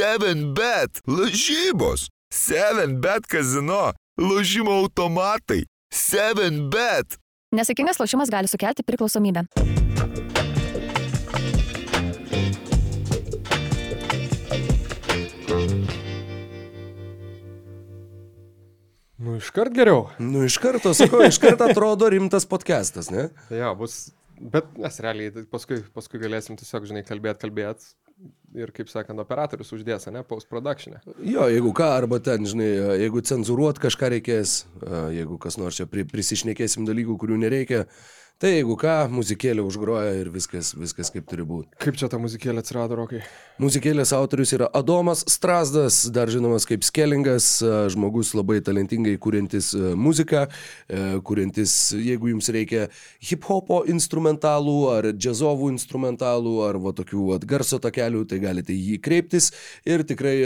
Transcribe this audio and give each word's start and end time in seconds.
7bet. 0.00 1.02
Lažybos. 1.06 2.08
7bet 2.32 3.26
kazino. 3.28 3.92
Lošimo 4.16 4.72
automatai. 4.72 5.66
7bet. 5.92 7.18
Nesėkmingas 7.52 8.00
lošimas 8.00 8.32
gali 8.32 8.48
sukelti 8.48 8.84
priklausomybę. 8.86 9.44
Nu, 19.20 19.36
iškart 19.36 19.76
geriau. 19.76 20.06
Nu, 20.16 20.46
iš 20.48 20.56
karto, 20.62 20.94
sakau, 20.96 21.20
iš 21.28 21.42
karto 21.42 21.68
atrodo 21.68 22.08
rimtas 22.08 22.48
podcastas, 22.48 23.12
ne? 23.12 23.28
Jo, 23.52 23.74
bus. 23.76 24.06
Bet 24.40 24.72
mes 24.80 24.94
realiai 25.04 25.44
paskui, 25.52 25.82
paskui 25.92 26.22
galėsim 26.22 26.56
tiesiog, 26.56 26.88
žinai, 26.88 27.04
kalbėti, 27.04 27.44
kalbėti. 27.44 27.92
Ir, 28.58 28.72
kaip 28.74 28.88
sakant, 28.90 29.20
operatorius 29.22 29.68
uždės, 29.76 30.08
ne, 30.10 30.24
post-production. 30.26 30.96
Jo, 31.22 31.44
jeigu 31.46 31.70
ką, 31.76 31.86
arba 32.00 32.18
ten, 32.18 32.48
žinai, 32.50 32.70
jeigu 32.98 33.22
cenzuruot 33.22 33.78
kažką 33.78 34.08
reikės, 34.16 34.54
jeigu 35.14 35.38
kas 35.38 35.54
nors 35.60 35.78
čia 35.78 35.86
pri, 35.86 36.02
prisišnekėsim 36.10 36.88
dalykų, 36.88 37.14
kurių 37.22 37.38
nereikia, 37.44 37.84
Tai 38.40 38.48
jeigu 38.48 38.72
ką, 38.80 39.10
muzikėlė 39.12 39.60
užgroja 39.60 40.14
ir 40.16 40.30
viskas, 40.32 40.70
viskas 40.72 41.10
kaip 41.12 41.26
turi 41.28 41.44
būti. 41.44 41.74
Kaip 41.84 41.98
čia 42.00 42.06
ta 42.08 42.16
muzikėlė 42.16 42.62
atsirado, 42.62 42.96
Rokai? 42.96 43.18
Muzikėlės 43.60 44.14
autorius 44.16 44.54
yra 44.56 44.64
Adomas 44.78 45.20
Strasdas, 45.28 46.06
dar 46.08 46.32
žinomas 46.32 46.64
kaip 46.64 46.80
Skelingas, 46.80 47.50
žmogus 47.92 48.30
labai 48.32 48.62
talentingai 48.64 49.18
kūrintis 49.20 49.74
muziką, 49.76 50.46
kūrintis, 51.28 51.74
jeigu 52.00 52.30
jums 52.30 52.48
reikia 52.56 52.86
hip-hopo 53.28 53.82
instrumentalų 53.92 54.78
ar 54.94 55.10
džiazovų 55.12 55.68
instrumentalų 55.74 56.54
ar 56.70 56.80
va 56.80 56.94
tokių 56.96 57.26
va, 57.34 57.38
garso 57.44 57.76
takelių, 57.76 58.24
tai 58.24 58.40
galite 58.40 58.72
jį 58.72 58.96
kreiptis 59.04 59.50
ir 59.84 60.06
tikrai 60.08 60.38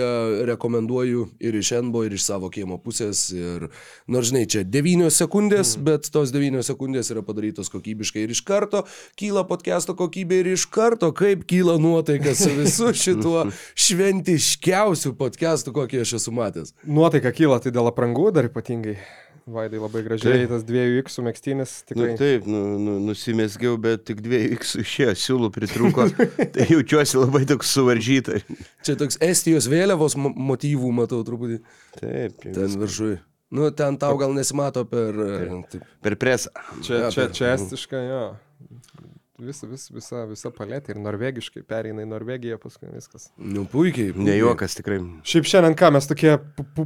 rekomenduoju 0.51 1.29
ir 1.39 1.61
iš 1.63 1.77
Enbo, 1.79 2.03
ir 2.03 2.19
iš 2.19 2.27
savo 2.27 2.51
kiemo 2.51 2.83
pusės. 2.83 3.29
Ir, 3.31 3.71
nors 4.11 4.35
žinai, 4.35 4.49
čia 4.51 4.67
9 4.67 5.15
sekundės, 5.15 5.77
mm. 5.79 5.87
bet 5.93 6.11
tos 6.11 6.35
9 6.35 6.67
sekundės 6.67 7.15
yra 7.15 7.23
padarytos 7.23 7.71
kokios 7.71 7.84
kokybiškai 7.85 8.25
ir 8.25 8.33
iš 8.33 8.41
karto 8.47 8.85
kyla 9.21 9.45
podcast'o 9.49 9.97
kokybė 9.99 10.41
ir 10.43 10.53
iš 10.55 10.65
karto 10.73 11.13
kaip 11.13 11.45
kyla 11.51 11.77
nuotaika 11.79 12.35
su 12.35 12.51
visu 12.57 12.93
šituo 13.05 13.45
šventiškiausiu 13.77 15.15
podcast'u, 15.19 15.75
kokį 15.77 16.05
aš 16.05 16.17
esu 16.21 16.33
matęs. 16.35 16.75
Nuotaika 16.87 17.35
kyla 17.35 17.61
tai 17.61 17.75
dėl 17.75 17.93
aprangų 17.93 18.33
dar 18.35 18.49
ypatingai. 18.49 18.97
Vaidai 19.45 19.77
labai 19.77 20.01
gražiai, 20.07 20.47
taip. 20.47 20.53
tas 20.55 20.63
dviejų 20.65 21.03
X 21.03 21.19
mėgstinis 21.21 21.73
tikrai. 21.85 22.15
Nu, 22.15 22.17
taip, 22.17 22.47
nu, 22.49 22.63
nu, 22.81 22.95
nusimesgiau, 23.11 23.75
bet 23.77 24.07
tik 24.09 24.23
dviejų 24.25 24.55
X 24.57 24.73
išėjo, 24.81 25.13
siūlų 25.21 25.51
pritruko, 25.53 26.07
tai 26.55 26.65
jaučiuosi 26.71 27.21
labai 27.21 27.43
toks 27.51 27.75
suvaržytas. 27.77 28.49
Čia 28.89 28.97
toks 28.97 29.21
Estijos 29.21 29.69
vėliavos 29.69 30.17
motyvų 30.17 30.95
matau 30.97 31.21
truputį. 31.29 31.61
Taip, 32.01 32.41
ten 32.41 32.81
viršui. 32.81 33.19
Nu, 33.55 33.71
ten 33.71 33.99
tau 34.03 34.17
gal 34.19 34.35
nesimato 34.35 34.83
per... 34.91 35.15
Taip, 35.71 35.87
per 36.03 36.19
presą. 36.19 36.51
Čia, 36.83 37.07
ja, 37.07 37.13
čia, 37.15 37.29
per... 37.29 37.37
čia 37.39 37.53
estiška, 37.55 38.01
jo. 38.03 38.25
Visa, 39.39 39.67
vis, 39.67 39.89
visa, 39.91 40.21
visa 40.31 40.51
paletė 40.55 40.93
ir 40.95 40.99
norvegiškai 41.03 41.65
pereina 41.67 42.05
į 42.05 42.07
Norvegiją, 42.07 42.59
paskui 42.63 42.87
viskas. 42.93 43.29
Nu, 43.35 43.65
puikiai. 43.67 44.13
puikiai. 44.15 44.27
Ne 44.29 44.37
juokas 44.39 44.77
tikrai. 44.79 45.01
Šiaip 45.27 45.49
šiandien 45.51 45.75
ką, 45.79 45.91
mes 45.97 46.07
tokie 46.07 46.37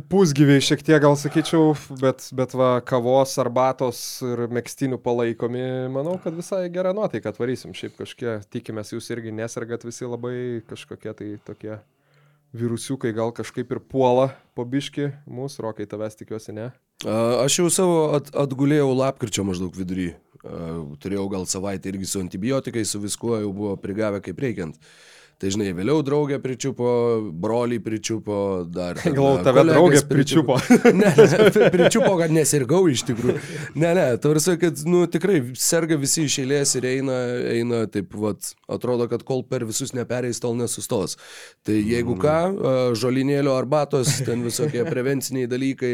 pusgyviai 0.08 0.64
šiek 0.64 0.84
tiek 0.86 1.02
gal 1.04 1.16
sakyčiau, 1.20 1.74
bet, 2.00 2.24
bet 2.36 2.56
va, 2.56 2.70
kavos, 2.88 3.36
arbatos 3.42 4.00
ir 4.24 4.46
mėgstinių 4.56 4.96
palaikomi, 5.04 5.66
manau, 5.92 6.16
kad 6.24 6.36
visai 6.36 6.64
gerą 6.72 6.94
nuotaiką 6.96 7.34
atvarysim. 7.34 7.76
Šiaip 7.76 8.00
kažkiek, 8.00 8.48
tikimės, 8.48 8.94
jūs 8.96 9.12
irgi 9.12 9.36
nesargat 9.36 9.84
visi 9.84 10.08
labai 10.08 10.64
kažkokie 10.72 11.16
tai 11.20 11.30
tokie 11.44 11.76
virusiukai 12.56 13.12
gal 13.16 13.32
kažkaip 13.34 13.72
ir 13.74 13.80
puola 13.80 14.30
po 14.56 14.64
biški, 14.64 15.10
mūsų 15.28 15.66
rokai 15.68 15.86
tavęs 15.88 16.16
tikiuosi 16.18 16.54
ne. 16.56 16.70
Aš 17.06 17.60
jau 17.60 17.68
savo 17.70 17.98
at, 18.16 18.32
atgulėjau 18.34 18.88
lapkričio 18.96 19.44
maždaug 19.46 19.76
vidury. 19.76 20.12
Turėjau 21.02 21.28
gal 21.30 21.46
savaitę 21.50 21.90
irgi 21.92 22.08
su 22.08 22.22
antibiotikais, 22.22 22.90
su 22.90 23.00
viskuo 23.02 23.38
jau 23.42 23.52
buvo 23.54 23.76
prigavę 23.78 24.22
kaip 24.24 24.40
reikiant. 24.42 24.78
Tai 25.38 25.52
žinai, 25.54 25.68
vėliau 25.70 26.00
draugė 26.02 26.40
pričiupo, 26.42 26.92
broliai 27.30 27.78
pričiupo, 27.78 28.38
dar... 28.74 28.98
Galvau, 29.06 29.36
tave 29.46 29.62
draugė 29.68 30.00
pričiupo. 30.10 30.56
ne, 30.98 31.12
ne, 31.14 31.68
pričiupo, 31.70 32.16
kad 32.18 32.34
nesirgau 32.34 32.80
iš 32.90 33.04
tikrųjų. 33.06 33.36
Ne, 33.78 33.92
ne, 33.94 34.06
tarsi, 34.18 34.56
kad, 34.58 34.82
nu, 34.90 35.04
tikrai 35.06 35.36
serga 35.54 35.94
visi 36.00 36.24
iš 36.26 36.40
eilės 36.42 36.74
ir 36.80 36.88
eina, 36.90 37.18
eina 37.52 37.84
taip, 37.86 38.16
vat, 38.18 38.50
atrodo, 38.66 39.06
kad 39.12 39.22
kol 39.28 39.44
per 39.46 39.62
visus 39.68 39.94
nepereis, 39.94 40.42
tol 40.42 40.58
nesustos. 40.58 41.14
Tai 41.62 41.78
jeigu 41.78 42.18
ką, 42.18 42.38
žolinėlio 42.98 43.54
arbatos, 43.54 44.16
ten 44.26 44.42
visokie 44.42 44.82
prevenciniai 44.90 45.46
dalykai, 45.46 45.92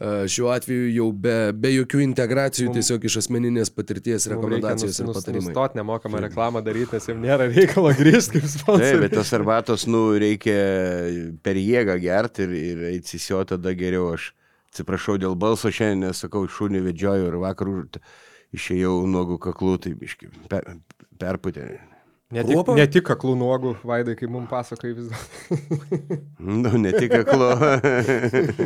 šiuo 0.00 0.48
atveju 0.54 0.88
jau 0.94 1.06
be, 1.12 1.36
be 1.52 1.74
jokių 1.74 2.00
integracijų, 2.06 2.70
tiesiog 2.72 3.02
iš 3.04 3.18
asmeninės 3.20 3.70
patirties 3.74 4.26
rekomendacijos 4.32 4.96
nus, 4.96 5.02
ir 5.02 5.18
patarimai. 5.18 5.50
Nustot 5.52 5.76
nemokamą 5.76 6.22
reklamą 6.24 6.62
daryti, 6.64 6.96
nes 6.96 7.08
jiems 7.10 7.20
nėra 7.20 7.48
reikalo 7.50 7.92
grįžti 7.98 8.40
kaip 8.40 8.48
sponsorius. 8.48 8.79
Taip, 8.80 9.02
bet 9.04 9.14
tos 9.18 9.32
arbatos, 9.36 9.86
nu, 9.90 10.02
reikia 10.20 10.56
per 11.44 11.60
jėgą 11.60 11.96
gerti 12.02 12.46
ir, 12.46 12.56
ir 12.72 12.82
eitsisio 12.94 13.42
tada 13.48 13.74
geriau. 13.76 14.12
Aš 14.16 14.32
atsiprašau 14.70 15.18
dėl 15.20 15.36
balso 15.38 15.72
šiandien, 15.74 16.08
nes 16.08 16.24
sakau, 16.24 16.46
šunį 16.48 16.84
vedžioju 16.88 17.30
ir 17.30 17.38
vakar 17.42 17.70
išėjau 18.56 18.96
nuogų 19.10 19.38
kaklų, 19.46 19.78
tai 19.84 19.94
biškai 19.98 20.30
per, 20.50 20.66
perputė. 21.20 21.72
Ne 22.30 22.44
tik, 22.46 22.68
ne 22.78 22.84
tik 22.86 23.08
aklų 23.10 23.32
nuogų, 23.40 23.70
Vaidai, 23.82 24.12
kaip 24.14 24.30
mums 24.30 24.46
pasakai 24.46 24.92
vis 24.94 25.08
dar. 25.10 25.22
nu, 26.38 26.70
ne 26.78 26.92
tik 26.94 27.10
aklų. 27.16 27.48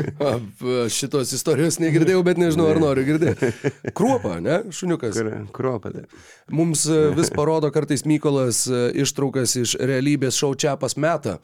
Šitos 0.93 1.31
istorijos 1.33 1.79
negirdėjau, 1.81 2.21
bet 2.27 2.37
nežinau, 2.43 2.67
ar 2.69 2.81
noriu 2.83 3.07
girdėti. 3.07 3.49
Kruopa, 3.97 4.35
ne, 4.45 4.59
šuniukas. 4.69 5.17
Kruopa, 5.57 5.95
tai. 5.95 6.05
Mums 6.53 6.83
e, 6.93 6.99
vis 7.17 7.31
parodo 7.33 7.71
kartais 7.73 8.05
Mykolas 8.05 8.67
e, 8.69 8.83
ištraukas 9.01 9.55
iš 9.63 9.73
realybės 9.81 10.37
šau 10.37 10.53
Čiapas 10.61 10.99
metą. 11.01 11.39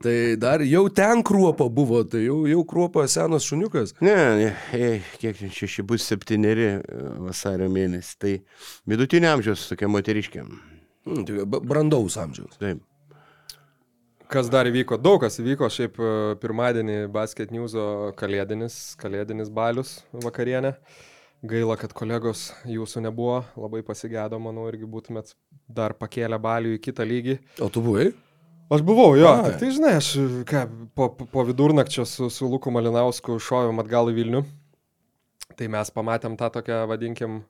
Tai 0.00 0.14
dar 0.40 0.64
jau 0.64 0.86
ten 0.88 1.20
kruopa 1.28 1.66
buvo, 1.68 2.00
tai 2.08 2.22
jau, 2.24 2.38
jau 2.48 2.62
kruopa 2.68 3.04
senas 3.04 3.44
šuniukas. 3.50 3.92
Ne, 4.00 4.16
ne 4.40 4.94
kiek 5.20 5.44
šeši 5.58 5.84
bus 5.84 6.08
septyneri 6.08 6.70
e, 6.78 6.80
vasario 7.28 7.68
mėnesį. 7.68 8.16
Tai 8.24 8.34
vidutinio 8.88 9.34
amžiaus 9.36 9.68
tokia 9.68 9.92
moteriškė. 9.92 10.46
Mm, 11.06 11.24
tai 11.26 11.62
brandaus 11.62 12.18
amžiaus. 12.20 12.58
Taip. 12.60 12.82
Kas 14.26 14.48
dar 14.50 14.66
įvyko? 14.66 14.98
Daug 14.98 15.20
kas 15.22 15.38
įvyko. 15.38 15.68
Šiaip 15.70 16.00
e, 16.02 16.12
pirmadienį 16.42 16.96
Basket 17.14 17.52
News 17.54 17.76
kalėdinis, 18.18 18.96
kalėdinis 18.98 19.52
balius 19.54 20.00
vakarienė. 20.24 20.74
Gaila, 21.46 21.76
kad 21.78 21.92
kolegos 21.94 22.48
jūsų 22.66 23.04
nebuvo, 23.04 23.42
labai 23.60 23.82
pasigėdo, 23.86 24.40
manau, 24.42 24.64
irgi 24.70 24.88
būtumėt 24.90 25.34
dar 25.68 25.94
pakėlę 25.94 26.40
balių 26.42 26.74
į 26.74 26.80
kitą 26.82 27.06
lygį. 27.06 27.36
O 27.62 27.68
tu 27.70 27.84
buvai? 27.84 28.08
Aš 28.72 28.82
buvau, 28.82 29.12
jo, 29.14 29.28
A, 29.30 29.44
tik 29.46 29.60
tai 29.60 29.68
žinai, 29.76 29.92
aš 30.00 30.08
ką, 30.48 30.64
po, 30.98 31.12
po 31.14 31.44
vidurnakčio 31.46 32.02
su, 32.08 32.26
su 32.34 32.48
Luku 32.50 32.72
Malinausku 32.74 33.36
šovėm 33.38 33.78
atgal 33.78 34.10
į 34.10 34.16
Vilnių. 34.16 34.40
Tai 35.54 35.68
mes 35.70 35.92
pamatėm 35.94 36.34
tą 36.40 36.48
tokią, 36.56 36.80
vadinkim, 36.90 37.44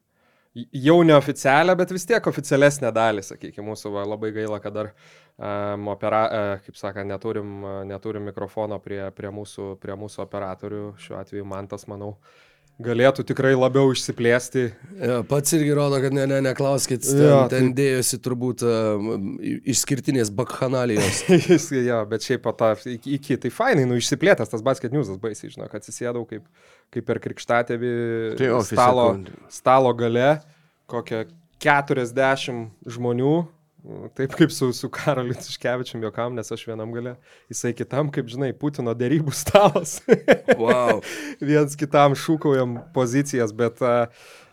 jau 0.72 0.96
neoficialią, 1.04 1.76
bet 1.78 1.92
vis 1.94 2.06
tiek 2.08 2.26
oficialesnę 2.30 2.90
dalį, 2.94 3.24
sakykime, 3.26 3.66
mūsų 3.70 3.92
va, 3.94 4.06
labai 4.08 4.32
gaila, 4.36 4.58
kad 4.62 4.76
dar 4.76 4.90
um, 4.92 5.90
opera, 5.92 6.22
uh, 6.26 6.64
kaip 6.64 6.78
sakant, 6.80 7.08
neturim, 7.10 7.54
uh, 7.64 7.78
neturim 7.88 8.26
mikrofono 8.30 8.80
prie, 8.82 9.02
prie, 9.16 9.32
mūsų, 9.34 9.74
prie 9.82 9.96
mūsų 9.98 10.24
operatorių, 10.24 10.82
šiuo 11.02 11.20
atveju 11.20 11.48
man 11.48 11.68
tas, 11.70 11.86
manau, 11.90 12.14
galėtų 12.82 13.24
tikrai 13.24 13.54
labiau 13.56 13.88
išsiplėsti. 13.94 14.64
Ja, 15.00 15.20
pats 15.28 15.54
irgi 15.56 15.72
rodo, 15.76 15.96
kad 16.02 16.14
ne, 16.16 16.26
ne, 16.28 16.42
neklauskit, 16.44 17.04
ten, 17.06 17.22
ja, 17.24 17.38
ten 17.52 17.70
tai... 17.70 17.76
dėjosi 17.78 18.18
turbūt 18.24 18.64
uh, 18.66 19.06
išskirtinės 19.72 20.32
bakhanalijos. 20.36 21.22
ja, 21.90 22.02
bet 22.08 22.26
šiaip 22.26 22.44
pat 22.44 22.84
iki, 22.92 23.16
iki, 23.16 23.38
tai 23.40 23.52
fainai, 23.54 23.86
nu 23.88 23.96
išsiplėtęs 24.00 24.52
tas 24.52 24.64
basket 24.64 24.92
newsas 24.96 25.20
baisiai, 25.22 25.52
žinau, 25.54 25.70
kad 25.72 25.80
atsisėdau 25.80 26.26
kaip, 26.28 26.44
kaip 26.92 27.08
per 27.08 27.22
krikštatėvį 27.24 27.94
tai 28.40 28.52
stalo, 28.68 29.08
stalo 29.52 29.96
gale, 29.96 30.36
kokią 30.90 31.24
40 31.62 32.90
žmonių 32.96 33.36
Taip 34.18 34.32
kaip 34.34 34.50
su, 34.50 34.72
su 34.74 34.88
Karoliu 34.90 35.34
Tiškevičiam 35.34 36.02
jokam, 36.02 36.34
nes 36.34 36.50
aš 36.52 36.64
vienam 36.66 36.90
gale, 36.94 37.12
jisai 37.52 37.70
kitam, 37.76 38.08
kaip 38.10 38.26
žinai, 38.32 38.48
Putino 38.58 38.94
dėrybų 38.98 39.34
stalas. 39.34 40.00
Wow. 40.56 41.02
Viens 41.44 41.76
kitam 41.78 42.14
šūkaujam 42.16 42.78
pozicijas, 42.94 43.52
bet 43.54 43.82
uh, 43.84 44.08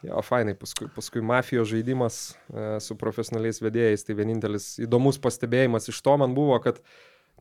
jo, 0.06 0.20
fainai, 0.26 0.54
paskui, 0.60 0.90
paskui 0.94 1.24
mafijos 1.26 1.70
žaidimas 1.72 2.18
uh, 2.34 2.76
su 2.84 2.98
profesionaliais 3.00 3.62
vedėjais, 3.64 4.04
tai 4.06 4.18
vienintelis 4.20 4.68
įdomus 4.84 5.18
pastebėjimas 5.24 5.90
iš 5.90 6.02
to 6.04 6.18
man 6.20 6.36
buvo, 6.38 6.60
kad 6.62 6.82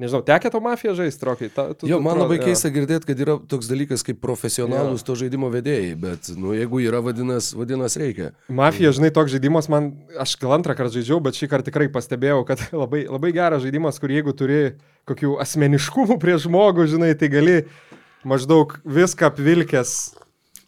Nežinau, 0.03 0.19
tekė 0.27 0.51
to 0.51 0.59
mafiją 0.65 0.97
žaisti, 0.99 1.23
rokai. 1.29 1.49
Ta, 1.55 1.69
tu, 1.79 1.87
Jo, 1.87 2.01
tu- 2.01 2.03
man 2.03 2.19
labai 2.19 2.41
jo. 2.41 2.49
keista 2.49 2.73
girdėti, 2.75 3.07
kad 3.13 3.21
yra 3.23 3.37
toks 3.47 3.69
dalykas 3.71 4.03
kaip 4.03 4.19
profesionalūs 4.25 5.05
to 5.07 5.15
žaidimo 5.21 5.47
vedėjai, 5.53 5.93
bet, 6.03 6.31
nu, 6.35 6.51
jeigu 6.59 6.81
yra 6.83 6.99
vadinas, 7.07 7.53
vadinas 7.55 7.95
reikia. 8.01 8.33
Mafija, 8.51 8.91
žinai, 8.97 9.13
toks 9.15 9.31
žaidimas, 9.37 9.69
man, 9.71 9.93
aš 10.19 10.35
gal 10.43 10.57
antrą 10.59 10.75
kartą 10.75 10.97
žaidžiau, 10.99 11.21
bet 11.23 11.39
šį 11.39 11.49
kartą 11.53 11.71
tikrai 11.71 11.87
pastebėjau, 11.95 12.43
kad 12.49 12.67
labai, 12.83 13.05
labai 13.07 13.31
geras 13.37 13.63
žaidimas, 13.63 14.01
kur 14.03 14.11
jeigu 14.11 14.35
turi 14.35 14.61
kokių 15.07 15.37
asmeniškumų 15.47 16.19
prie 16.23 16.35
žmogų, 16.43 16.89
žinai, 16.97 17.13
tai 17.19 17.31
gali 17.31 17.61
maždaug 18.27 18.75
viską 18.87 19.31
apvilkęs, 19.31 19.95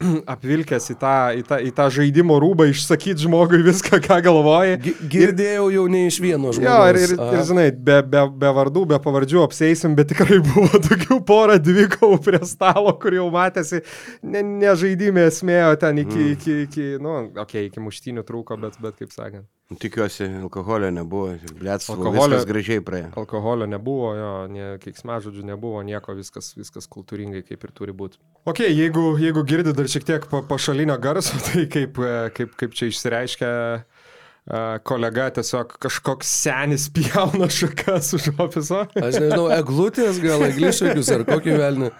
apvilkęs 0.34 0.90
į 0.92 0.96
tą, 1.00 1.14
į, 1.38 1.44
tą, 1.48 1.58
į 1.68 1.72
tą 1.76 1.86
žaidimo 1.96 2.36
rūbą, 2.42 2.66
išsakyti 2.72 3.24
žmogui 3.24 3.62
viską, 3.66 4.00
ką 4.04 4.18
galvoji. 4.24 4.78
Gi- 4.84 4.94
Girdėjau 5.14 5.68
jau 5.74 5.86
ne 5.92 6.04
iš 6.08 6.20
vieno 6.24 6.52
žmogaus. 6.54 6.66
Jo, 6.66 6.92
ir, 6.92 7.00
ir, 7.04 7.24
ir 7.38 7.44
žinai, 7.50 7.66
be, 7.74 7.98
be, 8.14 8.24
be 8.44 8.52
vardų, 8.58 8.84
be 8.94 9.00
pavardžių 9.04 9.44
apseisim, 9.44 9.96
bet 9.98 10.12
tikrai 10.12 10.40
buvo 10.50 10.82
tokių 10.88 11.20
porą 11.28 11.58
dvikovų 11.62 12.20
prie 12.24 12.42
stalo, 12.48 12.94
kur 13.00 13.16
jau 13.16 13.28
matėsi, 13.34 13.82
ne, 14.22 14.44
ne 14.44 14.76
žaidimė 14.78 15.28
esmė, 15.30 15.60
o 15.70 15.74
ten 15.80 16.04
iki, 16.04 16.20
mm. 16.20 16.32
iki, 16.36 16.60
iki 16.68 16.88
nu, 17.02 17.18
okei, 17.32 17.44
okay, 17.46 17.68
iki 17.72 17.84
muštinių 17.84 18.26
trūko, 18.28 18.58
bet, 18.60 18.80
bet 18.82 19.00
kaip 19.00 19.14
sakant. 19.14 19.48
Tikiuosi, 19.72 20.26
alkoholio 20.44 20.90
nebuvo. 20.92 21.38
Blėts, 21.56 21.88
Alkoholio- 21.88 22.36
viskas 22.36 22.44
gražiai 22.50 22.82
praėjo. 22.84 23.08
Alkoholio 23.16 23.64
nebuvo, 23.66 24.10
jo, 24.14 24.32
ne, 24.52 24.66
keiksmažodžių 24.82 25.44
nebuvo, 25.48 25.80
nieko, 25.88 26.12
viskas, 26.18 26.50
viskas 26.54 26.84
kultūringai 26.86 27.40
kaip 27.48 27.64
ir 27.64 27.72
turi 27.72 27.94
būti. 27.96 28.20
Ok, 28.44 28.60
jeigu, 28.68 29.16
jeigu 29.18 29.42
girdi 29.48 29.72
dar 29.72 29.88
šiek 29.88 30.04
tiek 30.04 30.26
pa, 30.28 30.42
pašalinio 30.44 30.98
garso, 31.00 31.40
tai 31.48 31.64
kaip, 31.72 31.96
e, 31.96 32.12
kaip, 32.36 32.52
kaip 32.60 32.76
čia 32.76 32.90
išsireiškia 32.92 33.48
e, 33.48 34.60
kolega, 34.84 35.30
tiesiog 35.40 35.72
kažkoks 35.80 36.28
senis 36.44 36.90
pjauna 36.92 37.48
šakas 37.48 38.12
už 38.20 38.28
ofiso. 38.36 38.84
Aš 39.00 39.16
nežinau, 39.16 39.48
eglutės 39.62 40.20
gal, 40.20 40.44
eglišakius 40.44 41.08
ar 41.16 41.24
kokį 41.32 41.56
velnį. 41.64 41.90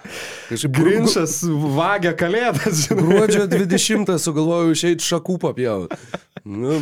Kažkaip 0.53 0.77
Grinčas 0.83 1.41
vagia 1.81 2.13
kalėdas, 2.13 2.85
žinai. 2.85 3.01
Gruodžio 3.09 3.49
20 3.57 4.15
sugalvojau 4.21 4.77
išeiti 4.77 5.09
šakų 5.09 5.41
papjauti. 5.49 5.97
Nu, 6.45 6.77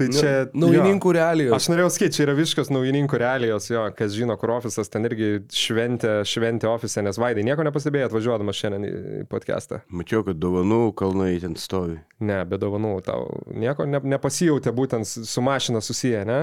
Tai 0.00 0.08
čia 0.14 0.32
naujininkų 0.56 1.10
jo. 1.12 1.16
realijos. 1.18 1.56
Aš 1.58 1.68
norėjau 1.72 1.90
sakyti, 1.92 2.16
čia 2.16 2.24
yra 2.26 2.36
visiškas 2.38 2.72
naujininkų 2.72 3.20
realijos, 3.20 3.68
jo, 3.72 3.84
kas 3.96 4.14
žino, 4.16 4.36
kur 4.40 4.54
ofisas, 4.56 4.88
ten 4.92 5.04
irgi 5.08 5.30
šventė, 5.54 6.20
šventė 6.28 6.70
ofise, 6.70 7.04
nes 7.04 7.20
Vaidai 7.20 7.44
nieko 7.46 7.66
nepastebėjo 7.66 8.10
atvažiuodamas 8.10 8.60
šiandien 8.60 8.88
į 8.88 8.94
į 9.20 9.26
podcastą. 9.30 9.82
Mačiau, 9.92 10.24
kad 10.26 10.40
dovanų 10.40 10.80
kalnai 10.98 11.34
ten 11.42 11.56
stovi. 11.60 11.98
Ne, 12.24 12.40
be 12.48 12.58
dovanų 12.60 12.96
tau 13.06 13.28
nieko 13.52 13.86
ne, 13.88 14.00
nepasijautė 14.14 14.72
būtent 14.76 15.08
su 15.08 15.44
mašina 15.44 15.82
susiję, 15.84 16.24
ne? 16.28 16.40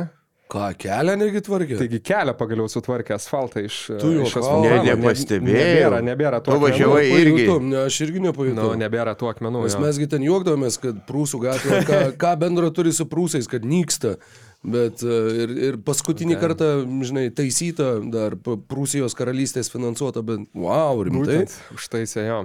Ką, 0.48 0.70
kelią 0.80 1.14
negi 1.20 1.42
tvarkė? 1.44 1.76
Taigi 1.82 2.00
kelią 2.08 2.34
pagaliau 2.40 2.70
sutvarkė 2.72 3.18
asfaltą 3.18 3.66
iš... 3.68 3.82
Tu 4.00 4.14
iš 4.14 4.32
juokauji. 4.32 4.32
asfaltavo. 4.32 4.62
Ne, 4.64 4.78
Ne- 4.78 4.94
nepastebėjau. 4.96 5.58
Nebėra, 5.58 6.00
nebėra 6.08 6.40
tų 6.40 6.54
Tu 6.56 6.62
važiavai 6.64 7.02
irgi. 7.12 7.34
Pajutom, 7.42 7.66
Ne, 7.74 7.82
aš 7.90 7.98
irgi 8.06 8.22
nepajutau. 8.24 8.70
Nu, 8.72 8.80
nebėra 8.80 9.16
tų 9.20 9.32
akmenų. 9.34 9.64
Nes 9.68 9.76
mesgi 9.84 10.08
ten 10.14 10.24
juokdavomės, 10.24 10.80
kad 10.80 11.02
prūsų 11.10 11.42
gatvė, 11.44 11.82
ką, 11.90 12.00
ką 12.24 12.32
bendro 12.46 12.72
turi 12.72 12.94
su 12.96 13.04
prūsais, 13.12 13.50
kad 13.52 13.68
nyksta. 13.68 14.16
Bet 14.64 15.04
e, 15.04 15.18
ir, 15.44 15.52
ir 15.68 15.76
paskutinį 15.86 16.40
kartą, 16.42 16.70
žinai, 17.06 17.28
taisyta, 17.36 17.98
dar 18.12 18.34
Prūsijos 18.42 19.14
karalystės 19.20 19.70
finansuota, 19.72 20.24
bet 20.26 20.48
wow, 20.56 21.04
rimtai. 21.06 21.44
Būtent, 21.44 21.58
užtaisė 21.76 22.24
jo. 22.26 22.40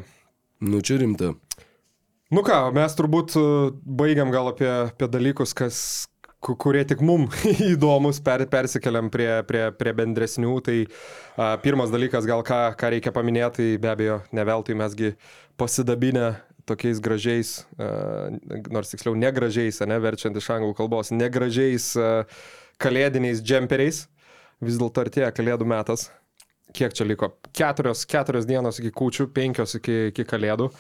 Nu 0.63 0.83
čia 0.85 0.99
rimta. 1.01 1.33
Nu 2.33 2.43
ką, 2.47 2.59
mes 2.77 2.95
turbūt 2.99 3.35
e, 3.39 3.45
baigiam 3.85 4.31
gal 4.35 4.51
apie, 4.53 4.69
apie 4.91 5.09
dalykus, 5.11 5.55
kas, 5.57 5.79
kurie 6.43 6.83
tik 6.89 7.03
mum 7.05 7.29
įdomus, 7.73 8.21
per, 8.25 8.45
persikeliam 8.51 9.11
prie, 9.13 9.31
prie, 9.49 9.67
prie 9.79 9.93
bendresnių. 9.99 10.55
Tai 10.67 10.79
a, 10.83 11.53
pirmas 11.63 11.93
dalykas, 11.95 12.27
gal 12.29 12.43
ką, 12.47 12.63
ką 12.79 12.95
reikia 12.97 13.13
paminėti, 13.15 13.73
tai 13.73 13.83
be 13.83 13.93
abejo, 13.93 14.23
ne 14.35 14.47
veltui 14.49 14.77
mesgi 14.79 15.13
pasidabinę 15.61 16.33
tokiais 16.69 17.03
gražiais, 17.03 17.53
a, 17.79 18.33
nors 18.75 18.91
tiksliau 18.93 19.15
negražiais, 19.19 19.83
ne 19.87 20.01
verčiant 20.03 20.39
iš 20.39 20.51
anglų 20.57 20.75
kalbos, 20.79 21.13
negražiais 21.15 21.93
a, 21.97 22.11
kalėdiniais 22.83 23.45
džemperiais. 23.45 24.07
Vis 24.63 24.77
dėlto 24.79 25.03
artėja 25.03 25.31
kalėdų 25.35 25.67
metas. 25.67 26.11
Kiek 26.73 26.95
čia 26.97 27.05
liko? 27.05 27.33
Keturios, 27.53 28.05
keturios 28.09 28.47
dienos 28.49 28.79
iki 28.81 28.93
kūčių, 28.95 29.27
penkios 29.35 29.75
iki, 29.79 29.97
iki 30.13 30.25
kalėdų. 30.29 30.71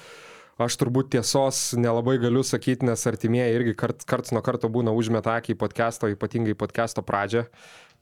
Aš 0.60 0.76
turbūt 0.76 1.08
tiesos 1.14 1.72
nelabai 1.80 2.18
galiu 2.20 2.42
sakyti, 2.44 2.84
nes 2.84 3.06
artimieji 3.08 3.54
irgi 3.56 3.72
kart, 3.78 4.04
karts 4.08 4.34
nuo 4.36 4.42
karto 4.44 4.68
būna 4.72 4.92
užmeta 4.92 5.38
akį 5.40 5.54
į 5.54 5.60
podcast'o, 5.62 6.10
ypatingai 6.12 6.56
podcast'o 6.58 7.04
pradžią. 7.06 7.46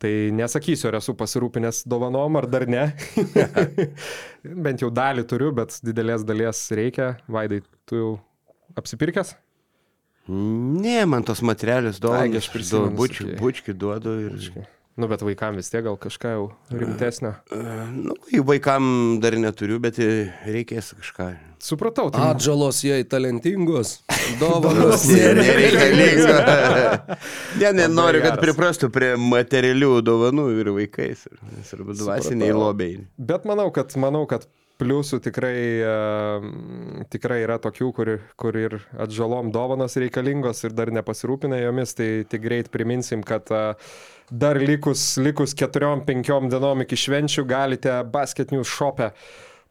Tai 0.01 0.11
nesakysiu, 0.33 0.89
ar 0.89 0.97
esu 0.99 1.13
pasirūpinęs 1.15 1.85
dovanom 1.91 2.41
ar 2.41 2.49
dar 2.51 2.65
ne. 2.71 2.87
Bent 4.67 4.83
jau 4.83 4.89
dalį 4.91 5.27
turiu, 5.29 5.53
bet 5.55 5.77
didelės 5.85 6.25
dalies 6.27 6.65
reikia. 6.75 7.13
Vaidai, 7.31 7.61
tu 7.87 8.01
jau 8.01 8.11
apsipirkęs? 8.81 9.37
Ne, 10.31 11.05
man 11.11 11.25
tos 11.27 11.45
materialius 11.45 12.01
Ai, 12.01 12.05
dovanas. 12.07 12.45
aš 12.45 12.51
prisimenu, 12.55 12.97
bučki, 12.97 13.31
bučki 13.39 13.77
duodu 13.77 14.17
ir... 14.27 14.51
Nu, 14.99 15.07
bet 15.09 15.23
vaikam 15.23 15.55
vis 15.57 15.71
tiek 15.71 15.85
gal 15.87 15.95
kažką 15.97 16.31
jau 16.35 16.47
rimtesnio. 16.75 17.31
E, 17.55 17.61
Nu, 17.95 18.17
į 18.35 18.43
vaikam 18.45 18.85
dar 19.23 19.37
neturiu, 19.39 19.79
bet 19.81 19.97
reikės 20.03 20.91
kažką. 20.99 21.29
Supratau, 21.63 22.09
tai 22.13 22.25
Atžalos 22.33 22.81
jai 22.85 23.03
talentingos, 23.09 24.01
dovanos. 24.43 25.05
Ne, 25.09 25.31
nereikalinga. 25.39 27.19
Ne, 27.61 27.73
ne, 27.77 27.89
noriu, 27.93 28.23
kad 28.25 28.41
priprastų 28.43 28.91
prie 28.93 29.13
materialių 29.21 29.93
dovanų 30.05 30.47
ir 30.61 30.73
vaikais. 30.77 31.27
ir- 31.31 31.85
dvasiniai 32.01 32.53
lobiai. 32.57 32.99
Bet 33.19 33.47
manau, 33.49 33.71
kad, 33.75 33.93
manau, 34.01 34.25
kad 34.31 34.47
pliusų 34.81 35.19
tikrai, 35.21 35.57
uh, 35.85 36.47
tikrai 37.13 37.43
yra 37.45 37.59
tokių, 37.61 37.91
kur, 37.97 38.11
kur 38.41 38.57
ir 38.57 38.79
atžalom 39.05 39.51
dovanos 39.53 39.97
reikalingos 40.01 40.65
ir 40.65 40.73
dar 40.73 40.89
nepasirūpina 40.97 41.59
jomis, 41.61 41.93
tai 41.99 42.25
tik 42.25 42.41
greit 42.47 42.71
priminsim, 42.73 43.21
kad 43.27 43.45
uh, 43.53 43.75
dar 44.31 44.59
likus, 44.61 45.17
likus 45.19 45.55
keturiom, 45.59 46.05
penkiom 46.07 46.49
dienom 46.51 46.85
iki 46.85 46.99
švenčių 46.99 47.45
galite 47.51 48.01
Basket 48.13 48.55
News 48.55 48.71
shop'e 48.71 49.11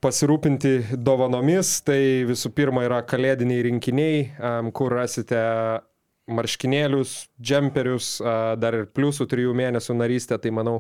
pasirūpinti 0.03 0.97
dovanomis. 0.99 1.79
Tai 1.87 1.99
visų 2.29 2.51
pirma 2.55 2.85
yra 2.87 3.01
kalėdiniai 3.07 3.65
rinkiniai, 3.69 4.23
kur 4.75 4.95
rasite 4.99 5.43
marškinėlius, 6.29 7.13
džemperius, 7.41 8.19
a, 8.21 8.33
dar 8.59 8.75
ir 8.77 8.89
pliusų 8.93 9.25
trijų 9.31 9.55
mėnesių 9.57 9.95
narystę, 9.97 10.37
tai 10.37 10.51
manau 10.53 10.75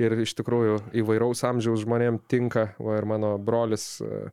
ir 0.00 0.16
iš 0.24 0.32
tikrųjų 0.38 0.78
įvairaus 1.02 1.44
amžiaus 1.44 1.82
žmonėm 1.84 2.22
tinka, 2.30 2.70
o 2.80 2.94
ir 2.96 3.04
mano 3.08 3.34
brolis. 3.36 3.98
a, 4.00 4.30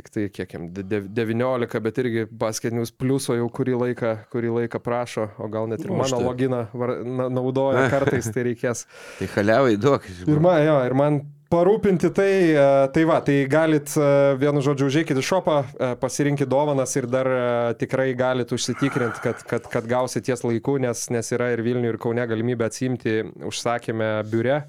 Tik 0.00 0.08
tai 0.08 0.22
kiek 0.32 0.52
jam, 0.56 0.62
de- 0.72 0.82
de- 0.88 1.02
19, 1.12 1.80
bet 1.84 1.98
irgi 2.00 2.22
basketinius 2.40 2.88
pliuso 2.96 3.34
jau 3.36 3.48
kurį 3.52 3.74
laiką, 3.82 4.14
kurį 4.32 4.52
laiką 4.62 4.80
prašo, 4.80 5.26
o 5.36 5.48
gal 5.52 5.68
net 5.68 5.84
ir 5.84 5.90
Nu, 5.92 5.98
mano 6.00 6.20
loginą 6.24 6.62
var- 6.72 6.94
na- 7.04 7.28
naudoja 7.28 7.84
kartais, 7.92 8.30
tai 8.32 8.46
reikės. 8.48 8.86
Tai 9.18 9.28
haliavai 9.36 9.76
duok. 9.76 10.08
Ir 10.24 10.40
man, 10.40 10.62
jo, 10.64 10.78
ir 10.88 10.94
man 10.96 11.20
parūpinti 11.50 12.08
tai, 12.14 12.30
e, 12.54 12.64
tai 12.94 13.02
va, 13.10 13.18
tai 13.26 13.42
galit, 13.50 13.92
e, 13.98 14.08
vienu 14.40 14.62
žodžiu, 14.64 14.86
užėkit 14.88 15.18
į 15.20 15.24
šopą, 15.26 15.56
e, 15.76 15.88
pasirinkit 16.00 16.48
dovanas 16.48 16.94
ir 16.96 17.08
dar 17.10 17.28
tikrai 17.76 18.14
galit 18.16 18.54
užsitikrinti, 18.54 19.20
kad, 19.20 19.42
kad, 19.50 19.66
kad 19.68 19.88
gausit 19.90 20.24
ties 20.30 20.40
laiku, 20.46 20.78
nes, 20.80 21.08
nes 21.10 21.32
yra 21.36 21.50
ir 21.52 21.60
Vilnių, 21.66 21.90
ir 21.92 21.98
Kaune 22.00 22.24
galimybė 22.30 22.70
atsimti 22.70 23.18
užsakymę 23.50 24.12
biure. 24.30 24.62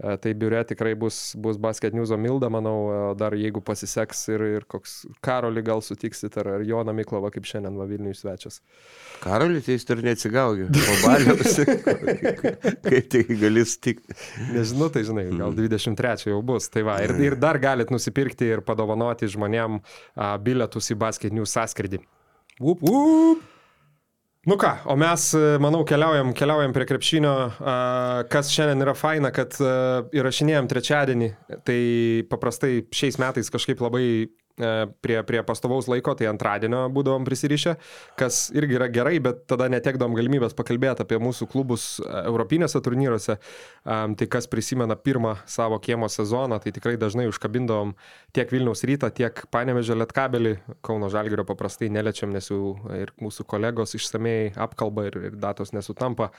E, 0.00 0.16
Tai 0.16 0.32
biure 0.34 0.62
tikrai 0.64 0.94
bus, 0.96 1.34
bus 1.36 1.58
Basket 1.60 1.92
News 1.92 2.10
Milda, 2.16 2.48
manau, 2.52 2.76
e, 2.88 3.00
dar 3.20 3.34
jeigu 3.36 3.60
pasiseks 3.64 4.22
ir, 4.32 4.44
ir 4.56 4.66
koks 4.70 5.02
Karolį 5.24 5.64
gal 5.66 5.84
sutiksit, 5.84 6.38
ar, 6.40 6.48
ar 6.56 6.64
Joną 6.64 6.94
Miklovą, 6.96 7.32
kaip 7.34 7.48
šiandien 7.48 7.76
va 7.76 7.86
Vilniui 7.90 8.16
svečias. 8.16 8.60
Karolį, 9.20 9.60
tai 9.66 9.76
jis 9.76 9.86
dar 9.90 10.00
neatsigaugia. 10.06 10.70
Po 10.72 10.96
baliaus. 11.04 11.60
Kaip 12.88 13.12
tik 13.12 13.34
gali 13.42 13.66
sutikti. 13.68 14.16
Nežinau, 14.54 14.88
tai 14.94 15.04
žinai, 15.08 15.28
gal 15.36 15.54
23 15.56 16.30
jau 16.30 16.40
bus. 16.46 16.70
Tai 16.72 16.86
va, 16.88 16.96
ir, 17.04 17.14
ir 17.20 17.36
dar 17.40 17.60
galit 17.60 17.92
nusipirkti 17.92 18.48
ir 18.54 18.64
padovanoti 18.64 19.28
žmonėm 19.30 19.80
a, 19.80 20.32
bilietus 20.40 20.92
į 20.94 21.00
Basket 21.04 21.36
News 21.36 21.52
sąskridį. 21.58 22.00
Up, 22.60 22.82
up. 22.84 23.49
Nu 24.48 24.56
ką, 24.56 24.70
o 24.88 24.94
mes, 24.96 25.34
e, 25.36 25.58
manau, 25.60 25.82
keliaujam, 25.84 26.30
keliaujam 26.32 26.72
prie 26.72 26.86
krepšinio. 26.88 27.32
Kas 28.32 28.48
šiandien 28.48 28.80
yra 28.86 28.94
faina, 28.96 29.28
kad 29.36 29.52
e, 29.60 29.72
įrašinėjom 30.16 30.70
trečiadienį, 30.70 31.28
tai 31.68 31.80
paprastai 32.30 32.86
šiais 32.88 33.20
metais 33.20 33.52
kažkaip 33.52 33.82
labai 33.84 34.06
prie, 35.02 35.18
prie 35.26 35.42
pastovaus 35.46 35.88
laiko, 35.90 36.14
tai 36.18 36.28
antradienio 36.30 36.84
būdavom 36.94 37.26
prisirišę, 37.26 37.76
kas 38.20 38.46
irgi 38.56 38.78
yra 38.78 38.90
gerai, 38.92 39.18
bet 39.22 39.44
tada 39.50 39.68
netekdom 39.72 40.14
galimybės 40.18 40.56
pakalbėti 40.58 41.04
apie 41.04 41.20
mūsų 41.22 41.50
klubus 41.50 41.90
e, 41.98 42.08
europinėse 42.30 42.82
turnyruose. 42.84 43.40
Am, 43.84 44.16
Tai 44.20 44.26
kas 44.28 44.44
prisimena 44.50 44.96
pirmą 45.00 45.36
savo 45.48 45.78
kiemo 45.80 46.08
sezoną, 46.12 46.58
tai 46.60 46.74
tikrai 46.76 46.98
dažnai 47.00 47.24
užkabindom 47.30 47.94
tiek 48.36 48.50
Vilniaus 48.52 48.84
rytą, 48.84 49.08
tiek 49.16 49.44
Panevežė 49.54 49.96
Lietkabelį, 49.96 50.56
Kauno 50.84 51.08
Žalgirio 51.12 51.46
paprastai 51.48 51.88
neliečiam, 51.88 52.34
nes 52.34 52.50
jau 52.50 52.74
ir 52.92 53.14
mūsų 53.22 53.46
kolegos 53.48 53.96
išsamei 53.96 54.50
apkalba 54.60 55.06
ir, 55.08 55.16
ir 55.30 55.38
datos 55.40 55.72
nesutampa. 55.72 56.30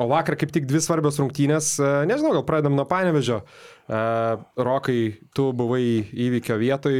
O 0.00 0.06
vakar 0.08 0.36
kaip 0.38 0.52
tik 0.54 0.68
dvi 0.70 0.78
svarbios 0.80 1.18
rungtynės, 1.20 1.74
e, 1.82 1.88
nežinau, 2.08 2.30
gal 2.38 2.44
pradedam 2.46 2.76
nuo 2.78 2.86
Panevežio. 2.88 3.42
Rokai, 3.90 5.18
tu 5.34 5.48
buvai 5.56 5.82
įvykio 6.14 6.56
vietoj, 6.60 6.98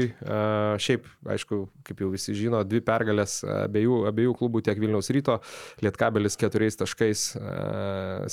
šiaip, 0.83 1.05
aišku, 1.31 1.61
kaip 1.87 2.01
jau 2.03 2.09
visi 2.11 2.35
žino, 2.35 2.63
dvi 2.67 2.81
pergalės 2.83 3.41
abiejų, 3.47 4.01
abiejų 4.11 4.33
klubų, 4.41 4.63
tiek 4.67 4.81
Vilniaus 4.83 5.11
ryto, 5.15 5.37
Lietkabelis 5.85 6.35
keturiais 6.41 6.79
taškais, 6.81 7.23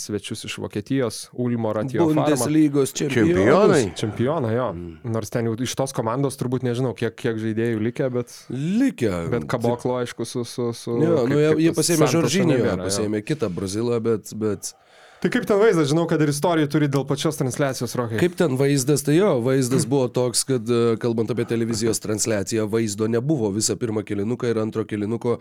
svečius 0.02 0.48
iš 0.50 0.58
Vokietijos, 0.64 1.20
Ulmo 1.38 1.74
Ratijo. 1.78 2.08
Bundeslygos 2.10 2.96
Čempionai. 2.98 3.84
Čempionai, 4.00 4.56
jo. 4.58 4.72
Mm. 4.74 5.14
Nors 5.14 5.34
ten 5.34 5.52
jau 5.52 5.54
iš 5.68 5.78
tos 5.78 5.94
komandos 5.98 6.40
turbūt 6.42 6.66
nežinau, 6.66 6.96
kiek, 6.98 7.14
kiek 7.20 7.38
žaidėjų 7.44 7.84
likę, 7.92 8.10
bet... 8.18 8.34
Likę. 8.50 9.14
Bet 9.36 9.48
kaboklo, 9.52 10.00
aišku, 10.02 10.26
su... 10.26 10.46
su, 10.48 10.72
su 10.74 10.98
Jo, 10.98 11.22
kaip- 11.22 11.30
nu, 11.30 11.40
jie, 11.44 11.54
jie 11.68 11.78
pasėmė 11.78 12.10
jo. 12.58 12.76
pasėmė 12.82 13.22
kitą 13.28 13.54
Brazilą, 13.54 14.02
bet, 14.02 14.34
bet 14.34 14.74
Tai 15.18 15.32
kaip 15.34 15.48
ten 15.50 15.58
vaizdas, 15.58 15.88
žinau, 15.90 16.04
kad 16.10 16.22
ir 16.22 16.30
istorija 16.30 16.70
turi 16.70 16.86
dėl 16.94 17.02
pačios 17.10 17.40
transliacijos, 17.40 17.96
Rokai. 17.98 18.20
Kaip 18.22 18.36
ten 18.38 18.54
vaizdas, 18.60 19.02
tai 19.06 19.16
jo, 19.16 19.32
vaizdas 19.42 19.88
buvo 19.90 20.12
toks, 20.14 20.44
kad 20.46 20.70
e, 20.70 20.82
kalbant 21.02 21.32
apie 21.34 21.48
televizijos 21.50 22.02
transliaciją, 22.04 22.68
vaizdo 22.70 23.10
nebuvo 23.10 23.50
visą 23.56 23.74
pirmą 23.82 24.06
kilinuką 24.06 24.52
ir 24.52 24.62
antro 24.62 24.86
kilinuko 24.86 25.40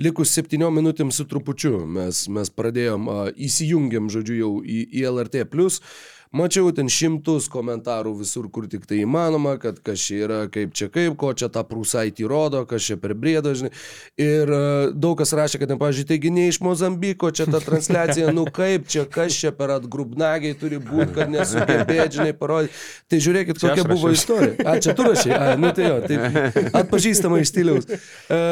likus 0.00 0.32
septyniom 0.32 0.80
minutėm 0.80 1.12
su 1.12 1.28
trupučiu. 1.28 1.82
Mes, 1.98 2.22
mes 2.32 2.52
pradėjom, 2.56 3.10
a, 3.12 3.18
įsijungėm, 3.36 4.08
žodžiu, 4.14 4.38
jau 4.40 4.52
į, 4.64 4.80
į 4.96 5.04
LRT. 5.12 5.44
Mačiau 6.34 6.68
ten 6.76 6.90
šimtus 6.92 7.46
komentarų 7.48 8.10
visur, 8.18 8.50
kur 8.52 8.66
tik 8.68 8.84
tai 8.88 9.00
įmanoma, 9.00 9.54
kad 9.60 9.78
kas 9.84 10.02
čia 10.04 10.18
yra, 10.26 10.40
kaip 10.52 10.74
čia 10.76 10.90
kaip, 10.92 11.14
ko 11.20 11.30
čia 11.32 11.48
tą 11.52 11.62
prūsaitį 11.64 12.26
rodo, 12.28 12.60
kas 12.68 12.84
čia 12.84 12.98
per 13.00 13.14
brėdą, 13.16 13.54
žinai. 13.56 13.70
Ir 14.20 14.52
e, 14.52 14.58
daug 14.92 15.16
kas 15.20 15.32
rašė, 15.36 15.62
kad, 15.62 15.72
pavyzdžiui, 15.80 16.06
taigi 16.10 16.32
ne 16.34 16.48
iš 16.50 16.60
Mozambiko 16.64 17.30
čia 17.32 17.46
ta 17.48 17.62
transliacija, 17.64 18.32
nu 18.36 18.44
kaip 18.52 18.90
čia, 18.92 19.06
kas 19.08 19.38
čia 19.40 19.54
per 19.56 19.72
atgrubnagiai 19.78 20.56
turi 20.58 20.80
būti, 20.82 21.08
kad 21.16 21.32
nesugebėt, 21.32 22.18
žinai, 22.18 22.34
parodyti. 22.36 22.76
Tai 23.08 23.20
žiūrėkit, 23.24 23.62
kokia 23.62 23.86
buvo 23.88 24.12
istorija. 24.12 24.56
A, 24.68 24.76
čia 24.84 24.92
tu 24.98 25.06
rašai, 25.08 25.32
a, 25.32 25.54
nu 25.60 25.72
tai 25.76 25.88
jo, 25.88 26.00
tai 26.04 26.52
atpažįstama 26.82 27.40
iš 27.40 27.54
stiliaus. 27.54 27.88
E, 27.88 28.42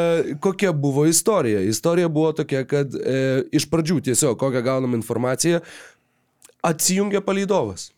kokia 0.41 0.73
buvo 0.73 1.05
istorija? 1.05 1.61
Istorija 1.69 2.09
buvo 2.09 2.33
tokia, 2.41 2.63
kad 2.65 2.97
e, 2.97 3.21
iš 3.53 3.69
pradžių 3.69 4.01
tiesiog, 4.09 4.39
kokią 4.41 4.65
gaunam 4.65 4.97
informaciją, 4.97 5.61
atsijungia 6.63 7.21
palydovas. 7.21 7.91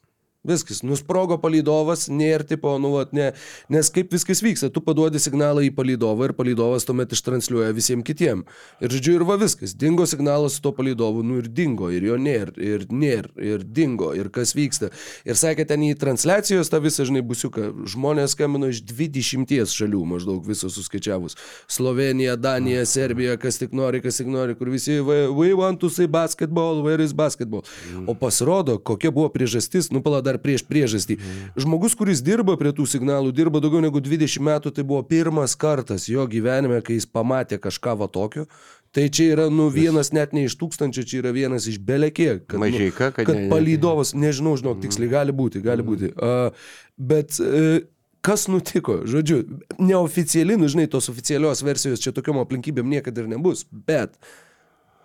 Viskas, 0.48 0.78
nusprogo 0.88 1.36
palydovas, 1.36 2.06
nėra 2.08 2.46
tipo, 2.48 2.72
nu, 2.80 2.94
vat, 2.94 3.10
ne, 3.12 3.34
nes 3.68 3.90
kaip 3.92 4.14
viskas 4.16 4.40
vyksta, 4.40 4.70
tu 4.72 4.80
paduodi 4.80 5.20
signalą 5.20 5.66
į 5.68 5.74
palydovą 5.76 6.30
ir 6.30 6.34
palydovas 6.38 6.86
tuomet 6.88 7.12
ištransliuoja 7.12 7.74
visiems 7.76 8.06
kitiem. 8.08 8.46
Ir 8.80 8.94
žodžiu, 8.94 9.18
ir 9.18 9.26
va 9.28 9.36
viskas, 9.42 9.74
dingo 9.76 10.08
signalas 10.08 10.56
su 10.56 10.64
to 10.64 10.72
palydovu, 10.78 11.26
nu 11.28 11.42
ir 11.42 11.50
dingo, 11.52 11.90
ir 11.92 12.06
jo 12.08 12.16
nėra, 12.16 12.54
ir 12.56 12.86
nėra, 12.88 13.34
ir 13.36 13.66
dingo, 13.68 14.14
ir 14.16 14.30
kas 14.32 14.56
vyksta. 14.56 14.94
Ir 15.28 15.36
sakė 15.36 15.66
ten 15.68 15.84
į 15.84 15.98
transliacijos 16.00 16.72
tą 16.72 16.80
visą, 16.88 17.04
žinai, 17.12 17.26
busiuką, 17.28 17.74
žmonės 17.92 18.38
skambino 18.38 18.72
iš 18.72 18.80
20 18.88 19.76
šalių 19.76 20.06
maždaug 20.14 20.48
viso 20.48 20.72
suskaičiavus. 20.72 21.36
Slovenija, 21.68 22.38
Danija, 22.40 22.88
Serbija, 22.88 23.36
kas 23.36 23.60
tik 23.60 23.76
nori, 23.76 24.00
kas 24.00 24.24
tik 24.24 24.32
nori, 24.32 24.56
kur 24.56 24.72
visi, 24.72 25.02
we, 25.04 25.52
want 25.52 25.84
to 25.84 25.92
say 25.92 26.08
basketball, 26.08 26.80
where 26.88 27.04
is 27.04 27.12
basketball. 27.12 27.68
O 28.08 28.16
pasirodo, 28.16 28.80
kokia 28.80 29.12
buvo 29.12 29.28
priežastis, 29.36 29.92
nu 29.92 30.00
pala 30.00 30.24
dar 30.30 30.40
prieš 30.42 30.64
priežastį. 30.70 31.20
Žmogus, 31.60 31.98
kuris 32.00 32.24
dirba 32.26 32.56
prie 32.62 32.72
tų 32.78 32.88
signalų, 32.94 33.34
dirba 33.36 33.62
daugiau 33.64 33.82
negu 33.84 34.02
20 34.06 34.46
metų, 34.46 34.74
tai 34.78 34.86
buvo 34.88 35.04
pirmas 35.10 35.58
kartas 35.60 36.08
jo 36.10 36.24
gyvenime, 36.30 36.80
kai 36.86 37.00
jis 37.02 37.10
pamatė 37.10 37.60
kažką 37.60 37.98
va 38.00 38.08
tokio. 38.08 38.48
Tai 38.90 39.04
čia 39.14 39.28
yra, 39.36 39.44
nu, 39.54 39.68
vienas 39.70 40.10
net 40.18 40.32
ne 40.34 40.48
iš 40.48 40.56
tūkstančio, 40.58 41.04
čia 41.06 41.20
yra 41.20 41.30
vienas 41.36 41.68
iš 41.70 41.76
belekiek. 41.86 42.40
Kad, 42.50 42.58
nu, 42.58 42.88
kad 42.98 43.14
kad 43.20 43.28
ne- 43.30 43.44
ne- 43.44 43.52
palydovas, 43.52 44.16
nežinau, 44.18 44.56
žinok, 44.58 44.80
tiksliai 44.82 45.12
gali 45.12 45.36
būti, 45.36 45.62
gali 45.62 45.86
būti. 45.86 46.10
Uh, 46.18 46.50
bet 46.98 47.38
uh, 47.44 47.84
kas 48.26 48.48
nutiko, 48.50 49.04
žodžiu, 49.06 49.44
neoficiali, 49.78 50.58
nu, 50.58 50.66
žinai, 50.74 50.88
tos 50.90 51.12
oficialios 51.14 51.62
versijos 51.62 52.02
čia 52.02 52.16
tokiom 52.18 52.42
aplinkybėm 52.42 52.90
niekada 52.90 53.22
ir 53.22 53.30
nebus, 53.30 53.62
bet 53.70 54.18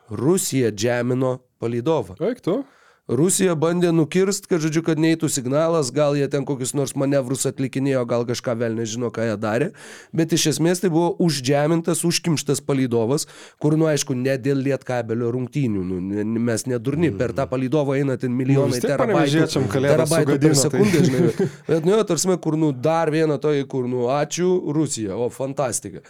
Rusija 0.08 0.72
džemino 0.72 1.38
palydovą. 1.60 2.16
Eik 2.24 2.40
tu. 2.44 2.62
Rusija 3.04 3.52
bandė 3.52 3.90
nukirst, 3.92 4.46
kad, 4.48 4.62
žodžiu, 4.64 4.80
kad 4.86 4.96
neįtų 4.96 5.28
signalas, 5.28 5.90
gal 5.92 6.14
jie 6.16 6.24
ten 6.32 6.46
kokius 6.48 6.70
nors 6.72 6.94
manevrus 6.96 7.44
atlikinėjo, 7.50 8.06
gal 8.08 8.24
kažką 8.24 8.54
vėl 8.56 8.78
nežino, 8.78 9.10
ką 9.12 9.26
jie 9.28 9.34
darė, 9.42 9.68
bet 10.16 10.32
iš 10.32 10.46
esmės 10.54 10.80
tai 10.80 10.88
buvo 10.88 11.10
užžemintas, 11.20 12.00
užkimštas 12.08 12.62
palydovas, 12.64 13.26
kur, 13.60 13.76
nu, 13.76 13.90
aišku, 13.92 14.16
ne 14.16 14.38
dėl 14.40 14.64
lietkabelio 14.64 15.28
rungtynių, 15.36 15.84
nu, 15.84 16.00
mes 16.48 16.64
nedurni, 16.70 17.12
per 17.12 17.36
tą 17.36 17.44
palydovą 17.52 17.98
eina 18.00 18.16
ten 18.16 18.32
Nu, 18.32 18.40
milijonai 18.40 18.80
tiek 18.80 18.94
terabaitų, 18.94 19.68
terabaitų 19.68 20.38
per 20.40 20.40
tai- 20.48 20.56
sekundę, 20.64 21.04
žinai. 21.04 21.28
Bet, 21.68 21.84
nu, 21.84 21.92
jo, 21.98 22.02
tarsi, 22.08 22.38
kur, 22.40 22.56
nu, 22.56 22.72
dar 22.72 23.12
viena 23.12 23.36
toji, 23.36 23.68
kur, 23.68 23.84
nu, 23.84 24.08
ačiū 24.16 24.48
Rusija, 24.72 25.12
o 25.20 25.28
fantastika. 25.28 26.00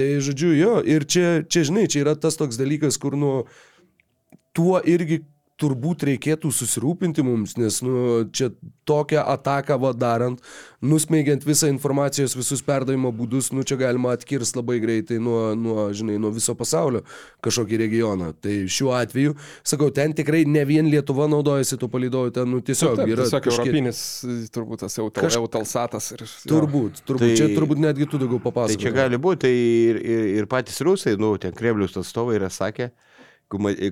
Tai, 0.00 0.14
žodžiu, 0.24 0.56
jo, 0.56 0.74
ir 0.80 1.04
čia, 1.04 1.42
čia, 1.44 1.68
žinai, 1.68 1.84
čia 1.92 2.06
yra 2.06 2.16
tas 2.16 2.40
toks 2.40 2.56
dalykas, 2.56 2.96
kur, 2.96 3.20
nu, 3.20 3.42
tuo 4.56 4.80
irgi 4.80 5.26
turbūt 5.58 6.04
reikėtų 6.06 6.52
susirūpinti 6.54 7.22
mums, 7.26 7.56
nes 7.58 7.80
nu, 7.82 8.24
čia 8.30 8.52
tokią 8.86 9.24
ataką 9.34 9.74
va 9.82 9.90
darant, 9.92 10.38
nusmeigiant 10.86 11.42
visą 11.42 11.66
informacijos 11.72 12.36
visus 12.38 12.62
perdavimo 12.62 13.10
būdus, 13.12 13.48
nu 13.52 13.64
čia 13.66 13.74
galima 13.80 14.12
atkirsti 14.14 14.60
labai 14.60 14.76
greitai 14.80 15.18
nuo, 15.18 15.40
nuo, 15.58 15.88
žinai, 15.98 16.14
nuo 16.22 16.30
viso 16.36 16.54
pasaulio 16.54 17.02
kažkokį 17.44 17.80
regioną. 17.82 18.30
Tai 18.38 18.54
šiuo 18.70 18.92
atveju, 19.00 19.34
sakau, 19.66 19.90
ten 19.94 20.14
tikrai 20.14 20.44
ne 20.46 20.62
vien 20.68 20.86
Lietuva 20.92 21.26
naudojasi 21.32 21.76
tuo 21.82 21.90
palydovu, 21.90 22.30
ten 22.38 22.46
nu, 22.54 22.62
tiesiog 22.62 22.94
Taip, 23.02 23.10
yra 23.16 23.26
tiesiog 23.26 23.42
kažkiek- 23.48 23.66
europinis, 23.66 24.04
turbūt 24.54 24.84
tas 24.86 24.98
eutal, 25.02 25.26
Kaž- 25.26 25.40
eutalsatas. 25.42 26.12
Ir, 26.14 26.22
jo. 26.22 26.54
Turbūt, 26.54 27.02
turbūt, 27.02 27.18
Tai- 27.26 27.34
tai, 27.34 27.36
čia 27.42 27.50
turbūt 27.58 27.82
netgi 27.82 28.06
tu 28.08 28.22
daugiau 28.22 28.38
Tai 28.38 28.46
papasakoji. 28.52 28.84
čia 28.86 28.94
gali 28.94 29.18
būti, 29.18 29.42
tai 29.48 29.52
ir, 29.58 30.00
ir, 30.06 30.24
ir 30.38 30.46
patys 30.46 30.78
rusai, 30.86 31.18
nu, 31.18 31.34
ten 31.36 31.50
Kremliaus 31.52 31.98
atstovai 31.98 32.38
yra 32.38 32.48
sakę, 32.48 32.92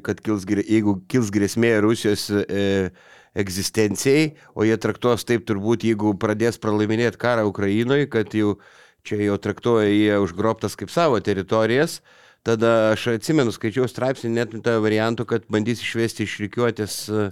kad 0.05 0.21
kils, 0.25 0.47
jeigu 0.47 0.99
kils 1.09 1.31
grėsmė 1.33 1.73
Rusijos 1.85 2.29
e, 2.31 2.91
egzistencijai, 3.37 4.35
o 4.57 4.65
jie 4.65 4.77
traktuos 4.81 5.25
taip 5.29 5.47
turbūt, 5.49 5.85
jeigu 5.89 6.15
pradės 6.21 6.61
pralaiminėti 6.61 7.21
karą 7.21 7.47
Ukrainoje, 7.49 8.09
kad 8.13 8.37
jau 8.37 8.57
čia 9.07 9.21
jau 9.23 9.37
traktuoja 9.39 9.89
jie 9.89 10.17
užgrobtas 10.19 10.75
kaip 10.79 10.91
savo 10.91 11.21
teritorijas, 11.23 12.01
tada 12.47 12.93
aš 12.95 13.09
atsimenu, 13.17 13.55
skaičiau 13.55 13.87
straipsnį 13.91 14.33
net 14.35 14.57
tą 14.67 14.79
variantų, 14.83 15.27
kad 15.31 15.47
bandys 15.53 15.83
išvesti 15.85 16.27
iš 16.27 16.39
rykiuotės 16.45 16.99
e, 17.09 17.29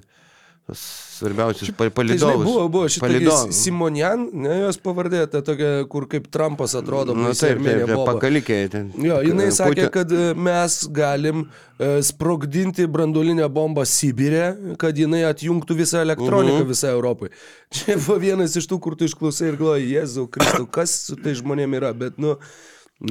tuos 0.66 0.80
svarbiausius 1.18 1.71
pa- 1.76 1.90
Tai, 1.90 2.04
žinai, 2.18 2.37
buvo, 2.40 2.68
buvo 2.73 2.88
šitą. 2.88 3.52
Simonian, 3.52 4.25
ne 4.33 4.54
jos 4.64 4.78
pavardė, 4.80 5.21
ta 5.30 5.42
tokia, 5.44 5.85
kur 5.88 6.06
kaip 6.11 6.26
Trumpas 6.33 6.75
atrodo, 6.75 7.14
Na 7.14 7.28
baisi 7.28 7.44
taip, 7.47 7.61
taip, 7.62 7.85
taip 7.87 8.02
pakalikė 8.09 8.59
ten. 8.73 8.88
Jo, 8.97 9.21
jinai 9.23 9.50
Putin- 9.50 9.59
sakė, 9.61 9.90
kad 9.92 10.12
e, 10.12 10.33
mes 10.35 10.78
galim 10.90 11.44
e, 11.78 12.00
sprogdinti 12.02 12.87
branduolinę 12.88 13.47
bombą 13.52 13.85
Sibirė, 13.85 14.76
kad 14.80 14.97
jinai 14.97 15.23
atjungtų 15.28 15.76
visą 15.85 16.00
elektroniką 16.02 16.62
Mhm. 16.64 16.68
visą 16.73 16.88
Europai. 16.97 17.28
Čia 17.71 17.97
buvo 18.00 18.18
vienas 18.18 18.56
iš 18.56 18.66
tų, 18.71 18.80
kur 18.80 18.97
tu 18.97 19.04
išklausai 19.04 19.52
ir 19.52 19.56
galvoji, 19.61 19.92
Jėzau, 19.94 20.26
Kristau, 20.30 20.66
kas 20.66 20.90
su 21.11 21.16
tai 21.16 21.35
žmonėm 21.35 21.76
yra, 21.80 21.92
bet, 21.92 22.16
nu... 22.18 22.37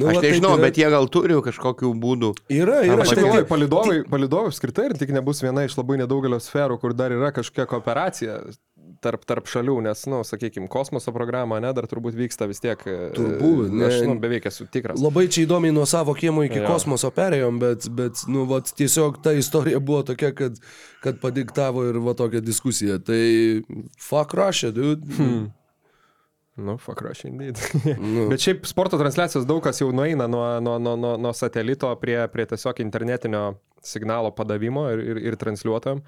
nu 0.00 0.10
Aš 0.10 0.20
nežinau, 0.24 0.56
yra. 0.58 0.66
bet 0.66 0.78
jie 0.80 0.90
gal 0.90 1.06
turi 1.08 1.38
kažkokių 1.48 1.92
būdų. 2.02 2.32
Yra, 2.50 2.82
yra. 2.86 3.00
Aš 3.06 3.14
galvoju, 3.18 3.46
palidovai, 3.50 3.98
palidovai 4.10 4.50
apskritai 4.52 4.90
ir 4.90 4.98
tik 5.00 5.14
nebus 5.14 5.42
viena 5.44 5.64
iš 5.68 5.78
labai 5.78 6.00
nedaugelio 6.02 6.40
sferų, 6.42 6.80
kur 6.82 6.94
dar 6.98 7.14
yra 7.14 7.30
kažkokia 7.36 7.66
kooperacija 7.70 8.40
tarp, 9.04 9.24
tarp 9.28 9.44
šalių, 9.50 9.74
nes, 9.84 10.02
na, 10.08 10.18
nu, 10.22 10.24
sakykime, 10.24 10.68
kosmoso 10.72 11.12
programa, 11.12 11.58
ne, 11.60 11.72
dar 11.76 11.84
turbūt 11.90 12.14
vyksta 12.16 12.46
vis 12.48 12.60
tiek. 12.62 12.80
e, 12.88 13.10
Turbūt, 13.16 13.68
ne- 13.72 13.84
Aš, 13.90 13.98
nu, 14.08 14.14
beveik 14.20 14.46
esu 14.48 14.64
tikras. 14.72 15.00
Labai 15.02 15.26
čia 15.28 15.44
įdomiai 15.44 15.74
nuo 15.76 15.84
savo 15.88 16.14
kiemo 16.16 16.44
iki 16.46 16.62
Jo. 16.62 16.66
kosmoso 16.70 17.10
perėjom, 17.12 17.58
bet, 17.60 17.88
bet 17.92 18.22
nu, 18.28 18.46
vat, 18.48 18.70
tiesiog 18.76 19.20
ta 19.22 19.32
istorija 19.36 19.80
buvo 19.80 20.02
tokia, 20.08 20.32
kad, 20.32 20.56
kad 21.04 21.20
padiktavo 21.20 21.84
ir 21.90 21.98
va 22.00 22.14
tokią 22.16 22.40
diskusiją. 22.40 22.96
Tai 23.04 23.20
fuck 24.00 24.32
Russia, 24.34 24.70
dude. 24.72 25.04
Hmm. 25.18 25.50
Nu, 26.56 26.76
fuck 26.78 27.00
rush 27.02 27.26
indeed. 27.26 27.58
Nu. 27.98 28.28
Bet 28.30 28.42
šiaip 28.44 28.66
sporto 28.70 28.98
transliacijos 29.00 29.46
daug 29.48 29.62
kas 29.64 29.80
jau 29.80 29.90
nueina 29.92 30.28
nuo, 30.30 30.44
nuo, 30.62 30.76
nuo, 30.78 30.94
nuo, 30.96 31.16
nuo 31.18 31.32
satelito 31.34 31.90
prie, 31.98 32.20
prie 32.30 32.46
tiesiog 32.46 32.78
internetinio 32.84 33.42
signalo 33.84 34.30
padavimo 34.34 34.86
ir, 34.92 35.02
ir, 35.02 35.20
ir 35.30 35.36
transliuotojam. 35.40 36.04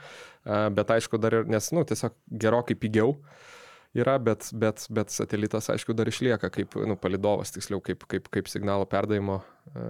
Bet 0.77 0.95
aišku, 0.97 1.19
dar 1.21 1.41
ir, 1.41 1.51
nes, 1.51 1.73
nu, 1.75 1.83
tiesiog 1.89 2.15
gerokai 2.31 2.79
pigiau 2.79 3.17
yra, 3.97 4.17
bet, 4.23 4.49
bet, 4.55 4.87
bet 4.93 5.11
satelitas, 5.11 5.71
aišku, 5.73 5.97
dar 5.97 6.09
išlieka 6.11 6.51
kaip, 6.53 6.79
nu, 6.87 6.99
palidovas, 7.01 7.51
tiksliau, 7.55 7.83
kaip, 7.85 8.07
kaip, 8.11 8.31
kaip 8.33 8.51
signalo 8.53 8.87
perdavimo. 8.89 9.41
a, 9.75 9.87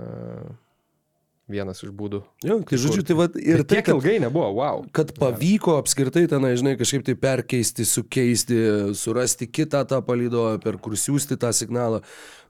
vienas 1.51 1.83
iš 1.85 1.93
būdų. 1.95 2.21
Jo, 2.47 2.59
tai 2.67 2.79
žodžiu, 2.81 3.05
tai 3.07 3.17
ir 3.17 3.27
Ir 3.57 3.63
tai, 3.63 3.79
tiek 3.79 3.87
kad, 3.87 3.95
ilgai 3.95 4.17
nebuvo, 4.23 4.49
wow. 4.59 4.83
kad 4.95 5.13
pavyko 5.17 5.77
apskritai 5.81 6.27
tenai, 6.31 6.57
žinai, 6.59 6.75
kažkaip 6.81 7.07
tai 7.07 7.15
perkeisti, 7.19 7.87
sukeisti, 7.87 8.59
surasti 8.99 9.49
kitą 9.51 9.85
tą 9.89 10.03
palydovą, 10.07 10.57
per 10.63 10.81
kur 10.83 10.99
siūsti 10.99 11.39
tą 11.41 11.53
signalą. 11.57 12.03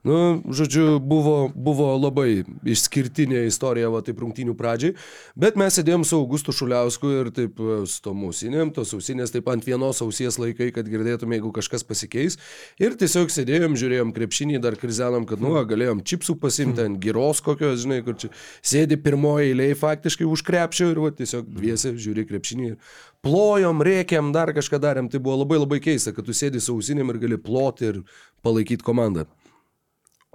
Nu, 0.06 0.38
žodžiu, 0.54 1.00
buvo, 1.02 1.48
buvo 1.50 1.88
labai 1.98 2.44
išskirtinė 2.62 3.40
istorija, 3.48 3.88
va 3.90 4.04
taip 4.06 4.20
rungtynių 4.22 4.52
pradžiai, 4.54 4.94
bet 5.34 5.58
mes 5.58 5.74
sėdėjom 5.74 6.04
su 6.06 6.20
Augustu 6.20 6.54
Šuliausku 6.54 7.10
ir 7.10 7.30
taip 7.34 7.58
e, 7.58 7.80
su 7.90 8.04
tom 8.04 8.22
ausinėm, 8.28 8.70
tos 8.76 8.94
ausinės 8.94 9.34
taip 9.34 9.50
ant 9.50 9.66
vienos 9.66 10.02
ausies 10.04 10.38
laikai, 10.38 10.68
kad 10.76 10.86
girdėtume, 10.86 11.40
jeigu 11.40 11.50
kažkas 11.56 11.82
pasikeis. 11.88 12.38
Ir 12.78 12.94
tiesiog 13.00 13.34
sėdėjom, 13.34 13.74
žiūrėjom 13.80 14.12
krepšinį, 14.14 14.60
dar 14.62 14.78
krizenom, 14.78 15.26
kad, 15.26 15.42
nu, 15.42 15.56
galėjom 15.66 16.04
čipsų 16.06 16.38
pasimti 16.38 16.84
ant 16.86 17.00
giros 17.02 17.42
kokios, 17.42 17.82
žinai, 17.82 17.98
kur 18.06 18.14
čia 18.20 18.30
sėdi 18.62 19.00
pirmoji 19.02 19.50
eilė 19.50 19.72
faktiškai 19.80 20.28
už 20.30 20.46
krepšio 20.46 20.92
ir 20.92 21.02
va, 21.02 21.10
tiesiog 21.18 21.50
dviese 21.50 21.96
žiūri 21.98 22.28
krepšinį. 22.30 22.70
ir 22.76 23.02
Plojom, 23.26 23.82
rėkiam, 23.82 24.30
dar 24.30 24.52
kažką 24.54 24.78
darėm. 24.78 25.10
Tai 25.10 25.18
buvo 25.18 25.40
labai 25.40 25.58
labai 25.58 25.80
keista, 25.82 26.12
kad 26.14 26.28
tu 26.28 26.36
sėdi 26.36 26.62
su 26.62 26.76
ausinėm 26.76 27.10
ir 27.10 27.18
gali 27.24 27.40
ploti 27.42 27.90
ir 27.90 28.00
palaikyti 28.46 28.86
komandą. 28.86 29.26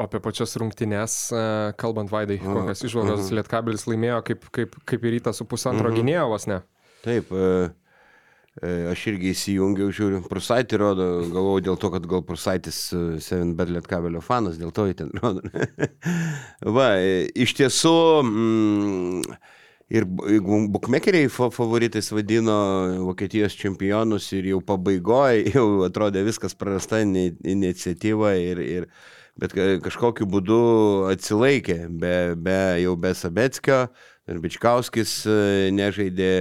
Apie 0.01 0.19
pačias 0.23 0.55
rungtynes, 0.57 1.17
e, 1.35 1.43
kalbant 1.81 2.09
Vaidai, 2.11 2.39
kokias 2.41 2.81
išvalgos 2.87 3.29
Lietkabelis 3.35 3.85
laimėjo, 3.89 4.21
kaip, 4.31 4.47
kaip, 4.55 4.75
kaip 4.89 5.05
ir 5.05 5.15
rytas 5.19 5.37
su 5.41 5.45
pusantro 5.49 5.91
gynėjo 5.93 6.25
vos 6.31 6.47
ne. 6.49 6.57
Taip, 7.05 7.29
e, 7.33 7.69
e, 8.61 8.71
aš 8.91 9.05
irgi 9.13 9.31
įsijungiau, 9.35 9.91
žiūriu, 9.93 10.23
Prusaitį 10.29 10.79
rodo, 10.81 11.07
galvoju 11.33 11.65
dėl 11.69 11.79
to, 11.81 11.91
kad 11.93 12.09
gal 12.09 12.25
Prusaitis 12.27 12.81
7bet 13.27 13.71
Lietkabelio 13.77 14.21
fanas, 14.25 14.57
dėl 14.61 14.73
to 14.75 14.87
jį 14.89 14.97
ten 15.03 15.13
rodo. 15.21 15.45
Va, 16.77 16.91
iš 17.35 17.55
tiesų, 17.61 17.95
mm, 18.25 19.39
ir 19.91 20.05
bukmekeriai 20.07 21.29
fa- 21.31 21.51
favoritais 21.51 22.11
vadino 22.15 22.57
Vokietijos 23.09 23.55
čempionus 23.59 24.29
ir 24.37 24.51
jau 24.53 24.61
pabaigoje, 24.63 25.49
jau 25.55 25.65
atrodė 25.87 26.23
viskas 26.27 26.55
prarasta 26.55 27.01
ini- 27.03 27.33
iniciatyva 27.43 28.35
ir, 28.39 28.61
ir 28.63 28.87
bet 29.41 29.55
ka- 29.57 29.79
kažkokiu 29.83 30.27
būdu 30.29 30.59
atsilaikė, 31.11 31.79
be, 31.89 32.15
be 32.37 32.59
jau 32.83 32.95
be 32.99 33.13
Sabetskio, 33.17 33.87
ir 34.29 34.41
Bičkauskis 34.43 35.15
e, 35.25 35.37
nežaidė, 35.75 36.33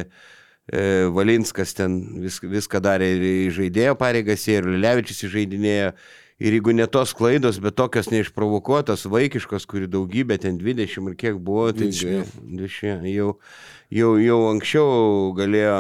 e, 0.71 0.83
Valinskas 1.17 1.73
ten 1.79 2.01
vis, 2.23 2.41
viską 2.45 2.83
darė 2.85 3.09
ir 3.17 3.55
žaidėjo 3.57 3.97
pareigas, 4.01 4.45
ir 4.53 4.69
Levičius 4.69 5.25
įžeidinėjo. 5.31 5.95
Ir 6.41 6.55
jeigu 6.57 6.73
ne 6.73 6.87
tos 6.89 7.11
klaidos, 7.13 7.59
bet 7.61 7.75
tokios 7.77 8.07
neišprovokuotos, 8.09 9.03
vaikiškos, 9.13 9.67
kuri 9.69 9.85
daugybė, 9.93 10.39
ten 10.41 10.57
20 10.57 11.11
ir 11.11 11.17
kiek 11.21 11.37
buvo, 11.37 11.67
tai 11.77 11.91
20. 11.93 12.31
20, 12.57 13.05
jau, 13.13 13.35
jau, 13.93 14.15
jau 14.17 14.39
anksčiau 14.49 15.35
galėjo 15.37 15.75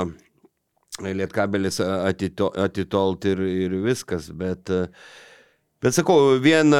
Lietkabelis 1.01 1.81
atito, 1.81 2.51
atitolt 2.61 3.25
ir, 3.31 3.41
ir 3.41 3.79
viskas, 3.87 4.29
bet, 4.37 4.69
e, 4.69 4.91
bet 5.83 5.97
sakau, 5.97 6.37
vien 6.43 6.75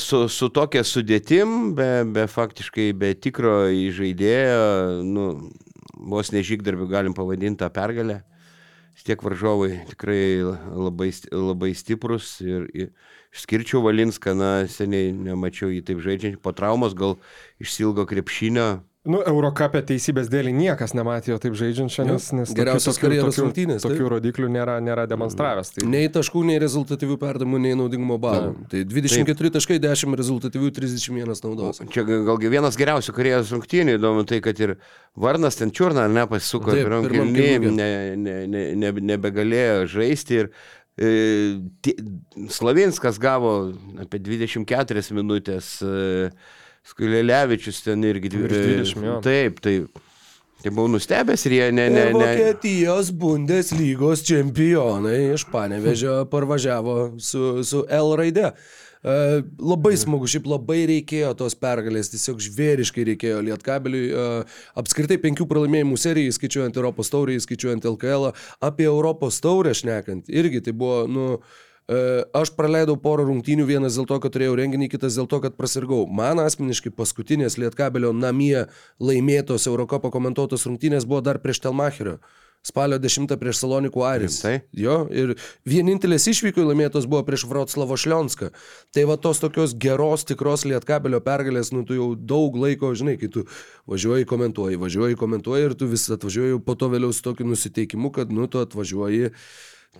su, 0.00 0.24
su 0.32 0.48
tokia 0.54 0.84
sudėtim, 0.86 1.74
be, 1.78 2.04
be 2.08 2.26
faktiškai, 2.30 2.90
be 2.96 3.12
tikro 3.14 3.68
įžaidėjo, 3.74 5.04
nu, 5.06 5.28
vos 5.98 6.32
nežygdarbių 6.32 6.88
galim 6.90 7.16
pavadinti 7.16 7.62
tą 7.62 7.70
pergalę. 7.74 8.22
Tiek 9.06 9.22
varžovai 9.22 9.86
tikrai 9.88 10.42
labai, 10.42 11.12
labai 11.30 11.70
stiprus 11.78 12.40
ir, 12.44 12.66
ir 12.74 12.88
išskirčiau 13.32 13.80
Valinską, 13.84 14.34
na, 14.36 14.50
seniai 14.68 15.12
nemačiau 15.14 15.70
jį 15.72 15.84
taip 15.86 16.02
žaidžiant, 16.04 16.40
po 16.42 16.52
traumos 16.52 16.96
gal 16.98 17.16
išsilgo 17.62 18.04
krepšinio. 18.10 18.82
Nu, 19.06 19.20
Eurocapė 19.22 19.80
teisybės 19.86 20.26
dėlį 20.28 20.50
niekas 20.56 20.90
nematė 20.96 21.30
jo 21.30 21.36
taip 21.40 21.54
žaidžiančio, 21.56 22.02
nes, 22.08 22.24
nes 22.34 22.50
Geriausios 22.56 22.98
karjeros 22.98 23.36
tokių- 23.36 23.44
rungtynės, 23.44 23.84
taip. 23.84 23.92
Tokių 23.94 24.08
rodiklių 24.10 24.48
nėra, 24.50 24.74
nėra 24.82 25.04
demonstravęs. 25.08 25.70
Tai... 25.76 25.84
Nei 25.88 26.10
taškų, 26.12 26.42
nei 26.48 26.58
rezultatyvių 26.60 27.16
perdamų, 27.22 27.60
nei 27.62 27.76
naudingumo 27.78 28.18
balų. 28.20 28.66
Tai 28.72 28.82
24 28.90 29.52
taškai, 29.54 29.78
10 29.84 30.18
rezultatyvių, 30.18 30.72
31 30.80 31.30
naudos. 31.46 31.80
Čia 31.94 32.04
galgi 32.08 32.50
vienas 32.52 32.76
geriausių 32.80 33.14
karjeros 33.16 33.54
rungtynių, 33.54 33.96
įdomu 34.00 34.26
tai, 34.28 34.42
kad 34.44 34.60
ir 34.66 34.74
Varnas 35.16 35.56
ten 35.62 35.70
čiurna, 35.70 36.08
ar 36.08 36.12
ne, 36.12 36.26
pasisuko 36.28 36.74
Taip, 36.74 36.90
pirmam 36.90 37.32
ne, 37.32 37.88
ne, 38.18 38.36
ne, 38.50 38.66
ne, 38.82 38.92
nebegalėjo 39.14 39.86
žaisti 39.94 40.42
ir 40.42 40.52
e, 40.98 41.96
Slavinskas 42.50 43.22
gavo 43.22 43.54
apie 44.02 44.20
24 44.26 45.06
minutės, 45.16 45.78
e, 45.86 46.32
Skulėlevičius 46.88 47.82
ten 47.84 48.04
irgi 48.08 48.32
dvi- 48.32 48.44
Virš 48.48 48.94
20, 48.96 49.06
jo. 49.06 49.16
Taip, 49.24 49.60
taip. 49.64 50.04
Tai 50.58 50.72
buvau 50.74 50.90
nustebęs 50.90 51.44
ir 51.46 51.52
jie 51.54 51.66
ne, 51.70 51.84
ne, 51.92 52.04
ne. 52.10 52.18
Vokietijos 52.18 53.12
Bundeslygos 53.14 54.24
čempionai 54.26 55.34
iš 55.36 55.44
Panevežio 55.52 56.24
parvažiavo 56.32 56.96
su, 57.22 57.62
su 57.62 57.84
L 57.86 58.16
raide. 58.18 58.50
E, 58.98 59.42
labai 59.62 59.94
smagu, 59.94 60.26
šiaip 60.26 60.48
labai 60.50 60.80
reikėjo 60.90 61.30
tos 61.38 61.54
pergalės, 61.54 62.10
tiesiog 62.10 62.42
žvėriškai 62.42 63.04
reikėjo 63.12 63.44
Lietkabeliui. 63.46 64.08
E, 64.10 64.26
apskritai 64.82 65.20
penkių 65.22 65.46
pralaimėjimų 65.46 66.00
serijai, 66.02 66.34
skaičiuojant 66.34 66.80
Europos 66.82 67.14
taurį, 67.14 67.38
skaičiuojant 67.46 67.86
LKL, 67.92 68.32
apie 68.58 68.88
Europos 68.90 69.38
taurę 69.44 69.76
šnekant. 69.78 70.26
Irgi 70.26 70.64
tai 70.66 70.74
buvo, 70.74 71.04
nu, 71.06 71.28
e, 71.38 71.67
aš 71.88 72.52
praleidau 72.56 72.98
porą 73.00 73.24
rungtynių, 73.28 73.64
vienas 73.68 73.96
dėl 73.96 74.08
to, 74.08 74.18
kad 74.20 74.34
turėjau 74.34 74.58
renginį, 74.60 74.90
kitas 74.92 75.16
dėl 75.16 75.28
to, 75.30 75.40
kad 75.44 75.56
prasirgau. 75.56 76.02
Man 76.06 76.42
asmeniškai 76.42 76.92
paskutinės 76.92 77.56
Lietkabelio 77.60 78.12
namie 78.12 78.66
laimėtos 79.00 79.68
Eurocopo 79.70 80.12
komentuotos 80.12 80.66
rungtynės 80.68 81.08
buvo 81.08 81.22
dar 81.24 81.40
prieš 81.40 81.64
Telmacherio. 81.64 82.18
Spalio 82.66 82.98
10 82.98 83.30
prieš 83.38 83.60
Salonikų 83.62 84.02
Aris. 84.04 84.40
Rimtai? 84.42 84.66
Jo, 84.76 84.96
ir 85.14 85.36
vienintelės 85.68 86.26
išvykų 86.28 86.66
laimėtos 86.66 87.06
buvo 87.08 87.22
prieš 87.24 87.46
Vroclavo 87.48 87.96
Šlionską. 87.96 88.50
Tai 88.92 89.04
va 89.08 89.16
tos 89.16 89.40
tokios 89.40 89.72
geros, 89.78 90.26
tikros 90.28 90.66
lietkabelio 90.68 91.22
pergalės, 91.24 91.70
nu 91.72 91.86
tu 91.88 91.96
jau 91.96 92.10
daug 92.18 92.58
laiko, 92.58 92.90
žinai, 92.98 93.16
kai 93.20 93.30
tu 93.32 93.46
važiuoji, 93.88 94.28
komentuoji, 94.28 94.80
važiuoji, 94.82 95.20
komentuoji 95.22 95.70
ir 95.70 95.78
tu 95.78 95.88
vis 95.88 96.08
atvažiuoji 96.12 96.60
po 96.66 96.76
to 96.76 96.90
vėliau 96.92 97.14
su 97.14 97.24
tokiu 97.24 97.46
nusiteikimu, 97.48 98.12
kad 98.12 98.34
nu 98.34 98.50
tu 98.50 98.60
atvažiuoji 98.60 99.32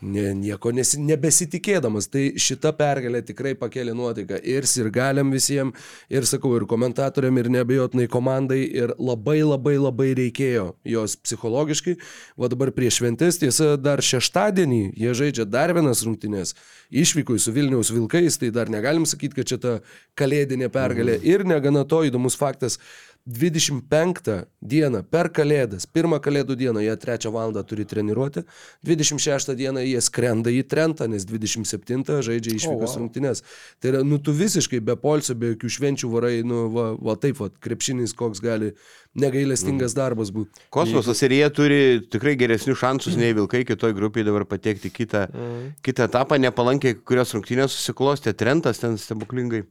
ne, 0.03 0.31
nieko 0.37 0.73
nesi, 0.75 0.99
nebesitikėdamas. 1.03 2.09
Tai 2.13 2.25
šita 2.41 2.73
pergalė 2.79 3.23
tikrai 3.27 3.55
pakėlė 3.59 3.95
nuotaiką 3.99 4.41
ir 4.47 4.67
sirgaliam 4.69 5.33
visiems, 5.35 5.77
ir 6.13 6.27
sakau, 6.29 6.55
ir 6.59 6.67
komentatoriam, 6.71 7.39
ir 7.41 7.51
nebejotinai 7.53 8.09
komandai, 8.11 8.61
ir 8.83 8.95
labai 8.99 9.41
labai 9.43 9.77
labai 9.79 10.11
reikėjo 10.19 10.71
jos 10.89 11.17
psichologiškai. 11.25 11.99
Va 12.39 12.51
dabar 12.53 12.73
prieš 12.77 13.01
šventės, 13.03 13.41
tiesa, 13.43 13.75
dar 13.81 14.03
šeštadienį 14.05 14.83
jie 14.99 15.15
žaidžia 15.23 15.49
dar 15.49 15.75
vienas 15.77 16.05
rungtynės. 16.07 16.55
Išvykui 16.89 17.37
su 17.43 17.53
Vilniaus 17.53 17.93
Vilkais, 17.93 18.39
tai 18.41 18.53
dar 18.55 18.71
negalim 18.73 19.05
sakyti, 19.09 19.37
kad 19.41 19.51
čia 19.51 19.61
ta 19.61 19.75
kalėdinė 20.19 20.71
pergalė. 20.73 21.19
Ir 21.27 21.45
negana 21.49 21.85
to 21.89 22.05
įdomus 22.09 22.39
faktas. 22.39 22.79
25 23.29 24.31
dieną 24.63 25.03
per 25.05 25.29
Kalėdas, 25.37 25.85
pirmą 25.85 26.17
Kalėdų 26.25 26.55
dieną 26.57 26.81
jie 26.81 26.95
3 26.97 27.29
val. 27.33 27.53
turi 27.69 27.85
treniruoti, 27.85 28.43
26 28.83 29.55
dieną 29.55 29.81
jie 29.85 30.01
skrenda 30.01 30.51
į 30.51 30.63
Trentą, 30.65 31.09
nes 31.09 31.27
27 31.29 32.23
žaidžia 32.25 32.55
išvykos 32.57 32.89
oh, 32.89 32.97
wow. 32.97 33.03
rungtynės. 33.03 33.45
Tai 33.81 33.93
yra, 33.93 34.03
nu 34.03 34.19
tu 34.19 34.33
visiškai 34.33 34.81
be 34.81 34.97
polsio, 34.97 35.35
be 35.35 35.53
jokių 35.53 35.69
švenčių 35.77 36.13
varai, 36.13 36.41
nu 36.43 36.69
va, 36.73 36.89
va 36.97 37.17
taip, 37.21 37.37
va, 37.43 37.51
krepšinis 37.51 38.17
koks 38.17 38.41
gali 38.41 38.73
negailestingas 39.19 39.93
darbas 39.97 40.33
būti. 40.33 40.65
Kosmosas 40.73 41.21
ir 41.27 41.37
jie 41.37 41.49
turi 41.53 41.81
tikrai 42.09 42.37
geresnius 42.41 42.81
šansus 42.81 43.19
nei 43.21 43.37
Vilkai 43.37 43.67
kitoj 43.69 43.93
grupėje 43.93 44.31
dabar 44.31 44.49
patekti 44.49 44.89
kitą, 44.89 45.27
mm. 45.29 45.67
kitą 45.85 46.09
etapą, 46.09 46.41
nepalankiai, 46.41 46.97
kurios 47.05 47.37
rungtynės 47.37 47.77
susiklostė, 47.77 48.33
Trentas 48.33 48.81
ten 48.81 48.97
stebuklingai. 48.97 49.67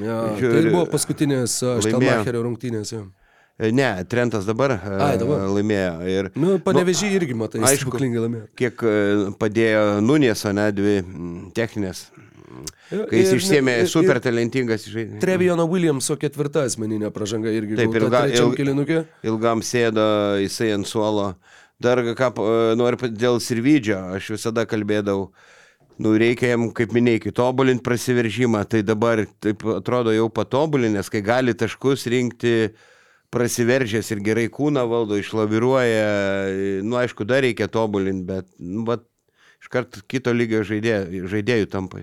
Ja, 0.00 0.18
Žiūri, 0.38 0.62
tai 0.62 0.70
buvo 0.72 0.86
paskutinės. 0.92 1.58
Štelmacherio 1.84 2.42
rungtynės. 2.46 2.92
Ja. 2.96 3.02
E, 3.58 3.70
Ne, 3.70 3.90
Trentas 4.10 4.44
dabar, 4.48 4.72
Ai, 4.82 5.14
dabar. 5.20 5.44
e, 5.46 5.50
laimėjo. 5.60 5.92
Ir, 6.10 6.30
Nu, 6.34 6.56
panevežį 6.58 7.12
irgi, 7.20 7.34
matai, 7.38 7.60
aišku. 7.62 7.86
stebuklingai 7.86 8.24
laimėjo. 8.24 8.46
kiek 8.58 8.82
e, 8.82 8.94
padėjo 9.38 9.84
Nunės, 10.02 10.42
o 10.48 10.52
ne 10.52 10.64
dvi 10.74 10.96
techninės. 11.54 12.08
Kai 12.90 13.18
jis 13.22 13.32
išsėmė 13.38 13.72
super 13.90 14.20
talentingas 14.22 14.84
žaidėjas. 14.86 15.20
Trevijono 15.22 15.64
Williamso 15.70 16.14
ketvirta 16.20 16.62
asmeninė 16.68 17.08
pražanga 17.14 17.50
irgi 17.50 17.78
Taip, 17.80 17.94
ilga- 17.98 18.20
trečiam 18.28 18.50
il- 18.52 18.56
kilinukė. 18.58 18.98
Ilgam 19.26 19.62
sėdo 19.64 20.04
jisai 20.42 20.72
ant 20.74 20.86
suolo. 20.86 21.34
Dar 21.80 21.98
ką 21.98 22.28
e, 22.38 22.76
noriu 22.78 23.08
dėl 23.10 23.40
Sirvidžio, 23.42 23.98
aš 24.14 24.30
visada 24.36 24.66
kalbėdavau, 24.66 25.30
nu 25.98 26.14
reikia 26.18 26.54
jam, 26.54 26.68
kaip 26.74 26.94
minėjai, 26.94 27.32
tobulinti 27.34 27.84
prasiveržimą, 27.86 28.64
tai 28.70 28.82
dabar 28.86 29.24
taip 29.44 29.62
atrodo 29.76 30.14
jau 30.14 30.26
patobulinęs, 30.32 31.10
kai 31.12 31.22
gali 31.24 31.54
taškus 31.54 32.08
rinkti 32.10 32.54
prasiveržęs 33.34 34.10
ir 34.14 34.22
gerai 34.24 34.48
kūną 34.52 34.84
valdo, 34.90 35.18
išlaviruoja, 35.18 36.82
nu 36.86 36.98
aišku, 37.00 37.26
dar 37.26 37.42
reikia 37.46 37.70
tobulinti, 37.70 38.26
bet, 38.28 38.50
nu, 38.58 38.84
bet 38.88 39.06
iškart 39.62 40.04
kito 40.10 40.34
lygio 40.34 40.62
žaidėjų, 40.66 41.26
žaidėjų 41.32 41.70
tampa. 41.72 42.02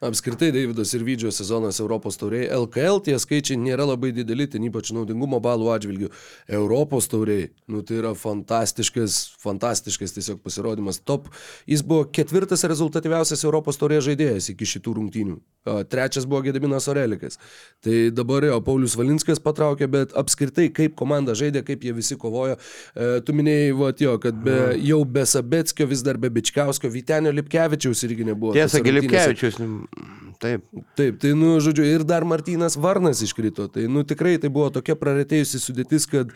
Apskritai, 0.00 0.48
Davidas 0.48 0.94
ir 0.96 1.02
Vydžio 1.04 1.28
sezonas 1.28 1.76
Europos 1.76 2.16
tauriai. 2.16 2.46
LKL 2.56 3.02
tie 3.04 3.18
skaičiai 3.20 3.58
nėra 3.60 3.84
labai 3.84 4.14
dideli, 4.16 4.46
ten 4.48 4.64
ypač 4.64 4.94
naudingumo 4.96 5.36
balų 5.44 5.66
atžvilgių. 5.74 6.08
Europos 6.56 7.04
tauriai, 7.12 7.50
nu 7.68 7.82
tai 7.84 7.98
yra 7.98 8.14
fantastiškas, 8.16 9.18
fantastiškas 9.42 10.16
tiesiog 10.16 10.40
pasirodymas. 10.40 11.02
Top. 11.04 11.28
Jis 11.68 11.84
buvo 11.84 12.06
ketvirtas 12.08 12.64
rezultatyviausias 12.72 13.44
Europos 13.44 13.76
taurės 13.76 14.06
žaidėjas 14.08 14.48
iki 14.54 14.70
šitų 14.72 14.96
rungtynių. 15.02 15.36
Trečias 15.92 16.24
buvo 16.24 16.40
Gediminas 16.46 16.88
Orelikas. 16.88 17.36
Tai 17.84 17.98
dabar 18.16 18.48
jo 18.48 18.56
Paulius 18.64 18.96
Valinskas 18.96 19.44
patraukė, 19.44 19.84
bet 19.92 20.16
apskritai, 20.16 20.70
kaip 20.72 20.96
komanda 20.96 21.36
žaidė, 21.36 21.60
kaip 21.66 21.84
jie 21.84 21.92
visi 21.92 22.16
kovojo. 22.16 22.56
E, 22.56 23.10
tu 23.20 23.36
minėjai, 23.36 23.76
va, 23.76 23.92
jo, 24.00 24.16
kad 24.24 24.40
be, 24.48 24.56
jau 24.80 25.02
be 25.04 25.28
Sabetskio, 25.28 25.84
vis 25.92 26.00
dar 26.08 26.16
be 26.16 26.32
Bičkauskio, 26.32 26.88
Vitenio 26.88 27.36
Lipkevičiaus 27.36 28.08
irgi 28.08 28.30
nebuvo. 28.32 28.56
Tiesa, 28.56 28.80
Lipkevičius 28.80 29.60
Taip. 30.40 30.64
Taip, 30.96 31.18
tai, 31.20 31.34
nu, 31.36 31.58
žodžiu, 31.60 31.84
ir 31.84 32.04
dar 32.08 32.24
Martynas 32.24 32.78
Varnas 32.80 33.20
iškrito. 33.24 33.68
Tai, 33.68 33.84
nu, 33.92 34.06
tikrai 34.08 34.38
tai 34.40 34.48
buvo 34.52 34.70
tokia 34.72 34.96
praretėjusi 34.96 35.60
sudėtis, 35.60 36.06
kad, 36.08 36.32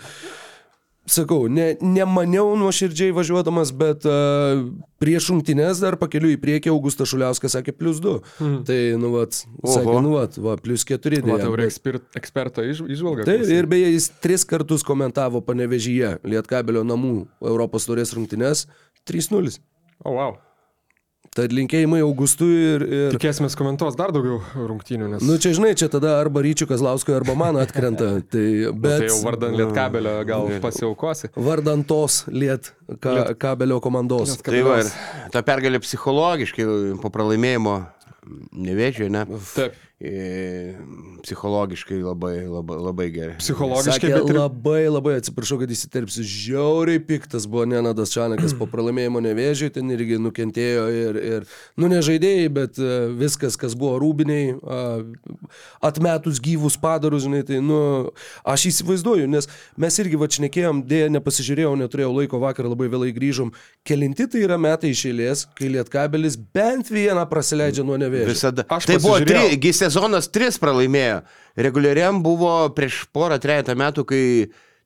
sakau, 1.08 1.46
ne, 1.48 1.70
nemaniau 1.80 2.52
nuoširdžiai 2.60 3.14
važiuodamas, 3.16 3.72
bet 3.80 4.04
uh, 4.08 4.60
prieš 5.00 5.30
šimtinės 5.30 5.80
dar 5.80 5.96
pakeliu 6.00 6.34
į 6.34 6.38
priekį 6.42 6.72
Augustas 6.74 7.12
Šuliauskas 7.12 7.56
sakė 7.56 7.72
plus 7.76 8.00
2. 8.04 8.16
Mhm. 8.44 8.60
Tai, 8.68 8.78
nu, 9.00 9.12
vat, 9.16 9.40
sakė, 9.40 9.98
nu, 10.04 10.14
vat, 10.18 10.36
va, 10.36 10.56
plus 10.60 10.84
4. 10.88 11.22
Tai 11.24 11.38
jau 11.40 11.52
ekspert, 11.64 12.08
eksperto 12.20 12.64
išvalga. 12.68 13.24
Taip, 13.28 13.46
ir 13.56 13.70
beje, 13.70 13.92
jis 13.96 14.10
tris 14.24 14.44
kartus 14.48 14.84
komentavo 14.86 15.40
panevežyje 15.44 16.18
Lietkabelio 16.28 16.84
namų 16.88 17.14
Europos 17.40 17.88
turės 17.88 18.12
rungtinės 18.16 18.66
3-0. 19.08 19.60
O, 20.04 20.10
oh, 20.10 20.18
wow. 20.18 20.36
Tad 21.34 21.50
linkėjimai 21.50 21.98
Augustui 22.04 22.52
ir... 22.54 22.84
ir... 22.86 23.14
Tikėsime 23.16 23.48
komentuos 23.58 23.96
dar 23.98 24.12
daugiau 24.14 24.38
rungtynių. 24.54 25.08
Nes... 25.16 25.24
Nu 25.26 25.34
čia 25.42 25.50
žinai, 25.56 25.72
čia 25.78 25.88
tada 25.90 26.12
arba 26.20 26.44
Ryčių 26.46 26.68
Kazlausko, 26.70 27.16
arba 27.16 27.34
man 27.38 27.58
atkrenta. 27.58 28.12
Tai, 28.34 28.44
bet... 28.70 28.76
nu, 28.76 28.92
tai 29.02 29.08
jau 29.08 29.18
vardant 29.24 29.58
Lietkabelio 29.58 30.14
gal 30.28 30.52
pasiaukosi. 30.62 31.32
Vardant 31.34 31.86
tos 31.90 32.22
Liet 32.30 32.70
ka, 33.02 33.16
Liet... 33.18 33.34
kabelio 33.42 33.80
komandos. 33.82 34.36
Tai 34.46 34.62
va, 34.66 34.78
ta 35.34 35.42
pergalė 35.46 35.82
psichologiškai 35.82 36.68
po 37.02 37.10
pralaimėjimo 37.14 37.80
nevėžio, 38.54 39.10
ne? 39.12 39.26
Taip 39.56 39.74
psichologiškai 41.22 42.00
labai, 42.02 42.48
labai, 42.50 42.76
labai 42.82 43.06
gerai. 43.14 43.36
Psichologiškai 43.38 44.10
Sakė, 44.10 44.10
ir... 44.26 44.36
labai, 44.36 44.82
labai 44.90 45.14
atsiprašau, 45.20 45.60
kad 45.62 45.70
įsiterpsiu, 45.70 46.24
žiauriai 46.26 46.98
piktas 46.98 47.46
buvo 47.48 47.62
Nenadas 47.70 48.10
Čanakas 48.12 48.56
po 48.58 48.66
pralaimėjimo 48.70 49.22
nevėžiui, 49.24 49.70
ten 49.72 49.92
irgi 49.94 50.18
nukentėjo 50.20 50.84
ir, 50.90 51.18
ir 51.22 51.46
nu 51.80 51.88
nežaidėjai, 51.92 52.48
bet 52.56 52.80
e, 52.82 52.90
viskas, 53.20 53.56
kas 53.60 53.76
buvo 53.78 54.00
rūbiniai, 54.02 54.56
atmetus 55.84 56.42
gyvus 56.42 56.76
padarus, 56.80 57.24
žinai, 57.28 57.44
tai, 57.46 57.62
nu, 57.64 58.10
aš 58.42 58.66
įsivaizduoju, 58.72 59.30
nes 59.30 59.48
mes 59.80 60.00
irgi 60.02 60.20
vačnekėjom, 60.20 60.82
dėja 60.90 61.12
nepasižiūrėjau, 61.14 61.76
neturėjau 61.84 62.10
laiko 62.18 62.42
vakar, 62.42 62.68
labai 62.72 62.90
vėlai 62.92 63.12
grįžom. 63.14 63.54
Kelinti 63.86 64.26
tai 64.30 64.42
yra 64.44 64.58
metai 64.60 64.90
iš 64.90 65.06
eilės, 65.12 65.46
kai 65.54 65.70
Lietkabelis 65.70 66.36
bent 66.56 66.90
vieną 66.92 67.24
prasileidžia 67.30 67.86
nuo 67.86 67.96
nevėžio. 68.00 68.34
Visada. 68.34 68.66
Aš 68.74 68.90
tai 68.90 68.98
buvo 68.98 69.20
tri, 69.22 69.54
sezonas 69.92 70.30
tris 70.32 70.60
pralaimėjo. 70.62 71.22
Reguliariam 71.60 72.22
buvo 72.24 72.54
prieš 72.74 73.04
porą, 73.14 73.38
trejata 73.42 73.76
metų, 73.78 74.06
kai 74.08 74.24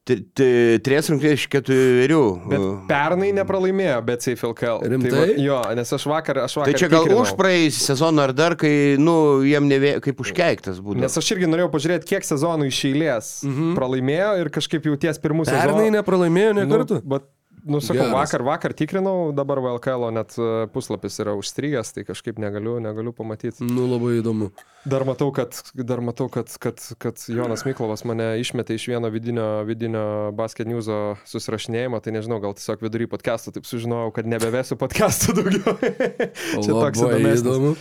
Trys 0.09 1.11
rungtynės 1.11 1.37
iš 1.37 1.45
keturių. 1.53 2.21
Bet 2.49 2.63
pernai 2.89 3.29
nepralaimėjo, 3.37 3.99
bet 4.07 4.25
Safe 4.25 4.47
LKL. 4.49 4.81
Rimtai? 4.95 5.11
Tai, 5.13 5.21
va, 5.21 5.35
jo, 5.45 5.59
nes 5.77 5.93
aš 5.99 6.07
vakar, 6.09 6.41
aš 6.47 6.57
vakar. 6.61 6.73
Tai 6.73 6.81
čia 6.81 6.89
gal 6.93 7.05
tikrinau. 7.05 7.25
už 7.27 7.35
praėjusį 7.37 7.85
sezoną 7.85 8.25
ar 8.29 8.35
dar, 8.37 8.57
kai, 8.61 8.73
nu, 9.01 9.17
jiem 9.45 9.69
nevė, 9.69 9.99
kaip 10.05 10.23
užkeiktas 10.25 10.81
būtų. 10.85 11.03
Nes 11.05 11.21
aš 11.21 11.33
irgi 11.37 11.51
norėjau 11.51 11.73
pažiūrėti, 11.75 12.09
kiek 12.15 12.29
sezonų 12.29 12.71
iš 12.71 12.83
eilės 12.89 13.33
mhm. 13.49 13.75
pralaimėjo 13.77 14.31
ir 14.45 14.53
kažkaip 14.55 14.89
jau 14.89 14.97
ties 15.05 15.21
pirmų 15.21 15.49
sezonų. 15.49 15.67
Pernai 15.67 15.91
nepralaimėjo 15.99 16.57
ne 16.57 16.69
kartu. 16.73 17.03
Nu, 17.03 17.11
bet 17.17 17.29
Nu, 17.68 17.83
sakau, 17.85 18.07
Geras. 18.07 18.14
vakar, 18.16 18.42
vakar 18.46 18.72
tikrinau, 18.72 19.28
dabar 19.37 19.61
VLKL 19.61 20.09
net 20.16 20.33
e, 20.40 20.66
puslapis 20.72 21.20
yra 21.20 21.35
užstrigęs, 21.37 21.92
tai 21.92 22.04
kažkaip 22.09 22.40
negaliu, 22.40 22.78
negaliu 22.81 23.12
pamatyti. 23.12 23.66
Nu, 23.68 23.85
labai 23.90 24.14
įdomu. 24.22 24.48
Dar 24.88 25.04
matau, 25.04 25.28
kad, 25.37 25.52
dar 25.76 26.00
matau, 26.04 26.31
kad, 26.33 26.48
kad, 26.62 26.81
kad 27.02 27.20
Jonas 27.28 27.66
Miklovas 27.68 28.07
mane 28.09 28.31
išmetė 28.40 28.78
iš 28.78 28.88
vieno 28.94 29.12
vidinio, 29.12 29.48
vidinio 29.68 30.04
basket 30.38 30.70
newso 30.70 31.18
susirašinėjimo, 31.28 32.00
tai 32.00 32.16
nežinau, 32.16 32.40
gal 32.40 32.57
tiesiog 32.57 32.88
vidury 32.88 33.11
podcast'o 33.11 33.52
taip 33.52 33.68
sužinojau, 33.68 34.14
kad 34.16 34.31
nebevesiu 34.33 34.81
podcast'o 34.81 35.37
daugiau. 35.37 35.76
Čia 36.64 36.72
toks 36.72 37.04
įdomus. 37.04 37.44
Įdomu. 37.44 37.74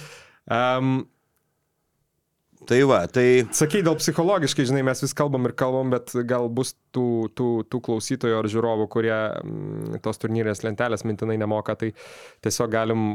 Um, 0.47 0.97
Tai 2.67 2.81
va, 2.89 2.99
tai... 3.07 3.45
Sakai, 3.55 3.79
dėl 3.85 3.95
psichologiškai, 3.95 4.65
žinai, 4.67 4.81
mes 4.83 4.99
vis 4.99 5.15
kalbam 5.15 5.47
ir 5.47 5.53
kalbam, 5.55 5.93
bet 5.93 6.11
gal 6.27 6.49
bus 6.51 6.73
tų, 6.95 7.29
tų, 7.37 7.47
tų 7.71 7.79
klausytojų 7.85 8.41
ar 8.41 8.49
žiūrovų, 8.51 8.89
kurie 8.91 9.15
m, 9.15 9.95
tos 10.03 10.19
turnyrės 10.19 10.65
lentelės 10.65 11.05
mintinai 11.07 11.37
nemoka, 11.39 11.77
tai 11.79 11.93
tiesiog 12.43 12.73
galim 12.73 13.05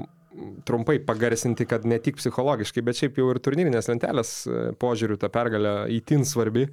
trumpai 0.64 0.96
pagarsinti, 1.04 1.66
kad 1.68 1.84
ne 1.84 1.98
tik 2.00 2.16
psichologiškai, 2.16 2.84
bet 2.86 2.96
šiaip 3.02 3.20
jau 3.20 3.28
ir 3.34 3.42
turnyrinės 3.44 3.90
lentelės 3.92 4.32
e, 4.46 4.62
požiūrių 4.80 5.18
ta 5.20 5.28
pergalė 5.32 5.74
įtin 5.98 6.24
svarbi, 6.28 6.70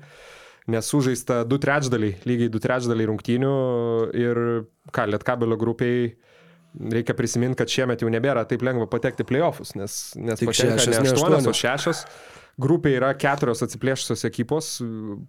nes 0.72 0.88
sužaista 0.94 1.42
du 1.50 1.60
trečdaliai, 1.60 2.15
lygiai 2.30 2.54
du 2.54 2.63
trečdaliai 2.63 3.10
rungtynių 3.10 3.54
ir 4.15 4.42
ką, 4.96 5.10
lietkabelio 5.12 5.60
grupiai 5.60 6.12
reikia 6.94 7.15
prisiminti, 7.18 7.58
kad 7.60 7.72
šiemet 7.72 8.04
jau 8.04 8.12
nebėra 8.13 8.46
taip 8.48 8.63
lengva 8.65 8.88
patekti 8.88 9.26
playoffs, 9.28 9.74
nes, 9.76 10.00
nes 10.15 10.39
patenka 10.39 10.78
ne 10.86 10.92
ne 10.94 11.00
aštuonios, 11.02 11.15
aštuonios. 11.18 11.50
o 11.50 11.58
šešios. 11.58 12.04
Grupėje 12.60 13.00
yra 13.00 13.13
keturios 13.15 13.63
atsiplėšusios 13.63 14.26
ekipos, 14.28 14.74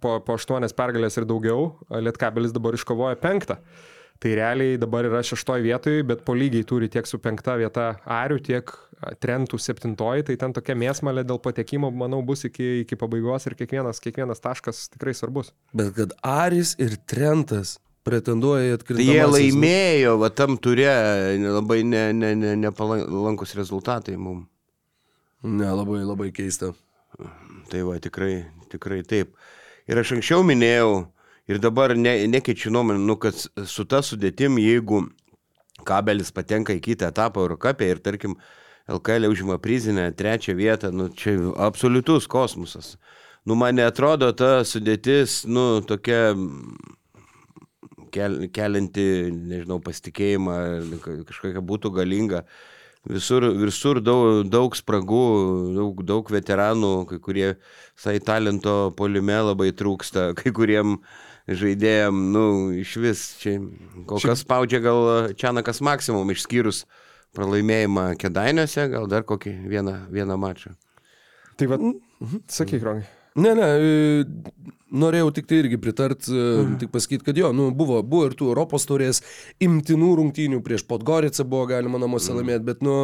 po, 0.03 0.17
po 0.25 0.35
aštuonias 0.35 0.75
pergalės 0.75 1.15
ir 1.19 1.27
daugiau, 1.29 1.71
Lietkabelis 1.89 2.53
dabar 2.55 2.75
iškovoja 2.75 3.19
penktą. 3.21 3.61
Tai 4.21 4.31
realiai 4.37 4.77
dabar 4.77 5.07
yra 5.07 5.23
šeštoje 5.25 5.63
vietoje, 5.65 6.03
bet 6.05 6.19
po 6.27 6.35
lygiai 6.37 6.65
turi 6.67 6.91
tiek 6.93 7.07
su 7.09 7.17
penkta 7.17 7.55
vieta 7.57 7.95
Arių, 8.05 8.37
tiek 8.45 8.73
Trentų 9.23 9.57
septintoji, 9.57 10.27
tai 10.27 10.35
ten 10.37 10.53
tokia 10.53 10.75
mėsmalė 10.77 11.23
dėl 11.25 11.39
patekimo, 11.41 11.89
manau, 11.89 12.19
bus 12.21 12.45
iki, 12.45 12.83
iki 12.83 12.97
pabaigos 13.01 13.47
ir 13.49 13.55
kiekvienas, 13.57 13.97
kiekvienas 14.03 14.43
taškas 14.43 14.83
tikrai 14.93 15.15
svarbus. 15.17 15.49
Bet 15.73 15.95
kad 15.97 16.13
Aris 16.21 16.75
ir 16.77 16.99
Trentas 17.09 17.79
pretenduoja 18.05 18.69
į 18.69 18.75
atkritimą. 18.77 19.07
Tai 19.07 19.17
jie 19.17 19.25
laimėjo, 19.31 20.13
va 20.21 20.29
tam 20.37 20.59
turė 20.61 20.93
labai 21.41 21.81
nepalankus 21.87 23.55
ne, 23.55 23.57
ne, 23.57 23.57
ne 23.57 23.61
rezultatai 23.63 24.17
mums. 24.21 24.45
Ne, 25.41 25.65
labai, 25.73 26.03
labai 26.05 26.29
keista. 26.29 26.75
Tai 27.71 27.81
va, 27.87 27.97
tikrai, 28.03 28.45
tikrai 28.71 29.01
taip. 29.07 29.35
Ir 29.89 29.99
aš 30.01 30.15
anksčiau 30.17 30.43
minėjau, 30.45 31.05
ir 31.51 31.59
dabar 31.63 31.95
ne, 31.97 32.15
nekeičiu 32.31 32.71
nuomonę, 32.73 32.99
nu, 32.99 33.17
kad 33.21 33.37
su 33.37 33.85
ta 33.89 34.01
sudėtim, 34.05 34.59
jeigu 34.61 35.05
kabelis 35.87 36.31
patenka 36.35 36.75
į 36.75 36.83
kitą 36.83 37.09
etapą 37.11 37.45
Eurocapė 37.45 37.89
ir, 37.93 38.03
tarkim, 38.03 38.35
LKL 38.91 39.29
užima 39.29 39.57
prizinę 39.61 40.09
trečią 40.17 40.55
vietą, 40.57 40.91
nu, 40.91 41.09
čia 41.15 41.37
absoliutus 41.63 42.27
kosmosas. 42.27 42.95
Nu, 43.45 43.55
man 43.57 43.79
netrodo 43.79 44.29
ta 44.37 44.61
sudėtis, 44.67 45.41
nu, 45.49 45.81
tokia 45.87 46.35
kel, 48.13 48.37
kelinti, 48.53 49.07
nežinau, 49.31 49.79
pasitikėjimą, 49.83 50.57
kažkokia 51.29 51.63
būtų 51.65 51.93
galinga. 51.95 52.43
Visur, 53.09 53.47
visur 53.57 53.97
daug, 53.97 54.43
daug 54.45 54.75
spragų, 54.77 55.25
daug, 55.73 56.01
daug 56.05 56.27
veteranų, 56.29 56.91
kai 57.09 57.17
kurie 57.17 57.47
sai 57.97 58.19
talento 58.21 58.91
polime 58.97 59.39
labai 59.41 59.71
trūksta, 59.73 60.31
kai 60.39 60.53
kuriem 60.53 60.99
žaidėjim, 61.49 62.19
nu, 62.35 62.43
iš 62.77 62.93
vis 63.01 63.23
čia 63.41 63.55
kol 64.05 64.21
kas 64.21 64.43
spaudžia 64.45 64.83
gal 64.83 65.33
Čianakas 65.33 65.81
maksimum, 65.81 66.29
išskyrus 66.29 66.83
pralaimėjimą 67.33 68.11
Kedainiuose, 68.21 68.85
gal 68.93 69.09
dar 69.09 69.25
kokį 69.25 69.55
vieną, 69.71 69.97
vieną 70.13 70.37
mačą. 70.37 70.75
Tai 71.57 71.71
vad, 71.73 71.81
mhm. 71.81 72.45
sakyk, 72.53 72.85
Rongai. 72.85 73.09
Ne, 73.41 73.55
ne, 73.55 73.67
norėjau 74.91 75.31
tik 75.35 75.49
tai 75.49 75.61
irgi 75.63 75.79
pritart, 75.81 76.27
mm. 76.27 76.77
tik 76.81 76.91
pasakyti, 76.93 77.25
kad 77.27 77.39
jo, 77.39 77.51
nu, 77.55 77.69
buvo, 77.75 78.01
buvo 78.03 78.29
ir 78.29 78.35
tų 78.37 78.51
Europos 78.51 78.87
turės 78.89 79.21
imtinų 79.63 80.15
rungtynių 80.19 80.61
prieš 80.65 80.85
Podgoricą 80.89 81.47
buvo 81.47 81.69
galima 81.71 82.01
namuose 82.01 82.31
mm. 82.33 82.41
laimėti, 82.41 82.67
bet 82.67 82.83
nu, 82.85 82.97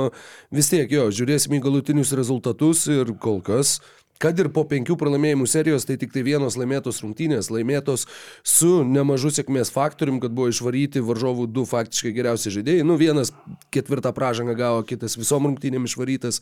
vis 0.54 0.71
tiek 0.73 0.91
jo, 0.91 1.08
žiūrėsime 1.13 1.60
į 1.60 1.63
galutinius 1.69 2.15
rezultatus 2.17 2.88
ir 2.91 3.15
kol 3.21 3.41
kas 3.45 3.78
Kad 4.21 4.39
ir 4.41 4.50
po 4.54 4.63
penkių 4.65 4.95
pralaimėjimų 4.97 5.45
serijos, 5.50 5.86
tai 5.86 5.97
tik 6.02 6.10
tai 6.13 6.23
vienos 6.26 6.58
laimėtos 6.58 7.04
rungtynės, 7.04 7.52
laimėtos 7.54 8.08
su 8.41 8.82
nemažu 8.82 9.30
sėkmės 9.34 9.69
faktorium, 9.73 10.17
kad 10.23 10.34
buvo 10.34 10.50
išvaryti 10.50 11.04
varžovų 11.06 11.45
du 11.54 11.67
faktiškai 11.69 12.15
geriausi 12.15 12.54
žaidėjai. 12.56 12.86
Nu, 12.88 12.97
vienas 12.97 13.32
ketvirtą 13.73 14.13
pražangą 14.17 14.58
gavo, 14.58 14.82
kitas 14.89 15.19
visom 15.19 15.45
rungtynėm 15.52 15.86
išvarytas. 15.86 16.41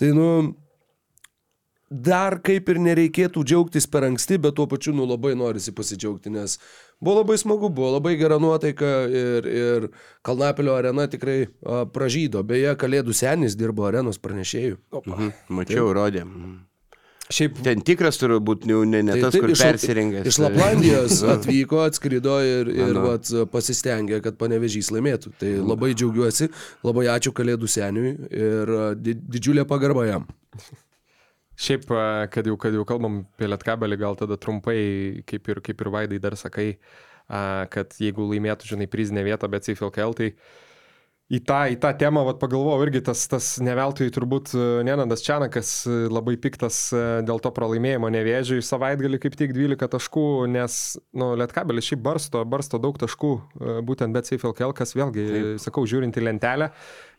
Tai, 0.00 0.12
nu, 0.16 0.28
dar 1.90 2.38
kaip 2.44 2.68
ir 2.72 2.78
nereikėtų 2.82 3.44
džiaugtis 3.44 3.86
per 3.90 4.06
anksti, 4.08 4.38
bet 4.42 4.56
tuo 4.56 4.66
pačiu, 4.70 4.94
nu, 4.96 5.06
labai 5.08 5.34
norisi 5.38 5.72
pasidžiaugti, 5.76 6.32
nes 6.32 6.58
buvo 7.00 7.20
labai 7.20 7.36
smagu, 7.38 7.68
buvo 7.68 7.92
labai 7.96 8.16
gera 8.20 8.38
nuotaika 8.42 8.92
ir, 9.10 9.48
ir 9.48 9.88
Kalnapilio 10.24 10.74
arena 10.78 11.06
tikrai 11.10 11.44
a, 11.62 11.84
pražydo. 11.86 12.42
Beje, 12.46 12.74
Kalėdų 12.80 13.14
senis 13.14 13.56
dirbo 13.60 13.84
arenos 13.88 14.18
pranešėjų. 14.22 14.78
Mhm. 15.04 15.34
Mačiau, 15.60 15.90
rodė. 15.96 16.24
Mhm. 16.24 16.62
Šiaip 17.34 17.56
Ten 17.64 17.80
tikras 17.80 18.18
turi 18.20 18.36
būti, 18.36 18.68
ne, 18.68 18.82
ne, 18.84 18.98
ne 19.02 19.14
Tai 19.16 19.20
tas, 19.22 19.32
taip, 19.32 19.46
kur 19.46 19.52
iš- 19.54 19.62
persirengęs. 19.64 20.26
Iš 20.28 20.38
Laplandijos 20.44 21.22
atvyko, 21.34 21.80
atskrido 21.88 22.34
ir, 22.44 22.68
ir 22.68 22.98
vat, 23.00 23.30
pasistengė, 23.52 24.18
kad 24.24 24.36
panevežys 24.40 24.90
laimėtų. 24.92 25.32
Tai 25.40 25.52
labai 25.64 25.94
džiaugiuosi, 25.96 26.50
labai 26.84 27.06
ačiū 27.14 27.32
Kalėdų 27.32 27.70
seniui 27.70 28.12
ir 28.28 28.74
didžiulė 29.00 29.64
pagarba 29.68 30.04
jam. 30.10 30.28
Šiaip, 31.54 31.86
kad 32.34 32.48
jau, 32.50 32.56
kad 32.58 32.74
jau 32.74 32.84
kalbam 32.88 33.22
apie 33.36 33.46
lietkabelį, 33.46 33.98
gal 34.00 34.18
tada 34.18 34.38
trumpai, 34.40 34.78
kaip 35.28 35.50
ir, 35.52 35.62
kaip 35.64 35.82
ir 35.84 35.90
Vaidai 35.94 36.18
dar 36.22 36.34
sakai, 36.38 36.72
kad 37.70 37.94
jeigu 38.02 38.26
laimėtų, 38.32 38.74
žinai, 38.74 38.90
prizinę 38.90 39.22
vietą, 39.26 39.48
bet 39.52 39.68
CFLKL, 39.68 40.16
tai 40.18 40.32
į 41.32 41.40
tą, 41.46 41.60
į 41.72 41.78
tą 41.80 41.92
temą, 41.96 42.24
vat, 42.26 42.36
pagalvojau, 42.42 42.82
irgi 42.84 43.00
tas, 43.06 43.22
tas 43.30 43.46
neveltui 43.64 44.10
turbūt 44.12 44.52
Nenandas 44.84 45.22
Čianakas 45.24 45.70
labai 46.12 46.34
piktas 46.40 46.90
dėl 47.24 47.40
to 47.40 47.52
pralaimėjimo 47.54 48.10
nevėžiui 48.12 48.60
savaitgalį 48.64 49.22
kaip 49.22 49.38
tik 49.40 49.54
12 49.56 49.88
taškų, 49.94 50.26
nes, 50.52 50.78
nu, 51.16 51.32
Lietkabelis 51.40 51.88
šiaip 51.88 52.04
barsto, 52.04 52.44
barsto 52.44 52.82
daug 52.82 52.98
taškų, 53.00 53.32
būtent 53.88 54.16
bet 54.16 54.28
CFLKL, 54.28 54.76
kas 54.76 54.92
vėlgi, 54.98 55.26
Taip. 55.30 55.50
sakau, 55.64 55.86
žiūrint 55.88 56.18
į 56.20 56.26
lentelę, 56.28 56.70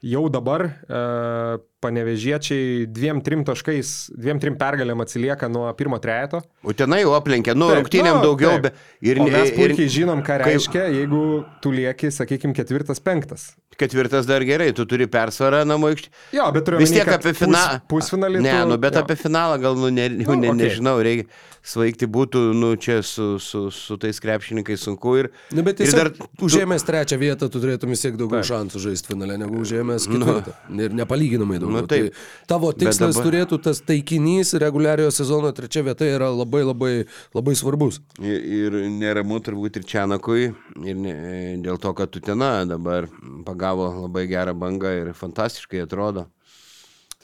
jau 0.04 0.26
dabar 0.30 0.66
e, 0.90 1.58
panevežiečiai 1.86 2.86
dviem, 2.90 3.20
trim 3.22 3.44
taškais, 3.46 4.12
dviem, 4.18 4.40
trim 4.42 4.56
pergalėm 4.60 5.02
atsilieka 5.04 5.48
nuo 5.52 5.68
pirmo 5.78 6.00
trejeto. 6.02 6.42
Utenai 6.66 7.04
jau 7.04 7.14
aplenkė, 7.18 7.54
nu, 7.58 7.70
rungtynėm 7.78 8.18
nu, 8.20 8.24
daugiau, 8.26 8.56
taip. 8.58 8.70
bet 8.72 9.06
ir, 9.06 9.22
O 9.22 9.28
mes 9.30 9.52
ir 9.52 9.58
puikiai 9.60 9.92
žinom, 10.00 10.24
ką 10.26 10.40
kaip- 10.42 10.50
reiškia, 10.50 10.88
jeigu 10.98 11.22
tu 11.62 11.72
lieki, 11.76 12.10
sakykime, 12.12 12.56
ketvirtas, 12.58 13.00
penktas. 13.00 13.54
ketvirtas 13.78 14.26
dar 14.26 14.42
gerai, 14.48 14.72
tu 14.74 14.86
turi 14.88 15.06
persvarą 15.06 15.66
namų 15.68 15.90
aikštį. 15.94 16.10
Jo, 16.38 16.52
bet 16.56 16.66
turiu 16.66 16.80
Vis 16.80 16.92
tiek 16.96 17.08
apie 17.12 17.34
pus- 17.34 17.42
finalą. 17.44 17.82
Pusfinalį. 17.92 18.42
Ne, 18.42 18.62
tu- 18.62 18.70
nu, 18.70 18.78
bet 18.78 18.94
jo. 18.96 19.02
apie 19.04 19.16
finalą 19.20 19.60
gal, 19.62 19.76
nu, 19.76 19.90
ne, 19.92 20.10
nu, 20.10 20.24
Nu, 20.26 20.36
ne, 20.42 20.50
okei. 20.50 20.62
nežinau, 20.64 20.96
reikia 21.04 21.28
svaigti 21.66 22.06
būtų, 22.08 22.54
nu, 22.56 22.76
čia 22.78 23.02
su, 23.04 23.38
su, 23.40 23.70
su 23.72 23.98
tais 23.98 24.20
krepšininkais 24.22 24.80
sunku 24.86 25.18
ir... 25.18 25.30
Na, 25.52 25.62
bet 25.66 25.80
ir 25.82 25.92
dar 25.92 26.10
dar, 26.14 26.28
užėmęs 26.40 26.86
trečią 26.86 27.18
vietą, 27.20 27.50
tu 27.50 27.60
turėtum 27.60 27.90
vis 27.90 28.02
tiek 28.06 28.16
daugiau 28.16 28.40
Taip. 28.44 28.52
šansų 28.54 28.80
žaisti 28.86 29.08
finale, 29.12 29.36
negu 29.38 29.58
užėmęs 29.60 29.85
ketvirtą. 29.94 30.54
Ir 30.82 30.96
nepalyginamai 30.98 31.60
daugiau. 31.62 31.82
Nu, 31.82 31.88
taip. 31.88 32.12
Tai 32.12 32.48
tavo 32.52 32.72
tikslas 32.74 33.16
dabar- 33.16 33.28
turėtų 33.30 33.62
tas 33.64 33.82
taikinys 33.86 34.54
reguliariojo 34.62 35.12
sezono 35.14 35.52
trečia 35.56 35.84
vieta 35.86 36.06
yra 36.10 36.32
labai 36.34 36.64
labai 36.66 36.94
labai 37.36 37.56
svarbus. 37.56 38.02
Ir, 38.20 38.42
ir 38.42 38.80
neramu 38.90 39.40
turbūt 39.40 39.78
ir 39.82 39.88
Čianakui, 39.88 40.48
ir 40.86 40.96
ne, 40.96 41.16
dėl 41.64 41.78
to, 41.82 41.94
kad 41.94 42.12
Tutena 42.16 42.66
dabar 42.66 43.08
pagavo 43.46 43.92
labai 44.06 44.26
gerą 44.32 44.54
bangą 44.58 44.94
ir 45.02 45.14
fantastiškai 45.14 45.84
atrodo. 45.86 46.28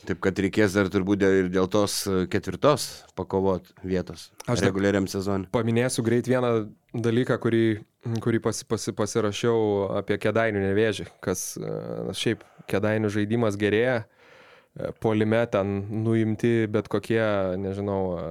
Taip 0.02 0.18
kad 0.24 0.40
reikės 0.42 0.74
dar 0.74 0.88
turbūt 0.90 1.22
ir 1.28 1.50
dėl 1.54 1.68
tos 1.70 2.08
ketvirtos 2.34 3.04
pakovot 3.14 3.68
vietos 3.86 4.32
Aš 4.50 4.64
reguliariam 4.66 5.06
sezonui. 5.06 5.46
Paminėsiu 5.54 6.02
greit 6.02 6.26
vieną 6.26 6.72
dalyką, 6.98 7.38
kurį, 7.44 7.84
kurį 8.24 8.40
pasi, 8.42 8.66
pasi, 8.66 8.96
pasirašiau 8.98 9.92
apie 10.00 10.18
kedainių 10.18 10.64
nevėžį, 10.64 11.06
kas 11.22 11.44
e, 11.62 11.76
šiaip 12.18 12.42
kedainių 12.70 13.12
žaidimas 13.14 13.58
gerėja. 13.60 14.04
E, 14.04 14.92
Polime 15.04 15.42
ten 15.52 15.80
nuimti 16.04 16.68
bet 16.72 16.90
kokie, 16.92 17.22
nežinau, 17.62 18.02
e, 18.18 18.28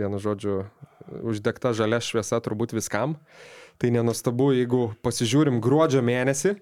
vienu 0.00 0.20
žodžiu, 0.22 0.62
uždegta 1.24 1.74
žalia 1.76 2.00
šviesa 2.02 2.40
turbūt 2.44 2.76
viskam. 2.76 3.18
Tai 3.80 3.90
nenustabu, 3.90 4.52
jeigu 4.54 4.92
pasižiūrim 5.02 5.58
gruodžio 5.62 6.04
mėnesį, 6.04 6.54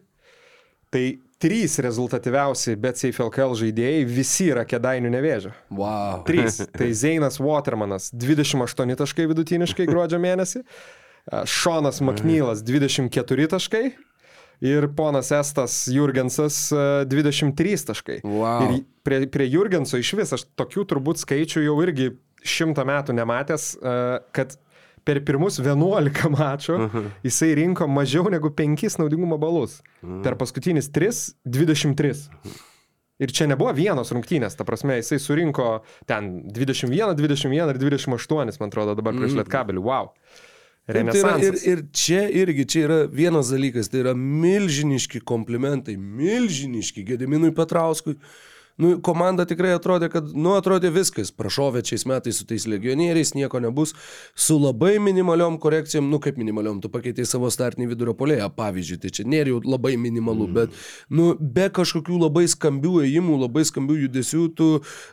tai 0.92 1.04
trys 1.42 1.78
rezultatyviausi 1.82 2.76
bet 2.80 3.00
CFLKL 3.00 3.56
žaidėjai 3.58 4.04
visi 4.06 4.48
yra 4.52 4.64
kedainių 4.68 5.10
nevėžio. 5.12 5.52
Wow. 5.74 6.22
Trys. 6.28 6.60
Tai 6.78 6.88
Zeinas 6.94 7.40
Watermanas 7.42 8.10
28 8.14 8.96
taškai 9.00 9.26
vidutiniškai 9.32 9.88
gruodžio 9.90 10.20
mėnesį, 10.22 10.62
a, 10.62 11.42
Šonas 11.48 12.00
Maknylas 12.04 12.62
24 12.66 13.50
taškai 13.56 13.84
ir 14.62 14.88
ponas 14.96 15.32
Estas 15.34 15.84
Jurgensas 15.90 16.70
a, 16.72 17.04
23 17.10 17.86
taškai. 17.90 18.18
Wow. 18.24 18.66
Ir 18.66 18.84
prie, 19.02 19.24
prie 19.26 19.48
Jurgenso 19.50 20.00
iš 20.00 20.14
vis 20.18 20.34
aš 20.38 20.46
tokių 20.58 20.86
turbūt 20.94 21.22
skaičių 21.22 21.64
jau 21.66 21.78
irgi 21.84 22.12
šimtą 22.46 22.86
metų 22.86 23.16
nematęs, 23.18 23.72
a, 23.82 24.20
kad 24.34 24.56
per 25.06 25.18
pirmus 25.26 25.58
11 25.58 26.30
mačų 26.30 26.76
jisai 27.26 27.52
rinko 27.58 27.88
mažiau 27.90 28.30
negu 28.30 28.52
5 28.54 29.00
naudingumo 29.02 29.38
balus. 29.42 29.80
Per 30.22 30.38
paskutinis 30.38 30.90
3- 30.94 31.34
23. 31.58 32.28
Ir 33.22 33.30
čia 33.30 33.46
nebuvo 33.46 33.70
vienos 33.76 34.10
rungtynės, 34.10 34.56
ta 34.58 34.64
prasme, 34.66 34.96
jisai 34.98 35.18
surinko 35.22 35.82
ten 36.06 36.48
21, 36.50 37.14
21 37.14 37.70
ir 37.70 37.78
28, 37.78 38.58
man 38.58 38.70
atrodo, 38.70 38.96
dabar 38.98 39.14
prieš 39.14 39.36
Lietkabelį. 39.38 39.82
Wow. 39.84 40.10
Taip, 40.90 41.12
tai 41.14 41.20
yra, 41.20 41.34
ir, 41.38 41.58
ir 41.62 41.82
čia 41.94 42.24
irgi, 42.42 42.64
čia 42.66 42.80
yra 42.88 42.96
vienas 43.06 43.52
dalykas, 43.54 43.86
tai 43.92 44.00
yra 44.02 44.16
milžiniški 44.18 45.20
komplimentai, 45.22 45.94
milžiniški 45.94 47.04
Gediminui 47.06 47.52
Petrauskui. 47.54 48.16
Nu, 48.80 48.94
komanda 49.04 49.44
tikrai 49.48 49.74
atrodė, 49.76 50.08
kad, 50.12 50.30
nu, 50.32 50.54
atrodė 50.56 50.92
viskas, 50.94 51.32
prašovė 51.34 51.82
šiais 51.86 52.06
metais 52.08 52.38
su 52.40 52.46
tais 52.48 52.64
legionieriais, 52.70 53.34
nieko 53.36 53.60
nebus, 53.62 53.92
su 54.34 54.56
labai 54.60 54.94
minimaliom 55.02 55.58
korekcijom, 55.62 56.08
nu, 56.10 56.20
kaip 56.22 56.38
minimaliom, 56.40 56.80
tu 56.82 56.90
pakeitei 56.92 57.26
savo 57.28 57.50
startinį 57.52 57.90
vidurio 57.92 58.16
polėją, 58.18 58.48
pavyzdžiui, 58.56 59.00
tai 59.02 59.12
čia 59.14 59.26
nėra 59.28 59.52
jau 59.52 59.60
labai 59.66 59.94
minimalu, 60.00 60.48
mm. 60.48 60.56
bet, 60.56 60.80
nu, 61.12 61.32
be 61.36 61.68
kažkokių 61.74 62.22
labai 62.24 62.46
skambių 62.50 62.94
ėjimų, 63.06 63.38
labai 63.44 63.66
skambių 63.68 63.98
judesių, 64.06 64.46
tu 64.56 64.70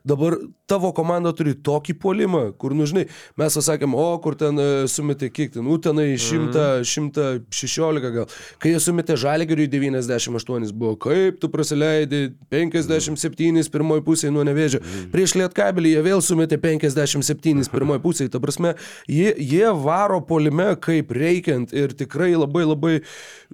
dabar 0.07 0.37
tavo 0.69 0.93
komanda 0.95 1.33
turi 1.35 1.55
tokį 1.55 1.97
puolimą, 1.99 2.43
kur, 2.61 2.75
nu, 2.77 2.87
žinai, 2.89 3.07
mes 3.39 3.59
pasakėm, 3.59 3.95
o, 3.97 4.07
kur 4.23 4.37
ten 4.39 4.59
e, 4.61 4.69
sumetė 4.91 5.31
kiek 5.33 5.53
ten, 5.55 5.65
nu, 5.67 5.79
tenai 5.81 6.13
100, 6.19 6.85
116 6.87 8.13
gal. 8.15 8.29
Kai 8.61 8.73
jie 8.73 8.81
sumetė 8.83 9.17
žalgeriui 9.19 9.67
98 9.71 10.71
buvo, 10.77 10.95
kaip 11.01 11.39
tu 11.41 11.49
prasileidai 11.51 12.29
57 12.53 13.48
pirmoji 13.73 14.05
pusė 14.05 14.31
nuo 14.31 14.45
nevėžio. 14.47 14.79
Prieš 15.13 15.33
lietkabelį 15.41 15.95
jie 15.95 16.05
vėl 16.05 16.21
sumetė 16.21 16.59
57 16.61 17.69
pirmoji 17.73 18.03
pusė. 18.05 18.29
Ta 18.29 18.39
prasme, 18.43 18.75
jie, 19.09 19.33
jie 19.37 19.67
varo 19.73 20.21
polime 20.21 20.75
kaip 20.79 21.11
reikiant 21.11 21.73
ir 21.73 21.93
tikrai 21.97 22.35
labai 22.37 22.65
labai, 22.69 22.95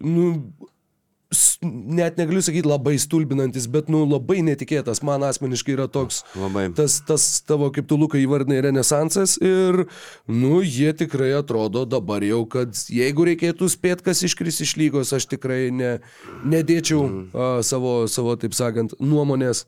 nu, 0.04 0.32
net 1.66 2.16
negaliu 2.20 2.40
sakyti 2.46 2.68
labai 2.70 2.94
stulbinantis, 3.02 3.66
bet, 3.72 3.90
nu, 3.92 4.04
labai 4.08 4.38
netikėtas. 4.46 5.02
Man 5.04 5.24
asmeniškai 5.26 5.74
yra 5.74 5.88
toks 5.92 6.22
Labai. 6.38 6.68
tas, 6.78 7.00
tas 7.08 7.26
tavo, 7.48 7.72
kaip 7.76 7.88
tu 7.90 7.98
Lukai 8.00 8.22
įvardinai, 8.24 8.62
renesansas 8.64 9.36
ir, 9.44 9.82
nu, 10.32 10.62
jie 10.64 10.94
tikrai 10.96 11.34
atrodo 11.36 11.84
dabar 11.90 12.24
jau, 12.24 12.44
kad 12.48 12.78
jeigu 12.88 13.28
reikėtų 13.32 13.68
spėti, 13.74 14.06
kas 14.06 14.24
iškris 14.30 14.62
iš 14.64 14.76
lygos, 14.80 15.12
aš 15.18 15.28
tikrai 15.34 15.72
ne, 15.76 15.98
nedėčiau 16.46 17.04
Mhm. 17.06 17.26
a, 17.34 17.50
savo, 17.66 18.06
savo, 18.08 18.38
taip 18.40 18.54
sakant, 18.56 18.96
nuomonės. 19.02 19.66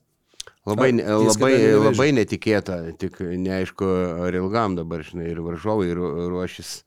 Labai, 0.68 0.90
ties 0.98 1.38
labai, 1.38 1.54
labai 1.80 2.10
netikėta, 2.18 2.82
tik 3.00 3.22
neaišku, 3.24 3.88
ar 4.28 4.36
ilgam 4.36 4.76
dabar, 4.76 5.06
žinai, 5.08 5.30
ir 5.32 5.40
varžovai 5.46 5.94
ru- 5.96 6.12
ruošis, 6.34 6.82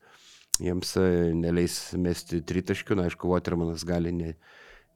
jiems 0.61 0.93
e, 1.01 1.05
neleis 1.33 1.77
mesti 1.97 2.43
tritaškių, 2.45 2.99
na, 2.99 3.07
aišku, 3.09 3.31
Watermanas 3.31 3.85
gali 3.87 4.13
ne, 4.13 4.35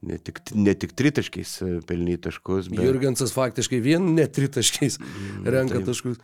ne, 0.06 0.20
tik, 0.22 0.44
ne 0.54 0.76
tik 0.78 0.94
tritaškiais 0.98 1.56
e, 1.66 1.72
pelnyti 1.90 2.28
taškus, 2.28 2.70
bet... 2.70 2.84
Jurgensas 2.86 3.34
faktiškai 3.34 3.82
vien 3.82 4.14
netritaškiais 4.20 5.00
renka 5.46 5.80
taip. 5.80 5.90
taškus. 5.90 6.22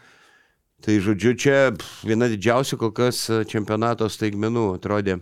Tai 0.82 0.98
žodžiu, 1.06 1.36
čia 1.38 1.58
viena 2.06 2.30
didžiausių 2.30 2.78
kol 2.82 2.94
kas 2.98 3.26
e, 3.30 3.42
čempionato 3.50 4.06
staigmenų 4.10 4.72
atrodė 4.78 5.18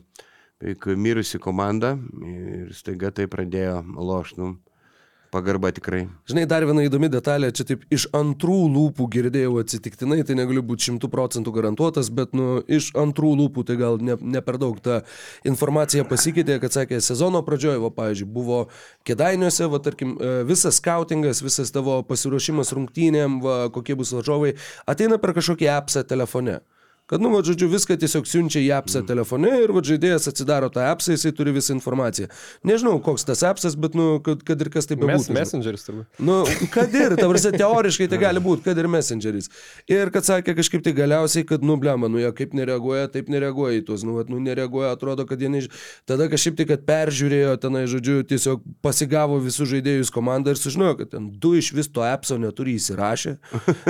beveik 0.59 0.89
mirusi 0.99 1.39
komanda 1.39 1.95
ir 2.27 2.73
staiga 2.75 3.13
tai 3.15 3.29
pradėjo 3.31 3.79
lošti. 3.95 4.55
Pagarba 5.29 5.69
tikrai. 5.69 6.07
Žinai, 6.25 6.47
dar 6.49 6.63
viena 6.65 6.81
įdomi 6.81 7.05
detalė, 7.13 7.51
čia 7.53 7.65
taip 7.69 7.83
iš 7.93 8.07
antrų 8.17 8.55
lūpų 8.73 9.05
girdėjau 9.13 9.59
atsitiktinai, 9.61 10.23
tai 10.25 10.33
negaliu 10.39 10.63
būti 10.65 10.87
šimtų 10.87 11.09
procentų 11.13 11.53
garantuotas, 11.53 12.09
bet 12.09 12.33
nu, 12.33 12.63
iš 12.65 12.87
antrų 12.97 13.35
lūpų 13.43 13.65
tai 13.69 13.77
gal 13.77 14.01
ne, 14.01 14.15
ne 14.17 14.41
per 14.41 14.57
daug 14.57 14.79
ta 14.81 15.03
informacija 15.45 16.07
pasikeitė, 16.09 16.57
kad 16.63 16.73
sakė, 16.73 16.97
sezono 17.05 17.43
pradžioje, 17.45 17.77
va, 17.83 17.93
pavyzdžiui, 17.93 18.29
buvo 18.39 18.63
kedainiuose, 19.05 19.69
va, 19.69 19.81
tarkim, 19.85 20.17
e, 20.17 20.33
visas 20.49 20.81
skautingas, 20.81 21.43
visas 21.45 21.69
tavo 21.75 21.99
pasiruošimas 22.09 22.73
rungtynėm, 22.73 23.37
va, 23.45 23.59
kokie 23.75 23.99
bus 23.99 24.15
varžovai, 24.17 24.55
ateina 24.89 25.21
per 25.21 25.37
kažkokį 25.37 25.69
appsą 25.77 26.07
telefone. 26.09 26.57
Kad, 27.09 27.23
nu, 27.25 27.31
va, 27.33 27.41
žodžiu, 27.41 27.65
viską 27.71 27.95
tiesiog 27.97 28.27
siunčia 28.29 28.61
į 28.61 28.67
appsą 28.77 29.01
telefone 29.07 29.49
ir 29.63 29.71
va, 29.73 29.81
žaidėjas 29.81 30.29
atsidaro 30.29 30.67
tą 30.69 30.83
appsą, 30.91 31.15
jisai 31.15 31.31
turi 31.33 31.55
visą 31.55 31.73
informaciją. 31.73 32.27
Nežinau, 32.69 32.99
koks 33.01 33.25
tas 33.25 33.41
appsas, 33.47 33.73
bet, 33.81 33.95
nu, 33.97 34.19
kad, 34.21 34.43
kad 34.45 34.61
ir 34.61 34.69
kas 34.69 34.85
tai 34.85 34.93
Mes, 34.99 35.07
bebūtų. 35.07 35.33
messengeris 35.33 35.87
turbūt. 35.87 36.21
Nu, 36.21 36.43
kad 36.69 36.93
ir, 36.93 37.15
ta 37.17 37.25
prasme, 37.31 37.53
teoriškai 37.63 38.09
tai 38.11 38.19
gali 38.21 38.43
būti, 38.45 38.61
kad 38.67 38.77
ir 38.77 38.89
messengeris. 38.93 39.49
Ir 39.89 40.11
kad 40.13 40.27
sakė 40.27 40.53
kažkaip 40.59 40.83
tai 40.85 40.93
galiausiai, 40.99 41.47
kad, 41.49 41.65
nu, 41.65 41.79
blema, 41.81 42.11
nu, 42.13 42.21
jie 42.21 42.29
kaip 42.37 42.53
nereaguoja, 42.59 43.09
taip 43.15 43.33
nereaguoja 43.33 43.79
į 43.79 43.87
tuos, 43.89 44.05
nu, 44.05 44.19
vat, 44.19 44.29
nu 44.29 44.37
nereaguoja, 44.45 44.93
atrodo, 44.93 45.25
kad 45.29 45.41
jie 45.41 45.49
než... 45.49 45.71
Tada 46.05 46.29
kažkaip 46.29 46.61
tai, 46.61 46.69
kad 46.75 46.85
peržiūrėjo 46.85 47.57
tenai, 47.65 47.87
žodžiu, 47.89 48.19
tiesiog 48.29 48.61
pasigavo 48.85 49.41
visus 49.41 49.65
žaidėjus 49.73 50.13
komandą 50.13 50.53
ir 50.53 50.61
sužinojo, 50.61 50.99
kad 51.01 51.15
ten 51.17 51.31
du 51.41 51.55
iš 51.57 51.73
vis 51.73 51.89
to 51.89 52.05
appso 52.05 52.37
neturi 52.37 52.77
įsirašę. 52.77 53.35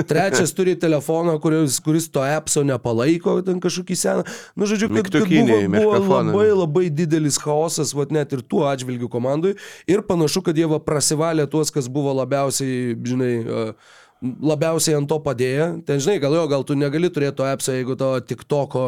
Trečias 0.08 0.56
turi 0.56 0.78
telefoną, 0.80 1.36
kuris, 1.44 1.76
kuris 1.84 2.08
to 2.12 2.24
appso 2.24 2.64
nepalaiko, 2.64 3.09
ten 3.46 3.62
kažkokį 3.62 3.96
seną. 3.98 4.26
Nu, 4.54 4.68
žodžiu, 4.70 4.90
kad, 4.92 5.08
kad 5.10 5.26
buvo, 5.26 5.60
buvo 5.72 6.20
labai 6.20 6.50
labai 6.52 6.84
didelis 6.92 7.40
chaosas, 7.40 7.94
vat 7.96 8.12
net 8.14 8.36
ir 8.36 8.44
tuo 8.46 8.66
atžvilgiu 8.70 9.10
komandui. 9.10 9.56
Ir 9.90 10.04
panašu, 10.06 10.44
kad 10.46 10.58
jie 10.58 10.68
va 10.70 10.78
prasivalė 10.82 11.48
tuos, 11.50 11.72
kas 11.74 11.90
buvo 11.90 12.14
labiausiai, 12.20 12.94
žinai, 13.06 13.34
uh, 13.42 13.98
labiausiai 14.20 14.98
ant 14.98 15.08
to 15.08 15.16
padėję. 15.24 15.66
Ten, 15.88 16.00
žinai, 16.02 16.18
gal 16.22 16.34
jo, 16.36 16.44
gal 16.50 16.64
tu 16.68 16.76
negali 16.78 17.10
turėti 17.12 17.38
to 17.40 17.46
appso, 17.48 17.72
jeigu 17.74 17.96
to 18.00 18.10
TikToko 18.28 18.84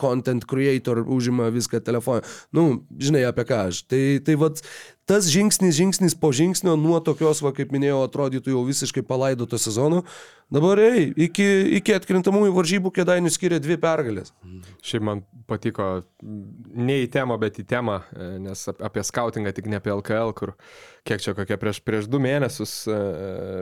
content 0.00 0.46
creator 0.48 1.02
užima 1.02 1.50
viską 1.54 1.82
telefoną. 1.84 2.22
Nu, 2.54 2.66
žinai, 3.02 3.26
apie 3.28 3.46
ką 3.48 3.66
aš. 3.70 3.82
Tai, 3.90 4.02
tai 4.26 4.38
vat, 4.40 4.62
tas 5.06 5.28
žingsnis, 5.30 5.76
žingsnis 5.78 6.16
po 6.18 6.32
žingsnio 6.34 6.74
nuo 6.76 6.98
tokios, 7.04 7.38
va, 7.44 7.52
kaip 7.54 7.70
minėjau, 7.74 8.00
atrodytų 8.08 8.50
jau 8.52 8.64
visiškai 8.66 9.04
palaidoto 9.06 9.58
sezono. 9.62 10.02
Dabar, 10.52 10.78
ei, 10.82 11.08
iki, 11.26 11.46
iki 11.78 11.94
atkrintamųjų 11.94 12.52
varžybų 12.54 12.92
kėdainių 12.98 13.30
skiria 13.34 13.60
dvi 13.62 13.78
pergalės. 13.82 14.32
Šiaip 14.86 15.06
man 15.06 15.22
patiko 15.50 15.86
ne 16.22 17.00
į 17.04 17.08
temą, 17.14 17.38
bet 17.42 17.62
į 17.62 17.66
temą, 17.70 18.00
e, 18.14 18.28
nes 18.44 18.66
ap- 18.70 18.82
apie 18.90 19.06
skautingą, 19.06 19.54
tik 19.54 19.70
ne 19.70 19.78
apie 19.80 19.94
LKL, 19.94 20.34
kur 20.38 20.54
kiek 21.06 21.22
čia 21.22 21.34
kokie 21.38 21.58
prieš, 21.58 21.80
prieš 21.86 22.10
du 22.10 22.18
mėnesius 22.22 22.76
e, 22.90 23.00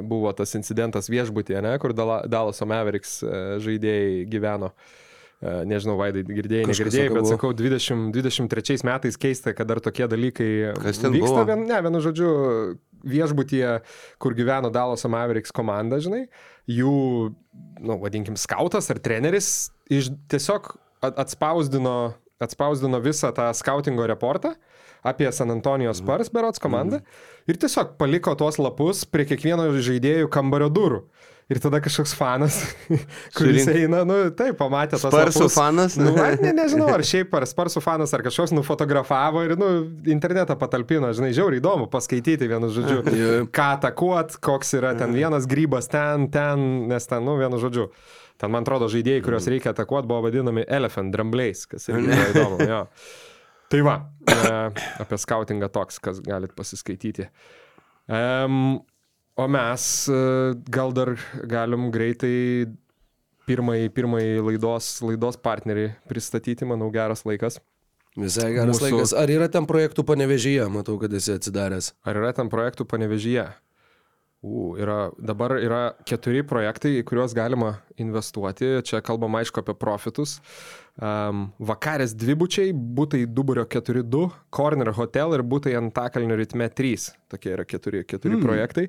buvo 0.04 0.32
tas 0.36 0.56
incidentas 0.56 1.08
viešbutėje, 1.12 1.60
ne, 1.64 1.76
kur 1.80 1.92
Dala- 1.96 2.24
Dallaso 2.28 2.68
Mavericks 2.68 3.18
e, 3.24 3.32
žaidėjai 3.64 4.22
gyveno. 4.32 4.72
E, 4.72 5.02
Nežinau, 5.44 5.98
Vaidai, 6.00 6.22
girdėjai, 6.24 6.64
negirdėjai, 6.70 7.08
bet 7.12 7.28
sakau, 7.28 7.50
20, 7.52 8.14
23 8.16 8.84
metais 8.88 9.18
keista, 9.20 9.52
kad 9.56 9.68
dar 9.68 9.80
tokie 9.84 10.06
dalykai 10.08 10.48
vyksta. 10.80 11.10
buvo? 11.12 11.44
Vien, 11.50 11.66
ne, 11.68 11.80
vienu 11.84 12.00
žodžiu, 12.00 12.30
viešbutyje, 13.04 13.74
kur 14.22 14.36
gyveno 14.38 14.70
Dallaso 14.72 15.10
Mavericks 15.12 15.52
komanda, 15.52 15.98
žinai, 16.00 16.22
jų, 16.70 16.94
nu, 17.84 17.98
vadinkim, 18.00 18.38
skautas 18.40 18.88
ar 18.94 19.02
treneris 19.04 19.50
iš, 19.92 20.08
tiesiog 20.32 20.72
at- 21.04 21.20
atspausdino, 21.26 22.14
atspausdino 22.40 23.02
visą 23.04 23.34
tą 23.36 23.50
skautingo 23.52 24.06
reportą 24.08 24.54
apie 25.04 25.28
San 25.36 25.52
Antonijos 25.52 26.00
Spurs 26.00 26.30
berots 26.32 26.62
komandą 26.62 27.02
ir 27.44 27.60
tiesiog 27.60 27.98
paliko 28.00 28.32
tuos 28.40 28.56
lapus 28.56 29.04
prie 29.04 29.26
kiekvieno 29.28 29.68
žaidėjų 29.76 30.30
kambario 30.32 30.70
durų. 30.72 31.02
Ir 31.52 31.58
tada 31.60 31.76
kažkoks 31.84 32.14
fanas, 32.16 32.54
kuris 33.36 33.66
Surink- 33.66 33.82
eina, 33.84 33.98
nu 34.08 34.14
taip, 34.32 34.56
pamatė 34.56 34.96
tas 34.96 35.02
Sparsų 35.12 35.42
lapus. 35.42 35.56
fanas? 35.58 35.96
Nu, 36.00 36.14
ar 36.16 36.38
ne, 36.40 36.54
nežinau, 36.62 36.86
ar 36.88 37.04
šiaip 37.04 37.34
ar 37.36 37.44
sparsų 37.50 37.82
fanas, 37.84 38.14
ar 38.16 38.24
kažkoks 38.24 38.54
nufotografavo 38.56 39.42
ir, 39.44 39.52
nu, 39.60 39.68
internetą 40.08 40.56
patalpino, 40.56 41.10
žinai, 41.12 41.34
žiauriai 41.36 41.60
įdomu 41.60 41.90
paskaityti 41.92 42.48
vienu 42.48 42.70
žodžiu, 42.72 43.02
ką 43.56 43.66
atakuot, 43.76 44.38
koks 44.44 44.72
yra 44.80 44.94
ten 44.96 45.12
vienas 45.12 45.44
grybas, 45.50 45.90
ten, 45.92 46.30
ten, 46.32 46.64
nes 46.88 47.10
ten, 47.12 47.20
nu, 47.28 47.36
vienu 47.42 47.60
žodžiu. 47.60 47.90
Ten, 48.40 48.50
man 48.50 48.64
atrodo, 48.64 48.88
žaidėjai, 48.90 49.20
kuriuos 49.22 49.50
reikia 49.52 49.74
atakuoti, 49.74 50.08
buvo 50.10 50.24
vadinami 50.24 50.64
elephant 50.66 51.12
drambliais, 51.14 51.66
kas 51.70 51.86
irgi 51.92 52.08
yra 52.08 52.24
įdomu. 52.32 52.56
Jo. 52.66 52.80
Tai 53.70 53.84
va, 53.86 53.94
e, 54.32 54.56
apie 55.04 55.20
skautingą 55.22 55.68
toks, 55.72 56.00
kas 56.02 56.18
galit 56.24 56.56
pasiskaityti. 56.56 57.28
Um, 58.10 58.80
o 59.36 59.46
mes 59.50 60.08
e, 60.08 60.18
gal 60.70 60.92
dar 60.96 61.14
galim 61.50 61.90
greitai 61.94 62.66
pirmąjį, 63.48 63.88
pirmąjį 63.92 64.34
laidos, 64.46 64.90
laidos 65.04 65.36
partnerį 65.36 65.88
pristatyti, 66.08 66.64
manau, 66.68 66.90
geras 66.94 67.24
laikas. 67.28 67.58
Visai 68.14 68.52
geras 68.54 68.76
Mūsų- 68.78 68.84
Mūsų... 68.86 68.94
laikas. 68.94 69.12
Ar 69.18 69.32
yra 69.34 69.48
ten 69.50 69.66
projektų 69.66 70.04
panevežyje, 70.06 70.68
matau, 70.70 70.94
kad 71.02 71.12
esi 71.18 71.34
atsidaręs. 71.34 71.92
Ar 72.06 72.20
yra 72.22 72.30
ten 72.36 72.48
projektų 72.52 72.86
panevežyje? 72.88 73.48
U, 74.44 74.74
yra, 74.76 75.08
dabar 75.16 75.54
yra 75.56 75.94
keturi 76.04 76.42
projektai, 76.44 76.98
į 76.98 77.04
kuriuos 77.08 77.32
galima 77.32 77.78
investuoti. 77.96 78.82
Čia 78.84 79.00
kalbam 79.04 79.38
aišku 79.38 79.62
apie 79.62 79.72
profitus. 79.80 80.34
Um, 81.00 81.46
vakarės 81.64 82.12
dvibučiai, 82.12 82.74
būtai 82.76 83.22
Duburio 83.24 83.64
4.2, 83.72 84.26
Corner 84.52 84.92
Hotel 84.98 85.32
ir 85.38 85.44
būtai 85.48 85.72
Antakalnio 85.78 86.36
ritme 86.36 86.68
3. 86.68 87.08
Tokie 87.32 87.54
yra 87.54 87.64
keturi, 87.64 88.04
keturi 88.04 88.36
mm. 88.36 88.44
projektai. 88.44 88.86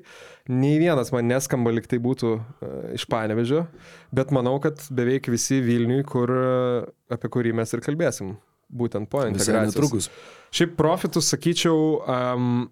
Nei 0.52 0.76
vienas 0.82 1.14
man 1.16 1.30
neskamba 1.32 1.72
liktai 1.72 2.02
būtų 2.04 2.34
uh, 2.36 2.76
iš 2.98 3.08
Panevežio, 3.08 3.64
bet 4.12 4.36
manau, 4.36 4.58
kad 4.60 4.84
beveik 4.92 5.32
visi 5.32 5.62
Vilniui, 5.64 6.04
kur, 6.04 6.36
uh, 6.36 6.92
apie 7.16 7.32
kurį 7.32 7.56
mes 7.56 7.72
ir 7.72 7.86
kalbėsim. 7.86 8.36
Būtent 8.66 9.08
po 9.08 9.24
integracijos. 9.24 9.72
netrukus. 9.72 10.12
Šiaip 10.52 10.76
profitus, 10.76 11.32
sakyčiau, 11.32 12.00
um, 12.02 12.66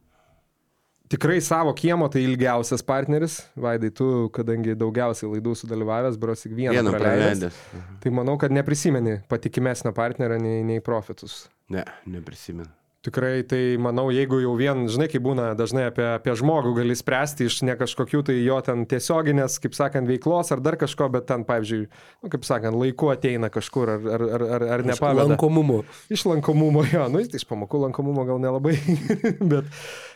tikrai 1.09 1.41
savo 1.45 1.73
kiemo 1.77 2.09
tai 2.09 2.23
ilgiausias 2.25 2.83
partneris. 2.87 3.39
Vaidai, 3.61 3.91
tu, 3.91 4.29
kadangi 4.35 4.75
daugiausiai 4.79 5.31
laidų 5.35 5.55
sudalyvavęs, 5.63 6.17
brosik 6.21 6.53
vieną, 6.57 6.73
Vieną 6.79 6.95
praleidęs. 6.95 7.59
praleidęs. 7.59 8.01
Tai 8.05 8.15
manau, 8.21 8.39
kad 8.41 8.55
neprisimeni 8.55 9.19
patikimesnio 9.29 9.93
partnerio 9.97 10.39
nei, 10.43 10.63
nei 10.65 10.81
profitus. 10.81 11.45
Ne, 11.71 11.85
neprisimenu. 12.07 12.69
Tikrai 13.05 13.43
tai 13.45 13.77
manau, 13.77 14.07
jeigu 14.09 14.39
jau 14.41 14.55
vien, 14.57 14.87
žinai, 14.89 15.11
kaip 15.13 15.21
būna 15.27 15.51
dažnai 15.59 15.91
apie, 15.91 16.07
apie 16.17 16.33
žmogų 16.41 16.71
gali 16.79 16.95
spręsti 16.97 17.45
iš 17.51 17.59
ne 17.69 17.75
kažkokių 17.77 18.23
tai 18.31 18.37
jo 18.39 18.57
ten 18.65 18.87
tiesioginės, 18.89 19.59
kaip 19.61 19.75
sakant, 19.77 20.09
veiklos 20.09 20.49
ar 20.55 20.63
dar 20.65 20.79
kažko, 20.81 21.11
bet 21.13 21.27
ten, 21.29 21.45
pavyzdžiui, 21.45 21.83
nu, 22.25 22.31
kaip 22.33 22.47
sakant, 22.49 22.79
laiku 22.81 23.11
ateina 23.13 23.51
kažkur 23.53 23.93
ar, 23.99 24.07
ar, 24.17 24.25
ar, 24.25 24.45
ar, 24.57 24.65
ar 24.79 24.85
nepaveda. 24.89 25.27
Lankomumo. 25.35 25.83
Iš 26.17 26.25
lankomumo, 26.31 26.87
jo, 26.89 27.03
nu, 27.13 27.21
iš 27.21 27.45
pamokų 27.51 27.83
lankomumo 27.83 28.25
gal 28.25 28.41
nelabai, 28.41 28.79
bet, 29.53 29.69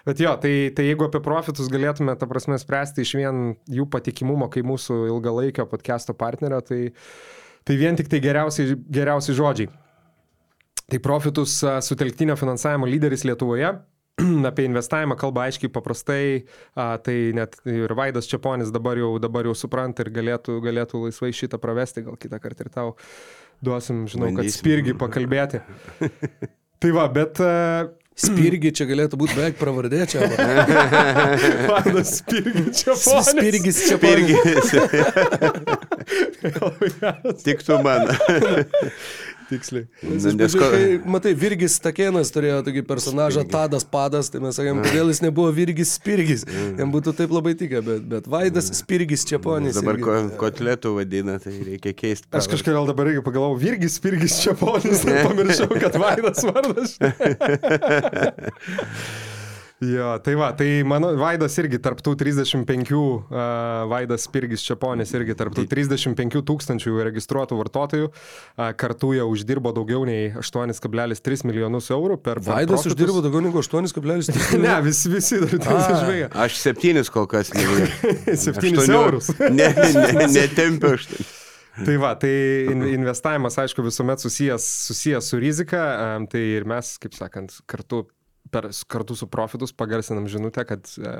bet 0.08 0.22
jo, 0.24 0.32
tai, 0.40 0.54
tai 0.72 0.86
jeigu 0.88 1.10
apie 1.10 1.20
profitus 1.24 1.68
galėtume, 1.72 2.14
ta 2.16 2.30
prasme, 2.30 2.56
spręsti 2.62 3.04
iš 3.04 3.12
vien 3.20 3.42
jų 3.68 3.84
patikimumo, 3.92 4.48
kaip 4.54 4.64
mūsų 4.70 5.02
ilgalaikio 5.10 5.68
podcast'o 5.68 6.16
partnerio, 6.16 6.62
tai, 6.64 6.88
tai 7.68 7.76
vien 7.76 8.00
tik 8.00 8.08
tai 8.08 8.22
geriausi, 8.24 8.70
geriausi 8.88 9.36
žodžiai. 9.36 9.68
Tai 10.88 10.98
profitus 11.04 11.58
a, 11.64 11.78
sutelktinio 11.84 12.36
finansavimo 12.36 12.86
lyderis 12.88 13.24
Lietuvoje. 13.28 13.74
Apie 14.50 14.64
investavimą 14.66 15.14
kalba 15.20 15.44
aiškiai 15.46 15.70
paprastai, 15.70 16.22
a, 16.74 16.96
tai 17.04 17.18
net 17.36 17.58
ir 17.68 17.92
Vaidas 17.98 18.26
Čiaponis 18.30 18.72
dabar 18.74 18.98
jau, 18.98 19.12
dabar 19.22 19.46
jau 19.46 19.54
supranta 19.54 20.02
ir 20.02 20.10
galėtų, 20.16 20.56
galėtų 20.64 21.04
laisvai 21.04 21.30
šitą 21.36 21.60
pravesti, 21.62 22.02
gal 22.08 22.16
kitą 22.18 22.40
kartą 22.42 22.66
ir 22.66 22.72
tau 22.74 22.96
duosim, 23.62 24.06
žinau, 24.10 24.32
kad 24.32 24.42
Bandysim. 24.46 24.58
spirgi 24.62 24.96
pakalbėti. 24.98 25.60
Tai 26.82 26.90
va, 26.94 27.04
bet 27.12 27.40
uh, 27.44 27.92
Spirgi 28.18 28.72
čia 28.74 28.82
galėtų 28.88 29.14
būti 29.20 29.36
beveik 29.38 29.60
pravardė 29.60 30.02
čia. 30.10 30.24
va. 30.26 30.36
Vaidas 31.70 32.16
spirgi 32.18 32.64
Čiaponis. 32.80 33.28
Spirgis 33.30 33.78
čia 33.86 33.96
Labai 36.58 36.90
geras. 36.98 37.44
tik 37.46 37.62
tu 37.62 37.78
man. 37.84 38.08
Tiksliai. 39.48 39.86
Nu, 40.02 40.32
Nes 40.36 40.54
ko... 40.58 40.66
Matai, 41.08 41.32
Virgis 41.38 41.78
Takėnas 41.80 42.32
turėjo 42.34 42.58
tokį 42.66 42.82
personažą 42.88 43.44
Tadas 43.48 43.86
Padas, 43.88 44.28
tai 44.32 44.42
mes 44.44 44.56
sakėm, 44.58 44.82
kodėl 44.84 45.12
jis 45.12 45.22
nebuvo 45.24 45.52
Virgis 45.56 45.94
Spirgis. 45.96 46.44
Jam 46.78 46.92
būtų 46.92 47.14
taip 47.16 47.32
labai 47.32 47.54
tikę, 47.58 47.80
bet, 47.84 48.04
bet 48.10 48.28
Vaidas 48.30 48.68
Spirgis 48.76 49.24
čia 49.28 49.40
ponis. 49.42 49.78
Dabar 49.78 50.00
ko, 50.02 50.18
kotletų 50.42 50.94
vadina, 50.98 51.38
tai 51.42 51.54
reikia 51.56 51.94
keisti. 51.96 52.28
Aš 52.36 52.50
kažkaip 52.52 52.76
gal 52.76 52.90
dabar 52.90 53.08
irgi 53.12 53.24
pagalvojau, 53.24 53.60
Virgis 53.62 53.96
Pirgis 54.04 54.34
Čiaponis, 54.44 55.06
ir 55.08 55.14
pamiršau, 55.24 55.70
kad 55.80 55.96
Vaidas 56.02 56.44
vardas. 56.48 56.98
Jo, 59.78 60.16
tai 60.24 60.34
va, 60.34 60.48
tai 60.58 60.82
mano 60.88 61.12
Vaidas 61.20 61.54
irgi 61.60 61.78
tarptų 61.82 62.16
35, 62.18 62.96
uh, 62.96 63.28
Vaidas 63.90 64.24
Pirgis 64.32 64.64
Čiaponis 64.66 65.12
irgi 65.14 65.36
tarptų 65.38 65.68
35 65.70 66.42
tūkstančių 66.48 66.96
registruotų 67.10 67.60
vartotojų, 67.60 68.08
uh, 68.10 68.72
kartu 68.80 69.12
jie 69.14 69.22
uždirbo 69.22 69.70
daugiau 69.76 70.02
nei 70.08 70.32
8,3 70.34 71.46
milijonus 71.46 71.92
eurų 71.94 72.18
per 72.18 72.38
per 72.38 72.54
Vaidas 72.54 72.82
profitus. 72.82 72.94
uždirbo 72.94 73.22
daugiau 73.22 73.44
negu 73.46 73.62
8,3. 73.62 74.34
Ne, 74.58 74.74
visi, 74.82 75.08
visi 75.12 75.38
dar 75.42 75.54
tai. 75.62 76.18
Aš 76.46 76.58
septynis 76.58 77.10
kol 77.14 77.28
kas 77.30 77.52
nežinau. 77.54 77.86
7 78.48 78.82
eurus. 78.86 79.32
Ne, 79.58 79.70
ne, 79.94 80.26
netempiu 80.34 80.94
aš. 80.96 81.08
Tai 81.78 81.94
va, 82.02 82.16
tai 82.18 82.30
in, 82.72 82.82
investavimas, 82.96 83.54
aišku, 83.62 83.84
visuomet 83.86 84.18
susijęs, 84.18 84.64
susijęs 84.90 85.30
su 85.30 85.38
rizika, 85.38 85.82
tai 86.30 86.42
ir 86.58 86.66
mes, 86.66 86.96
kaip 86.98 87.14
sakant, 87.14 87.54
kartu 87.70 88.08
per, 88.50 88.68
kartu 88.90 89.16
su 89.18 89.28
profitus 89.30 89.72
pagarsinam 89.76 90.28
žinutę, 90.30 90.64
kad 90.68 90.88
e, 90.98 91.12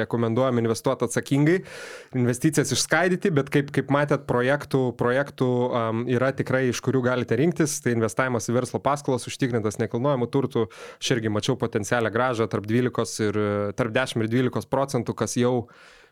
rekomenduojam 0.00 0.58
investuoti 0.62 1.08
atsakingai, 1.08 1.58
investicijas 2.18 2.72
išskaidyti, 2.74 3.32
bet 3.34 3.50
kaip, 3.54 3.72
kaip 3.74 3.90
matėt, 3.94 4.26
projektų, 4.28 4.82
projektų 5.00 5.50
um, 5.66 6.04
yra 6.10 6.30
tikrai, 6.36 6.66
iš 6.70 6.82
kurių 6.84 7.04
galite 7.08 7.38
rinktis, 7.40 7.78
tai 7.84 7.96
investavimas 7.96 8.48
į 8.50 8.56
verslo 8.58 8.80
paskolas 8.84 9.28
užtikrintas 9.30 9.80
nekilnojamų 9.82 10.30
turtų, 10.32 10.68
aš 11.00 11.12
irgi 11.16 11.32
mačiau 11.32 11.58
potencialią 11.60 12.12
gražą 12.14 12.48
tarp, 12.52 12.68
12 12.70 13.28
ir, 13.28 13.42
tarp 13.78 13.94
10 13.94 14.24
ir 14.24 14.32
12 14.38 14.72
procentų, 14.72 15.16
kas 15.18 15.38
jau 15.40 15.54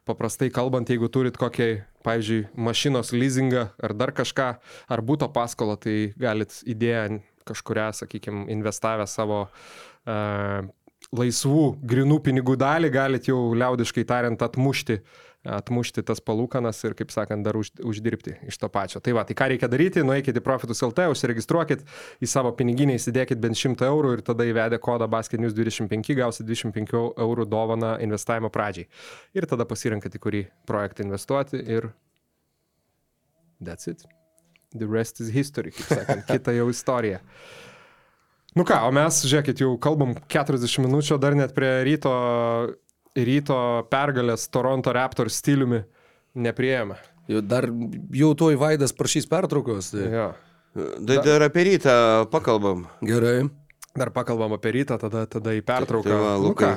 paprastai 0.08 0.50
kalbant, 0.50 0.88
jeigu 0.90 1.06
turit 1.12 1.36
kokį, 1.38 1.68
pavyzdžiui, 2.06 2.46
mašinos 2.58 3.12
leasingą 3.14 3.68
ar 3.78 3.94
dar 3.94 4.10
kažką, 4.14 4.48
ar 4.90 5.04
būto 5.06 5.28
paskolą, 5.34 5.78
tai 5.78 6.10
galit 6.18 6.58
idėją 6.66 7.20
kažkuria, 7.46 7.88
sakykime, 7.94 8.44
investavę 8.54 9.06
savo 9.10 9.44
uh, 9.46 9.91
laisvų, 10.06 11.66
grinų 11.92 12.22
pinigų 12.24 12.56
dalį, 12.60 12.92
galit 12.94 13.28
jau 13.28 13.42
liaudiškai 13.58 14.06
tariant 14.08 14.42
atmušti 14.42 15.00
atmušti 15.42 16.04
tas 16.06 16.20
palūkanas 16.22 16.78
ir, 16.86 16.94
kaip 16.98 17.10
sakant, 17.10 17.42
dar 17.42 17.56
už, 17.58 17.72
uždirbti 17.82 18.36
iš 18.46 18.58
to 18.62 18.68
pačio. 18.72 19.00
Tai 19.02 19.14
va, 19.16 19.24
tai 19.26 19.34
ką 19.38 19.48
reikia 19.50 19.68
daryti, 19.70 20.04
nueikite 20.06 20.38
į 20.38 20.44
Profitus 20.46 20.82
LT, 20.86 21.08
užsiregistruokit 21.10 21.82
į 22.22 22.30
savo 22.30 22.52
piniginę, 22.58 22.94
įsidėkit 22.98 23.42
bent 23.42 23.58
100 23.58 23.88
eurų 23.88 24.14
ir 24.16 24.24
tada 24.26 24.46
įvedę 24.46 24.78
kodą 24.82 25.08
Basket 25.10 25.42
News 25.42 25.56
25 25.58 26.14
gausit 26.18 26.46
25 26.46 26.94
eurų 27.26 27.48
dovaną 27.50 27.96
investavimo 28.04 28.52
pradžiai. 28.54 28.86
Ir 29.34 29.48
tada 29.50 29.66
pasirinkate, 29.68 30.20
į 30.20 30.22
kurį 30.22 30.44
projektą 30.68 31.06
investuoti 31.08 31.58
ir 31.58 31.90
that's 33.58 33.90
it. 33.90 34.06
The 34.72 34.86
rest 34.86 35.20
is 35.20 35.34
history, 35.34 35.74
kaip 35.74 35.90
sakant, 35.90 36.26
kita 36.32 36.54
jau 36.54 36.70
istorija. 36.72 37.18
Nu 38.58 38.66
ką, 38.68 38.82
o 38.84 38.92
mes, 38.92 39.22
žiūrėkit, 39.24 39.62
jau 39.64 39.74
kalbam 39.80 40.12
40 40.28 40.84
minučių, 40.84 41.16
dar 41.22 41.36
net 41.38 41.54
prie 41.56 41.70
ryto 41.88 42.12
ryto 43.16 43.56
pergalės 43.92 44.48
Toronto 44.52 44.92
Raptors 44.92 45.40
stiliumi 45.40 45.82
nepriejame. 46.34 46.96
Jau 47.30 47.42
dar 47.44 47.68
jau 48.16 48.32
tuoj 48.38 48.56
Vaidas 48.60 48.94
prašys 48.96 49.28
pertraukos. 49.30 49.92
Tai... 49.94 50.06
Jo. 50.08 50.30
Tai 50.72 51.18
dar 51.20 51.44
apie 51.44 51.66
rytą 51.68 51.94
pakalbam. 52.32 52.86
Gerai. 53.04 53.44
Dar 53.92 54.08
pakalbam 54.14 54.54
apie 54.56 54.72
rytą, 54.78 54.96
tada, 55.00 55.26
tada 55.28 55.52
į 55.52 55.60
pertrauką. 55.68 56.08
Tai 56.08 56.20
va, 56.22 56.30
nu 56.40 56.48
Luka, 56.48 56.70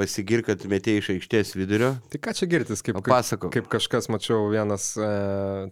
pasigir, 0.00 0.40
kad 0.46 0.64
metėjai 0.64 1.02
iš 1.02 1.10
aikštės 1.18 1.52
vidurio. 1.58 1.90
tai 2.08 2.22
ką 2.24 2.32
čia 2.38 2.48
girtis, 2.48 2.80
kaip, 2.80 3.02
kaip, 3.04 3.44
kaip 3.52 3.68
kažkas 3.74 4.08
mačiau, 4.08 4.46
vienas, 4.48 4.94
e, 4.96 5.10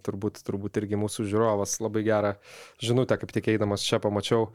turbūt, 0.05 0.37
turbūt 0.45 0.77
irgi 0.83 1.01
mūsų 1.01 1.25
žiūrovas 1.33 1.79
labai 1.81 2.05
gerą 2.05 2.35
žinutę, 2.77 3.17
kaip 3.17 3.33
tik 3.33 3.49
eidamas 3.55 3.87
čia 3.89 3.97
pamačiau. 4.03 4.51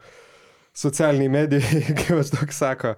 Socialiniai 0.77 1.29
medijai, 1.33 1.79
kaip 1.97 2.19
aš 2.21 2.29
daug 2.35 2.51
sako, 2.53 2.91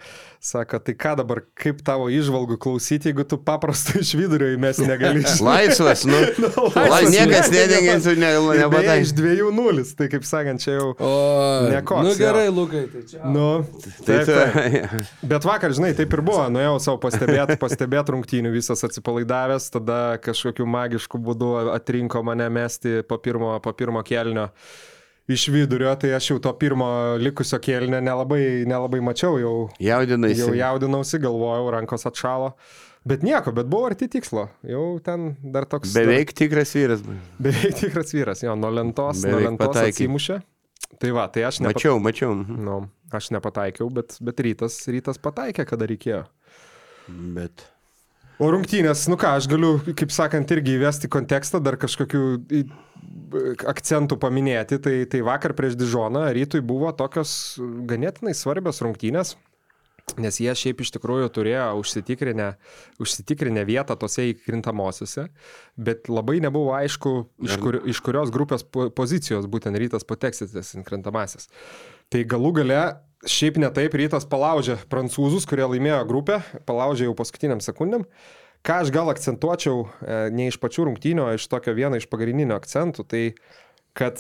sako, 0.44 0.82
tai 0.84 0.96
ką 1.00 1.14
dabar, 1.22 1.40
kaip 1.56 1.80
tavo 1.88 2.10
išvalgų 2.12 2.58
klausyti, 2.60 3.08
jeigu 3.08 3.24
tu 3.24 3.38
paprastai 3.40 4.02
iš 4.04 4.12
vidurio 4.20 4.50
įmesi 4.52 4.84
negali. 4.88 5.24
Laisvas, 5.48 6.04
nu. 6.10 6.20
Nu, 6.40 6.50
Lai, 6.76 6.90
laisvas, 6.90 7.14
niekas 7.14 7.48
ne, 7.54 7.62
nedengia, 7.62 7.94
ne, 7.96 8.04
tu 8.04 8.14
ne, 8.20 8.32
Beje, 8.36 8.60
nepatai. 8.66 8.98
iš 9.06 9.14
dviejų 9.16 9.54
nulis, 9.56 9.94
tai 9.96 10.10
kaip 10.12 10.28
sakant, 10.28 10.60
čia 10.64 10.76
jau... 10.76 10.90
O, 11.00 11.14
Nekoks, 11.72 12.04
nu 12.10 12.14
gerai, 12.20 12.46
Lukai, 12.52 12.84
tai 12.92 13.06
čia. 13.08 13.22
Nu, 13.32 13.48
Tai 14.06 14.20
taip, 14.26 14.54
taip. 14.56 15.10
Bet 15.32 15.48
vakar, 15.48 15.74
žinai, 15.76 15.94
taip 15.98 16.14
ir 16.16 16.24
buvo, 16.26 16.44
nuėjau 16.52 16.76
savo 16.84 17.00
pastebėti, 17.04 17.58
pastebėti 17.62 18.16
rungtynių, 18.16 18.52
visas 18.56 18.84
atsipalaidavęs, 18.88 19.70
tada 19.76 20.00
kažkokiu 20.24 20.68
magišku 20.70 21.20
būdu 21.24 21.56
atrinko 21.78 22.24
mane 22.28 22.48
mesti 22.60 23.00
po 23.08 23.20
pirmo, 23.24 23.56
po 23.64 23.76
pirmo 23.78 24.04
kelnio 24.08 24.50
iš 25.30 25.48
vidurio, 25.54 25.92
tai 26.00 26.12
aš 26.18 26.32
jau 26.32 26.38
to 26.42 26.52
pirmo 26.58 26.90
likusio 27.22 27.60
kelnio 27.62 28.02
nelabai, 28.02 28.66
nelabai 28.70 29.02
mačiau, 29.06 29.38
jau, 29.42 29.56
Jaudinasi. 29.84 30.40
jau 30.42 30.54
jaudinausi, 30.58 31.20
galvojau, 31.22 31.70
rankos 31.78 32.08
atšalo. 32.10 32.54
Bet 33.08 33.24
nieko, 33.24 33.54
bet 33.56 33.70
buvo 33.72 33.88
arti 33.88 34.10
tikslo. 34.12 34.50
Jau 34.68 35.00
ten 35.04 35.32
dar 35.54 35.66
toks... 35.70 35.94
Beveik 35.96 36.34
tikras 36.36 36.74
vyras. 36.76 37.04
Beveik 37.46 37.78
tikras 37.80 38.14
vyras, 38.16 38.44
jo, 38.44 38.56
nuo 38.60 38.74
lentos, 38.74 39.24
nuo 39.24 39.38
Beveik 39.38 39.48
lentos 39.48 39.72
pataikei. 39.72 39.96
atsimušė. 39.96 40.40
Tai 41.00 41.12
va, 41.16 41.28
tai 41.32 41.46
aš 41.48 41.62
nepat... 41.64 41.78
Mačiau, 41.78 42.00
mačiau. 42.04 42.34
mhm. 42.36 42.62
Nu, 42.66 42.78
aš 43.16 43.32
nepataikiau, 43.36 43.88
bet, 43.94 44.18
bet 44.26 44.42
rytas, 44.46 44.82
rytas 44.92 45.22
pataikė, 45.22 45.66
kada 45.70 45.88
reikėjo. 45.90 46.24
Bet. 47.38 47.64
O 48.40 48.48
rungtynės, 48.54 49.02
nu 49.12 49.18
ką, 49.20 49.34
aš 49.40 49.50
galiu, 49.52 49.74
kaip 50.00 50.14
sakant, 50.16 50.52
irgi 50.56 50.78
įvesti 50.78 51.10
kontekstą, 51.12 51.60
dar 51.64 51.76
kažkokių 51.80 52.22
akcentų 53.70 54.18
paminėti. 54.22 54.80
Tai, 54.84 54.96
tai 55.12 55.22
vakar 55.26 55.56
prieš 55.58 55.78
Dižoną 55.80 56.28
rytui 56.36 56.62
buvo 56.66 56.92
tokios 56.96 57.60
ganėtinai 57.60 58.36
svarbios 58.38 58.82
rungtynės. 58.86 59.36
Nes 60.18 60.40
jie 60.42 60.50
šiaip 60.58 60.80
iš 60.82 60.90
tikrųjų 60.96 61.28
turėjo 61.36 61.66
užsitikrinę, 61.78 62.48
užsitikrinę 63.04 63.62
vietą 63.68 63.94
tose 64.00 64.26
įkrintamosiose, 64.32 65.28
bet 65.78 66.10
labai 66.10 66.40
nebuvo 66.42 66.74
aišku, 66.74 67.14
iš, 67.46 67.58
kur, 67.62 67.78
iš 67.86 68.02
kurios 68.02 68.34
grupės 68.34 68.66
po- 68.66 68.88
pozicijos 68.90 69.46
būtent 69.52 69.78
rytas 69.78 70.08
pateks 70.10 70.48
į 70.48 70.50
tas 70.56 70.74
įkrintamasis. 70.80 71.52
Tai 72.10 72.24
galų 72.26 72.56
gale 72.64 72.82
šiaip 73.30 73.60
netaip 73.62 73.96
rytas 74.00 74.26
palaužė 74.30 74.80
prancūzus, 74.90 75.46
kurie 75.50 75.68
laimėjo 75.68 76.02
grupę, 76.10 76.42
palaužė 76.66 77.10
jau 77.10 77.16
paskutiniam 77.20 77.62
sekundėm. 77.62 78.08
Ką 78.66 78.82
aš 78.84 78.92
gal 78.92 79.10
akcentuočiau 79.12 79.86
e, 79.86 80.20
ne 80.36 80.50
iš 80.50 80.60
pačių 80.60 80.90
rungtynių, 80.90 81.26
o 81.26 81.38
iš 81.38 81.48
tokio 81.52 81.74
vieno 81.78 82.00
iš 82.00 82.10
pagrindinių 82.12 82.58
akcentų, 82.58 83.06
tai 83.08 83.24
kad 83.98 84.20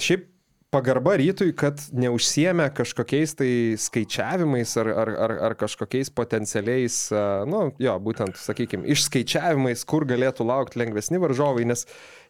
šiaip 0.00 0.28
pagarba 0.74 1.14
rytui, 1.20 1.52
kad 1.56 1.78
neužsiemė 1.94 2.66
kažkokiais 2.74 3.36
tai 3.38 3.50
skaičiavimais 3.78 4.74
ar, 4.82 4.90
ar, 5.04 5.12
ar, 5.26 5.34
ar 5.48 5.56
kažkokiais 5.60 6.10
potencialiais, 6.14 6.98
e, 7.14 7.22
nu, 7.50 7.62
jo, 7.82 7.94
būtent, 8.04 8.36
sakykime, 8.40 8.88
išskaičiavimais, 8.94 9.86
kur 9.88 10.06
galėtų 10.10 10.46
laukti 10.48 10.82
lengvesni 10.82 11.22
varžovai, 11.22 11.64
nes 11.70 11.86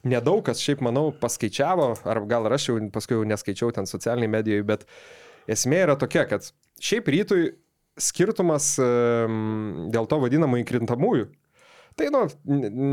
nedaug 0.06 0.44
kas 0.46 0.62
šiaip, 0.62 0.84
manau, 0.84 1.08
paskaičiavo, 1.20 1.90
ar 2.04 2.22
gal 2.30 2.50
aš 2.52 2.70
jau 2.70 2.78
paskui 2.94 3.18
jau 3.18 3.26
neskaičiau 3.32 3.74
ten 3.74 3.88
socialiniai 3.90 4.36
medijoje, 4.36 4.68
bet 4.70 4.86
esmė 5.50 5.82
yra 5.88 5.98
tokia, 6.00 6.28
kad 6.28 6.46
šiaip 6.84 7.10
rytui 7.16 7.54
skirtumas 8.00 8.74
dėl 8.78 10.06
to 10.10 10.18
vadinamų 10.22 10.62
įkrintamųjų. 10.64 11.28
Tai, 11.94 12.08
nu, 12.10 12.24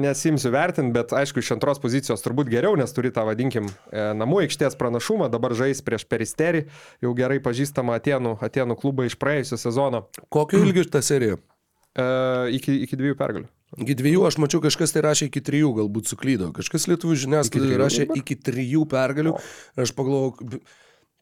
nesimsiu 0.04 0.52
vertinti, 0.54 0.94
bet 0.94 1.10
aišku, 1.18 1.42
iš 1.42 1.56
antros 1.56 1.80
pozicijos 1.82 2.22
turbūt 2.22 2.52
geriau, 2.54 2.76
nes 2.78 2.92
turi 2.94 3.10
tą, 3.10 3.24
vadinkim, 3.26 3.66
e, 3.90 4.04
namų 4.14 4.44
aikštės 4.44 4.78
pranašumą, 4.78 5.26
dabar 5.34 5.56
žais 5.58 5.82
prieš 5.82 6.06
peristerį, 6.06 6.68
jau 7.02 7.14
gerai 7.18 7.40
pažįstamą 7.42 7.96
Atenų, 7.98 8.36
Atenų 8.46 8.78
klubą 8.78 9.08
iš 9.10 9.16
praėjusio 9.18 9.58
sezono, 9.58 10.04
Kokio 10.30 10.62
ilgio 10.62 10.86
ta 10.86 11.02
serija? 11.02 11.40
e, 11.98 12.06
iki, 12.60 12.78
iki 12.86 13.00
dviejų 13.02 13.18
pergalių. 13.18 13.50
Iki 13.82 13.96
dviejų, 14.04 14.22
aš 14.28 14.38
mačiau, 14.44 14.62
kažkas 14.62 14.94
tai 14.94 15.02
rašė 15.08 15.32
iki 15.32 15.42
trijų, 15.50 15.74
galbūt 15.82 16.14
suklydo. 16.14 16.52
Kažkas 16.54 16.86
lietuvų 16.92 17.16
Iki 17.18 17.24
žiniasklaidoje 17.26 17.82
rašė 17.82 18.06
dabar? 18.06 18.22
iki 18.22 18.38
trijų 18.38 18.86
pergalių. 18.92 19.34
Aš 19.82 19.94
pagalvojau, 19.98 20.62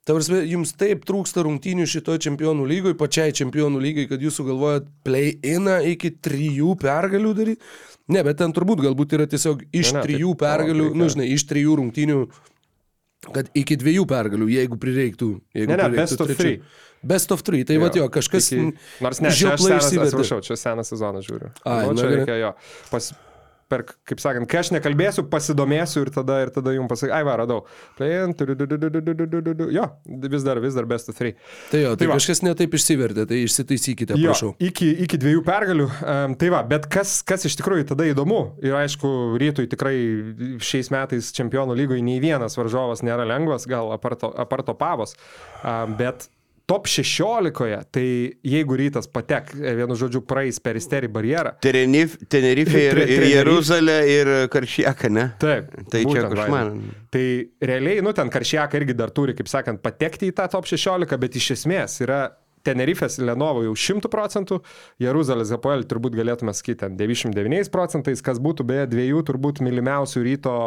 Tavrasme, 0.07 0.39
jums 0.49 0.71
taip 0.79 1.03
trūksta 1.05 1.43
rungtynių 1.45 1.85
šitoje 1.91 2.21
čempionų 2.25 2.63
lygoje, 2.69 2.95
pačiai 2.97 3.33
čempionų 3.35 3.81
lygai, 3.83 4.05
kad 4.09 4.23
jūs 4.23 4.39
sugalvojat 4.39 4.87
play-iną 5.05 5.75
iki 5.91 6.13
trijų 6.23 6.73
pergalių 6.81 7.33
daryti. 7.37 7.61
Ne, 8.09 8.23
bet 8.25 8.39
ten 8.41 8.55
turbūt 8.55 8.81
galbūt 8.81 9.13
yra 9.19 9.27
tiesiog 9.29 9.61
iš 9.69 9.91
Ne, 9.93 9.99
ne, 9.99 10.05
trijų 10.07 10.31
taip, 10.33 10.41
pergalių, 10.47 10.87
o, 10.87 10.93
tai 10.95 10.97
nu 10.97 11.05
ką? 11.05 11.13
žinai, 11.13 11.27
iš 11.35 11.45
trijų 11.51 11.75
rungtynių, 11.77 12.19
kad 13.35 13.51
iki 13.59 13.77
dviejų 13.83 14.07
pergalių, 14.09 14.47
jeigu 14.55 14.79
prireiktų. 14.81 15.29
Jeigu 15.59 15.75
Ne, 15.75 15.77
ne, 15.77 15.89
prireiktų 15.91 16.01
best 16.01 16.23
of 16.23 16.31
trečių. 16.31 16.41
three. 16.41 16.85
Best 17.13 17.31
of 17.31 17.43
three, 17.47 17.61
tai 17.67 17.77
va 17.79 17.91
jo, 17.95 18.09
kažkas... 18.11 18.49
Iki, 18.51 18.71
nors 19.05 19.21
ne, 19.23 19.29
žioplai 19.31 19.77
išsivedė. 19.77 20.09
atsiprašau, 20.09 20.41
čia 20.43 20.57
seną 20.59 20.83
sezoną 20.83 21.21
žiūriu. 21.23 21.51
Ai, 21.63 21.85
nu, 21.85 21.93
na 21.93 22.01
čia 22.01 22.09
reikia 22.15 22.39
jo. 22.41 22.49
Pas, 22.89 23.11
per, 23.69 23.85
kaip 24.09 24.21
sakant, 24.21 24.47
kai 24.49 24.61
aš 24.63 24.71
nekalbėsiu, 24.75 25.25
pasidomėsiu 25.31 26.03
ir 26.05 26.11
tada, 26.13 26.39
ir 26.45 26.51
tada 26.53 26.73
jums 26.75 26.89
pasakysiu, 26.91 27.15
ai 27.15 27.25
va, 27.27 27.35
radau. 27.43 27.59
Playin, 27.99 28.33
jo, 29.75 29.85
vis 30.25 30.45
dar, 30.47 30.61
vis 30.63 30.77
dar 30.77 30.87
best 30.89 31.11
of 31.11 31.17
three. 31.17 31.35
Tai 31.71 31.83
jo, 31.83 31.93
tai, 31.93 32.07
tai 32.07 32.17
kažkas 32.17 32.41
netaip 32.45 32.73
išsivertė, 32.79 33.27
tai 33.29 33.43
išsitaisykite, 33.45 34.17
jo, 34.17 34.31
prašau. 34.31 34.51
Iki, 34.69 34.89
iki 35.05 35.19
dviejų 35.21 35.43
pergalių. 35.47 35.87
Um, 35.99 36.35
tai 36.39 36.49
va, 36.53 36.63
bet 36.67 36.89
kas, 36.91 37.19
kas 37.27 37.45
iš 37.49 37.59
tikrųjų 37.61 37.91
tada 37.93 38.09
įdomu, 38.09 38.41
ir 38.65 38.75
aišku, 38.79 39.13
rytui 39.41 39.69
tikrai 39.69 39.95
šiais 40.65 40.91
metais 40.93 41.31
čempionų 41.37 41.77
lygoje 41.77 42.03
nei 42.05 42.19
vienas 42.23 42.57
varžovas 42.59 43.05
nėra 43.05 43.27
lengvas, 43.29 43.69
gal 43.69 43.93
aparto, 43.95 44.33
aparto 44.33 44.75
pavos, 44.79 45.15
um, 45.61 45.95
bet 45.99 46.29
top 46.69 46.87
16, 46.87 47.79
tai 47.91 48.05
jeigu 48.45 48.77
rytas 48.77 49.09
patek, 49.09 49.53
e, 49.57 49.73
vienu 49.79 49.97
žodžiu, 49.97 50.21
praeis 50.29 50.59
per 50.61 50.77
isterį 50.77 51.09
barjerą. 51.15 51.55
Terenif, 51.65 52.19
Tenerife 52.29 52.83
ir, 52.83 53.01
ir. 53.05 53.25
Jeruzalė 53.31 53.97
ir 54.13 54.33
Karšiaka, 54.53 55.09
ne? 55.13 55.29
Taip. 55.41 55.71
Tai 55.89 56.03
čia 56.03 56.11
būtent, 56.11 56.35
košmaras. 56.35 56.75
Vaidai. 56.75 57.07
Tai 57.09 57.25
realiai, 57.71 58.03
nu, 58.05 58.13
ten 58.13 58.29
Karšiaka 58.33 58.77
irgi 58.77 58.97
dar 58.99 59.13
turi, 59.15 59.33
kaip 59.37 59.49
sakant, 59.49 59.81
patekti 59.81 60.29
į 60.29 60.37
tą 60.37 60.45
top 60.53 60.69
16, 60.69 61.17
bet 61.23 61.41
iš 61.41 61.55
esmės 61.57 61.97
yra 62.05 62.27
Tenerifės 62.67 63.15
Lenovo 63.23 63.63
jau 63.63 63.73
100 63.77 64.11
procentų, 64.11 64.59
Jeruzalės 65.01 65.53
Hapoel 65.55 65.85
turbūt 65.89 66.17
galėtume 66.19 66.53
sakyti 66.55 66.83
ten 66.83 66.97
99 66.99 67.71
procentais, 67.73 68.21
kas 68.21 68.41
būtų 68.43 68.65
beje 68.67 68.89
dviejų 68.91 69.23
turbūt 69.29 69.63
mylimiausių 69.65 70.25
ryto 70.27 70.57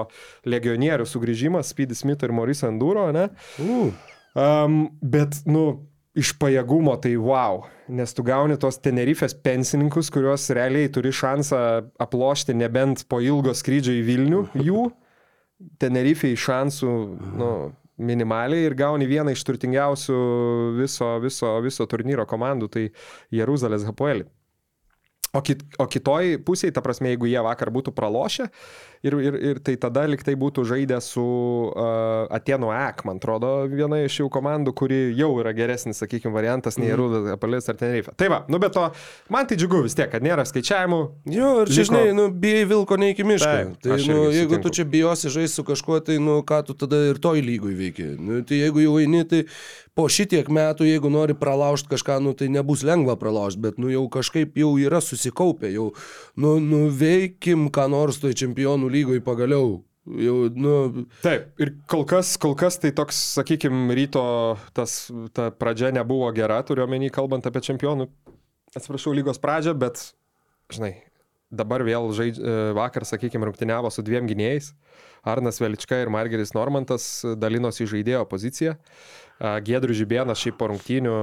legionierių 0.49 1.07
sugrįžimas, 1.07 1.71
Speedy 1.75 1.99
Smith 1.99 2.25
ir 2.25 2.33
Maurice 2.35 2.67
Enduro, 2.71 3.11
ne? 3.15 3.29
Uh. 3.61 3.93
Um, 4.33 4.87
bet, 5.05 5.43
nu, 5.45 5.92
iš 6.19 6.35
pajėgumo 6.41 6.95
tai 7.01 7.15
wow, 7.17 7.63
nes 7.89 8.13
tu 8.13 8.25
gauni 8.27 8.59
tos 8.61 8.79
Tenerifės 8.85 9.35
pensininkus, 9.45 10.11
kuriuos 10.13 10.51
realiai 10.57 10.91
turi 10.93 11.13
šansą 11.15 11.61
aplošti 12.03 12.57
nebent 12.57 13.07
po 13.09 13.21
ilgo 13.25 13.55
skrydžio 13.57 13.97
į 14.01 14.03
Vilnių 14.09 14.43
jų. 14.69 14.91
Tenerifei 15.81 16.35
šansų 16.35 16.93
nu, 17.39 17.51
minimaliai 18.03 18.67
ir 18.67 18.77
gauni 18.77 19.07
vieną 19.07 19.33
iš 19.33 19.45
turtingiausių 19.47 20.21
viso, 20.81 21.15
viso, 21.23 21.55
viso 21.65 21.87
turnyro 21.89 22.27
komandų, 22.29 22.69
tai 22.73 22.87
Jeruzalės 23.33 23.87
Hapoelį. 23.87 24.27
O, 25.33 25.41
kit, 25.41 25.63
o 25.81 25.87
kitoj 25.89 26.35
pusėje, 26.45 26.75
ta 26.77 26.83
prasme, 26.85 27.15
jeigu 27.15 27.31
jie 27.31 27.41
vakar 27.41 27.71
būtų 27.73 27.95
pralošę, 27.97 28.51
ir, 29.03 29.17
ir, 29.19 29.37
ir 29.51 29.61
tai 29.65 29.75
tada 29.81 30.05
liktai 30.09 30.35
būtų 30.39 30.65
žaidę 30.69 30.99
su 31.03 31.23
uh, 31.23 32.31
Atėnų 32.33 32.71
EK, 32.75 33.05
man 33.09 33.19
atrodo, 33.21 33.53
viena 33.71 33.99
iš 34.05 34.21
jų 34.23 34.29
komandų, 34.33 34.75
kuri 34.79 35.01
jau 35.19 35.33
yra 35.43 35.53
geresnis, 35.57 36.01
sakykime, 36.03 36.33
variantas 36.35 36.79
nei 36.81 36.93
Rūdas, 36.95 37.27
mm. 37.27 37.37
Apalis 37.37 37.69
ar 37.71 37.79
Tenerife. 37.81 38.15
Tai 38.19 38.31
va, 38.33 38.41
nu 38.53 38.61
bet 38.63 38.75
to, 38.77 38.87
man 39.33 39.49
tai 39.51 39.59
džiugu 39.61 39.83
vis 39.87 39.97
tiek, 39.99 40.11
kad 40.13 40.25
nėra 40.25 40.47
skaičiavimų. 40.49 41.03
Jo, 41.35 41.53
ir 41.65 41.73
čia, 41.75 41.87
žinai, 41.91 42.05
nu, 42.17 42.29
bijai 42.45 42.65
vilko 42.71 42.99
ne 43.01 43.13
iki 43.15 43.27
miško. 43.27 43.53
Taip, 43.53 43.77
tai, 43.83 43.99
nu, 44.07 44.19
jeigu 44.31 44.57
sutinku. 44.57 44.63
tu 44.69 44.77
čia 44.79 44.89
bijosi 44.95 45.35
žaisti 45.35 45.61
su 45.61 45.67
kažkuo, 45.67 45.99
tai, 46.07 46.21
nu, 46.23 46.41
ką 46.47 46.63
tu 46.69 46.79
tada 46.79 47.03
ir 47.11 47.23
toj 47.23 47.43
lygui 47.45 47.75
veiki. 47.79 48.13
Nu, 48.23 48.43
tai 48.47 48.63
jeigu 48.63 48.87
jau 48.87 48.99
eini, 49.03 49.25
tai 49.29 49.45
po 49.99 50.07
šitiek 50.09 50.49
metų, 50.49 50.87
jeigu 50.89 51.11
nori 51.13 51.35
pralaužti 51.37 51.91
kažką, 51.91 52.17
nu, 52.25 52.33
tai 52.37 52.49
nebus 52.53 52.85
lengva 52.87 53.19
pralaužti, 53.21 53.61
bet 53.67 53.81
nu, 53.83 53.91
jau 53.93 54.07
kažkaip 54.13 54.57
jau 54.57 54.73
yra 54.81 55.03
susikaupę, 55.05 55.69
jau 55.75 55.91
nu, 56.41 56.57
nuveikim 56.63 57.69
ką 57.75 57.89
nors 57.93 58.21
toj 58.23 58.37
čempionų 58.41 58.92
lygoj 58.93 59.23
pagaliau. 59.25 59.81
Jau, 60.03 60.37
nu... 60.59 61.05
Taip, 61.23 61.53
ir 61.63 61.77
kol 61.91 62.03
kas, 62.11 62.35
kol 62.43 62.57
kas 62.59 62.81
tai 62.83 62.91
toks, 62.97 63.21
sakykime, 63.39 63.87
ryto 63.95 64.25
tas, 64.75 65.07
ta 65.37 65.53
pradžia 65.55 65.93
nebuvo 65.95 66.27
gera, 66.35 66.59
turiu 66.67 66.89
omeny, 66.89 67.07
kalbant 67.15 67.47
apie 67.47 67.63
čempionų, 67.63 68.09
atsiprašau, 68.75 69.15
lygos 69.15 69.39
pradžią, 69.43 69.77
bet, 69.79 70.03
žinai, 70.75 70.97
dabar 71.55 71.85
vėl 71.87 72.11
žaidž... 72.19 72.43
vakar, 72.75 73.07
sakykime, 73.07 73.47
rungtyniavo 73.47 73.93
su 73.95 74.03
dviem 74.03 74.27
gynėjais. 74.31 74.73
Arnas 75.23 75.61
Velička 75.63 76.01
ir 76.03 76.11
Margeris 76.11 76.51
Normantas 76.57 77.05
dalinosi 77.39 77.87
žaidėjo 77.87 78.25
poziciją. 78.27 78.75
Giedrių 79.43 79.97
Žibėnas 79.99 80.39
šiaip 80.39 80.59
po 80.61 80.69
rungtynių 80.71 81.15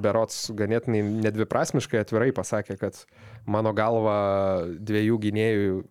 berots 0.00 0.46
ganėtinai 0.56 1.02
nedviprasmiškai 1.26 2.00
atvirai 2.00 2.30
pasakė, 2.32 2.78
kad 2.80 3.02
mano 3.44 3.74
galva 3.76 4.14
dviejų 4.80 5.18
gynėjų, 5.26 5.82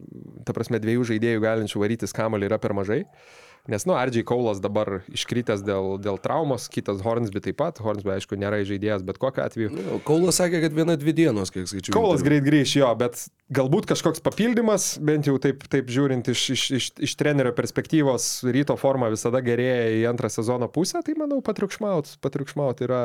ta 0.47 0.55
prasme 0.57 0.81
dviejų 0.81 1.05
žaidėjų 1.11 1.43
galinčių 1.45 1.83
varytis 1.83 2.15
kamalį 2.15 2.49
yra 2.49 2.57
per 2.61 2.73
mažai. 2.77 3.03
Uh, 3.03 3.48
Nes, 3.69 3.85
nu, 3.85 3.93
Ardžiai 3.93 4.25
Kaulas 4.25 4.57
dabar 4.63 5.03
iškritęs 5.13 5.61
dėl, 5.61 5.99
dėl 6.01 6.17
traumos, 6.21 6.65
kitas 6.73 7.03
Hornsby 7.05 7.41
taip 7.45 7.59
pat, 7.59 7.77
Hornsby 7.83 8.15
aišku 8.15 8.39
nėra 8.39 8.63
žaidėjas, 8.65 9.03
bet 9.05 9.19
kokiu 9.21 9.43
atveju. 9.43 9.69
Nu, 9.75 9.99
Kaulas 10.07 10.39
sakė, 10.41 10.63
kad 10.63 10.73
viena 10.73 10.95
dvi 10.97 11.13
dienos, 11.13 11.51
kiek 11.53 11.69
skaičiu. 11.69 11.93
Kaulas 11.93 12.25
greit 12.25 12.41
grįž 12.47 12.73
jo, 12.79 12.89
bet 12.97 13.21
galbūt 13.53 13.85
kažkoks 13.91 14.23
papildymas, 14.25 14.95
bent 15.05 15.29
jau 15.29 15.37
taip, 15.43 15.67
taip 15.69 15.93
žiūrint 15.93 16.31
iš, 16.33 16.47
iš, 16.55 16.65
iš, 16.79 16.89
iš 17.11 17.15
trenerio 17.19 17.53
perspektyvos, 17.53 18.27
ryto 18.49 18.73
forma 18.81 19.11
visada 19.13 19.43
gerėja 19.45 19.93
į 19.99 20.03
antrą 20.15 20.33
sezono 20.33 20.71
pusę, 20.73 21.03
tai 21.05 21.13
manau 21.21 21.37
patriukšmaut, 21.45 22.15
patriukšmaut 22.25 22.81
yra, 22.89 23.03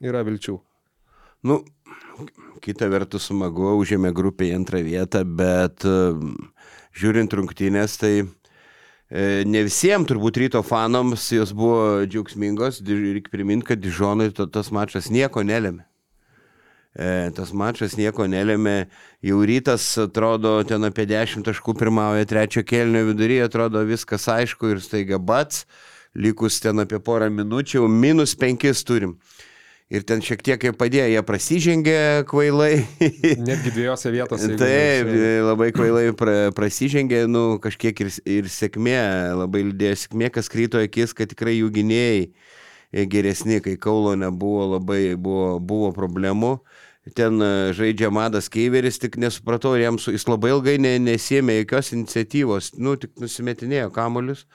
yra 0.00 0.24
vilčių. 0.24 0.56
Nu, 1.44 1.60
kita 2.64 2.88
vertus 2.92 3.28
smagu, 3.28 3.74
užėmė 3.80 4.16
grupę 4.16 4.48
į 4.48 4.56
antrą 4.62 4.80
vietą, 4.84 5.26
bet 5.28 5.84
žiūrint 6.96 7.36
rungtynės, 7.36 8.00
tai 8.00 8.14
ne 9.10 9.62
visiems 9.66 10.06
turbūt 10.06 10.38
ryto 10.38 10.62
fanams 10.62 11.24
jos 11.34 11.50
buvo 11.56 12.06
džiaugsmingos, 12.06 12.80
reikia 12.86 13.32
priminti, 13.32 13.66
kad 13.72 13.82
Dižonui 13.82 14.30
to, 14.34 14.46
tas 14.46 14.70
mačas 14.70 15.10
nieko 15.10 15.42
nelėmė. 15.42 15.86
E, 16.94 17.30
tas 17.34 17.52
mačas 17.54 17.94
nieko 17.98 18.26
nelėmė, 18.26 18.88
jau 19.22 19.42
rytas 19.46 19.84
atrodo 20.02 20.56
ten 20.66 20.86
apie 20.86 21.06
10 21.10 21.46
taškų 21.46 21.76
pirmauja 21.78 22.26
trečio 22.26 22.64
kelnio 22.66 23.04
viduryje, 23.12 23.44
atrodo 23.46 23.82
viskas 23.86 24.26
aišku 24.30 24.72
ir 24.72 24.82
staiga 24.82 25.18
bats, 25.18 25.66
likus 26.14 26.58
ten 26.62 26.82
apie 26.82 26.98
porą 26.98 27.30
minučių, 27.30 27.86
minus 27.90 28.34
5 28.38 28.86
turim 28.86 29.14
ir 29.90 30.04
ten 30.06 30.22
šiek 30.22 30.42
tiek 30.46 30.60
kaip 30.62 30.78
padėjo, 30.78 31.08
jie 31.10 31.22
prasižengė 31.26 31.98
kvailai. 32.30 32.70
Netgi 33.48 33.72
dviejose 33.74 34.12
vietose. 34.14 34.52
Taip, 34.60 35.10
labai 35.48 35.70
kvailai 35.74 36.04
pra, 36.16 36.36
prasižengė, 36.56 37.24
nu, 37.30 37.44
kažkiek 37.62 38.04
ir, 38.06 38.12
ir 38.38 38.50
sėkmė, 38.50 39.00
labai 39.40 39.64
lydėjo 39.72 40.04
sėkmė, 40.04 40.30
kas 40.34 40.50
kryto 40.52 40.82
akis, 40.82 41.14
kad 41.16 41.32
tikrai 41.32 41.58
jų 41.58 41.72
gynėjai 41.80 42.22
e, 42.28 43.06
geresni, 43.10 43.58
kai 43.64 43.74
Kaulo 43.80 44.14
nebuvo, 44.18 44.76
labai 44.76 45.02
buvo, 45.18 45.56
buvo 45.58 45.90
problemų. 45.96 46.56
Ten 47.16 47.42
e, 47.42 47.52
žaidžia 47.74 48.12
Madas 48.14 48.50
Keiveris, 48.52 49.00
tik 49.02 49.18
nesupratau, 49.18 49.74
jam 49.80 49.98
jis 49.98 50.28
labai 50.30 50.52
ilgai 50.54 50.76
ne, 50.78 50.98
nesėmė 51.02 51.62
jokios 51.64 51.94
iniciatyvos, 51.96 52.74
nu, 52.78 52.94
tik 53.00 53.16
nusimetinėjo 53.18 53.90
kamolius 53.96 54.46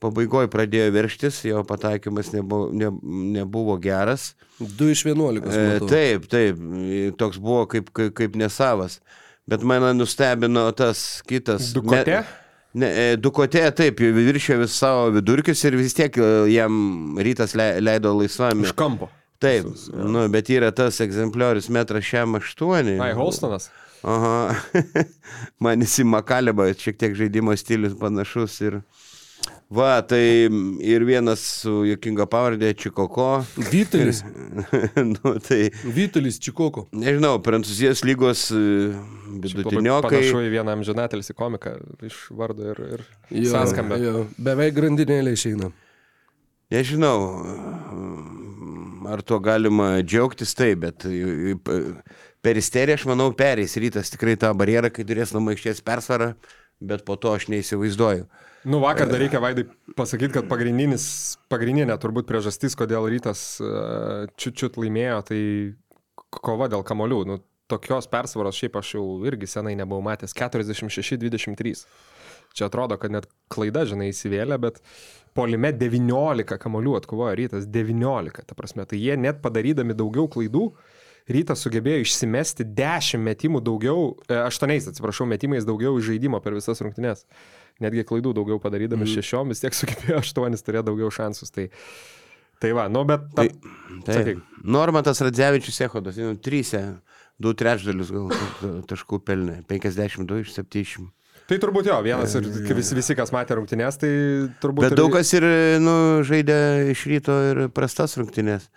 pabaigoje 0.00 0.50
pradėjo 0.52 0.90
verštis, 0.94 1.42
jo 1.48 1.62
pataikymas 1.68 2.32
nebuvo, 2.34 2.70
ne, 2.72 2.90
nebuvo 3.38 3.76
geras. 3.80 4.32
2 4.60 4.92
iš 4.94 5.04
11. 5.10 5.48
E, 5.50 5.80
taip, 5.90 6.28
taip, 6.32 6.60
toks 7.20 7.40
buvo 7.40 7.66
kaip, 7.70 7.92
kaip, 7.96 8.14
kaip 8.16 8.38
nesavas. 8.40 8.98
Bet 9.50 9.64
mane 9.66 9.92
nustebino 9.96 10.68
tas 10.76 11.22
kitas. 11.28 11.72
Dukote? 11.76 12.22
Ne, 12.72 12.86
ne, 12.86 13.06
dukote, 13.20 13.62
taip, 13.76 14.00
viršė 14.00 14.60
vis 14.62 14.76
savo 14.78 15.08
vidurkius 15.16 15.64
ir 15.66 15.76
vis 15.80 15.96
tiek 15.96 16.16
e, 16.20 16.28
jam 16.54 17.18
rytas 17.18 17.56
le, 17.58 17.72
leido 17.82 18.14
laisvam. 18.16 18.64
Iš 18.64 18.76
kampo. 18.78 19.10
Taip, 19.40 19.70
nu, 19.96 20.26
bet 20.28 20.50
yra 20.52 20.68
tas 20.76 21.00
egzempliorius 21.00 21.70
metras 21.72 22.04
šiam 22.04 22.36
aštuoni. 22.36 22.98
Ai, 23.00 23.14
Holstonas. 23.16 23.70
Aha, 24.04 24.56
man 25.64 25.84
įsi 25.84 26.04
Makaleba, 26.08 26.68
šiek 26.76 26.98
tiek 27.00 27.16
žaidimo 27.16 27.56
stilius 27.56 27.96
panašus 28.00 28.60
ir... 28.64 28.80
Va, 29.70 30.00
tai 30.02 30.50
ir 30.82 31.04
vienas 31.06 31.42
su 31.62 31.84
jokinga 31.86 32.24
pavardė 32.26 32.72
Čikoko. 32.74 33.44
Vytelis. 33.70 34.24
nu, 35.14 35.34
tai, 35.46 35.68
Vytelis 35.86 36.40
Čikoko. 36.42 36.88
Nežinau, 36.90 37.36
Prancūzijos 37.44 38.02
lygos 38.02 38.48
e, 38.50 38.62
vidutiniokai. 39.44 40.10
Panašu 40.16 40.42
į 40.42 40.50
vieną 40.56 40.74
amžinatelį 40.74 41.36
komiką 41.38 41.76
iš 42.08 42.18
vardo 42.34 42.66
ir, 42.72 42.82
ir 43.30 43.46
sąskambę. 43.52 44.00
Beveik 44.42 44.74
grandinėlė 44.80 45.36
išeina. 45.38 45.70
Nežinau, 46.74 47.30
ar 49.06 49.22
to 49.22 49.38
galima 49.42 49.92
džiaugtis 50.02 50.58
taip, 50.58 50.82
bet 50.82 51.06
per 52.42 52.58
isteriją 52.58 52.98
aš 52.98 53.06
manau 53.10 53.30
perės 53.38 53.78
rytas 53.78 54.10
tikrai 54.10 54.34
tą 54.34 54.50
barjerą, 54.58 54.90
kai 54.90 55.06
turės 55.06 55.30
namai 55.34 55.54
išties 55.54 55.82
persvarą, 55.86 56.32
bet 56.82 57.06
po 57.06 57.14
to 57.14 57.38
aš 57.38 57.46
neįsivaizduoju. 57.54 58.26
Nu, 58.64 58.78
vakar 58.78 59.08
dar 59.08 59.22
reikia 59.22 59.40
Vaidai 59.40 59.64
pasakyti, 59.96 60.34
kad 60.36 60.48
pagrindinė 60.50 61.96
turbūt 62.00 62.26
priežastis, 62.28 62.76
kodėl 62.76 63.06
rytas 63.08 63.44
uh, 63.64 64.26
čiut-čiut 64.36 64.76
laimėjo, 64.76 65.20
tai 65.30 65.40
kova 66.44 66.68
dėl 66.68 66.84
kamolių. 66.84 67.20
Nu, 67.30 67.38
tokios 67.72 68.10
persvaros 68.10 68.58
šiaip 68.60 68.76
aš 68.76 68.94
jau 68.98 69.04
irgi 69.24 69.48
senai 69.48 69.72
nebuvau 69.80 70.04
matęs. 70.04 70.36
46-23. 70.36 71.86
Čia 72.52 72.66
atrodo, 72.66 72.98
kad 73.00 73.14
net 73.14 73.30
klaida, 73.48 73.86
žinai, 73.88 74.10
įsivėlė, 74.10 74.58
bet 74.60 74.82
polime 75.38 75.70
19 75.72 76.58
kamolių 76.60 76.98
atkovojo 76.98 77.38
rytas. 77.40 77.68
19. 77.70 78.44
Ta 78.44 78.58
prasme, 78.58 78.84
tai 78.90 79.00
jie 79.00 79.16
net 79.16 79.40
padarydami 79.40 79.96
daugiau 79.96 80.28
klaidų, 80.28 80.66
rytas 81.32 81.64
sugebėjo 81.64 82.04
išsimesti 82.04 82.68
10 82.76 83.24
metimų 83.24 83.64
daugiau, 83.64 84.12
8, 84.28 84.76
e, 84.76 84.92
atsiprašau, 84.92 85.30
metimais 85.30 85.64
daugiau 85.64 85.96
žaidimo 86.02 86.42
per 86.44 86.58
visas 86.58 86.82
rungtynes 86.84 87.24
netgi 87.84 88.06
klaidų 88.08 88.34
daugiau 88.38 88.60
padarydami 88.62 89.06
mm. 89.06 89.12
šešiom, 89.16 89.52
vis 89.52 89.62
tiek 89.62 89.76
sugebėjo 89.76 90.22
aštuonis 90.22 90.66
turėti 90.66 90.88
daugiau 90.90 91.12
šansus. 91.14 91.52
Tai, 91.54 91.68
tai 92.62 92.74
va, 92.76 92.88
nu 92.92 93.04
bet... 93.08 93.28
Tai, 93.36 93.48
tai, 94.06 94.36
Normantas 94.64 95.22
Radzevičius 95.24 95.80
Ehodas, 95.86 96.20
nu, 96.20 96.36
trysė, 96.40 96.84
du 97.40 97.54
trečdalius 97.56 98.12
gal 98.12 98.84
taškų 98.90 99.22
pelnė, 99.24 99.62
52 99.70 100.44
iš 100.44 100.54
70. 100.58 101.10
Tai 101.50 101.56
turbūt 101.58 101.88
jo, 101.90 101.96
vienas 102.06 102.30
ir 102.38 102.46
visi, 102.76 102.94
visi 102.94 103.14
kas 103.18 103.32
matė 103.34 103.56
rungtynės, 103.58 103.96
tai 103.98 104.10
turbūt... 104.62 104.84
Bet 104.86 104.94
daug 104.94 105.10
kas 105.10 105.32
ir, 105.34 105.46
nu, 105.82 105.94
žaidė 106.26 106.58
iš 106.92 107.02
ryto 107.10 107.34
ir 107.48 107.62
prastas 107.74 108.14
rungtynės. 108.20 108.68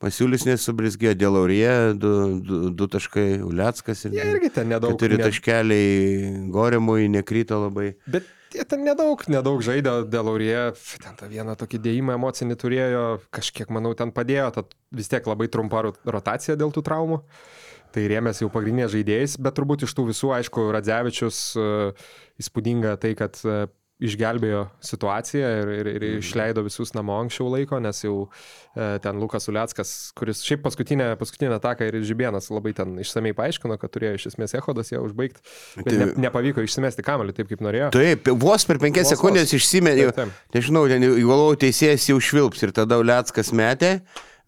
Pasiūlys 0.00 0.46
nesubrizgėjo 0.48 1.16
dėl 1.18 1.34
Aurie, 1.36 1.72
du, 2.00 2.12
du, 2.40 2.60
du 2.72 2.86
taškai 2.88 3.42
Uliackas 3.44 4.06
ir... 4.06 4.14
Jie 4.16 4.28
irgi 4.30 4.52
ten 4.54 4.70
nedaug. 4.70 4.94
Keturi 4.94 5.18
ne... 5.18 5.26
taškeliai 5.26 6.30
Gorimui 6.54 7.10
nekryto 7.12 7.58
labai. 7.66 7.90
Bet 8.08 8.30
jie 8.54 8.64
ten 8.68 8.84
nedaug, 8.86 9.22
nedaug 9.30 9.62
žaidė 9.64 9.94
dėl 10.10 10.30
Aurie, 10.32 10.58
ten 11.02 11.16
tą 11.18 11.30
vieną 11.30 11.56
tokį 11.60 11.80
dėjimą 11.86 12.18
emocinį 12.18 12.58
turėjo, 12.60 13.04
kažkiek, 13.34 13.70
manau, 13.72 13.94
ten 13.98 14.12
padėjo, 14.14 14.50
tad 14.58 14.76
vis 14.94 15.10
tiek 15.12 15.26
labai 15.26 15.48
trumpa 15.52 15.84
rotacija 15.88 16.58
dėl 16.60 16.74
tų 16.74 16.84
traumų. 16.86 17.22
Tai 17.90 18.04
rėmės 18.06 18.38
jau 18.38 18.46
pagrindinės 18.54 18.92
žaidėjais, 18.92 19.32
bet 19.42 19.56
turbūt 19.58 19.82
iš 19.82 19.94
tų 19.98 20.04
visų, 20.12 20.28
aišku, 20.36 20.68
Radzevičius 20.76 21.38
uh, 21.58 22.10
įspūdinga 22.38 22.94
tai, 23.02 23.16
kad 23.18 23.40
uh, 23.42 23.64
išgelbėjo 24.00 24.64
situaciją 24.84 25.50
ir, 25.60 25.70
ir, 25.80 25.88
ir 25.96 26.04
išleido 26.18 26.64
visus 26.64 26.94
namo 26.96 27.18
anksčiau 27.20 27.50
laiko, 27.52 27.78
nes 27.82 28.00
jau 28.02 28.14
e, 28.24 28.96
ten 29.04 29.20
Lukas 29.20 29.48
Uliackas, 29.52 29.92
kuris 30.16 30.40
šiaip 30.46 30.62
paskutinę, 30.64 31.12
paskutinę 31.20 31.58
ataką 31.58 31.88
ir 31.90 32.00
Žibienas 32.06 32.48
labai 32.52 32.72
ten 32.76 32.96
išsamei 33.02 33.34
paaiškino, 33.36 33.76
kad 33.80 33.92
turėjo 33.92 34.16
iš 34.16 34.26
esmės 34.32 34.56
Ehodas 34.56 34.92
ją 34.94 35.02
užbaigti, 35.04 35.44
bet 35.82 35.92
ne, 36.00 36.08
nepavyko 36.26 36.64
išsimesti 36.64 37.04
kamelį 37.06 37.36
taip, 37.36 37.50
kaip 37.52 37.64
norėjo. 37.66 37.92
Taip, 37.96 38.32
vos 38.40 38.66
per 38.68 38.80
penkias 38.82 39.12
sekundės 39.12 39.52
išsimetė, 39.56 40.08
Taip, 40.10 40.24
taip. 40.24 40.56
nežinau, 40.56 40.86
ten 40.90 41.04
įvalau 41.10 41.52
teisėjas 41.60 42.08
jau 42.12 42.18
švilps 42.24 42.64
ir 42.64 42.74
tada 42.76 43.00
Uliackas 43.02 43.52
metė, 43.56 43.98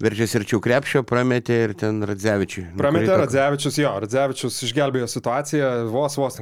veržėsi 0.02 0.40
arčiau 0.40 0.60
krepšio, 0.62 1.02
prametė 1.06 1.58
ir 1.68 1.74
ten 1.78 2.02
Radzevičiui. 2.08 2.66
Prametė 2.78 3.18
Radzevičius, 3.20 3.78
jo, 3.82 3.92
Radzevičius 4.04 4.58
išgelbėjo 4.66 5.08
situaciją, 5.10 5.70
vos 5.92 6.18
vos 6.18 6.40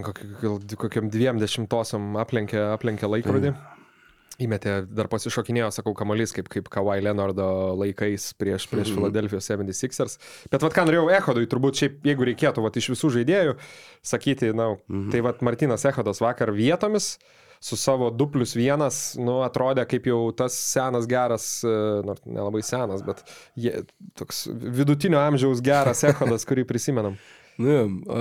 kokiam 0.81 1.11
dviem 1.13 1.41
dešimtosiam 1.43 2.17
aplenkė, 2.23 2.63
aplenkė 2.77 3.11
laikrodį. 3.11 3.53
Įmetė, 4.41 4.79
dar 4.97 5.05
pasišokinėjo, 5.13 5.67
sakau, 5.77 5.93
kamuolys, 5.97 6.33
kaip, 6.33 6.47
kaip 6.49 6.71
Kawhi 6.73 7.03
Leonardo 7.05 7.45
laikais 7.77 8.31
prieš, 8.41 8.65
prieš 8.71 8.95
Philadelphia 8.95 9.37
76ers. 9.45 10.17
Bet 10.49 10.65
vad 10.65 10.73
ką 10.73 10.87
norėjau 10.89 11.11
Ehodui, 11.13 11.45
turbūt 11.51 11.83
šiaip, 11.83 11.99
jeigu 12.09 12.25
reikėtų 12.31 12.65
vat, 12.65 12.79
iš 12.81 12.89
visų 12.95 13.11
žaidėjų 13.19 13.59
sakyti, 14.13 14.55
na, 14.57 14.71
tai 15.13 15.21
vad 15.27 15.45
Martinas 15.45 15.85
Ehodas 15.91 16.25
vakar 16.25 16.55
vietomis 16.57 17.19
su 17.61 17.77
savo 17.77 18.11
2 18.11 18.31
plus 18.33 18.55
1, 18.57 18.89
nu, 19.21 19.41
atrodė 19.45 19.85
kaip 19.89 20.09
jau 20.09 20.21
tas 20.37 20.55
senas 20.57 21.09
geras, 21.11 21.49
e, 21.65 21.75
nors 22.07 22.23
nelabai 22.25 22.63
senas, 22.65 23.05
bet 23.05 23.21
jie, 23.55 23.83
toks 24.17 24.47
vidutinio 24.79 25.21
amžiaus 25.21 25.61
geras 25.65 26.01
Ehodas, 26.09 26.49
kurį 26.49 26.65
prisimenam. 26.69 27.19
Nu, 27.61 27.75
a, 28.09 28.21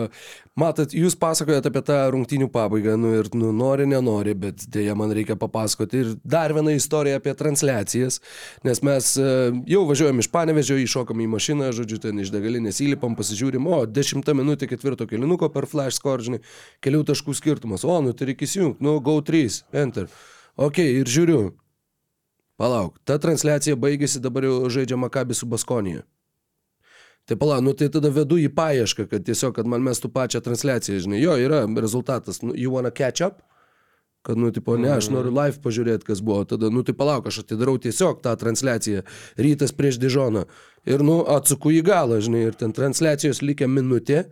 matot, 0.60 0.92
jūs 0.96 1.16
pasakojate 1.20 1.70
apie 1.72 1.82
tą 1.88 1.98
rungtynių 2.14 2.50
pabaigą, 2.52 2.96
nu 3.00 3.14
ir 3.20 3.30
nu, 3.38 3.52
nori, 3.56 3.86
nenori, 3.88 4.34
bet 4.36 4.66
dėja 4.74 4.96
man 5.00 5.14
reikia 5.16 5.38
papasakoti 5.40 6.02
ir 6.02 6.10
dar 6.28 6.54
vieną 6.56 6.74
istoriją 6.76 7.22
apie 7.22 7.36
transliacijas, 7.40 8.20
nes 8.68 8.84
mes 8.84 9.14
a, 9.22 9.30
jau 9.70 9.86
važiuojam 9.88 10.20
iš 10.20 10.32
Panevežio, 10.34 10.80
įšokam 10.84 11.24
į 11.24 11.30
mašiną, 11.36 11.72
žodžiu, 11.78 12.02
ten 12.04 12.20
iš 12.24 12.34
degalinės 12.36 12.82
įlipam, 12.84 13.16
pasižiūrim, 13.20 13.70
o, 13.70 13.84
dešimtą 13.88 14.36
minutę 14.36 14.68
ketvirto 14.72 15.08
kelinuko 15.08 15.52
per 15.54 15.70
flash 15.72 16.02
score, 16.02 16.26
žinai, 16.26 16.44
kelių 16.84 17.06
taškų 17.14 17.38
skirtumas, 17.40 17.88
o, 17.88 18.02
nu, 18.04 18.12
tai 18.18 18.34
reikia 18.34 18.50
įsijungti, 18.50 18.84
nu, 18.84 19.00
go 19.04 19.20
3, 19.24 19.64
enter. 19.86 20.12
Ok, 20.60 20.84
ir 20.84 21.08
žiūriu. 21.08 21.54
Palauk, 22.60 22.98
ta 23.08 23.16
transliacija 23.24 23.80
baigėsi, 23.80 24.20
dabar 24.20 24.44
jau 24.44 24.66
žaidžia 24.68 25.00
Makabi 25.00 25.38
su 25.38 25.48
Baskonija. 25.48 26.04
Tai 27.30 27.38
pala, 27.38 27.60
nu 27.62 27.76
tai 27.78 27.92
tada 27.94 28.10
vedu 28.10 28.40
į 28.42 28.48
paiešką, 28.58 29.06
kad 29.12 29.22
tiesiog, 29.28 29.54
kad 29.60 29.68
man 29.70 29.84
mestų 29.86 30.10
pačią 30.10 30.40
transliaciją, 30.42 31.04
žinai, 31.04 31.20
jo, 31.22 31.36
yra 31.38 31.60
rezultatas, 31.78 32.40
nu, 32.42 32.56
you 32.58 32.74
wanna 32.74 32.90
catch 32.90 33.22
up? 33.22 33.44
Kad, 34.26 34.40
nu, 34.42 34.50
tipo, 34.52 34.74
ne, 34.82 34.90
aš 34.98 35.12
noriu 35.14 35.30
live 35.32 35.62
pažiūrėti, 35.62 36.08
kas 36.10 36.24
buvo. 36.26 36.42
Tada, 36.50 36.72
nu, 36.74 36.82
tai 36.84 36.96
palauk, 36.98 37.30
aš 37.30 37.44
atidarau 37.44 37.78
tiesiog 37.80 38.24
tą 38.26 38.34
transliaciją. 38.42 39.06
Rytas 39.38 39.72
prieš 39.78 40.02
Dižoną. 40.02 40.44
Ir, 40.90 41.06
nu, 41.06 41.22
atsuku 41.38 41.72
į 41.78 41.84
galą, 41.86 42.18
žinai, 42.26 42.48
ir 42.50 42.58
ten 42.58 42.74
transliacijos 42.76 43.44
likę 43.46 43.70
minutė. 43.70 44.26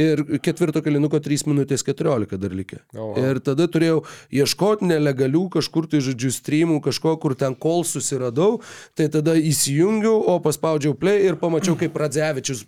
Ir 0.00 0.22
ketvirto 0.40 0.80
kalinuko 0.80 1.18
3 1.20 1.44
minutės 1.50 1.82
14 1.84 2.38
dar 2.40 2.54
likė. 2.56 2.78
O, 2.96 3.10
va. 3.12 3.24
Ir 3.28 3.40
tada 3.44 3.66
turėjau 3.68 3.98
ieškoti 4.32 4.88
nelegalių 4.88 5.42
kažkur 5.58 5.84
tai 5.92 6.00
žodžiu 6.04 6.30
streamų, 6.32 6.78
kažko, 6.86 7.12
kur 7.20 7.34
ten 7.36 7.52
kol 7.52 7.84
susiradau. 7.84 8.62
Tai 8.96 9.10
tada 9.12 9.34
įsijungiau, 9.36 10.14
o 10.32 10.38
paspaudžiau 10.40 10.96
play 10.96 11.26
ir 11.28 11.36
pamačiau, 11.40 11.76
kaip 11.76 11.98
Radzevičius 12.00 12.64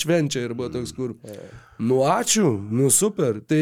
švenčia 0.00 0.46
ir 0.46 0.56
buvo 0.56 0.72
toks, 0.72 0.94
kur. 0.96 1.12
Nu 1.76 2.00
ačiū, 2.08 2.54
nu 2.72 2.88
super. 2.88 3.42
Tai 3.44 3.60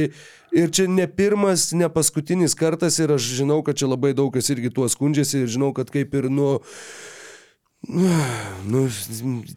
ir 0.55 0.71
čia 0.71 0.87
ne 0.87 1.09
pirmas, 1.11 1.73
ne 1.75 1.91
paskutinis 1.91 2.55
kartas 2.55 3.01
ir 3.03 3.11
aš 3.17 3.27
žinau, 3.41 3.59
kad 3.67 3.81
čia 3.81 3.91
labai 3.91 4.15
daug 4.15 4.31
kas 4.35 4.55
irgi 4.55 4.71
tuo 4.71 4.87
skundžiasi 4.87 5.43
ir 5.43 5.51
žinau, 5.51 5.75
kad 5.75 5.91
kaip 5.91 6.15
ir 6.15 6.31
nu... 6.31 6.53
Nu, 7.83 8.85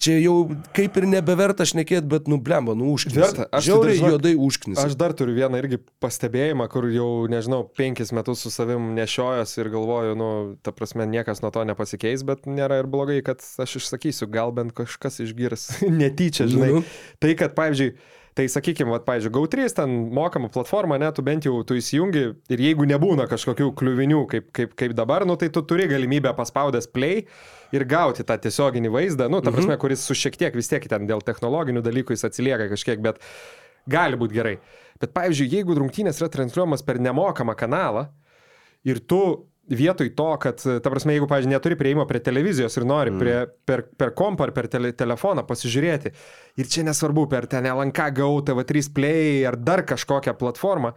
čia 0.01 0.15
jau 0.17 0.47
kaip 0.73 0.95
ir 0.97 1.05
nebeverta 1.05 1.65
šnekėti, 1.69 2.07
bet 2.09 2.29
nu 2.31 2.39
blemba, 2.41 2.73
nu 2.77 2.89
užknis. 2.95 3.19
Verta. 3.19 3.45
Aš 3.53 3.67
tai 3.67 3.67
Žiauriai 3.67 3.91
dar, 3.91 3.99
žinok, 3.99 4.13
juodai 4.15 4.31
užknis. 4.47 4.79
Aš 4.81 4.95
dar 4.97 5.13
turiu 5.17 5.35
vieną 5.37 5.59
irgi 5.61 5.77
pastebėjimą, 6.01 6.65
kur 6.73 6.87
jau, 6.89 7.09
nežinau, 7.29 7.61
penkis 7.77 8.09
metus 8.17 8.41
su 8.41 8.49
savim 8.53 8.95
nešiojas 8.97 9.53
ir 9.59 9.69
galvoju, 9.73 10.17
nu, 10.17 10.29
ta 10.65 10.73
prasme, 10.73 11.05
niekas 11.09 11.43
nuo 11.45 11.53
to 11.53 11.67
nepasikeis, 11.69 12.25
bet 12.25 12.49
nėra 12.49 12.81
ir 12.81 12.89
blogai, 12.89 13.19
kad 13.25 13.45
aš 13.61 13.77
išsakysiu, 13.83 14.27
gal 14.33 14.55
bent 14.57 14.73
kažkas 14.73 15.21
išgirs 15.27 15.69
netyčia, 16.01 16.49
žinai. 16.49 16.71
Nu. 16.79 16.85
Tai, 17.21 17.37
kad, 17.37 17.53
pavyzdžiui, 17.57 17.93
Tai 18.35 18.43
sakykime, 18.51 18.91
va, 18.91 18.97
pavyzdžiui, 18.99 19.31
GAU3, 19.31 19.67
ten 19.77 19.91
mokama 20.11 20.49
platforma, 20.51 20.97
ne, 20.99 21.07
tu 21.15 21.23
bent 21.23 21.45
jau 21.47 21.61
tu 21.63 21.77
įsijungi 21.79 22.23
ir 22.51 22.63
jeigu 22.65 22.83
nebūna 22.89 23.29
kažkokių 23.31 23.69
kliuvinių 23.79 24.25
kaip, 24.27 24.49
kaip, 24.55 24.73
kaip 24.75 24.95
dabar, 24.97 25.23
nu, 25.23 25.37
tai 25.39 25.47
tu 25.55 25.63
turi 25.63 25.85
galimybę 25.87 26.33
paspaudęs 26.35 26.89
play 26.91 27.23
ir 27.71 27.85
gauti 27.87 28.25
tą 28.27 28.35
tiesioginį 28.43 28.91
vaizdą, 28.91 29.29
nu, 29.31 29.39
ta 29.39 29.55
prasme, 29.55 29.77
kuris 29.79 30.03
su 30.03 30.17
šiek 30.19 30.35
tiek 30.41 30.57
vis 30.59 30.67
tiek 30.67 30.83
ten 30.91 31.07
dėl 31.07 31.23
technologinių 31.23 31.85
dalykų 31.85 32.17
jis 32.17 32.27
atsilieka 32.27 32.67
kažkiek, 32.73 32.99
bet 33.07 33.23
gali 33.87 34.19
būti 34.19 34.35
gerai. 34.35 34.57
Bet 34.99 35.15
pavyzdžiui, 35.15 35.47
jeigu 35.55 35.79
rungtynės 35.79 36.19
yra 36.19 36.27
transliuojamas 36.35 36.83
per 36.83 36.99
nemokamą 36.99 37.55
kanalą 37.55 38.09
ir 38.83 38.99
tu 38.99 39.21
vietoj 39.69 40.09
to, 40.15 40.27
kad, 40.41 40.61
ta 40.61 40.91
prasme, 40.91 41.15
jeigu, 41.15 41.27
pavyzdžiui, 41.29 41.53
neturi 41.53 41.77
prieimo 41.79 42.05
prie 42.09 42.21
televizijos 42.23 42.77
ir 42.77 42.85
nori 42.85 43.13
mm. 43.13 43.21
prie, 43.21 43.35
per, 43.65 43.85
per 43.97 44.13
kompą 44.17 44.47
ar 44.47 44.53
per 44.55 44.69
tele, 44.71 44.91
telefoną 44.97 45.45
pasižiūrėti, 45.47 46.11
ir 46.61 46.69
čia 46.69 46.85
nesvarbu, 46.85 47.25
per 47.31 47.47
ten 47.51 47.67
LNK 47.71 48.09
GAU, 48.19 48.43
TV3 48.45 48.91
Play 48.95 49.45
ar 49.49 49.57
dar 49.57 49.85
kažkokią 49.87 50.35
platformą, 50.37 50.93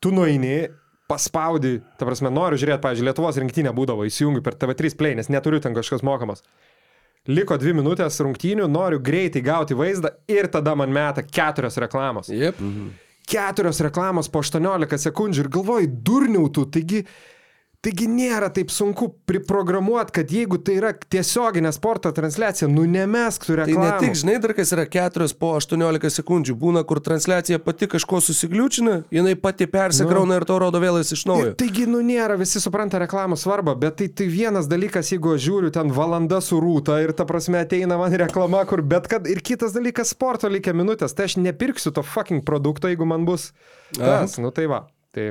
tu 0.00 0.14
nueini, 0.16 0.70
paspaudi, 1.10 1.80
ta 1.98 2.08
prasme, 2.08 2.32
noriu 2.32 2.60
žiūrėti, 2.60 2.82
pavyzdžiui, 2.86 3.08
Lietuvos 3.10 3.40
rinktinė 3.42 3.74
būdavo, 3.76 4.06
įsijungiu 4.08 4.44
per 4.46 4.56
TV3 4.60 4.96
Play, 4.96 5.18
nes 5.18 5.28
neturiu 5.32 5.60
ten 5.60 5.76
kažkas 5.76 6.06
mokamas. 6.06 6.44
Liko 7.28 7.58
dvi 7.60 7.74
minutės 7.76 8.16
rungtynių, 8.24 8.64
noriu 8.72 9.00
greitai 9.04 9.42
gauti 9.44 9.76
vaizdą 9.76 10.14
ir 10.30 10.48
tada 10.48 10.72
man 10.78 10.88
meta 10.94 11.20
keturios 11.20 11.76
reklamos 11.82 12.30
Jep. 12.32 12.56
keturios 13.30 13.82
reklamos 13.84 14.30
po 14.32 14.40
18 14.40 14.98
sekundžių 15.04 15.44
ir 15.44 15.50
galvoji, 15.52 15.90
durniau 16.06 16.48
tu, 16.54 16.64
taigi, 16.66 17.04
taigi 17.84 18.06
nėra 18.10 18.50
taip 18.52 18.68
sunku 18.72 19.08
priprogramuoti, 19.28 20.12
kad 20.18 20.32
jeigu 20.32 20.58
tai 20.60 20.76
yra 20.76 20.90
tiesioginė 20.92 21.72
sporto 21.72 22.10
transliacija, 22.12 22.68
nu 22.68 22.84
nemesk 22.88 23.46
tu 23.46 23.54
Tai 23.54 23.62
reklamų. 23.62 23.84
ne 23.86 24.00
tik, 24.02 24.18
žinai, 24.20 24.36
dar 24.42 24.52
kas 24.56 24.72
yra 24.76 24.84
4 24.84 25.28
po 25.40 25.54
18 25.56 26.12
sekundžių. 26.18 26.56
Būna, 26.60 26.82
kur 26.84 27.00
transliacija 27.00 27.60
pati 27.64 27.88
kažko 27.90 28.20
susigliučina, 28.24 28.98
jinai 29.14 29.34
pati 29.40 29.68
persikrauna 29.70 30.40
ir 30.40 30.46
to 30.48 30.58
rodo 30.60 30.80
vėl 30.82 31.00
iš 31.00 31.24
naujo. 31.28 31.52
Ir 31.52 31.56
taigi, 31.60 31.86
nu 31.88 32.02
nėra, 32.04 32.36
visi 32.40 32.60
supranta 32.60 33.00
reklamų 33.00 33.38
svarbą, 33.40 33.74
bet 33.80 33.96
tai, 34.00 34.10
tai 34.12 34.28
vienas 34.28 34.68
dalykas, 34.70 35.12
jeigu 35.14 35.36
aš 35.36 35.46
žiūriu 35.46 35.72
ten 35.72 35.92
valanda 35.96 36.42
su 36.44 36.60
rūta 36.60 36.98
ir 37.00 37.14
ta 37.16 37.24
prasme 37.28 37.62
ateina 37.64 37.96
man 38.00 38.12
reklama, 38.12 38.64
kur 38.68 38.82
bet 38.84 39.08
kad 39.08 39.28
ir 39.30 39.40
kitas 39.40 39.72
dalykas 39.76 40.12
sporto 40.12 40.50
likia 40.52 40.76
minutės, 40.76 41.16
tai 41.16 41.30
aš 41.30 41.38
nepirksiu 41.40 41.94
to 41.96 42.04
fucking 42.04 42.44
produkto, 42.44 42.92
jeigu 42.92 43.08
man 43.08 43.24
bus 43.24 43.54
tas, 43.96 44.36
nu 44.36 44.52
tai 44.52 44.68
va, 44.68 44.84
tai 45.16 45.30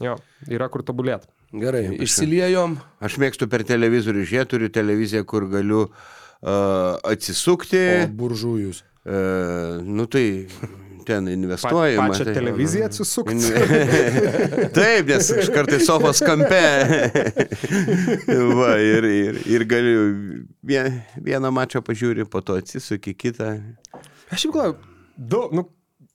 jo, 0.00 0.16
yra 0.48 0.70
kur 0.72 0.86
tobulėti. 0.86 1.28
Gerai, 1.52 1.84
išsiliejom. 2.04 2.76
Aš 3.02 3.16
mėgstu 3.18 3.48
per 3.50 3.64
televizorių 3.66 4.22
žiūrėti, 4.22 4.50
turiu 4.52 4.68
televiziją, 4.70 5.24
kur 5.26 5.48
galiu 5.50 5.80
uh, 5.88 7.00
atsisukti. 7.10 7.80
O 8.04 8.06
buržujus. 8.20 8.84
Uh, 9.02 9.80
nu 9.82 10.04
tai 10.06 10.46
ten 11.08 11.24
Pa, 11.26 11.32
investuojama. 11.32 12.08
pačią 12.12 12.24
tai- 12.28 12.34
televiziją 12.36 12.86
atsisukti. 12.90 13.50
Taip, 14.78 15.08
nes 15.10 15.30
aš 15.40 15.50
kartais 15.50 15.86
sofos 15.88 16.20
kampe. 16.22 16.60
Va, 18.60 18.70
ir, 18.78 19.08
ir, 19.10 19.40
ir 19.56 19.64
galiu 19.66 20.06
vien, 20.62 21.00
vieną 21.18 21.50
mačą 21.56 21.82
pažiūri, 21.82 22.28
po 22.30 22.44
to 22.44 22.60
atsisuki 22.60 23.16
kitą. 23.18 23.56
Aš 24.30 24.46
jau 24.46 24.52
galvoju, 24.54 24.78
daug, 25.18 25.54
nu, 25.56 25.66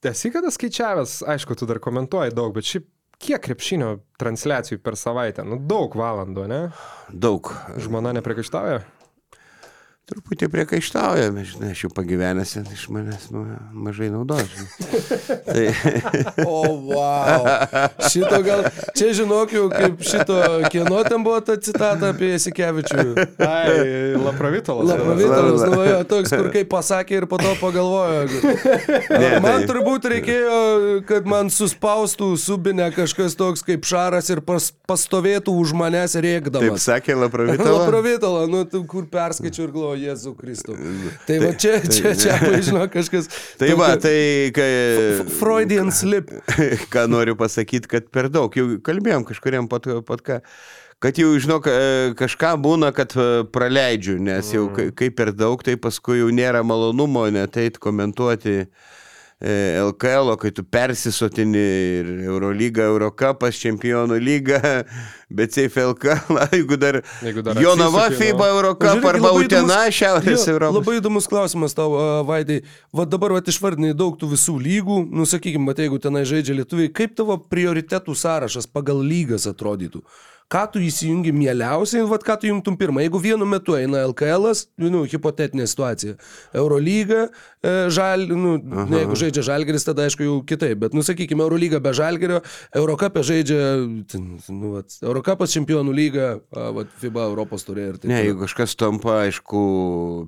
esi 0.05 0.29
kada 0.31 0.51
skaičiavęs, 0.53 1.23
aišku, 1.35 1.57
tu 1.59 1.67
dar 1.67 1.81
komentuoji 1.83 2.31
daug, 2.37 2.53
bet 2.55 2.69
šiaip 2.69 2.85
kiek 3.25 3.41
krepšinio 3.47 3.91
transliacijų 4.21 4.79
per 4.85 4.97
savaitę? 4.99 5.45
Nu, 5.47 5.57
daug 5.57 5.95
valandų, 5.97 6.45
ne? 6.51 6.61
Daug. 7.09 7.51
Žmona 7.81 8.13
nepriekaištauja? 8.19 8.83
Truputį 10.05 10.47
priekaištauja, 10.53 11.31
žinai, 11.33 11.71
aš 11.73 11.79
jau 11.87 11.89
pagyvenęs, 11.97 12.51
iš 12.61 12.83
manęs 12.93 13.23
nu, 13.33 13.39
mažai 13.73 14.11
naudos. 14.13 14.43
žinai. 14.53 14.99
Tai, 15.47 15.63
O, 16.45 16.59
wow. 16.93 17.47
Šito 18.13 18.37
gal, 18.45 18.61
čia 18.93 19.07
žinok 19.17 19.55
jau, 19.55 19.63
kaip 19.73 20.03
šito, 20.05 20.37
kieno 20.69 20.99
ten 21.09 21.23
buvo 21.25 21.39
ta 21.41 21.55
citata 21.57 22.11
apie 22.13 22.35
Jasikevičių. 22.35 23.05
Ai, 23.41 24.13
Laprovitolas. 24.21 24.91
Laprovitalas, 24.93 25.63
nu 25.73 25.81
jo, 25.89 25.97
toks, 26.13 26.35
kur 26.37 26.51
kaip 26.53 26.69
pasakė 26.75 27.17
ir 27.23 27.27
po 27.31 27.41
to 27.41 27.55
pagalvojo. 27.63 28.27
Ne, 29.09 29.31
Man 29.41 29.63
tai- 29.63 29.65
turbūt 29.73 30.05
reikėjo, 30.13 30.59
kad 31.09 31.25
man 31.25 31.49
suspaustų 31.49 32.29
subinę 32.45 32.91
kažkas 32.93 33.33
toks 33.41 33.65
kaip 33.65 33.89
šaras 33.89 34.29
ir 34.29 34.43
pas, 34.45 34.69
pastovėtų 34.85 35.57
už 35.65 35.73
manęs 35.81 36.13
taip 36.13 36.27
rėkdamas. 36.29 36.85
sakė 36.85 37.17
Laprovitola. 37.25 37.73
Laprovitala, 37.81 38.45
nu, 38.53 38.61
tu 38.69 38.85
kur 38.85 39.09
perskaičiu 39.09 39.65
ir 39.65 39.73
galvoju, 39.73 39.93
Jėzų 39.97 40.33
Kristų. 40.39 40.77
Tai 41.27 41.37
va 41.43 41.51
čia, 41.59 41.77
čia, 41.83 42.13
čia, 42.19 42.37
žinau, 42.67 42.85
kažkas. 42.91 43.29
Tai 43.59 43.69
va, 43.79 43.93
tai 44.01 44.51
kai... 44.55 44.69
Freudian 45.39 45.91
slip. 45.95 46.31
Ką 46.93 47.05
noriu 47.11 47.37
pasakyti, 47.39 47.89
kad 47.91 48.09
per 48.13 48.29
daug, 48.33 48.53
jau 48.55 48.79
kalbėjom 48.85 49.27
kažkuriam 49.27 49.69
pat, 49.71 49.87
pat 50.07 50.25
ką, 50.25 50.39
kad 51.03 51.21
jau, 51.21 51.31
žinok, 51.41 51.69
e, 51.69 51.87
kažką 52.19 52.55
būna, 52.63 52.91
kad 52.95 53.15
e, 53.17 53.29
praleidžiu, 53.55 54.17
nes 54.23 54.51
jau 54.55 54.67
kai, 54.75 54.89
kai 54.95 55.11
per 55.13 55.33
daug, 55.35 55.63
tai 55.65 55.77
paskui 55.81 56.21
jau 56.21 56.29
nėra 56.33 56.63
malonumo 56.65 57.27
net 57.33 57.59
eit 57.61 57.79
komentuoti. 57.81 58.65
LKL, 59.43 60.31
kai 60.39 60.49
tu 60.55 60.63
persisotini 60.63 61.59
ir 61.59 62.11
Eurolyga, 62.23 62.85
Eurocapas, 62.87 63.57
Čempionų 63.59 64.15
lyga, 64.23 64.61
bet 65.37 65.51
Seif 65.51 65.75
LKL, 65.75 66.39
jeigu 66.55 66.77
dar, 66.79 67.01
jeigu 67.19 67.43
dar 67.43 67.59
Jonava, 67.59 68.05
FIBA, 68.15 68.47
Eurocap 68.53 69.03
arba 69.11 69.33
Utena, 69.35 69.81
Šiaurės 69.91 70.47
Europos. 70.47 70.79
Labai 70.79 71.01
įdomus 71.01 71.27
klausimas 71.27 71.75
tau, 71.75 71.97
Vaidai. 72.27 72.61
Va 72.95 73.03
dabar 73.03 73.35
va, 73.35 73.41
išvardinai 73.43 73.91
daug 73.97 74.15
tų 74.21 74.31
visų 74.37 74.55
lygų, 74.69 75.01
nu 75.11 75.27
sakykime, 75.27 75.75
jeigu 75.83 75.99
tenai 75.99 76.23
žaidžia 76.29 76.55
lietuviai, 76.61 76.93
kaip 76.95 77.17
tavo 77.19 77.35
prioritetų 77.35 78.15
sąrašas 78.15 78.71
pagal 78.71 79.03
lygas 79.03 79.49
atrodytų? 79.51 80.05
Ką 80.51 80.61
tu 80.73 80.81
įsijungi 80.83 81.33
mieliausiai, 81.33 82.05
vad 82.05 82.23
ką 82.25 82.35
tu 82.41 82.49
jungtum 82.49 82.77
pirmą. 82.77 83.01
Jeigu 83.01 83.19
vienu 83.21 83.47
metu 83.49 83.75
eina 83.77 84.03
LKL, 84.05 84.51
nu, 84.81 85.03
hipotetinė 85.09 85.65
situacija, 85.69 86.15
Eurolyga, 86.53 87.25
e, 87.65 87.73
žal, 87.93 88.27
nu, 88.29 88.55
ne, 88.61 89.01
jeigu 89.01 89.17
žaidžia 89.19 89.45
žalgeris, 89.49 89.87
tada 89.87 90.05
aišku 90.05 90.25
jau 90.25 90.35
kitaip, 90.47 90.77
bet, 90.83 90.97
nu, 90.97 91.01
sakykime, 91.05 91.41
Eurolyga 91.45 91.81
be 91.83 91.95
žalgerio, 91.97 92.41
Eurocapė 92.77 93.23
žaidžia, 93.25 93.61
nu, 94.19 94.75
vat, 94.75 94.97
Eurocapas 95.01 95.55
čempionų 95.55 95.95
lyga, 95.97 96.27
vat, 96.51 96.93
FIBA 97.01 97.25
Europos 97.31 97.65
turė 97.65 97.89
ir 97.91 97.97
taip. 97.97 98.11
Ne, 98.13 98.21
jeigu 98.27 98.45
kažkas 98.45 98.77
tampa, 98.77 99.23
aišku, 99.25 99.63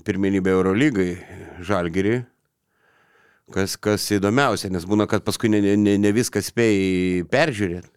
pirmenybė 0.08 0.56
Eurolygai, 0.58 1.12
žalgerį, 1.68 2.24
kas, 3.54 3.78
kas 3.78 4.10
įdomiausia, 4.18 4.74
nes 4.74 4.90
būna, 4.90 5.06
kad 5.10 5.22
paskui 5.28 5.54
ne, 5.54 5.62
ne, 5.78 5.94
ne 6.02 6.16
viską 6.16 6.42
spėjai 6.42 7.22
peržiūrėti. 7.30 7.94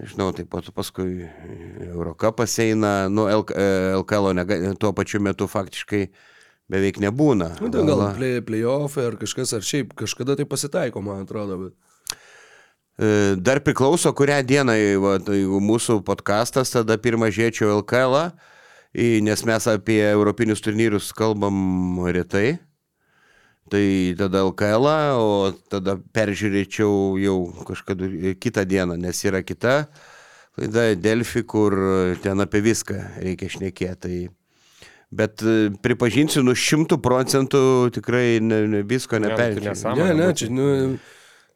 Nežinau, 0.00 0.30
taip 0.32 0.48
pat 0.48 0.70
paskui 0.72 1.26
Eurocapas 1.84 2.54
eina, 2.64 3.10
nu, 3.12 3.26
LKL 3.28 4.32
tuo 4.80 4.92
pačiu 4.96 5.20
metu 5.20 5.44
faktiškai 5.50 6.06
beveik 6.72 6.96
nebūna. 7.02 7.50
Nu, 7.60 7.68
tai 7.72 7.84
gal 7.84 8.06
play, 8.16 8.40
playoff 8.46 8.96
ar 9.02 9.18
kažkas, 9.20 9.52
ar 9.58 9.66
šiaip 9.66 9.92
kažkada 9.98 10.38
tai 10.38 10.46
pasitaiko, 10.48 11.02
man 11.04 11.26
atrodo, 11.26 11.58
bet. 11.66 12.16
E, 12.96 13.36
dar 13.36 13.60
priklauso, 13.60 14.14
kurią 14.16 14.40
dieną, 14.48 14.78
va, 15.04 15.18
tai 15.20 15.42
jeigu 15.42 15.60
mūsų 15.60 16.00
podkastas, 16.08 16.72
tada 16.72 16.96
pirmą 16.96 17.28
žiūrėčiau 17.28 17.76
LKL, 17.82 18.18
nes 19.28 19.44
mes 19.48 19.68
apie 19.68 20.00
europinius 20.08 20.64
turnyrus 20.64 21.12
kalbam 21.16 22.00
retai 22.08 22.62
tai 23.72 24.12
tada 24.18 24.42
LKL, 24.44 24.88
o 25.16 25.52
tada 25.72 25.96
peržiūrėčiau 26.12 27.16
jau 27.22 27.38
kažkada 27.68 28.08
kitą 28.36 28.66
dieną, 28.68 28.98
nes 29.00 29.24
yra 29.24 29.40
kita 29.46 29.86
laida 30.60 30.92
Delfi, 31.00 31.44
kur 31.48 31.76
ten 32.22 32.44
apie 32.44 32.60
viską 32.64 32.98
reikia 33.24 33.48
šnekėti. 33.56 33.98
Tai, 34.02 34.18
bet 35.12 35.44
e, 35.44 35.56
pripažinsiu, 35.84 36.44
nu 36.44 36.54
šimtų 36.58 37.00
procentų 37.04 37.64
tikrai 37.96 38.26
ne, 38.44 38.62
ne, 38.68 38.84
visko 38.88 39.20
neperžiūrėsiu. 39.22 39.96
Ne, 39.96 40.10
ne, 40.20 40.30
čia, 40.36 40.50
nu, 40.52 40.68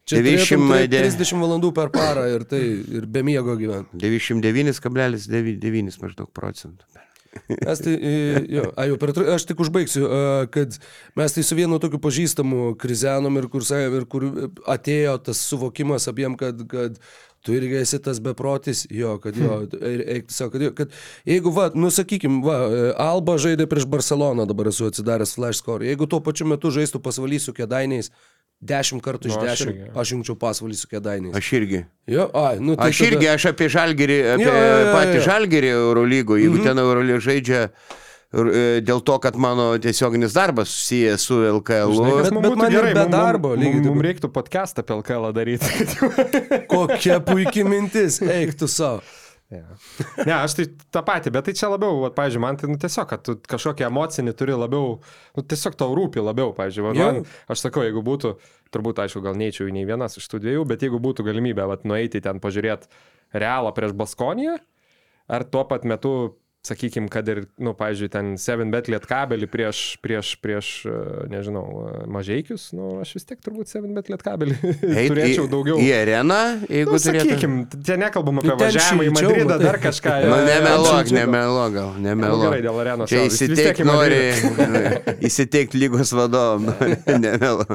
čia 0.09 0.23
90, 0.25 0.89
30 0.93 1.45
valandų 1.45 1.73
per 1.77 1.93
parą 1.95 2.29
ir 2.33 2.47
tai 2.49 2.62
ir 3.01 3.09
be 3.11 3.25
miego 3.27 3.59
gyventi. 3.61 4.01
99,9 4.01 6.01
maždaug 6.05 6.33
procentų. 6.33 6.89
Mes 7.51 7.82
tai, 7.84 7.95
jo, 8.53 8.66
a, 8.72 8.87
jau 8.91 8.99
per, 9.01 9.12
aš 9.34 9.47
tik 9.49 9.62
užbaigsiu, 9.64 10.07
kad 10.55 10.76
mes 11.18 11.37
tai 11.37 11.45
su 11.47 11.59
vienu 11.59 11.78
tokiu 11.82 12.01
pažįstamu 12.03 12.74
krizenom 12.80 13.39
ir 13.41 13.49
kur, 13.53 13.64
ir 13.64 14.07
kur 14.11 14.28
atėjo 14.76 15.16
tas 15.30 15.41
suvokimas 15.51 16.09
abiem, 16.12 16.37
kad, 16.41 16.62
kad 16.70 17.01
tu 17.47 17.55
irgi 17.55 17.78
esi 17.78 17.99
tas 18.03 18.18
beprotis, 18.22 18.84
jo, 18.91 19.16
kad 19.22 19.37
jo, 19.39 19.61
eik, 19.78 20.30
sako, 20.34 20.57
kad, 20.57 20.64
jo, 20.66 20.72
kad 20.74 20.97
jeigu, 21.28 21.53
va, 21.55 21.68
nu 21.78 21.93
sakykim, 21.95 22.41
va, 22.47 22.57
Alba 23.07 23.37
žaidė 23.43 23.68
prieš 23.70 23.87
Barceloną, 23.91 24.49
dabar 24.51 24.72
esu 24.72 24.89
atsidaręs 24.91 25.37
flash 25.39 25.62
score, 25.62 25.87
jeigu 25.87 26.09
tuo 26.11 26.18
pačiu 26.24 26.49
metu 26.51 26.72
žaistų 26.74 27.03
pasvalysiu 27.05 27.55
kėdainiais, 27.55 28.11
Dešimt 28.65 29.03
kartų 29.05 29.29
iš 29.29 29.37
nu, 29.37 29.45
dešimt 29.45 29.81
aš, 29.91 29.97
aš 30.01 30.13
jungčiau 30.15 30.37
pasvalį 30.41 30.79
su 30.79 30.89
kėdainiais. 30.89 31.35
Aš 31.37 31.51
irgi. 31.59 31.83
Jo, 32.09 32.31
ai, 32.41 32.57
nu, 32.57 32.73
tai 32.79 32.89
aš 32.89 33.03
irgi, 33.05 33.27
tada... 33.27 33.35
aš 33.37 33.45
apie 33.51 33.69
žalgerį, 33.75 34.17
apie 34.33 34.47
jo, 34.47 34.55
jo, 34.57 34.79
jo, 34.81 34.95
patį 34.97 35.19
žalgerį 35.27 35.73
Eurolygo, 35.75 36.39
jeigu 36.41 36.55
mm 36.55 36.63
-hmm. 36.63 36.71
ten 36.71 36.81
Eurolygo 36.81 37.21
žaidžia 37.21 37.61
e, 37.69 38.81
dėl 38.81 39.05
to, 39.05 39.19
kad 39.21 39.37
mano 39.37 39.69
tiesioginis 39.79 40.33
darbas 40.33 40.73
susijęs 40.73 41.21
su 41.21 41.43
LKL. 41.59 41.93
Žinai, 41.99 42.17
bet, 42.23 42.41
bet 42.47 42.57
man 42.57 42.73
gerai, 42.73 42.95
be 42.95 43.07
darbo. 43.13 43.53
Lygiai 43.55 43.85
mums 43.85 44.07
reiktų 44.09 44.33
podcastą 44.33 44.81
apie 44.81 44.97
LKL 45.03 45.33
daryti. 45.37 46.01
Kokia 46.73 47.21
puikia 47.21 47.69
mintis, 47.69 48.23
eik 48.25 48.57
tu 48.57 48.69
savo. 48.69 49.05
Ja. 49.51 49.63
Ne, 50.27 50.33
aš 50.35 50.57
tai 50.59 50.65
tą 50.91 51.03
patį, 51.07 51.31
bet 51.37 51.47
tai 51.47 51.53
čia 51.55 51.69
labiau, 51.71 52.01
va, 52.03 52.11
pavyzdžiui, 52.15 52.41
man 52.43 52.57
tai 52.59 52.71
nu, 52.71 52.79
tiesiog, 52.83 53.07
kad 53.13 53.23
tu 53.23 53.37
kažkokį 53.47 53.85
emocinį 53.87 54.35
turi 54.35 54.57
labiau, 54.59 54.97
nu, 55.39 55.45
tiesiog 55.47 55.77
tau 55.79 55.95
rūpi 55.95 56.25
labiau, 56.25 56.51
pavyzdžiui, 56.57 56.87
va, 56.89 56.95
man, 56.99 57.21
aš 57.53 57.63
sakau, 57.69 57.85
jeigu 57.87 58.03
būtų, 58.07 58.33
turbūt, 58.75 59.05
aišku, 59.05 59.23
gal 59.23 59.39
neįčiau 59.39 59.69
į 59.71 59.77
nei 59.77 59.87
vienas 59.87 60.19
iš 60.19 60.27
tų 60.33 60.43
dviejų, 60.43 60.65
bet 60.73 60.83
jeigu 60.83 60.99
būtų 61.03 61.29
galimybė, 61.29 61.69
va, 61.71 61.79
nueiti 61.87 62.23
ten 62.25 62.43
pažiūrėti 62.43 62.91
realą 63.39 63.71
prieš 63.77 63.95
Baskoniją, 63.95 64.57
ar 65.31 65.47
tuo 65.47 65.63
pat 65.71 65.87
metu 65.87 66.17
sakykime, 66.67 67.09
kad 67.12 67.29
ir, 67.31 67.45
na, 67.57 67.69
nu, 67.69 67.73
pavyzdžiui, 67.79 68.09
ten 68.12 68.33
7bet 68.41 68.91
lietkabelį 68.91 69.49
prieš, 69.51 69.83
prieš, 70.03 70.33
prieš, 70.43 70.71
e, 70.89 70.97
nežinau, 71.31 71.64
e, 71.87 72.03
mažiekius, 72.12 72.69
na, 72.75 72.83
nu, 72.83 73.03
aš 73.05 73.14
vis 73.17 73.29
tiek 73.29 73.41
turbūt 73.45 73.71
7bet 73.71 74.11
lietkabelį 74.12 74.59
turėčiau 75.12 75.47
daugiau. 75.53 75.79
Į 75.83 75.89
areną, 76.01 76.41
jeigu 76.67 76.97
nu, 76.97 77.01
sakykime, 77.07 77.62
čia 77.87 77.99
nekalbam 78.01 78.43
apie 78.43 78.59
važiavimą 78.62 79.07
į 79.07 79.14
Madridą, 79.17 79.59
dar 79.62 79.81
kažką. 79.83 80.19
Nu, 80.27 80.39
nemeluok, 80.51 81.14
nemeluok, 81.17 81.73
gal, 81.79 81.91
nemeluok. 82.09 82.47
Gerai, 82.51 82.62
dėl 82.67 82.83
arenos. 82.85 83.12
Čia 83.12 83.25
įsiteikti 83.31 83.87
nori, 83.87 84.23
įsiteikti 85.31 85.83
lygos 85.83 86.14
vadovom, 86.17 86.71
nemeluok. 87.27 87.75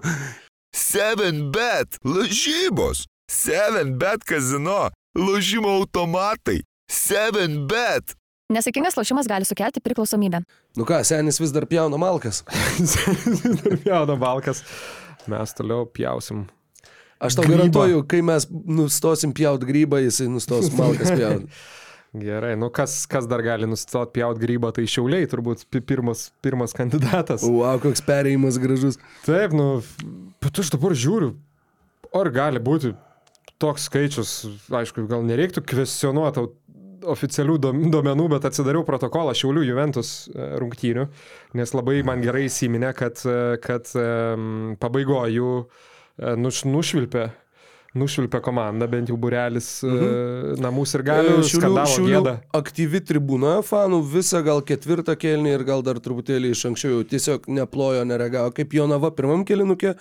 7bet, 0.75 1.99
lažybos, 2.07 3.05
7bet 3.31 4.25
kazino, 4.27 4.89
lažymo 5.15 5.77
automatai, 5.81 6.61
7bet. 6.91 8.15
Nesėkmingas 8.51 8.97
lošimas 8.99 9.29
gali 9.31 9.47
sukelti 9.47 9.83
priklausomybę. 9.83 10.41
Nu 10.79 10.87
ką, 10.87 11.01
senis 11.07 11.39
vis 11.39 11.53
dar 11.55 11.67
pjauna 11.69 11.99
malkas. 12.01 12.43
senis 12.93 13.45
vis 13.45 13.61
dar 13.61 13.77
pjauna 13.85 14.17
malkas. 14.19 14.63
Mes 15.31 15.53
toliau 15.55 15.85
pjausim. 15.87 16.47
Aš 17.21 17.37
tau 17.37 17.45
grybą. 17.45 17.59
garantuoju, 17.59 18.01
kai 18.09 18.23
mes 18.25 18.47
nustosim 18.49 19.31
pjauti 19.37 19.67
grybą, 19.69 20.01
jisai 20.01 20.27
nustos 20.31 20.71
malkas 20.75 21.13
pjauti. 21.13 21.47
Gerai, 22.21 22.57
nu 22.59 22.67
kas, 22.73 23.05
kas 23.07 23.27
dar 23.29 23.39
gali 23.45 23.69
nustoti 23.71 24.17
pjauti 24.17 24.41
grybą, 24.41 24.73
tai 24.75 24.83
šiauliai 24.89 25.29
turbūt 25.31 25.63
pirmas, 25.87 26.25
pirmas 26.43 26.75
kandidatas. 26.75 27.45
Wow, 27.47 27.77
koks 27.79 28.03
perėjimas 28.03 28.57
gražus. 28.59 28.99
Taip, 29.23 29.55
nu, 29.55 29.67
bet 30.43 30.59
aš 30.59 30.73
dabar 30.73 30.97
žiūriu, 30.97 31.37
ar 32.19 32.31
gali 32.35 32.59
būti 32.59 32.91
toks 33.61 33.85
skaičius, 33.87 34.33
aišku, 34.73 35.05
gal 35.07 35.23
nereiktų 35.23 35.63
kvestionuoti 35.71 36.43
oficialių 37.09 37.57
duomenų, 37.61 38.27
bet 38.35 38.47
atsidariau 38.49 38.85
protokolą 38.87 39.33
Šiaulių 39.37 39.65
Juventus 39.69 40.11
e, 40.29 40.49
rungtynių, 40.61 41.07
nes 41.57 41.73
labai 41.75 42.01
man 42.07 42.23
gerai 42.23 42.45
įsiminė, 42.47 42.93
kad, 42.97 43.21
e, 43.25 43.57
kad 43.63 43.89
pabaigoje 44.81 45.37
jų 45.37 45.53
e, 45.61 46.35
nuš, 46.39 46.63
nušvilpė 46.69 47.29
nušvilpė 47.97 48.39
komandą, 48.43 48.87
bent 48.91 49.11
jau 49.11 49.17
burelis 49.19 49.69
mhm. 49.83 50.61
namus 50.63 50.95
ir 50.95 51.05
galių. 51.07 51.37
Šiulių, 51.47 51.85
šiulių 51.91 52.35
aktyvi 52.57 53.03
tribūna 53.03 53.57
fanų 53.67 54.01
visą 54.13 54.43
gal 54.45 54.63
ketvirtą 54.65 55.17
kelnį 55.19 55.55
ir 55.57 55.65
gal 55.67 55.83
dar 55.85 55.99
truputėlį 56.03 56.53
iš 56.55 56.65
anksčiau 56.71 57.05
tiesiog 57.07 57.49
neplojo, 57.51 58.05
neregavo, 58.07 58.53
kaip 58.55 58.77
Jonava 58.77 59.11
pirmam 59.15 59.43
kelinukė, 59.47 59.97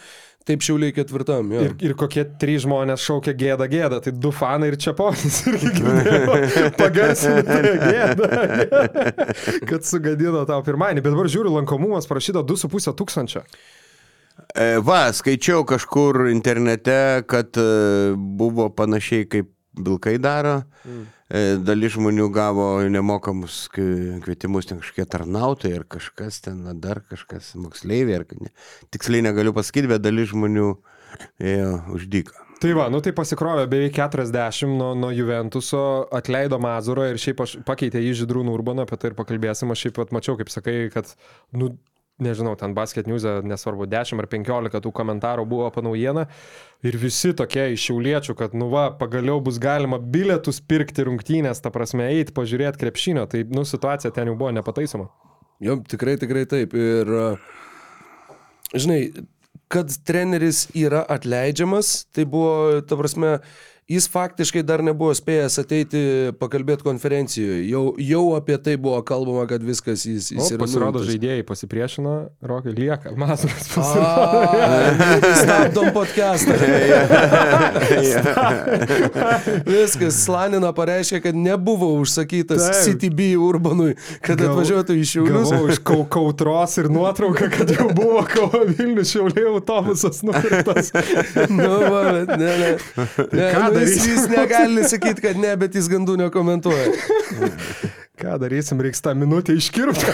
Taip 0.48 0.62
šiauliai 0.64 0.92
ketvirtam. 0.96 1.50
Jo. 1.52 1.66
Ir, 1.66 1.74
ir 1.84 1.92
kokie 2.00 2.22
trys 2.40 2.62
žmonės 2.64 3.02
šaukia 3.04 3.34
gėdą 3.36 3.66
gėdą, 3.68 3.98
tai 4.06 4.12
du 4.16 4.30
fanai 4.32 4.70
ir 4.72 4.76
čia 4.80 4.94
ponis 4.96 5.42
irgi 5.50 5.84
pagarsino 6.78 7.42
tai 7.44 7.74
gėdą, 7.92 8.30
kad 9.68 9.84
sugadino 9.84 10.46
tau 10.48 10.64
pirmąjį. 10.64 11.04
Bet 11.04 11.12
dabar 11.12 11.28
žiūriu, 11.30 11.52
lankomumas 11.58 12.08
parašyta 12.08 12.40
2,5 12.48 12.96
tūkstančio. 12.96 13.44
E, 14.54 14.66
va, 14.84 15.04
skaičiau 15.14 15.64
kažkur 15.68 16.26
internete, 16.30 17.22
kad 17.30 17.56
e, 17.60 18.12
buvo 18.16 18.70
panašiai 18.74 19.28
kaip 19.30 19.50
Vilkai 19.80 20.16
daro. 20.18 20.60
Mm. 20.82 21.04
E, 21.30 21.42
dalis 21.62 21.94
žmonių 21.94 22.26
gavo 22.34 22.66
nemokamus 22.90 23.62
kvietimus, 23.70 24.66
ten 24.66 24.80
kažkokie 24.82 25.06
tarnautojai 25.06 25.78
ar 25.78 25.86
kažkas 25.94 26.40
ten, 26.42 26.64
dar 26.82 27.04
kažkas, 27.06 27.52
moksleiviai, 27.54 28.24
ne. 28.42 28.50
Tiksliai 28.90 29.22
negaliu 29.28 29.54
pasakyti, 29.54 29.92
bet 29.92 30.02
dalis 30.02 30.32
žmonių 30.34 30.72
ėjo 31.38 31.74
uždyką. 31.94 32.46
Tai 32.60 32.74
va, 32.76 32.90
nu 32.92 32.98
tai 33.00 33.14
pasikrovė 33.16 33.62
beveik 33.72 33.94
40 33.96 34.74
nuo, 34.76 34.90
nuo 34.98 35.08
Juventuso, 35.16 35.84
atleido 36.12 36.58
Mazuro 36.60 37.06
ir 37.08 37.16
šiaip 37.20 37.38
aš 37.40 37.54
pakeitė 37.64 38.02
jį 38.04 38.18
Židrūnų 38.18 38.52
Urbano, 38.52 38.84
apie 38.84 38.98
tai 39.00 39.14
ir 39.14 39.16
pakalbėsim. 39.16 39.72
Aš 39.72 39.86
šiaip 39.86 39.96
pat 39.96 40.12
mačiau, 40.12 40.36
kaip 40.36 40.52
sakai, 40.52 40.74
kad, 40.92 41.08
nu, 41.56 41.70
nežinau, 42.24 42.54
ten 42.58 42.74
basket 42.76 43.08
news, 43.10 43.24
nesvarbu, 43.24 43.88
10 43.90 44.22
ar 44.22 44.28
15 44.30 44.82
tų 44.84 44.92
komentarų 44.96 45.46
buvo 45.48 45.66
apie 45.68 45.84
naujieną. 45.86 46.26
Ir 46.86 46.96
visi 47.00 47.32
tokie 47.36 47.70
iš 47.74 47.88
šiauliečių, 47.88 48.36
kad, 48.38 48.54
nu 48.56 48.70
va, 48.72 48.86
pagaliau 48.96 49.40
bus 49.44 49.58
galima 49.60 49.98
bilietus 50.00 50.62
pirkti 50.64 51.04
rungtynės, 51.08 51.60
ta 51.64 51.72
prasme, 51.74 52.06
eiti, 52.12 52.34
pažiūrėti 52.36 52.80
krepšinio. 52.80 53.26
Tai, 53.30 53.42
nu, 53.52 53.66
situacija 53.68 54.12
ten 54.16 54.32
jau 54.32 54.38
buvo 54.38 54.52
nepataisoma. 54.56 55.10
Jo, 55.60 55.76
tikrai, 55.84 56.16
tikrai 56.20 56.46
taip. 56.48 56.72
Ir, 56.76 57.12
žinai, 58.72 59.02
kad 59.70 59.92
treneris 60.06 60.64
yra 60.74 61.02
atleidžiamas, 61.12 62.06
tai 62.14 62.24
buvo, 62.28 62.80
ta 62.82 62.98
prasme, 62.98 63.36
jis 63.90 64.06
faktiškai 64.10 64.62
dar 64.62 64.82
nebuvo 64.86 65.10
spėjęs 65.16 65.56
ateiti 65.64 66.00
pakalbėti 66.38 66.84
konferencijoje. 66.86 67.64
Jau, 67.66 67.94
jau 67.98 68.36
apie 68.36 68.54
tai 68.62 68.76
buvo 68.78 69.00
kalbama, 69.06 69.46
kad 69.50 69.64
viskas 69.66 70.04
jis, 70.06 70.28
jis 70.30 70.44
o, 70.44 70.46
yra. 70.54 70.60
Pasirodo, 70.62 71.00
nuimtas. 71.00 71.10
žaidėjai 71.10 71.42
pasipriešino, 71.48 72.12
Rokai 72.46 72.74
lieka, 72.76 73.10
Mazuras 73.18 73.66
pasirodo. 73.72 74.42
Stabdom 75.40 75.90
podcastą. 75.96 76.54
viskas, 79.72 80.14
Slanina 80.22 80.70
pareiškė, 80.76 81.18
kad 81.26 81.34
nebuvo 81.34 81.90
užsakytas 81.98 82.62
Taip. 82.68 82.78
CTB 82.86 83.20
Urbanui, 83.42 83.96
kad 84.22 84.38
Gal, 84.38 84.52
atvažiuotų 84.52 84.92
iš 85.00 85.08
Šiaulius. 85.16 85.50
Gavau 85.50 85.66
iš 85.74 85.78
kau, 85.90 86.06
kautros 86.06 86.78
ir 86.78 86.86
nuotrauką, 86.94 87.50
kad 87.58 87.66
jau 87.74 87.90
buvo 87.96 88.22
Kauno 88.30 88.62
Vilnius 88.70 89.10
Šiauliai 89.16 89.50
autobusas 89.50 90.22
nupirktas. 90.22 90.94
nu, 91.58 91.74
va, 91.90 92.06
ne, 92.30 92.38
ne. 92.38 92.72
ne 93.34 93.50
Ką 93.50 93.66
nu, 93.66 93.79
jis, 93.86 94.06
jis 94.06 94.28
negali 94.30 94.84
sakyti, 94.88 95.20
kad 95.24 95.36
ne, 95.40 95.56
bet 95.60 95.74
jis 95.78 95.88
gandų 95.90 96.16
nekomentuoja. 96.24 96.86
Ką 98.20 98.30
darysim, 98.42 98.80
reiks 98.84 99.00
tą 99.00 99.14
minutę 99.16 99.54
iškirpti. 99.56 100.04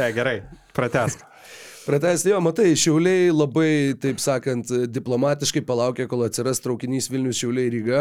ne, 0.00 0.08
gerai, 0.16 0.38
pratesk. 0.74 1.18
Pratesti, 1.82 2.30
jo, 2.30 2.38
matai, 2.42 2.76
šiauliai 2.78 3.30
labai, 3.34 3.94
taip 4.02 4.20
sakant, 4.22 4.70
diplomatiškai 4.94 5.62
palaukė, 5.66 6.06
kol 6.10 6.22
atsiras 6.28 6.62
traukinys 6.62 7.10
Vilnius 7.10 7.40
šiauliai 7.40 7.72
Ryga. 7.74 8.00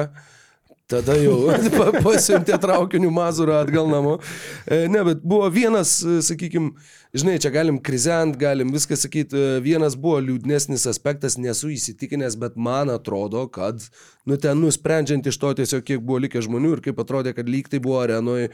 Tada 0.91 1.15
jau 1.15 1.35
pasiuntė 2.05 2.57
traukinių 2.61 3.11
mazurą 3.15 3.61
atgal 3.63 3.87
namo. 3.91 4.17
E, 4.65 4.83
ne, 4.91 5.03
bet 5.07 5.21
buvo 5.23 5.47
vienas, 5.53 5.93
sakykime, 6.27 6.73
žinai, 7.15 7.37
čia 7.43 7.51
galim 7.53 7.79
krizent, 7.83 8.35
galim 8.41 8.73
viską 8.75 8.97
sakyti, 8.99 9.45
vienas 9.63 9.95
buvo 9.99 10.19
liūdnesnis 10.25 10.83
aspektas, 10.91 11.37
nesu 11.39 11.71
įsitikinęs, 11.71 12.35
bet 12.41 12.59
man 12.59 12.91
atrodo, 12.91 13.45
kad, 13.53 13.85
nu, 14.27 14.35
ten 14.41 14.59
nusprendžiant 14.59 15.31
iš 15.31 15.39
to 15.39 15.53
tiesiog, 15.61 15.85
kiek 15.87 16.03
buvo 16.03 16.19
likę 16.25 16.43
žmonių 16.43 16.75
ir 16.75 16.83
kaip 16.89 16.99
atrodė, 17.03 17.35
kad 17.37 17.47
lyg 17.47 17.71
tai 17.71 17.79
buvo 17.83 18.01
arenoje 18.03 18.51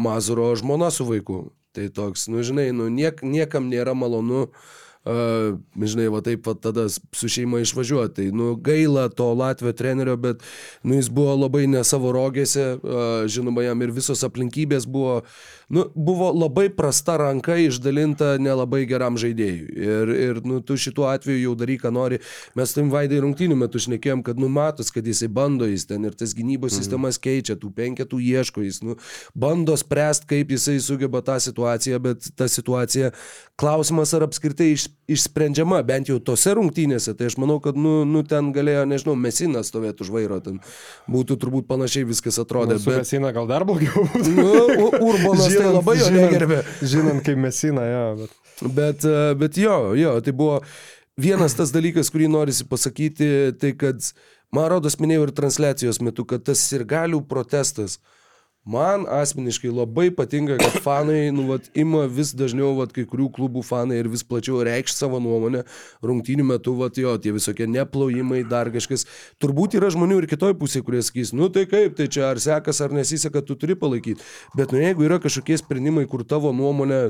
mazuro 0.00 0.48
žmona 0.56 0.88
su 0.94 1.08
vaiku. 1.08 1.44
Tai 1.76 1.90
toks, 1.92 2.30
nu, 2.32 2.40
žinai, 2.40 2.70
nu, 2.72 2.88
niek, 2.88 3.20
niekam 3.20 3.68
nėra 3.68 3.92
malonu. 3.92 4.46
Uh, 4.46 4.74
Uh, 5.06 5.54
žinai, 5.78 6.08
va 6.10 6.18
taip, 6.26 6.42
va 6.48 6.56
tada 6.58 6.88
su 6.90 7.28
šeima 7.30 7.60
išvažiuoti. 7.62 8.14
Tai, 8.16 8.24
nu, 8.34 8.54
gaila 8.58 9.06
to 9.14 9.28
Latvijos 9.38 9.76
trenerio, 9.78 10.16
bet, 10.18 10.42
nu, 10.82 10.96
jis 10.98 11.10
buvo 11.14 11.36
labai 11.44 11.68
ne 11.70 11.84
savo 11.86 12.10
rogėse, 12.16 12.64
uh, 12.74 13.04
žinoma, 13.30 13.62
jam 13.68 13.86
ir 13.86 13.94
visos 13.94 14.24
aplinkybės 14.26 14.88
buvo, 14.90 15.20
nu, 15.68 15.84
buvo 15.94 16.30
labai 16.32 16.68
prasta 16.70 17.16
ranka 17.16 17.56
išdalinta 17.58 18.36
nelabai 18.38 18.84
geram 18.86 19.16
žaidėjui. 19.18 19.66
Ir, 19.74 20.12
ir 20.14 20.40
nu, 20.46 20.60
tu 20.62 20.76
šituo 20.78 21.08
atveju 21.10 21.40
jau 21.42 21.54
daryk, 21.58 21.82
ką 21.82 21.90
nori. 21.94 22.20
Mes 22.58 22.74
tam 22.76 22.92
vaidai 22.92 23.18
rungtynių 23.24 23.56
metu 23.58 23.82
šnekėjom, 23.82 24.22
kad, 24.26 24.38
nu, 24.38 24.50
matos, 24.52 24.92
kad 24.94 25.06
jisai 25.06 25.28
bando, 25.32 25.66
jis 25.66 25.88
ten 25.90 26.06
ir 26.06 26.14
tas 26.14 26.36
gynybos 26.36 26.70
mm. 26.70 26.78
sistemas 26.78 27.18
keičia, 27.22 27.58
tų 27.58 27.72
penketų 27.74 28.20
ieško, 28.28 28.62
jis, 28.66 28.78
nu, 28.86 28.94
bando 29.34 29.74
spręsti, 29.78 30.30
kaip 30.30 30.54
jisai 30.54 30.78
sugeba 30.84 31.24
tą 31.26 31.40
situaciją, 31.42 32.00
bet 32.04 32.30
ta 32.38 32.46
situacija, 32.50 33.10
klausimas 33.58 34.14
ar 34.14 34.28
apskritai 34.28 34.70
iš 34.76 34.86
išsprendžiama, 35.10 35.78
bent 35.86 36.10
jau 36.10 36.16
tose 36.22 36.52
rungtynėse, 36.58 37.14
tai 37.18 37.28
aš 37.30 37.36
manau, 37.38 37.58
kad, 37.62 37.78
nu, 37.78 38.00
nu 38.08 38.22
ten 38.26 38.50
galėjo, 38.54 38.82
nežinau, 38.90 39.14
Mesinas 39.18 39.70
stovėti 39.70 40.02
už 40.02 40.10
vairo, 40.14 40.40
ten 40.42 40.58
būtų 41.10 41.38
turbūt 41.42 41.68
panašiai 41.70 42.08
viskas 42.08 42.40
atrodė. 42.42 42.80
Nu, 42.80 42.84
bet 42.88 43.04
Mesina 43.04 43.30
gal 43.36 43.46
dar 43.50 43.66
blogiau 43.68 44.06
būtų. 44.10 44.34
Nu, 44.34 44.90
Urbanas 45.06 45.46
žinant, 45.46 45.62
tai 45.62 45.74
labai 45.76 45.96
jo 46.00 46.10
negerbė. 46.14 46.60
Žinant, 46.82 47.22
kaip 47.26 47.40
Mesina, 47.46 47.86
jo. 47.90 48.04
Bet... 48.22 48.36
Bet, 48.76 49.04
e, 49.04 49.34
bet 49.36 49.58
jo, 49.60 49.76
jo, 50.00 50.16
tai 50.24 50.32
buvo 50.34 50.58
vienas 51.20 51.54
tas 51.58 51.70
dalykas, 51.74 52.10
kurį 52.12 52.30
norisi 52.32 52.66
pasakyti, 52.66 53.30
tai 53.60 53.74
kad, 53.78 54.00
man 54.56 54.70
rodos, 54.72 54.98
minėjau 54.98 55.28
ir 55.28 55.34
transliacijos 55.36 56.00
metu, 56.02 56.24
kad 56.28 56.46
tas 56.48 56.62
ir 56.72 56.86
galių 56.88 57.20
protestas, 57.28 57.98
uh, 58.00 58.15
Man 58.66 59.04
asmeniškai 59.06 59.70
labai 59.70 60.08
patinka, 60.10 60.56
kad 60.58 60.80
fanai, 60.82 61.28
nu, 61.30 61.44
vat, 61.52 61.68
ima 61.78 62.00
vis 62.10 62.32
dažniau, 62.34 62.72
vat, 62.80 62.90
kai 62.90 63.04
kurių 63.06 63.28
klubų 63.36 63.62
fanai 63.62 64.00
ir 64.00 64.08
vis 64.10 64.24
plačiau 64.26 64.58
reikš 64.66 64.96
savo 64.96 65.20
nuomonę 65.22 65.60
rungtynių 66.02 66.48
metu, 66.48 66.74
vat, 66.80 66.98
jo, 66.98 67.12
tie 67.22 67.30
visokie 67.36 67.68
neplaujimai, 67.70 68.42
dar 68.50 68.72
kažkas. 68.74 69.06
Turbūt 69.38 69.78
yra 69.78 69.92
žmonių 69.94 70.18
ir 70.18 70.26
kitoj 70.32 70.56
pusėje, 70.58 70.82
kurie 70.88 71.04
sakys, 71.06 71.30
nu 71.30 71.46
tai 71.54 71.62
kaip, 71.70 71.94
tai 71.94 72.08
čia 72.10 72.26
ar 72.32 72.42
sekas, 72.42 72.82
ar 72.82 72.96
nesiseka, 72.96 73.44
tu 73.46 73.54
turi 73.54 73.78
palaikyti. 73.78 74.26
Bet, 74.58 74.74
nu, 74.74 74.82
jeigu 74.82 75.06
yra 75.06 75.20
kažkokie 75.22 75.60
sprendimai, 75.62 76.08
kur 76.10 76.26
tavo 76.26 76.50
nuomonė 76.50 77.04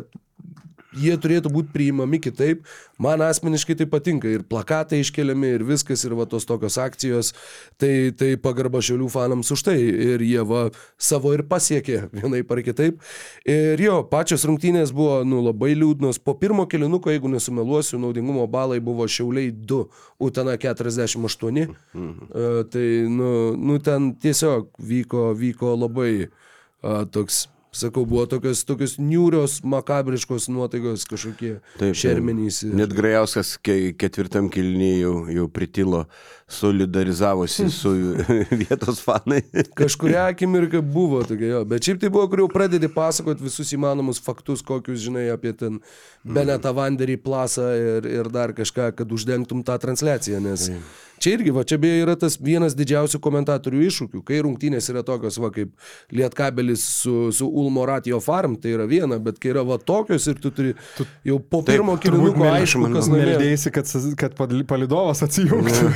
jie 1.00 1.16
turėtų 1.20 1.52
būti 1.52 1.72
priimami 1.74 2.20
kitaip. 2.22 2.64
Man 3.02 3.20
asmeniškai 3.24 3.76
tai 3.80 3.86
patinka 3.90 4.30
ir 4.30 4.44
plakatai 4.48 5.02
iškeliami 5.02 5.52
ir 5.58 5.64
viskas, 5.68 6.04
ir 6.06 6.14
va 6.16 6.24
tos 6.28 6.46
tokios 6.48 6.78
akcijos, 6.80 7.32
tai, 7.80 8.12
tai 8.16 8.34
pagarba 8.40 8.80
šiaulių 8.84 9.08
fanams 9.12 9.52
už 9.52 9.66
tai. 9.68 9.76
Ir 9.80 10.24
jie 10.24 10.42
va 10.48 10.66
savo 10.96 11.34
ir 11.36 11.44
pasiekė 11.48 12.06
vienai 12.14 12.42
par 12.46 12.62
kitaip. 12.64 13.02
Ir 13.48 13.82
jo, 13.82 14.00
pačios 14.10 14.46
rungtynės 14.48 14.94
buvo 14.96 15.20
nu, 15.28 15.42
labai 15.44 15.74
liūdnos. 15.76 16.20
Po 16.24 16.36
pirmo 16.40 16.68
kelinuko, 16.70 17.12
jeigu 17.12 17.30
nesumeluosiu, 17.32 18.00
naudingumo 18.02 18.46
balai 18.50 18.80
buvo 18.84 19.08
šiauliai 19.08 19.52
2, 19.52 19.82
Utena 20.26 20.56
48. 20.56 21.66
Mhm. 21.92 22.30
Uh, 22.30 22.62
tai 22.72 22.86
nu, 23.12 23.32
nu, 23.56 23.80
ten 23.84 24.14
tiesiog 24.22 24.72
vyko, 24.80 25.28
vyko 25.36 25.74
labai 25.76 26.12
uh, 26.26 27.04
toks 27.12 27.46
Sakau, 27.76 28.06
buvo 28.08 28.24
tokios, 28.30 28.62
tokios 28.64 28.94
niūrios, 28.96 29.58
makabriškos 29.68 30.48
nuotaikos 30.48 31.04
kažkokie 31.10 31.58
taip, 31.76 31.96
šermenys. 31.98 32.62
Ir... 32.64 32.76
Net 32.78 32.94
Grajauskas 32.96 33.56
ketvirtam 33.60 34.48
kilnyje 34.52 35.02
jau, 35.02 35.14
jau 35.28 35.46
pritilo, 35.52 36.06
solidarizavosi 36.48 37.70
su 37.70 37.90
vietos 38.62 39.00
fanai. 39.04 39.42
Kažkuria 39.74 40.26
akimirka 40.26 40.80
buvo 40.80 41.22
tokia, 41.26 41.46
jo. 41.46 41.64
bet 41.64 41.82
šiaip 41.82 42.00
tai 42.00 42.10
buvo, 42.10 42.28
kur 42.30 42.44
jau 42.44 42.50
pradedi 42.52 42.90
pasakoti 42.92 43.42
visus 43.48 43.72
įmanomus 43.74 44.22
faktus, 44.22 44.62
kokius 44.66 45.02
žinai 45.02 45.26
apie 45.34 45.52
ten 45.58 45.80
Benetą 46.22 46.70
Vanderį 46.76 47.18
plasą 47.22 47.66
ir, 47.78 48.06
ir 48.20 48.30
dar 48.30 48.54
kažką, 48.54 48.92
kad 48.94 49.18
uždengtum 49.18 49.66
tą 49.66 49.78
transliaciją, 49.82 50.42
nes... 50.44 50.70
Čia 51.16 51.32
irgi, 51.32 51.52
va, 51.54 51.62
čia 51.64 51.78
beje 51.80 52.02
yra 52.04 52.12
tas 52.20 52.36
vienas 52.44 52.74
didžiausių 52.76 53.18
komentatorių 53.24 53.80
iššūkių, 53.86 54.20
kai 54.26 54.40
rungtynės 54.44 54.90
yra 54.92 55.00
tokios, 55.06 55.38
va, 55.40 55.48
kaip 55.54 55.72
Lietkabelis 56.12 56.82
su, 57.00 57.14
su 57.32 57.48
Ulmo 57.48 57.86
Ratio 57.88 58.18
Farm, 58.20 58.58
tai 58.60 58.74
yra 58.76 58.84
viena, 58.90 59.16
bet 59.22 59.40
kai 59.40 59.54
yra 59.54 59.64
va 59.64 59.78
tokios 59.80 60.26
ir 60.28 60.36
tu 60.42 60.52
turi 60.52 60.74
tu, 60.98 61.06
jau 61.24 61.38
po 61.40 61.62
pirmo 61.64 61.96
kilinuko 62.00 62.44
aišku, 62.50 62.90
kas 62.92 63.08
meldėsi, 63.12 63.72
kad, 63.72 63.88
kad 64.20 64.36
palidovas 64.68 65.24
atsijungtų. 65.24 65.88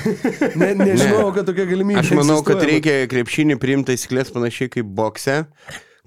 Ne, 0.61 0.72
nežinau, 0.78 1.28
ne. 1.28 1.36
kad 1.36 1.47
tokia 1.49 1.68
galimybė. 1.68 2.03
Aš 2.03 2.12
manau, 2.18 2.41
kad 2.47 2.62
reikia 2.64 3.05
krepšinį 3.11 3.59
priimti 3.61 3.93
taisyklės 3.93 4.32
panašiai 4.34 4.72
kaip 4.72 4.91
bokse 4.99 5.45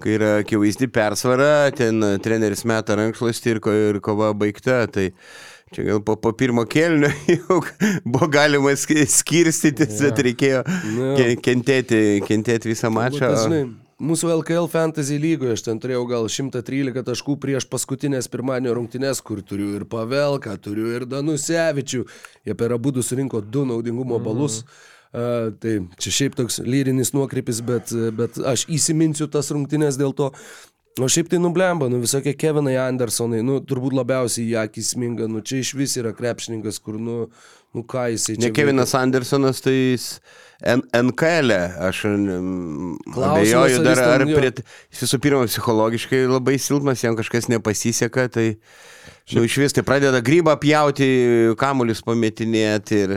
kai 0.02 0.16
yra 0.18 0.30
akivaizdi 0.42 0.88
persvara, 0.92 1.70
ten 1.72 2.02
treneris 2.20 2.64
meta 2.68 2.96
rankšluostį 2.98 3.52
ir, 3.54 3.60
ko, 3.62 3.74
ir 3.92 4.00
kova 4.04 4.32
baigta. 4.36 4.84
Tai 4.90 5.10
Čia 5.74 5.82
gal 5.88 6.00
po, 6.06 6.14
po 6.20 6.30
pirmo 6.36 6.62
kelnio 6.70 7.08
jau 7.34 7.56
buvo 8.04 8.28
galima 8.30 8.74
skirstytis, 8.76 9.96
ja. 9.98 10.10
bet 10.10 10.20
reikėjo 10.28 10.60
ja. 10.62 11.30
kentėti, 11.42 12.02
kentėti 12.28 12.70
visą 12.70 12.92
mačą. 12.94 13.32
Žinai, 13.42 13.62
mūsų 14.02 14.30
LKL 14.40 14.66
Fantasy 14.72 15.18
lygoje 15.20 15.54
aš 15.56 15.64
ten 15.66 15.80
turėjau 15.82 16.04
gal 16.10 16.26
113 16.30 17.04
taškų 17.06 17.36
prieš 17.42 17.68
paskutinės 17.70 18.28
pirmadienio 18.32 18.74
rungtynes, 18.78 19.20
kur 19.24 19.42
turiu 19.46 19.74
ir 19.78 19.86
Pavelką, 19.90 20.56
turiu 20.62 20.90
ir 20.96 21.06
Danusevičių. 21.10 22.02
Jie 22.44 22.58
per 22.58 22.74
abu 22.74 22.94
surinko 23.02 23.40
du 23.40 23.64
naudingumo 23.68 24.18
mhm. 24.18 24.24
balus. 24.24 24.62
Mhm. 24.64 24.90
Uh, 25.14 25.52
tai 25.62 25.72
čia 26.02 26.10
šiaip 26.10 26.34
toks 26.34 26.56
lyrinis 26.66 27.12
nuokrypis, 27.14 27.60
bet, 27.62 27.92
bet 28.18 28.38
aš 28.50 28.64
įsiminsiu 28.66 29.28
tas 29.30 29.52
rungtynės 29.54 29.94
dėl 30.00 30.10
to. 30.10 30.32
O 30.98 31.06
šiaip 31.10 31.26
tai 31.30 31.38
nublemba, 31.42 31.88
nu 31.90 31.98
visokie 32.02 32.36
Kevinai 32.38 32.76
Andersonai, 32.78 33.40
nu 33.42 33.60
turbūt 33.66 33.94
labiausiai 33.98 34.46
į 34.52 34.56
akį 34.60 34.82
sminga, 34.86 35.26
nu 35.30 35.42
čia 35.42 35.62
iš 35.62 35.72
vis 35.78 35.94
yra 35.98 36.12
krepšininkas, 36.14 36.78
kur, 36.82 37.00
nu, 37.02 37.16
nu 37.74 37.82
ką 37.82 38.08
jisai 38.12 38.36
čia. 38.36 38.44
Ne 38.44 38.50
Kevinas 38.54 38.94
Andersonas, 38.98 39.62
tai 39.62 39.74
jis 39.74 40.04
N 40.18 40.43
NKL, 40.62 41.50
-e. 41.50 41.62
aš 41.88 42.04
abejoju 42.04 43.78
ar 43.78 43.84
dar, 43.84 44.02
ar 44.20 44.24
prie, 44.28 44.50
visų 44.94 45.18
pirma 45.18 45.46
psichologiškai 45.48 46.24
labai 46.30 46.58
silpnas, 46.58 47.02
jam 47.04 47.16
kažkas 47.16 47.48
nepasiseka, 47.50 48.28
tai 48.28 48.46
nu, 49.34 49.44
iš 49.44 49.56
vis 49.58 49.74
tai 49.74 49.82
pradeda 49.82 50.22
grybą 50.22 50.56
pjauti, 50.60 51.08
kamuolius 51.58 52.04
pametinėti 52.06 53.00
ir, 53.06 53.16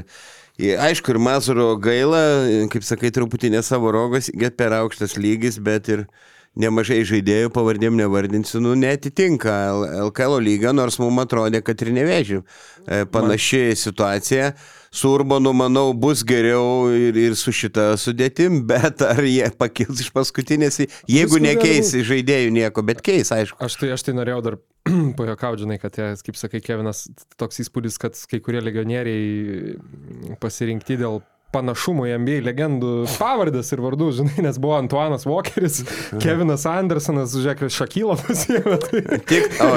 ir 0.58 0.82
aišku, 0.82 1.14
ir 1.14 1.22
Mazuro 1.22 1.76
gaila, 1.78 2.24
kaip 2.74 2.84
sakai, 2.84 3.14
truputį 3.14 3.54
ne 3.54 3.62
savo 3.62 3.94
rogos, 3.94 4.32
get 4.34 4.58
per 4.58 4.74
aukštas 4.74 5.18
lygis, 5.18 5.62
bet 5.62 5.88
ir 5.94 6.08
nemažai 6.58 7.02
žaidėjų, 7.08 7.52
pavardėm 7.56 7.98
nevardinsiu, 8.00 8.62
nu, 8.64 8.74
netitinka 8.78 9.54
LKL 10.08 10.40
lygio, 10.44 10.74
nors 10.76 11.00
mums 11.02 11.24
atrodė, 11.26 11.62
kad 11.66 11.82
ir 11.86 11.94
nevežiu. 11.96 12.44
E, 12.86 13.06
Panaši 13.12 13.72
situacija. 13.78 14.52
Su 14.98 15.12
Urbanu, 15.14 15.52
manau, 15.54 15.92
bus 15.94 16.24
geriau 16.26 16.88
ir, 16.96 17.18
ir 17.20 17.36
su 17.38 17.52
šita 17.54 17.92
sudėtim, 18.00 18.62
bet 18.72 19.04
ar 19.06 19.22
jie 19.28 19.50
pakils 19.60 20.02
iš 20.06 20.10
paskutinės, 20.16 20.82
jeigu 21.12 21.42
nekeis 21.44 21.94
žaidėjų 22.08 22.54
nieko, 22.56 22.86
bet 22.88 23.04
keis, 23.06 23.34
aišku. 23.36 23.60
Aš 23.64 23.78
tai, 23.82 23.92
aš 23.94 24.08
tai 24.08 24.18
norėjau 24.18 24.44
dar 24.48 24.60
pajuokauti, 25.20 25.66
žinai, 25.66 25.80
kad, 25.84 26.00
jie, 26.00 26.12
kaip 26.26 26.40
sakai, 26.40 26.64
Kevinas, 26.64 27.06
toks 27.40 27.62
įspūdis, 27.66 28.00
kad 28.02 28.18
kai 28.32 28.42
kurie 28.44 28.64
legionieriai 28.64 30.38
pasirinkti 30.42 30.98
dėl 31.04 31.22
panašumo 31.56 32.06
į 32.08 32.18
NBA 32.22 32.42
legendų 32.46 32.94
pavardės 33.18 33.72
ir 33.74 33.82
vardus, 33.84 34.18
žinai, 34.20 34.44
nes 34.46 34.60
buvo 34.62 34.76
Antuanas 34.78 35.26
Walkeris, 35.28 35.82
Kevinas 36.22 36.66
Andersonas, 36.70 37.36
Žek 37.44 37.66
Šakylo 37.74 38.18
pasiėmė. 38.20 38.78
Tai... 38.84 39.04
Tik, 39.30 39.48
o, 39.64 39.72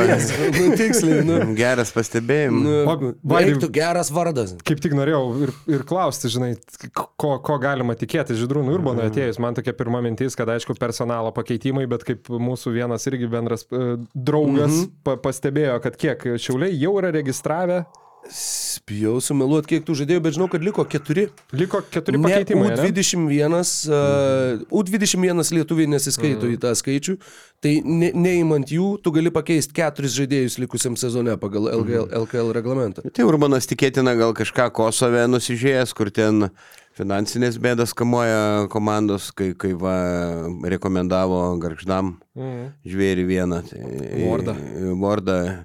Nu, 0.61 0.77
tiksliai, 0.77 1.23
nu. 1.27 1.39
geras 1.59 1.93
pastebėjimas. 1.95 2.64
nu 3.01 3.12
Reiktų 3.31 3.71
geras 3.75 4.11
vardas. 4.14 4.55
Kaip 4.66 4.83
tik 4.83 4.95
norėjau 4.99 5.23
ir, 5.47 5.55
ir 5.71 5.85
klausti, 5.89 6.31
žinai, 6.33 6.51
ko, 6.91 7.37
ko 7.45 7.59
galima 7.62 7.97
tikėti 7.99 8.37
Židrūnų 8.39 8.75
Urbano 8.79 9.07
atėjus. 9.07 9.41
Man 9.43 9.57
tokia 9.59 9.75
pirma 9.77 10.03
mintis, 10.05 10.37
kad 10.39 10.51
aišku 10.53 10.77
personalo 10.81 11.33
pakeitimai, 11.37 11.87
bet 11.91 12.05
kaip 12.09 12.31
mūsų 12.31 12.75
vienas 12.77 13.07
irgi 13.11 13.31
bendras 13.31 13.66
e, 13.71 13.97
draugas 14.14 14.73
mm 14.73 14.83
-hmm. 14.83 14.93
pa, 15.07 15.16
pastebėjo, 15.29 15.81
kad 15.85 15.97
kiek 16.01 16.27
šiauliai 16.41 16.77
jau 16.77 16.97
yra 17.01 17.12
registravę, 17.14 17.85
Spėjau 18.31 19.16
sumeluoti, 19.22 19.66
kiek 19.72 19.85
tų 19.87 19.95
žaidėjų, 20.01 20.20
bet 20.22 20.35
žinau, 20.37 20.47
kad 20.51 20.62
liko 20.62 20.85
keturi. 20.87 21.24
liko 21.53 21.81
keturi 21.91 22.18
Ne, 22.18 22.28
pakeitimai. 22.28 22.68
ane? 22.72 22.87
U21, 22.87 23.72
uh, 23.91 24.62
U21 24.70 25.51
lietuviai 25.57 25.89
nesiskaito 25.91 26.47
Mhm. 26.47 26.55
į 26.55 26.59
tą 26.62 26.70
skaičių, 26.78 27.16
tai 27.61 27.81
ne, 27.85 28.12
neįmant 28.14 28.70
jų, 28.70 29.03
tu 29.03 29.11
gali 29.11 29.31
pakeisti 29.31 29.74
keturis 29.74 30.14
žaidėjus 30.14 30.59
likusiam 30.62 30.95
sezone 30.97 31.37
pagal 31.43 31.68
LKL, 31.74 32.07
Mhm. 32.07 32.14
LKL 32.22 32.53
reglamentą. 32.55 33.03
Tai 33.12 33.24
Urbanas 33.24 33.66
tikėtina 33.66 34.16
gal 34.16 34.33
kažką 34.33 34.70
Kosove 34.72 35.26
nusižėjęs, 35.26 35.93
kur 35.95 36.11
ten 36.11 36.51
finansinės 36.97 37.59
bėdas 37.59 37.93
kamuoja 37.95 38.68
komandos, 38.68 39.33
kai, 39.35 39.55
kai 39.55 39.72
va, 39.72 40.47
rekomendavo 40.62 41.59
Garždam 41.59 42.18
Mhm. 42.37 42.72
žvėrį 42.87 43.24
vieną. 43.26 43.62
Tai, 43.68 43.81
Vordą. 44.22 44.55
Vordą. 44.99 45.64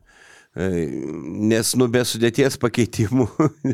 Nes 0.56 1.74
nu 1.76 1.90
be 1.92 2.00
sudėties 2.08 2.56
pakeitimų, 2.62 3.26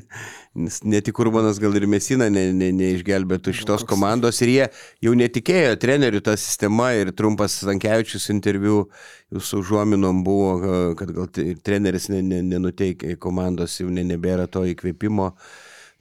nes 0.63 0.79
ne 0.81 1.01
tik 1.05 1.19
Urbanas, 1.21 1.59
gal 1.61 1.75
ir 1.77 1.85
Mesina 1.85 2.25
ne, 2.33 2.47
ne, 2.57 2.71
neišgelbėtų 2.73 3.53
šitos 3.53 3.85
komandos 3.85 4.41
ir 4.41 4.49
jie 4.49 4.63
jau 5.05 5.13
netikėjo 5.17 5.75
trenerių 5.81 6.23
tą 6.25 6.33
sistemą 6.41 6.89
ir 6.97 7.11
trumpas 7.13 7.59
Stankievičius 7.61 8.25
interviu 8.33 8.87
jūsų 9.29 9.61
užuominom 9.61 10.23
buvo, 10.25 10.55
e, 10.57 10.79
kad 10.97 11.13
gal 11.13 11.29
treneris 11.61 12.09
ne, 12.09 12.23
ne, 12.25 12.41
nenuteikė 12.49 13.13
komandos, 13.21 13.77
jau 13.83 13.91
ne, 13.93 14.01
nebėra 14.15 14.49
to 14.49 14.65
įkvėpimo 14.73 15.29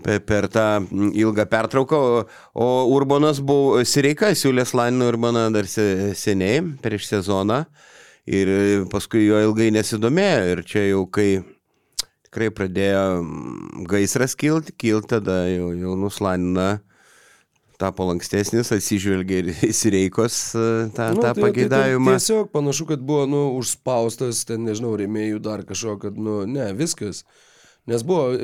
per, 0.00 0.48
tą 0.48 0.66
ilgą 1.12 1.44
pertrauką, 1.52 2.00
o, 2.56 2.72
Urbanas 2.96 3.44
buvo 3.44 3.84
Sireika, 3.84 4.32
siūlės 4.32 4.72
Lanino 4.72 5.12
Urbaną 5.12 5.50
dar 5.52 5.68
se, 5.68 6.14
seniai, 6.16 6.62
prieš 6.80 7.10
sezoną, 7.12 7.66
ir 8.30 8.50
paskui 8.92 9.24
jo 9.26 9.40
ilgai 9.48 9.70
nesidomėjo, 9.74 10.44
ir 10.54 10.62
čia 10.68 10.84
jau 10.90 11.02
kai 11.10 11.40
tikrai 12.30 12.50
pradėjo 12.54 13.02
mm, 13.24 13.88
gaisras 13.90 14.36
kilti, 14.38 14.74
kilti 14.78 15.16
tada 15.16 15.42
jau, 15.50 15.72
jau 15.74 15.96
nuslanina 15.98 16.76
tapo 17.80 18.04
lankstesnis, 18.10 18.70
atsižvelgia 18.76 19.40
ir 19.40 19.50
į 19.70 19.72
Sireikos 19.74 20.38
e, 20.54 20.64
tą, 20.94 21.10
Nu, 21.16 21.24
tą 21.24 21.32
tai- 21.34 21.44
pageidavimą. 21.46 22.12
Tai, 22.12 22.18
tai 22.18 22.20
tiesiog 22.20 22.50
panašu, 22.54 22.86
kad 22.92 23.02
buvo, 23.02 23.24
nu, 23.30 23.44
užspaustas, 23.58 24.44
ten, 24.48 24.66
nežinau, 24.68 24.92
rėmėjų 25.00 25.40
dar 25.42 25.64
kažko, 25.66 25.96
kad, 26.04 26.18
nu, 26.20 26.42
ne, 26.46 26.70
viskas. 26.76 27.24
Nes 27.88 28.04
buvo 28.06 28.36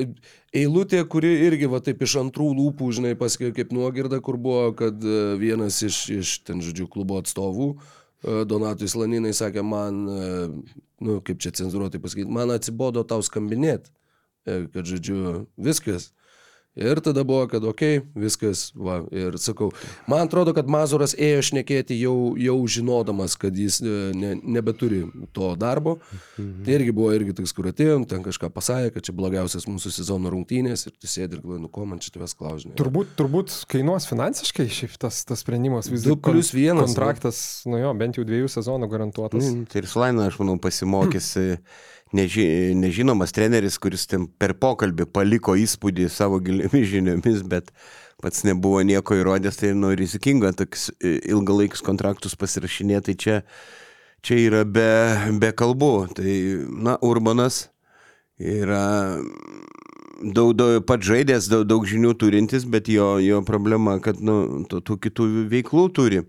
eilutė, 0.57 1.03
kuri 1.07 1.29
irgi, 1.45 1.69
va 1.69 1.77
taip 1.85 2.01
iš 2.03 2.17
antrų 2.23 2.49
lūpų, 2.57 2.89
žinai, 2.97 3.13
pasakė 3.19 3.53
kaip 3.59 3.69
nuogirda, 3.77 4.17
kur 4.25 4.39
buvo, 4.41 4.71
kad 4.75 5.05
e, 5.05 5.21
vienas 5.39 5.77
iš, 5.85 6.01
iš 6.17 6.33
ten, 6.49 6.65
žodžiu, 6.65 6.89
klubo 6.91 7.21
atstovų, 7.21 7.69
e, 7.77 7.96
Donatui 8.23 8.89
Slaninai 8.89 9.33
sakė, 9.37 9.61
man, 9.61 9.99
e, 10.09 10.29
nu, 11.05 11.19
kaip 11.25 11.41
čia 11.43 11.51
cenzuruotai 11.59 12.01
pasakyti, 12.01 12.31
man 12.33 12.53
atsibodo 12.55 13.03
tau 13.07 13.21
skambinėti, 13.25 13.91
kad, 14.47 14.81
žodžiu, 14.87 15.45
viskas. 15.59 16.11
Ir 16.77 16.99
tada 17.01 17.23
buvo, 17.25 17.47
kad 17.49 17.63
okei, 17.65 17.97
okay, 17.97 18.21
viskas, 18.21 18.67
va, 18.77 18.99
ir 19.09 19.37
sakau, 19.41 19.71
man 20.09 20.27
atrodo, 20.27 20.53
kad 20.53 20.69
Mazuras 20.69 21.15
ėjo 21.17 21.41
šnekėti 21.49 21.97
jau, 21.97 22.35
jau 22.37 22.57
žinodamas, 22.69 23.33
kad 23.39 23.57
jis 23.57 23.79
e, 23.81 23.93
ne, 24.13 24.35
nebeturi 24.37 25.03
to 25.33 25.49
darbo. 25.57 25.97
Tai 26.37 26.75
irgi 26.75 26.93
buvo 26.93 27.09
irgi 27.15 27.33
toks, 27.39 27.53
kur 27.57 27.71
atėjom, 27.71 28.05
ten 28.09 28.21
kažką 28.25 28.51
pasakė, 28.53 28.93
kad 28.93 29.07
čia 29.09 29.15
blogiausias 29.17 29.65
mūsų 29.69 29.93
sezono 29.95 30.29
rungtynės 30.33 30.85
ir 30.85 30.93
tu 30.93 31.09
sėdi 31.09 31.39
ir 31.39 31.41
galvoji, 31.41 31.63
nu 31.65 31.71
ko 31.73 31.87
man 31.89 32.03
čia 32.03 32.13
tavęs 32.13 32.37
klausinė. 32.37 32.75
Turbūt, 32.77 33.15
turbūt 33.17 33.57
kainuos 33.73 34.05
finansiškai 34.09 34.67
šiaip 34.77 34.97
tas, 35.01 35.23
tas 35.27 35.41
sprendimas. 35.41 35.89
Vis 35.89 36.05
Du 36.05 36.13
dėlto 36.13 36.29
plius 36.29 36.53
vienas, 36.53 36.91
Kontraktas, 36.93 37.41
nu 37.65 37.81
jo, 37.81 37.93
bent 37.97 38.21
jau 38.21 38.25
dviejų 38.27 38.53
sezonų 38.53 38.89
garantuotas. 38.91 39.49
Mm, 39.49 39.65
Tai 39.71 39.81
ir 39.81 39.89
Slaina, 39.89 40.29
aš 40.29 40.37
manau, 40.43 40.59
pasimokys 40.61 41.33
e, 41.41 41.47
neži, 42.15 42.73
nežinomas 42.77 43.33
treneris, 43.35 43.77
kuris 43.81 44.07
per 44.39 44.55
pokalbį 44.59 45.07
paliko 45.13 45.55
įspūdį 45.59 46.09
savo 46.11 46.39
giliomis 46.43 46.87
žiniomis, 46.93 47.43
bet 47.47 47.71
pats 48.21 48.43
nebuvo 48.47 48.81
nieko 48.85 49.17
įrodęs, 49.17 49.59
tai 49.59 49.73
nu, 49.77 49.91
rizikinga 49.97 50.53
tokius 50.57 50.89
e, 50.97 51.17
ilgalaikius 51.29 51.83
kontraktus 51.85 52.37
pasirašinėti, 52.39 53.13
tai 53.13 53.17
čia, 53.23 53.39
čia 54.25 54.39
yra 54.41 54.63
be, 54.65 54.89
be 55.41 55.51
kalbų. 55.53 55.93
Tai, 56.17 56.37
na, 56.87 56.97
Urbanas 57.05 57.67
yra 58.37 59.19
daug, 60.21 60.53
daug 60.57 60.81
pats 60.87 61.05
žaidės, 61.07 61.49
daug, 61.51 61.65
daug 61.69 61.85
žinių 61.87 62.13
turintis, 62.17 62.65
bet 62.65 62.89
jo, 62.91 63.17
jo 63.21 63.41
problema, 63.45 63.97
kad 64.03 64.21
nu, 64.21 64.65
tų, 64.69 64.81
tų 64.81 64.97
kitų 65.07 65.27
veiklų 65.53 65.89
turi. 65.93 66.23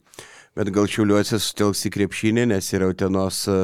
Bet 0.59 0.73
gal 0.75 0.89
šiuliuose 0.91 1.39
sutelks 1.39 1.85
į 1.87 1.95
krepšinį, 1.95 2.49
nes 2.53 2.73
yra 2.75 2.89
Utenos 2.91 3.45
e, 3.49 3.59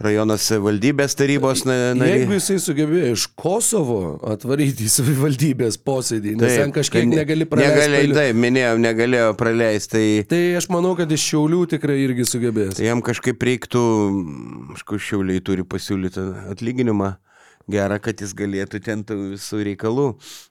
rajonas 0.00 0.44
valdybės 0.62 1.16
tarybos 1.18 1.64
na- 1.66 1.74
Jeigu 1.94 1.98
nariai. 1.98 2.38
jisai 2.38 2.58
sugebėjo 2.62 3.12
iš 3.16 3.24
Kosovo 3.38 4.18
atvaryti 4.30 4.86
į 4.86 4.90
savivaldybės 4.94 5.78
posėdį, 5.82 6.36
nes 6.38 6.54
ten 6.60 6.72
kažkiek 6.72 7.02
tai 7.02 7.06
ne- 7.10 7.16
negali 7.22 7.44
praleisti. 7.50 7.78
Negalėjo, 7.82 8.14
taip, 8.14 8.36
minėjau, 8.36 8.74
negalėjo 8.84 9.30
praleisti. 9.40 9.88
Tai, 9.90 10.24
Tai 10.30 10.42
aš 10.60 10.68
manau, 10.70 10.94
kad 10.96 11.10
iš 11.10 11.24
Šiaulių 11.32 11.62
tikrai 11.74 11.98
irgi 12.06 12.24
sugebės. 12.30 12.76
tai 12.78 12.86
jam 12.86 13.02
kažkaip 13.02 13.38
reiktų, 13.42 13.82
aišku, 14.76 14.98
šiauliai 15.02 15.42
turi 15.44 15.62
pasiūlyti 15.66 16.22
atlyginimą 16.54 17.16
gerą, 17.68 17.98
kad 18.00 18.16
jis 18.22 18.32
galėtų 18.34 18.80
ten 18.84 19.02
visų 19.04 19.64
reikalų 19.66 20.06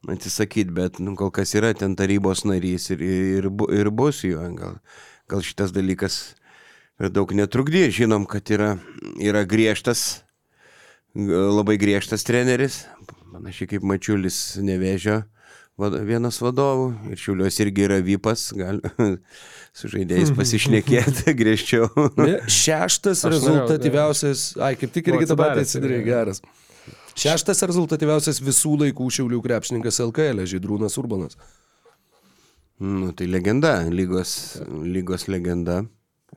atsisakyti, 0.08 0.70
bet 0.74 1.00
nu, 1.00 1.16
kol 1.16 1.32
kas 1.32 1.56
yra 1.58 1.72
ten 1.74 1.96
tarybos 1.96 2.44
narys 2.46 2.92
ir, 2.94 3.00
ir, 3.02 3.48
ir 3.74 3.90
bus 3.90 4.22
jo. 4.28 4.44
Gal, 4.60 4.76
gal 5.30 5.40
šitas 5.42 5.72
dalykas 5.74 6.36
per 6.98 7.14
daug 7.14 7.32
netrukdys. 7.38 7.94
Žinom, 7.98 8.26
kad 8.30 8.50
yra, 8.54 8.76
yra 9.22 9.46
griežtas, 9.48 10.24
labai 11.16 11.78
griežtas 11.82 12.26
treneris, 12.28 12.84
panašiai 13.32 13.74
kaip 13.74 13.86
Mačiulis 13.88 14.58
Nevežio 14.62 15.24
vienas 15.78 16.40
vadovų 16.42 17.12
ir 17.12 17.20
Šiauliuos 17.22 17.60
irgi 17.62 17.84
yra 17.86 18.00
vypas, 18.02 18.50
gal 18.58 18.80
su 19.78 19.90
žaidėjais 19.94 20.34
pasišnekėti 20.38 21.34
griežčiau. 21.42 21.90
Šeštas 22.50 23.22
Aš 23.22 23.36
rezultatyviausias, 23.36 24.48
ai 24.58 24.74
kaip 24.80 24.96
tik 24.96 25.12
irgi 25.14 25.30
patį 25.30 25.38
atsidaręs 25.38 25.68
atsidarė, 25.68 26.00
geras. 26.08 26.42
Šeštas 27.18 27.62
rezultatyviausias 27.70 28.42
visų 28.42 28.76
laikų 28.84 29.10
Šiaulių 29.14 29.42
krepšininkas 29.46 30.02
LKL, 30.06 30.44
Žydrūnas 30.50 30.98
Urbanas. 31.02 31.38
Nu, 32.78 33.10
tai 33.18 33.26
legenda, 33.30 33.80
lygos, 33.90 34.58
lygos 34.70 35.26
legenda. 35.30 35.84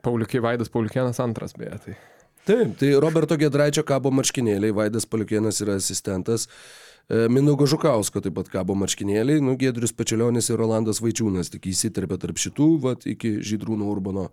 Pauliukai 0.05 0.43
Vaidas 0.45 0.71
Pauliukienas 0.73 1.21
antras, 1.21 1.57
beje. 1.59 1.79
Tai. 1.85 1.97
Taip, 2.49 2.77
tai 2.81 2.95
Roberto 3.03 3.37
Gedraičio 3.37 3.85
kabo 3.87 4.13
marškinėliai, 4.17 4.73
Vaidas 4.75 5.05
Paliukienas 5.07 5.61
yra 5.61 5.77
asistentas. 5.77 6.47
E, 7.11 7.27
Mindaugo 7.29 7.67
Žukausko 7.69 8.23
taip 8.25 8.35
pat 8.39 8.49
kabo 8.53 8.77
marškinėliai, 8.81 9.43
nu, 9.45 9.57
Gedrius 9.61 9.93
Pečelionis 9.97 10.49
ir 10.49 10.59
Rolandas 10.61 11.03
Vaičiūnas 11.05 11.53
tik 11.53 11.69
įsiterpė 11.73 12.17
tarp 12.23 12.41
šitų, 12.41 12.71
vat, 12.87 13.07
iki 13.11 13.37
Žydrūno 13.45 13.91
Urbano 13.93 14.31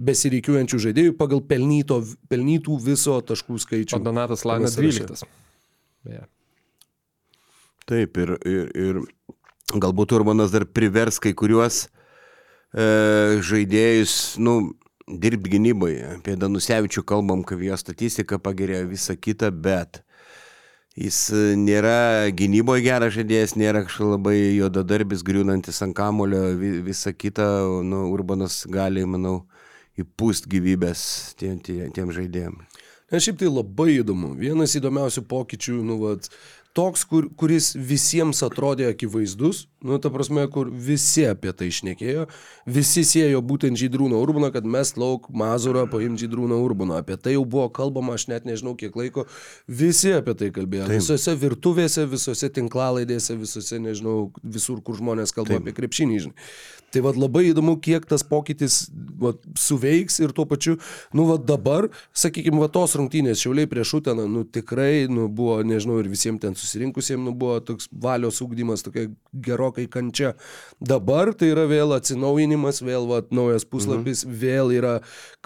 besireikiuojančių 0.00 0.80
žaidėjų 0.86 1.14
pagal 1.20 1.44
pelnyto, 1.44 2.00
pelnytų 2.32 2.80
viso 2.80 3.18
taškų 3.20 3.60
skaičių. 3.66 3.98
O 3.98 4.04
Donatas 4.04 4.46
sąraše. 4.46 4.80
12. 4.80 5.28
Beje. 6.08 6.24
Taip, 7.90 8.20
ir, 8.22 8.36
ir, 8.46 8.68
ir 8.78 9.80
galbūt 9.82 10.14
Urbanas 10.16 10.54
dar 10.54 10.64
privers 10.64 11.18
kai 11.20 11.34
kuriuos 11.36 11.88
e, 12.72 12.86
žaidėjus, 13.44 14.14
nu, 14.40 14.56
dirbti 15.18 15.54
gynyboje. 15.56 16.16
Apie 16.18 16.36
Danusevičių 16.38 17.04
kalbam, 17.08 17.42
kad 17.46 17.60
jo 17.62 17.76
statistika 17.80 18.38
pagerėjo 18.42 18.86
visą 18.90 19.16
kitą, 19.18 19.50
bet 19.50 20.02
jis 20.98 21.18
e, 21.34 21.44
nėra 21.58 22.30
gynyboje 22.36 22.84
geras 22.86 23.14
žaidėjas, 23.16 23.56
nėra 23.58 23.84
kažkaip 23.86 24.14
labai 24.14 24.36
juodadarbis, 24.58 25.24
griūnantis 25.26 25.80
ant 25.86 25.96
kamulio, 25.96 26.42
vi, 26.60 26.76
visą 26.86 27.14
kitą, 27.16 27.48
nu, 27.86 28.06
Urbanas 28.14 28.62
gali, 28.70 29.06
manau, 29.08 29.44
įpūst 30.00 30.48
gyvybės 30.50 31.02
tiem, 31.40 31.58
tiem, 31.64 31.90
tiem 31.96 32.12
žaidėjim. 32.14 32.60
Nes 33.10 33.24
šiaip 33.26 33.40
tai 33.40 33.48
labai 33.50 33.96
įdomu. 33.96 34.36
Vienas 34.38 34.76
įdomiausių 34.78 35.24
pokyčių, 35.26 35.80
nu, 35.82 35.96
vat, 36.04 36.28
toks, 36.76 37.02
kur, 37.08 37.26
kuris 37.38 37.72
visiems 37.74 38.42
atrodė 38.46 38.86
akivaizdus, 38.90 39.64
nu, 39.82 39.98
ta 40.02 40.10
prasme, 40.12 40.44
kur 40.52 40.70
visi 40.70 41.24
apie 41.26 41.52
tai 41.56 41.70
išnekėjo, 41.72 42.26
visi 42.70 43.02
siejo 43.06 43.40
būtent 43.44 43.78
Žydrūną 43.80 44.18
Urbaną, 44.22 44.52
kad 44.54 44.66
mes 44.68 44.92
lauk 45.00 45.26
Mazurą 45.34 45.86
paimti 45.90 46.26
Žydrūną 46.26 46.60
Urbaną. 46.62 47.00
Apie 47.02 47.18
tai 47.18 47.34
jau 47.34 47.44
buvo 47.48 47.66
kalbama, 47.74 48.14
aš 48.18 48.28
net 48.30 48.46
nežinau 48.48 48.76
kiek 48.78 48.96
laiko, 48.98 49.26
visi 49.66 50.14
apie 50.14 50.36
tai 50.38 50.52
kalbėjo. 50.54 50.86
Taip. 50.86 51.00
Visose 51.00 51.34
virtuvėse, 51.40 52.06
visose 52.10 52.52
tinklalaidėse, 52.60 53.38
visose, 53.40 53.80
nežinau, 53.82 54.18
visur, 54.42 54.82
kur 54.84 54.98
žmonės 55.00 55.34
kalba 55.34 55.56
Taip. 55.56 55.66
apie 55.66 55.76
krepšinį, 55.80 56.20
žinai. 56.26 56.50
Tai 56.90 57.04
vad 57.06 57.18
labai 57.20 57.46
įdomu, 57.50 57.76
kiek 57.82 58.06
tas 58.10 58.24
pokytis 58.26 58.88
vat, 59.20 59.38
suveiks 59.58 60.18
ir 60.22 60.32
tuo 60.34 60.46
pačiu, 60.48 60.76
nu 61.16 61.26
vad 61.28 61.44
dabar, 61.48 61.88
sakykime, 62.16 62.60
va 62.62 62.70
tos 62.72 62.96
rungtynės 62.98 63.42
šiauliai 63.42 63.68
prieš 63.70 63.94
Uteną, 64.00 64.26
nu 64.30 64.44
tikrai, 64.48 65.06
nu 65.10 65.28
buvo, 65.28 65.60
nežinau, 65.66 65.98
ir 66.00 66.08
visiems 66.10 66.40
ten 66.42 66.56
susirinkusiems, 66.58 67.22
nu 67.26 67.34
buvo 67.36 67.58
toks 67.64 67.90
valios 67.92 68.40
ūkdymas, 68.42 68.84
tokia 68.86 69.08
gerokai 69.46 69.86
kančia. 69.90 70.32
Dabar 70.80 71.34
tai 71.36 71.52
yra 71.52 71.66
vėl 71.70 71.94
atsinaujinimas, 71.96 72.82
vėl 72.86 73.08
vat, 73.10 73.30
naujas 73.34 73.66
puslapis, 73.68 74.24
mhm. 74.24 74.38
vėl 74.42 74.74
yra 74.74 74.94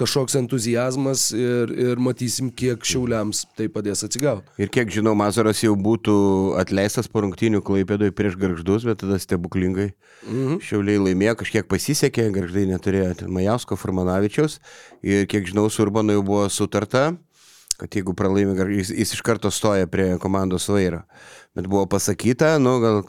kažkoks 0.01 0.39
entuzijazmas 0.41 1.29
ir, 1.37 1.73
ir 1.91 2.03
matysim, 2.03 2.51
kiek 2.55 2.85
šiauliams 2.87 3.45
tai 3.59 3.69
padės 3.73 4.05
atsigauti. 4.07 4.49
Ir 4.61 4.73
kiek 4.73 4.93
žinau, 4.95 5.17
Mazaras 5.19 5.63
jau 5.65 5.75
būtų 5.79 6.17
atleistas 6.61 7.11
po 7.11 7.25
rungtynių 7.25 7.63
klaipėdoj 7.67 8.15
prieš 8.17 8.39
garždus, 8.41 8.87
bet 8.89 9.03
tada 9.03 9.19
stebuklingai 9.23 9.91
mhm. 10.29 10.61
šiauliai 10.65 11.03
laimėjo, 11.11 11.34
kažkiek 11.39 11.69
pasisekė, 11.71 12.29
garždai 12.35 12.67
neturėjo 12.71 13.29
Majausko 13.33 13.79
Furmanavičiaus 13.81 14.59
ir 15.07 15.29
kiek 15.31 15.47
žinau, 15.51 15.69
su 15.71 15.85
Urbanu 15.85 16.17
jau 16.19 16.25
buvo 16.27 16.49
sutarta, 16.53 17.13
kad 17.81 17.95
jeigu 17.95 18.15
pralaimi, 18.17 18.57
jis, 18.79 18.95
jis 18.95 19.15
iš 19.17 19.23
karto 19.27 19.51
stoja 19.51 19.91
prie 19.91 20.15
komandos 20.23 20.71
vairo. 20.71 21.05
Bet 21.55 21.69
buvo 21.71 21.87
pasakyta, 21.91 22.57
nu 22.63 22.79
gal 22.83 23.05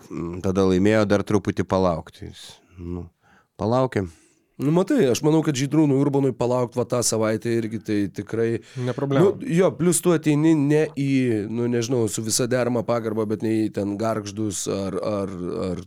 tada 0.45 0.67
laimėjo 0.69 1.07
dar 1.09 1.26
truputį 1.26 1.65
palaukti. 1.69 2.30
Jis, 2.30 2.45
Nu, 2.78 3.09
palaukiam. 3.55 4.11
Nu, 4.57 4.71
matai, 4.71 5.01
aš 5.11 5.19
manau, 5.23 5.41
kad 5.43 5.57
Žydrūnui 5.59 5.97
Urbanui 5.99 6.32
palaukti 6.36 6.80
va 6.80 6.86
tą 6.88 7.01
savaitę 7.03 7.51
irgi 7.57 7.80
tai 7.84 7.97
tikrai... 8.15 8.61
Ne 8.80 8.93
problema. 8.95 9.26
Nu, 9.26 9.49
jo, 9.51 9.67
plus 9.76 9.99
tu 10.03 10.13
ateini 10.15 10.53
ne 10.55 10.86
į, 10.95 11.09
nu 11.51 11.67
nežinau, 11.71 12.05
su 12.11 12.23
visa 12.23 12.47
derama 12.47 12.86
pagarba, 12.88 13.26
bet 13.28 13.43
ne 13.43 13.51
į 13.65 13.73
ten 13.76 13.97
garždus 13.99 14.63
ar, 14.71 14.95
ar, 14.95 15.34
ar, 15.65 15.84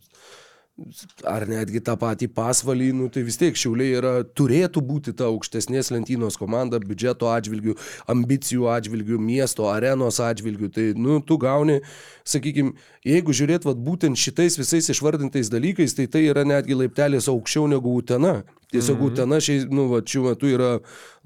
ar 1.26 1.46
netgi 1.50 1.80
tą 1.84 1.96
patį 1.98 2.28
pasvalį, 2.34 2.88
nu, 2.94 3.08
tai 3.12 3.24
vis 3.26 3.38
tiek 3.40 3.56
šiauliai 3.58 3.96
yra, 3.98 4.12
turėtų 4.38 4.82
būti 4.86 5.14
ta 5.18 5.26
aukštesnės 5.32 5.90
lentynos 5.94 6.38
komanda, 6.38 6.78
biudžeto 6.82 7.30
atžvilgių, 7.32 7.74
ambicijų 8.10 8.68
atžvilgių, 8.72 9.18
miesto 9.22 9.68
arenos 9.72 10.20
atžvilgių. 10.22 10.70
Tai, 10.74 10.86
nu, 10.98 11.18
tu 11.24 11.38
gauni, 11.42 11.80
sakykime, 12.28 12.76
jeigu 13.06 13.34
žiūrėt, 13.34 13.66
vat, 13.68 13.80
būtent 13.82 14.18
šitais 14.20 14.58
visais 14.60 14.90
išvardintais 14.94 15.50
dalykais, 15.52 15.96
tai 15.98 16.06
tai 16.10 16.28
yra 16.28 16.46
netgi 16.46 16.78
laiptelis 16.78 17.30
aukščiau 17.32 17.66
negu 17.74 17.98
Utena. 17.98 18.40
Tiesiog 18.68 18.98
mhm. 18.98 19.06
Utena 19.08 19.38
šiai, 19.40 19.62
nu, 19.72 19.86
va, 19.88 20.02
šiuo 20.04 20.26
metu 20.28 20.50
yra 20.52 20.74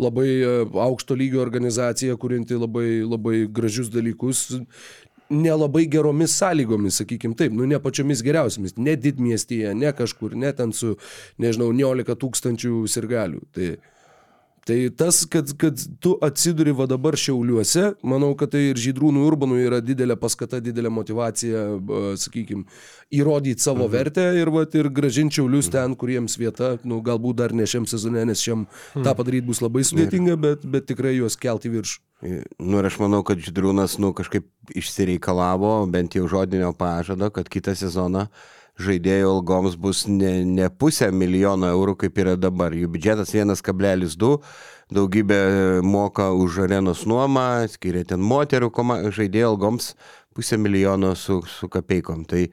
labai 0.01 0.29
e, 0.31 0.51
aukšto 0.85 1.17
lygio 1.19 1.41
organizacija, 1.43 2.15
kurinti 2.21 2.55
labai, 2.55 3.03
labai 3.03 3.41
gražius 3.51 3.91
dalykus 3.91 4.45
nelabai 5.33 5.87
geromis 5.91 6.37
sąlygomis, 6.39 7.01
sakykim 7.03 7.37
taip, 7.39 7.55
nu 7.57 7.67
ne 7.69 7.81
pačiomis 7.83 8.23
geriausiamis, 8.25 8.77
ne 8.77 8.97
didmiestyje, 9.01 9.75
ne 9.79 9.93
kažkur, 9.97 10.37
ne 10.39 10.53
ten 10.57 10.75
su, 10.77 10.95
nežinau, 11.43 11.73
19 11.77 12.19
tūkstančių 12.23 12.83
sirgalių. 12.93 13.43
Tai, 13.57 13.73
tai 14.67 14.91
tas, 14.97 15.25
kad, 15.27 15.51
kad 15.59 15.81
tu 16.01 16.15
atsiduri 16.23 16.75
va 16.77 16.87
dabar 16.91 17.17
šiauliuose, 17.19 17.97
manau, 18.07 18.33
kad 18.39 18.53
tai 18.55 18.69
ir 18.71 18.79
Žydrūnų 18.79 19.25
Urbanų 19.27 19.59
yra 19.65 19.81
didelė 19.83 20.17
paskata, 20.21 20.61
didelė 20.63 20.93
motivacija, 20.95 21.65
sakykim, 22.23 22.65
įrodyti 23.13 23.65
savo 23.65 23.89
mhm. 23.89 23.93
vertę 23.97 24.29
ir, 24.39 24.53
va, 24.55 24.65
ir 24.79 24.91
gražinti 24.95 25.41
šiaulius 25.41 25.73
ten, 25.73 25.97
kuriems 25.99 26.39
vieta, 26.39 26.77
nu, 26.87 27.03
galbūt 27.05 27.43
dar 27.43 27.57
ne 27.57 27.67
šiam 27.67 27.89
sezone, 27.91 28.23
nes 28.29 28.43
šiam 28.45 28.65
mhm. 28.65 29.03
tą 29.03 29.17
padaryti 29.19 29.49
bus 29.51 29.63
labai 29.65 29.85
sudėtinga, 29.89 30.39
bet, 30.47 30.67
bet 30.67 30.89
tikrai 30.93 31.17
juos 31.19 31.39
kelti 31.41 31.73
virš. 31.73 31.99
Nu 32.63 32.79
ir 32.79 32.87
aš 32.87 33.01
manau, 33.03 33.25
kad 33.27 33.43
Židrūnas, 33.43 33.99
nu, 34.03 34.13
kažkaip 34.15 34.47
išsireikalavo 34.79 35.81
bent 35.91 36.15
jau 36.15 36.29
žodinio 36.31 36.71
pažado, 36.79 37.33
kad 37.35 37.51
kitą 37.51 37.75
sezoną 37.79 38.29
žaidėjų 38.81 39.29
algoms 39.29 39.77
bus 39.77 40.07
ne, 40.09 40.43
ne 40.49 40.69
pusę 40.71 41.11
milijono 41.13 41.69
eurų, 41.73 41.97
kaip 42.05 42.19
yra 42.23 42.37
dabar. 42.41 42.75
Jų 42.77 42.89
biudžetas 42.93 43.35
1,2, 43.35 44.33
daugybė 44.93 45.41
moka 45.85 46.31
už 46.37 46.63
arenos 46.67 47.05
nuomą, 47.09 47.67
skiria 47.73 48.05
ten 48.09 48.23
moterų 48.25 48.71
koma, 48.75 49.01
žaidėjų 49.13 49.51
algoms 49.53 49.93
pusę 50.33 50.57
milijono 50.61 51.15
su, 51.19 51.43
su 51.49 51.69
kapeikom. 51.73 52.25
Tai, 52.29 52.47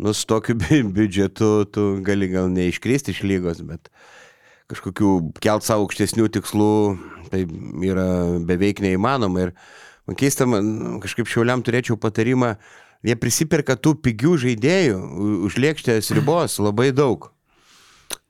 nu, 0.00 0.14
su 0.16 0.26
tokiu 0.28 0.56
bi 0.60 0.80
biudžetu 0.96 1.52
tu 1.72 1.90
gali 2.06 2.30
gal 2.32 2.50
neiškristi 2.52 3.14
iš 3.14 3.22
lygos, 3.26 3.60
bet 3.66 3.92
kažkokių 4.70 5.14
kelt 5.42 5.66
savo 5.66 5.84
aukštesnių 5.84 6.28
tikslų, 6.36 6.74
tai 7.32 7.44
yra 7.86 8.08
beveik 8.46 8.80
neįmanoma. 8.84 9.48
Ir 9.48 9.54
man 10.08 10.18
keista, 10.18 10.46
man 10.48 11.00
kažkaip 11.02 11.28
šiauliam 11.28 11.64
turėčiau 11.66 11.98
patarimą, 12.00 12.54
jie 13.06 13.16
prisipirka 13.16 13.76
tų 13.76 13.96
pigių 14.04 14.36
žaidėjų 14.44 14.96
už 15.48 15.58
lėkštės 15.60 16.10
ribos 16.16 16.58
labai 16.62 16.90
daug. 16.96 17.30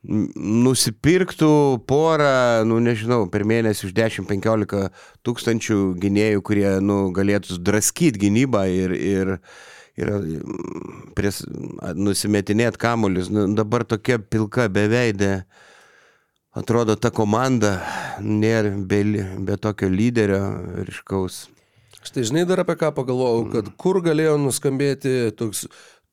Nusipirktų 0.00 1.50
porą, 1.88 2.64
nu 2.64 2.78
nežinau, 2.80 3.26
per 3.28 3.44
mėnesį 3.44 3.90
už 3.90 3.96
10-15 3.98 4.86
tūkstančių 5.28 5.80
gynėjų, 6.00 6.40
kurie 6.46 6.70
nu, 6.80 7.10
galėtų 7.12 7.58
draskyti 7.60 8.22
gynybą 8.22 8.64
ir, 8.72 8.94
ir, 8.96 9.34
ir 10.00 10.14
pries, 11.18 11.42
nusimetinėti 12.00 12.80
kamuolius. 12.80 13.28
Nu, 13.28 13.44
dabar 13.52 13.84
tokia 13.84 14.16
pilka 14.22 14.70
beveidė. 14.72 15.42
Atrodo, 16.56 16.96
ta 16.96 17.12
komanda 17.14 17.76
nėra 18.24 18.72
be, 18.74 19.04
be 19.36 19.60
tokio 19.60 19.92
lyderio 19.92 20.40
ryškaus. 20.88 21.44
Štai 22.04 22.24
žinai 22.28 22.46
dar 22.48 22.62
apie 22.62 22.76
ką 22.80 22.92
pagalvojau, 22.96 23.46
kad 23.52 23.72
kur 23.80 24.00
galėjo 24.04 24.38
nuskambėti 24.40 25.32
toks 25.36 25.66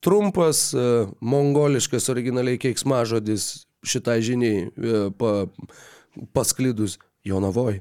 trumpas, 0.03 0.69
uh, 0.75 1.11
mongoliškas 1.23 2.09
originaliai 2.13 2.59
keiksmažodis 2.61 3.67
šitai 3.87 4.19
žiniai 4.25 4.65
uh, 4.67 5.07
pa, 5.15 5.47
pasklidus 6.35 6.97
Jonavoj. 7.27 7.79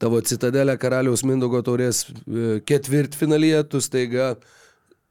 Tavo 0.00 0.20
citadelė 0.20 0.76
karaliaus 0.78 1.24
Mindogo 1.26 1.62
taurės 1.66 2.04
uh, 2.06 2.62
ketvirtfinalyje, 2.68 3.64
tu 3.72 3.82
staiga 3.82 4.36
uh, 4.36 4.54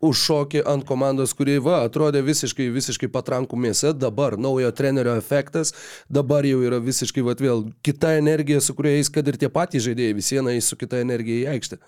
užšokė 0.03 0.63
ant 0.67 0.85
komandos, 0.87 1.33
kuri, 1.37 1.57
va, 1.63 1.83
atrodė 1.87 2.21
visiškai, 2.25 2.67
visiškai 2.73 3.09
patrankų 3.11 3.57
mėsa, 3.59 3.93
dabar 3.95 4.35
naujo 4.37 4.71
trenerio 4.75 5.15
efektas, 5.19 5.73
dabar 6.09 6.45
jau 6.47 6.61
yra 6.65 6.81
visiškai, 6.83 7.23
va, 7.25 7.35
vėl 7.39 7.67
kita 7.85 8.15
energija, 8.19 8.61
su 8.61 8.75
kuria 8.75 8.97
eis, 8.99 9.09
kad 9.09 9.27
ir 9.27 9.39
tie 9.41 9.49
patys 9.49 9.85
žaidėjai 9.87 10.17
vis 10.17 10.31
viena 10.35 10.55
eis 10.55 10.69
su 10.69 10.77
kita 10.79 10.99
energija 11.03 11.45
į 11.45 11.51
aikštę. 11.55 11.81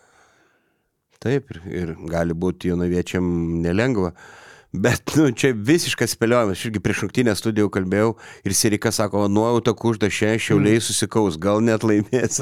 Taip, 1.24 1.50
ir, 1.52 1.62
ir 1.74 1.96
gali 2.10 2.36
būti 2.38 2.70
jaunaviečiam 2.72 3.26
nelengva. 3.64 4.14
Bet 4.76 5.14
nu, 5.16 5.30
čia 5.32 5.54
visiškas 5.56 6.12
spėliojimas, 6.18 6.60
aš 6.60 6.68
irgi 6.68 6.82
prieš 6.84 7.06
rungtynę 7.06 7.34
studijų 7.40 7.70
kalbėjau 7.72 8.10
ir 8.44 8.56
Sirika 8.58 8.92
sako, 8.92 9.24
nuojauta 9.32 9.72
kužda 9.78 10.10
šią 10.12 10.34
šiauliai 10.44 10.82
susikaus, 10.84 11.38
gal 11.40 11.64
net 11.64 11.86
laimės. 11.88 12.42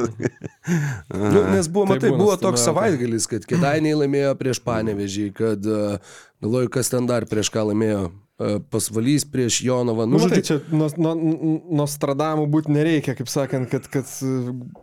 nu, 1.35 1.43
nes 1.53 1.69
buvo, 1.69 1.85
matai, 1.93 2.09
buvo 2.17 2.33
toks 2.41 2.65
savaitgalis, 2.65 3.29
kad 3.29 3.45
Kedainiai 3.49 3.99
laimėjo 4.01 4.33
prieš 4.41 4.63
Panevežį, 4.65 5.27
kad 5.37 5.69
Galvoju, 6.45 6.69
kas 6.69 6.93
ten 6.93 7.09
dar 7.09 7.25
prieš 7.25 7.49
ką 7.49 7.63
laimėjo. 7.71 8.03
E, 8.35 8.59
Pasvalys 8.69 9.23
prieš 9.25 9.61
Jonovą. 9.63 10.05
Nu, 10.05 10.19
Nu, 10.19 10.27
tai 10.29 10.41
čia 10.43 10.57
nuo, 10.69 10.89
nuo, 10.99 11.13
Nostradamų 11.79 12.43
būti 12.51 12.73
nereikia, 12.75 13.15
kaip 13.15 13.31
sakant, 13.31 13.69
kad, 13.71 13.87
kad 13.89 14.11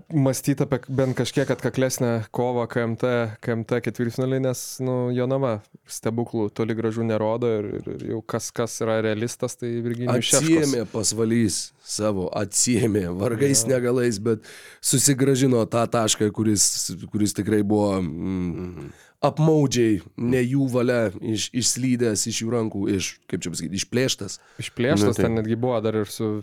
mąstyti 0.09 0.65
apie 0.65 0.81
bent 0.89 1.15
kažkiek 1.19 1.53
atkaklesnę 1.53 2.15
kovą 2.35 2.65
KMT, 2.73 3.13
KMT 3.45 3.83
ketvirtfinalį, 3.85 4.41
nes 4.49 4.65
nu, 4.83 4.97
Jonava 5.13 5.59
stebuklų 5.85 6.49
toli 6.57 6.75
gražu 6.79 7.05
nerodo 7.05 7.53
ir, 7.61 7.71
ir, 7.79 7.93
ir 7.99 8.09
jau 8.15 8.25
kas, 8.35 8.49
kas 8.57 8.81
yra 8.83 8.99
realistas, 9.05 9.55
tai 9.61 9.77
Virginijus 9.85 10.33
Šeškus. 10.33 10.49
Atsiemė 10.49 10.89
pasvalys 10.97 11.63
savo, 11.85 12.31
atsiemė, 12.33 13.07
vargais 13.21 13.67
ja. 13.67 13.77
negalais, 13.77 14.17
bet 14.17 14.49
susigražino 14.81 15.61
tą 15.69 15.85
tašką, 15.93 16.33
kuris, 16.33 16.67
kuris 17.13 17.37
tikrai 17.37 17.61
buvo 17.61 17.99
mm, 18.01 18.93
apmaudžiai, 19.23 20.01
ne 20.19 20.41
jų 20.43 20.67
valia, 20.73 21.11
iš, 21.23 21.49
išslydęs 21.55 22.27
iš 22.27 22.43
jų 22.43 22.53
rankų, 22.57 22.85
iš, 22.97 23.11
kaip 23.31 23.43
čia 23.45 23.53
pasakyti, 23.55 23.79
išplėštas. 23.79 24.39
Išplėštas, 24.63 25.13
Nu, 25.13 25.15
tai- 25.15 25.25
ten 25.29 25.37
netgi 25.39 25.57
buvo 25.57 25.81
dar 25.85 25.95
ir 26.03 26.11
su 26.11 26.43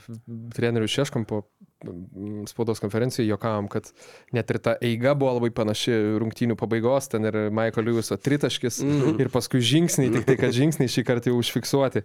treneriu 0.55 0.87
Šeškom 0.87 1.25
po 1.27 1.43
mm, 1.83 2.47
spaudos 2.47 2.79
konferencijoje 2.79 3.29
jokavom, 3.29 3.67
kad 3.67 3.91
net 4.31 4.49
ir 4.51 4.59
ta 4.63 4.77
eiga 4.81 5.13
buvo 5.13 5.35
labai 5.37 5.51
panaši 5.51 5.91
rungtynių 6.23 6.55
pabaigos, 6.59 7.09
ten 7.11 7.25
ir 7.27 7.49
Michael 7.51 7.85
Lewiso 7.85 8.17
tritaškis 8.17 8.81
mm 8.83 9.01
-hmm. 9.01 9.21
ir 9.21 9.29
paskui 9.29 9.59
žingsniai, 9.61 10.11
tik 10.15 10.25
tai 10.25 10.37
kad 10.37 10.55
žingsniai 10.55 10.87
šį 10.89 11.03
kartą 11.03 11.31
jau 11.33 11.37
užfiksuoti. 11.39 12.03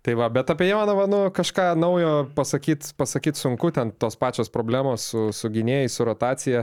Tai 0.00 0.14
va, 0.16 0.30
bet 0.32 0.48
apie 0.48 0.70
Jonavą, 0.70 1.04
nu, 1.12 1.18
kažką 1.36 1.74
naujo 1.76 2.12
pasakyti 2.34 2.94
pasakyt 2.96 3.36
sunku, 3.36 3.68
ten 3.76 3.90
tos 3.92 4.16
pačios 4.16 4.48
problemos 4.48 5.10
su, 5.12 5.26
su 5.36 5.50
gynėjai, 5.52 5.90
su 5.92 6.06
rotacija. 6.08 6.62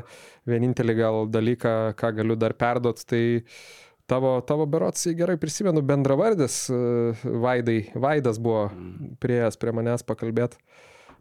Vienintelį 0.49 0.95
gal 0.97 1.19
dalyką, 1.30 1.73
ką 1.99 2.11
galiu 2.18 2.38
dar 2.39 2.55
perduoti, 2.57 3.05
tai 3.05 3.22
tavo, 4.09 4.39
tavo 4.41 4.65
berots, 4.65 5.05
gerai 5.19 5.38
prisimenu, 5.38 5.85
bendravardis 5.85 6.64
e, 6.73 6.81
Vaidai, 7.45 7.80
Vaidas 7.93 8.41
buvo 8.41 8.72
prieėjęs 9.22 9.61
prie 9.61 9.76
manęs 9.76 10.07
pakalbėti. 10.07 10.57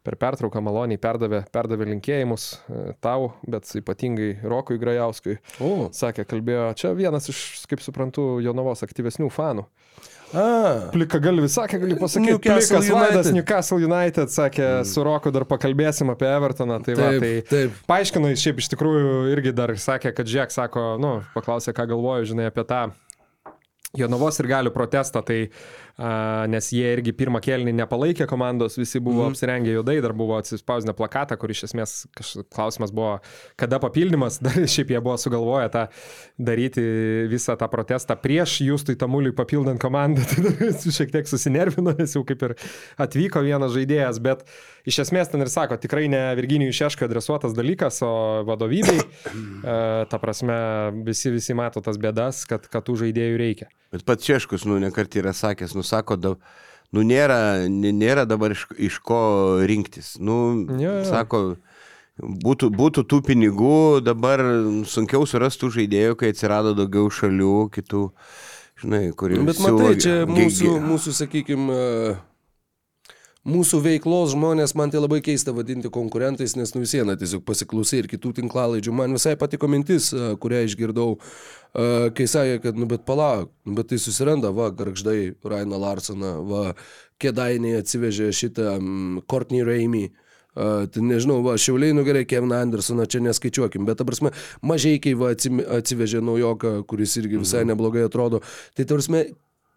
Per 0.07 0.15
pertrauką 0.23 0.61
maloniai 0.63 1.01
perdavė, 1.03 1.43
perdavė 1.53 1.91
linkėjimus 1.91 2.45
e, 2.55 2.83
tau, 3.05 3.35
bet 3.45 3.69
ypatingai 3.77 4.37
Rokui 4.47 4.81
Grajauskui. 4.81 5.37
O, 5.61 5.91
Sakė, 5.93 6.25
kalbėjo, 6.31 6.71
čia 6.81 6.97
vienas 6.97 7.29
iš, 7.29 7.67
kaip 7.69 7.85
suprantu, 7.85 8.37
Jonavos 8.41 8.87
aktyvesnių 8.87 9.29
fanų. 9.35 9.67
A, 10.33 10.91
Plika 10.93 11.21
galvi 11.23 11.49
sakė, 11.53 11.81
gali 11.83 11.97
pasakyti. 12.01 12.33
Newcastle 12.33 12.81
Plikas 12.81 12.91
Vaidas, 12.91 13.15
United. 13.15 13.37
Newcastle 13.37 13.79
United, 13.87 14.33
sakė, 14.35 14.65
mm. 14.67 14.91
su 14.91 15.07
Roku 15.07 15.33
dar 15.35 15.47
pakalbėsim 15.49 16.11
apie 16.13 16.29
Evertoną. 16.31 16.81
Tai, 16.87 16.99
va, 16.99 17.11
taip, 17.15 17.25
tai 17.51 17.63
taip. 17.67 17.81
paaiškino, 17.91 18.31
jis 18.35 18.47
šiaip 18.47 18.63
iš 18.63 18.71
tikrųjų 18.75 19.17
irgi 19.35 19.55
dar 19.57 19.75
sakė, 19.81 20.15
kad 20.17 20.31
Džek 20.31 20.55
sako, 20.55 20.95
nu, 21.03 21.17
paklausė, 21.37 21.77
ką 21.77 21.89
galvoju, 21.95 22.33
žinai, 22.33 22.51
apie 22.51 22.67
tą 22.67 22.89
Jonavos 23.97 24.41
ir 24.43 24.51
galių 24.51 24.73
protestą, 24.75 25.23
tai, 25.25 25.47
a, 25.97 26.45
nes 26.53 26.69
jie 26.75 26.85
irgi 26.93 27.15
pirmą 27.17 27.41
kėlinį 27.45 27.73
nepalaikė 27.81 28.27
komandos, 28.29 28.77
visi 28.77 29.01
buvo 29.01 29.25
mm. 29.25 29.33
apsirengę 29.35 29.73
juodai, 29.79 29.97
dar 30.05 30.13
buvo 30.17 30.37
atsispausinę 30.37 30.93
plakatą, 30.97 31.39
kur 31.41 31.53
iš 31.53 31.65
esmės 31.71 31.95
kaž, 32.17 32.35
klausimas 32.53 32.93
buvo, 32.93 33.15
kada 33.57 33.81
papildymas, 33.83 34.37
dar 34.45 34.59
šiaip 34.69 34.93
jie 34.93 35.01
buvo 35.01 35.17
sugalvoję 35.21 35.71
tą 35.73 35.87
daryti 36.37 36.85
visą 37.33 37.57
tą 37.57 37.69
protestą 37.73 38.19
prieš 38.21 38.59
Justui 38.67 38.99
Tamuliui 39.01 39.33
papildant 39.37 39.81
komandą, 39.81 40.25
tai 40.83 40.97
šiek 40.99 41.15
tiek 41.15 41.31
susinervino, 41.31 41.97
nes 41.97 42.17
jau 42.19 42.25
kaip 42.29 42.45
ir 42.45 42.57
atvyko 43.01 43.41
vienas 43.47 43.73
žaidėjas, 43.77 44.21
bet 44.25 44.45
iš 44.87 45.01
esmės 45.07 45.33
ten 45.33 45.45
ir 45.45 45.53
sako, 45.53 45.81
tikrai 45.81 46.07
ne 46.13 46.23
Virginijui 46.37 46.77
Šeškai 46.77 47.09
adresuotas 47.09 47.57
dalykas, 47.57 48.03
o 48.05 48.13
vadovybei, 48.49 49.01
ta 50.13 50.21
prasme, 50.21 50.61
visi, 51.09 51.33
visi 51.35 51.57
mato 51.57 51.81
tas 51.81 51.97
bėdas, 52.01 52.45
kad, 52.49 52.69
kad 52.69 52.85
tų 52.87 53.01
žaidėjų 53.07 53.41
reikia. 53.41 53.73
Bet 53.95 54.03
pats 54.05 54.27
Češkus, 54.27 54.65
nu, 54.67 54.81
nekart 54.83 55.15
yra 55.17 55.31
sakęs, 55.37 55.77
nu, 55.79 55.85
sako, 55.87 56.17
da, 56.19 56.35
nu, 56.93 57.05
nėra, 57.07 57.39
nė- 57.71 57.95
nėra 57.95 58.27
dabar 58.29 58.53
iš, 58.57 58.67
iš 58.91 58.99
ko 59.07 59.21
rinktis. 59.69 60.17
Nu, 60.19 60.67
Jo, 60.81 60.99
jo. 61.01 61.07
sako, 61.09 61.41
būtų, 62.21 62.71
būtų 62.73 63.07
tų 63.11 63.23
pinigų, 63.31 63.73
dabar 64.05 64.43
sunkiau 64.89 65.27
surasti 65.29 65.65
tų 65.65 65.73
žaidėjų, 65.81 66.19
kai 66.21 66.31
atsirado 66.35 66.75
daugiau 66.79 67.11
šalių, 67.13 67.55
kitų, 67.75 68.05
žinai, 68.83 69.03
kurie... 69.17 69.43
Bet 69.45 69.61
matai, 69.65 69.95
čia 70.01 70.15
mūsų, 70.31 70.77
mūsų 70.87 71.13
sakykime, 71.23 71.81
mūsų 73.47 73.81
veiklos 73.85 74.33
žmonės, 74.35 74.75
man 74.79 74.91
tai 74.93 75.01
labai 75.01 75.21
keista 75.25 75.55
vadinti 75.55 75.91
konkurentais, 75.93 76.57
nes 76.59 76.75
nu 76.75 76.83
vis 76.83 76.95
viena 76.97 77.17
tiesiog 77.19 77.45
pasiklausai 77.47 78.03
ir 78.03 78.11
kitų 78.11 78.35
tinklalaidžių. 78.41 78.95
Man 78.97 79.17
visai 79.17 79.37
patiko 79.39 79.71
mintis, 79.71 80.11
a, 80.13 80.35
kurią 80.41 80.65
išgirdau, 80.67 81.17
a, 81.17 81.87
kai 82.17 82.29
sakė, 82.31 82.61
kad, 82.67 82.79
nu 82.81 82.89
bet 82.91 83.07
palauk, 83.09 83.53
nu, 83.67 83.77
bet 83.79 83.93
tai 83.93 84.01
susiranda, 84.03 84.53
va, 84.55 84.73
garždai 84.75 85.37
Raina 85.47 85.81
Larsoną, 85.81 86.37
va, 86.51 86.63
kėdainiai 87.23 87.81
atsivežė 87.81 88.33
šitą 88.35 88.77
Courtney 89.31 89.67
Raimi. 89.67 90.09
Uh, 90.57 90.87
tai 90.89 91.03
nežinau, 91.05 91.43
va, 91.45 91.59
Šiauliai, 91.61 91.93
nu 91.93 92.01
gerai, 92.01 92.23
Kevin 92.25 92.55
Andersoną 92.57 93.05
čia 93.13 93.19
neskaičiuokim, 93.21 93.85
bet, 93.85 93.99
ta 94.01 94.07
prasme, 94.09 94.31
va 94.65 94.79
atsimi- 95.35 95.67
atsivežė 95.69 96.23
naujoką, 96.25 96.79
kuris 96.89 97.19
irgi 97.21 97.43
visai 97.43 97.67
neblogai 97.69 98.07
atrodo. 98.07 98.41
Tai, 98.73 98.87
ta 98.87 98.97
prasme, 98.97 99.21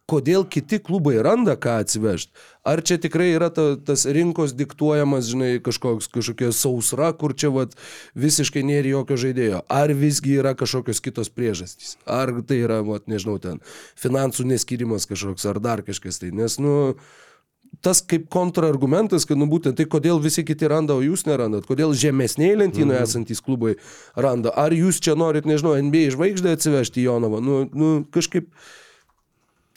kodėl 0.09 0.45
kiti 0.49 0.79
klubai 0.81 1.19
randa 1.25 1.55
ką 1.59 1.79
atsivežti? 1.83 2.33
Ar 2.67 2.81
čia 2.85 2.97
tikrai 3.01 3.29
yra 3.35 3.49
ta, 3.53 3.71
tas 3.77 4.05
rinkos 4.09 4.55
diktuojamas, 4.57 5.29
žinai, 5.31 5.51
kažkoks, 5.63 6.09
kažkokia 6.13 6.51
sausra, 6.55 7.11
kur 7.17 7.35
čia 7.37 7.51
vat, 7.53 7.77
visiškai 8.19 8.65
nėra 8.65 8.95
jokio 8.95 9.19
žaidėjo? 9.21 9.63
Ar 9.69 9.93
visgi 9.97 10.35
yra 10.41 10.55
kažkokios 10.57 11.01
kitos 11.05 11.31
priežastys? 11.33 11.95
Ar 12.09 12.33
tai 12.49 12.61
yra, 12.65 12.81
vat, 12.85 13.07
nežinau, 13.11 13.37
ten 13.41 13.63
finansų 13.99 14.49
neskirimas 14.49 15.09
kažkoks, 15.09 15.47
ar 15.49 15.61
dar 15.63 15.85
kažkas 15.87 16.21
tai? 16.21 16.33
Nes, 16.35 16.57
nu, 16.61 16.95
tas 17.85 18.01
kaip 18.01 18.27
kontrargumentas, 18.33 19.25
kad, 19.29 19.39
nu, 19.39 19.47
būtent 19.49 19.77
tai 19.79 19.87
kodėl 19.89 20.19
visi 20.23 20.43
kiti 20.45 20.67
randa, 20.69 20.97
o 20.97 21.05
jūs 21.05 21.25
nerandat, 21.29 21.67
kodėl 21.69 21.93
žemesnėje 21.97 22.59
lentynoje 22.63 22.99
mm. 22.99 23.07
esantys 23.07 23.43
klubai 23.45 23.77
randa, 24.17 24.53
ar 24.57 24.75
jūs 24.75 25.01
čia 25.03 25.15
norit, 25.19 25.47
nežinau, 25.49 25.77
NBA 25.79 26.09
žvaigždę 26.17 26.57
atsivežti 26.57 27.03
į 27.03 27.09
Jonavą, 27.09 27.41
nu, 27.45 27.63
nu 27.71 27.95
kažkaip... 28.13 28.51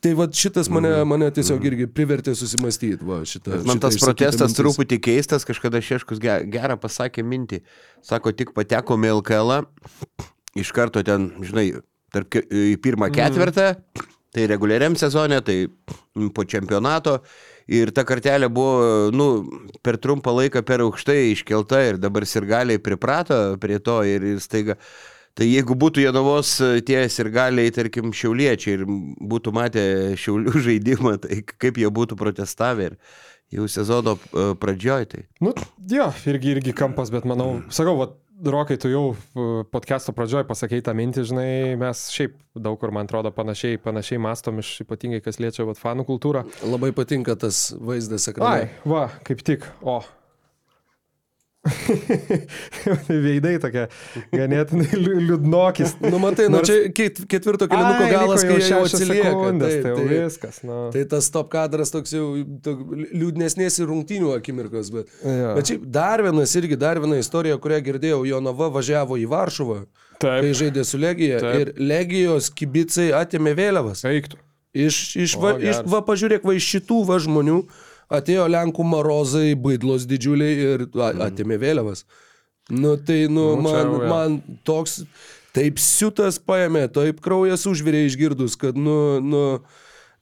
Tai 0.03 0.13
va 0.19 0.27
šitas 0.35 0.67
mane, 0.73 0.91
mane 1.07 1.29
tiesiog 1.35 1.63
irgi 1.69 1.87
privertė 1.95 2.33
susimastyti. 2.35 3.05
Va, 3.07 3.21
šitą, 3.29 3.53
Bet 3.55 3.69
man 3.69 3.79
šitą 3.79 3.91
tas 3.93 3.99
protestas 4.03 4.49
mintis. 4.51 4.59
truputį 4.59 4.99
keistas, 5.05 5.47
kažkada 5.47 5.79
Šeškus 5.85 6.19
ge- 6.23 6.41
gerą 6.51 6.75
pasakė 6.83 7.23
mintį. 7.23 7.61
Sako, 8.03 8.33
tik 8.35 8.51
patekome 8.57 9.13
į 9.13 9.21
LKL, 9.21 9.61
iš 10.59 10.73
karto 10.75 11.05
ten, 11.07 11.31
žinai, 11.47 11.69
tarp, 12.13 12.35
į 12.51 12.75
pirmą 12.83 13.13
ketvirtą, 13.15 13.69
tai 14.35 14.49
reguliariam 14.51 14.99
sezone, 14.99 15.39
tai 15.47 15.69
mm, 15.69 16.33
po 16.35 16.43
čempionato. 16.51 17.21
Ir 17.71 17.93
ta 17.95 18.03
kartelė 18.03 18.49
buvo, 18.51 19.07
nu, 19.15 19.27
per 19.87 20.01
trumpą 20.03 20.35
laiką 20.35 20.65
per 20.67 20.83
aukštai 20.83 21.31
iškelta 21.31 21.79
ir 21.93 22.01
dabar 22.03 22.27
sirgaliai 22.27 22.83
priprato 22.83 23.55
prie 23.63 23.79
to 23.79 24.01
ir, 24.03 24.27
ir 24.35 24.41
staiga. 24.43 24.75
Tai 25.39 25.47
jeigu 25.49 25.77
būtų 25.81 26.03
Jonavos 26.05 26.55
e, 26.61 26.83
tie 26.85 27.03
sirgaliai, 27.13 27.73
tarkim, 27.73 28.13
šiauliečiai 28.17 28.75
ir 28.77 28.83
būtų 28.87 29.55
matę 29.57 29.85
šiaulių 30.21 30.57
žaidimą, 30.67 31.17
tai 31.25 31.41
kaip 31.47 31.81
jie 31.81 31.89
būtų 31.89 32.19
protestavę 32.21 32.91
ir 32.91 32.99
jau 33.53 33.69
sezono 33.69 34.19
e, 34.19 34.51
pradžioj, 34.61 35.09
tai. 35.13 35.25
Nu, 35.45 35.55
jo, 35.89 36.11
irgi, 36.29 36.57
irgi 36.57 36.77
kampas, 36.77 37.13
bet 37.15 37.29
manau, 37.29 37.63
sakau, 37.73 37.97
va, 38.01 38.13
Rokai, 38.43 38.75
tu 38.81 38.89
jau 38.91 39.03
uh, 39.13 39.61
podcast'o 39.71 40.11
pradžioj 40.17 40.43
pasakei 40.49 40.83
tą 40.83 40.91
mintį, 40.99 41.23
žinai, 41.31 41.51
mes 41.79 42.01
šiaip 42.11 42.33
daug 42.59 42.75
kur, 42.81 42.91
man 42.91 43.07
atrodo, 43.07 43.31
panašiai, 43.31 43.79
panašiai 43.79 44.19
mastom 44.19 44.59
iš 44.59 44.73
ypatingai, 44.83 45.21
kas 45.23 45.39
liečia 45.39 45.63
vat, 45.69 45.79
fanų 45.79 46.03
kultūrą. 46.09 46.43
Labai 46.67 46.91
patinka 46.97 47.37
tas 47.39 47.69
vaizdas 47.79 48.27
ekrane. 48.33 48.67
Ai, 48.67 48.89
va, 48.89 49.05
kaip 49.29 49.45
tik, 49.47 49.69
o. 49.87 50.01
Veidai 53.27 53.55
tokia, 53.63 53.85
ganėtinai 54.33 54.99
liūdnokis. 54.99 55.95
Nu, 56.03 56.19
matai, 56.23 56.49
nu, 56.51 56.57
Nors- 56.59 56.69
čia 56.71 56.91
ket- 56.95 57.21
ketvirto 57.31 57.69
kilinuko 57.71 58.09
galas, 58.11 58.45
kai 58.47 58.57
jau 58.61 58.81
atsilieka. 58.87 59.31
sekundės, 59.31 59.77
Taip, 59.77 59.85
tai 59.87 59.95
tai- 59.95 60.09
viskas. 60.11 60.59
Nu. 60.67 60.79
Tai 60.95 61.05
tas 61.13 61.31
top 61.35 61.51
kadras 61.53 61.93
toks 61.95 62.15
jau 62.17 62.27
tok, 62.67 62.83
liūdnesnės 63.15 63.79
ir 63.83 63.91
rungtynių 63.93 64.33
akimirkos, 64.39 64.91
bet... 64.95 65.13
Jo. 65.23 65.53
Bet 65.59 65.71
šiaip 65.71 65.87
dar 65.99 66.25
vienas 66.27 66.55
irgi, 66.59 66.79
dar 66.83 67.01
viena 67.03 67.21
istorija, 67.23 67.59
kurią 67.63 67.79
girdėjau, 67.91 68.23
Jonava 68.29 68.71
važiavo 68.75 69.19
į 69.23 69.29
Varšuvą, 69.31 69.79
Taip. 70.19 70.43
kai 70.43 70.53
žaidė 70.65 70.85
su 70.89 70.99
Legija 71.03 71.41
Taip. 71.43 71.61
ir 71.63 71.73
Legijos 71.79 72.51
kibicai 72.51 73.11
atėmė 73.23 73.55
vėliavas. 73.59 74.03
Eiktų. 74.11 74.41
Iš, 74.73 74.99
iš, 75.21 75.35
O, 75.37 75.43
va, 75.45 75.51
iš, 75.61 75.83
va, 75.85 75.99
pažiūrėk, 76.01 76.47
va, 76.49 76.55
iš 76.57 76.65
šitų 76.79 77.03
va 77.05 77.19
žmonių 77.21 77.59
atėjo 78.11 78.49
Lenkų 78.51 78.87
marozai, 78.87 79.53
baidlos 79.59 80.07
didžiuliai 80.09 80.57
ir 80.67 80.87
a, 80.97 81.13
atėmė 81.29 81.59
vėliavas. 81.63 82.05
Nu 82.73 82.97
tai, 82.97 83.27
nu, 83.29 83.53
Nu, 83.57 83.63
man, 83.65 83.79
jau, 83.79 84.03
man 84.09 84.37
toks, 84.67 85.03
taip 85.57 85.81
siutas 85.83 86.39
paėmė, 86.39 86.87
taip 86.95 87.21
kraujas 87.25 87.67
užvirė 87.69 88.07
išgirdus, 88.09 88.57
kad, 88.61 88.79
nu, 88.79 89.19
nu, 89.21 89.43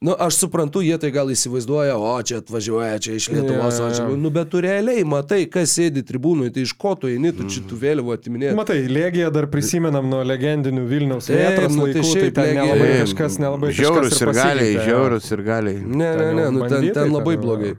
Nu, 0.00 0.14
aš 0.18 0.38
suprantu, 0.40 0.80
jie 0.80 0.96
tai 0.96 1.10
gal 1.12 1.28
įsivaizduoja, 1.28 1.92
o 2.00 2.12
čia 2.24 2.38
atvažiuoja, 2.40 2.94
čia 3.04 3.18
iš 3.18 3.26
Lietuvos, 3.34 3.76
Jo, 3.76 3.84
o 3.84 3.90
čia... 3.92 4.04
Nu, 4.16 4.30
bet 4.32 4.48
tu 4.48 4.62
realiai 4.64 5.02
matai, 5.04 5.42
kas 5.52 5.74
sėdi 5.76 6.00
tribūnui, 6.08 6.48
tai 6.54 6.62
iš 6.64 6.72
ko 6.80 6.94
tu 6.96 7.10
eini, 7.10 7.34
tu 7.36 7.44
čia 7.52 7.60
tų 7.68 7.76
vėliavų 7.82 8.14
atiminėjai. 8.14 8.54
Matai, 8.56 8.78
Legiją 8.88 9.28
dar 9.34 9.50
prisimenam 9.52 10.08
nuo 10.08 10.22
legendinių 10.24 10.86
Vilniaus 10.88 11.28
vėtros 11.28 11.76
nu, 11.76 11.84
tai 11.84 11.90
laikų, 11.92 12.00
tai 12.00 12.14
šiaip 12.14 12.32
ten 12.38 12.48
Legija- 12.48 12.64
nelabai 12.64 12.88
kažkas, 13.02 13.36
nelabai 13.44 13.74
Žiaurus 13.76 14.16
ir 14.24 14.32
galiai, 14.40 14.72
žiaurus 14.88 15.28
ir 15.36 15.44
galiai. 15.50 15.82
Ne, 15.84 15.92
ne, 16.00 16.16
Ten 16.16 16.34
ne, 16.40 16.48
nu, 16.56 16.64
ten, 16.72 16.88
ten 16.96 17.12
labai 17.12 17.36
ten, 17.36 17.44
blogai. 17.44 17.74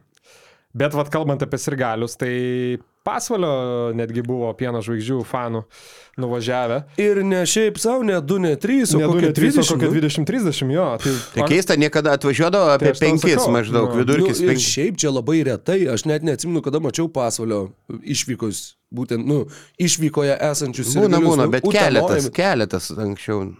Bet 0.77 0.93
vad 0.93 1.09
kalbant 1.11 1.41
apie 1.41 1.57
sirgalius, 1.57 2.13
tai 2.21 2.77
pasvalio 3.01 3.55
netgi 3.97 4.21
buvo 4.29 4.53
pieno 4.61 4.79
žvaigždžių 4.85 5.23
fanų 5.25 5.65
nuvažiavę. 6.19 6.81
Ir 6.99 7.21
ne 7.25 7.45
šiaip 7.47 7.79
savo, 7.79 8.03
ne 8.03 8.17
2, 8.21 8.39
ne 8.43 8.55
3, 8.59 8.81
o 8.95 8.99
Ne 8.99 9.05
du, 9.07 9.13
kokie 9.13 9.29
ne 9.29 9.33
trys, 9.37 9.57
o 9.57 9.63
30. 9.63 9.73
kokie 9.73 9.87
nu. 9.87 10.01
20-30, 10.01 10.73
jo. 10.75 10.87
Tai, 11.03 11.13
Tai 11.35 11.47
keista, 11.47 11.77
niekada 11.79 12.13
atvažiuodavo 12.19 12.73
apie 12.75 12.91
Tai 12.91 12.91
aš 12.91 12.99
tau 12.99 13.07
penkis 13.07 13.37
sakau, 13.37 13.53
maždaug, 13.55 13.89
nu, 13.93 14.03
vidurkis 14.03 14.43
nu, 14.43 14.51
ir 14.51 14.61
šiaip 14.65 14.99
čia 15.01 15.13
labai 15.13 15.39
retai, 15.47 15.79
aš 15.93 16.05
net 16.09 16.27
neatsimenu, 16.27 16.61
kada 16.65 16.83
mačiau 16.83 17.07
pasvalio 17.11 17.71
išvykus, 18.03 18.61
būtent, 18.93 19.25
nu, 19.27 19.45
išvykoje 19.79 20.37
esančius 20.51 20.95
Būna, 20.99 21.23
būna, 21.23 21.47
nu, 21.47 21.51
bet 21.55 21.65
Utenoj. 21.67 21.79
keletas, 21.79 22.31
keletas 22.35 22.91
anksčiau. 22.91 23.51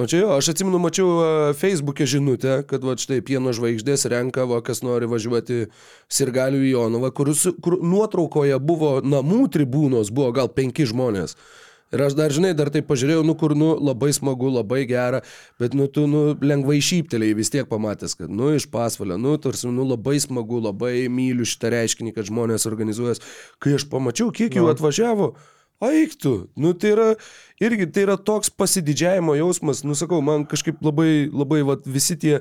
O 0.00 0.06
čia 0.08 0.22
jo, 0.22 0.28
aš 0.40 0.46
atsimenu, 0.54 0.78
mačiau 0.80 1.08
e, 1.20 1.24
Facebook'e 1.52 2.06
žinutę, 2.08 2.62
kad 2.64 2.80
va 2.80 2.94
štai 2.96 3.18
pieno 3.20 3.52
žvaigždės 3.52 4.06
renka, 4.08 4.46
va, 4.48 4.62
kas 4.64 4.80
nori 4.80 5.04
važiuoti 5.04 5.66
sirgalių 6.08 6.62
į 6.64 6.70
Jonavą, 6.70 7.10
kur, 7.12 7.28
kur 7.60 7.76
nuotraukoje 7.84 8.56
buvo 8.56 8.94
namų 9.04 9.50
tribūnos, 9.52 10.08
buvo 10.08 10.30
gal 10.32 10.48
penki 10.48 10.86
žmonės. 10.88 11.36
Ir 11.92 12.00
aš 12.06 12.16
dar, 12.16 12.32
žinai, 12.32 12.54
dar 12.56 12.70
tai 12.72 12.80
pažiūrėjau, 12.88 13.22
nu 13.28 13.34
kur, 13.36 13.52
nu, 13.58 13.74
labai 13.76 14.14
smagu, 14.16 14.48
labai 14.48 14.82
gera, 14.88 15.20
bet, 15.60 15.76
nu, 15.76 15.88
tu, 15.92 16.06
nu, 16.08 16.22
lengvai 16.40 16.78
šyptelėjai 16.80 17.36
vis 17.36 17.52
tiek 17.52 17.68
pamatęs, 17.68 18.16
kad, 18.16 18.32
nu, 18.32 18.48
iš 18.56 18.64
pasvalio, 18.72 19.18
nu, 19.20 19.34
tarsi, 19.36 19.68
nu, 19.68 19.84
labai 19.90 20.16
smagu, 20.24 20.62
labai 20.64 21.10
myliu 21.12 21.44
šitą 21.48 21.74
reiškinį, 21.76 22.14
kad 22.16 22.30
žmonės 22.30 22.64
organizuojas. 22.70 23.20
Kai 23.60 23.76
aš 23.76 23.84
pamačiau, 23.92 24.32
kiek 24.32 24.56
jų 24.56 24.70
atvažiavo, 24.72 25.34
Aiktų, 25.82 26.34
nu 26.62 26.70
tai 26.78 26.92
yra, 26.94 27.06
irgi 27.62 27.88
tai 27.90 28.04
yra 28.06 28.14
toks 28.20 28.52
pasididžiavimo 28.54 29.34
jausmas, 29.34 29.80
nu 29.82 29.96
sakau, 29.98 30.20
man 30.22 30.44
kažkaip 30.46 30.78
labai, 30.84 31.26
labai 31.26 31.62
vat, 31.66 31.88
visi 31.90 32.14
tie 32.22 32.36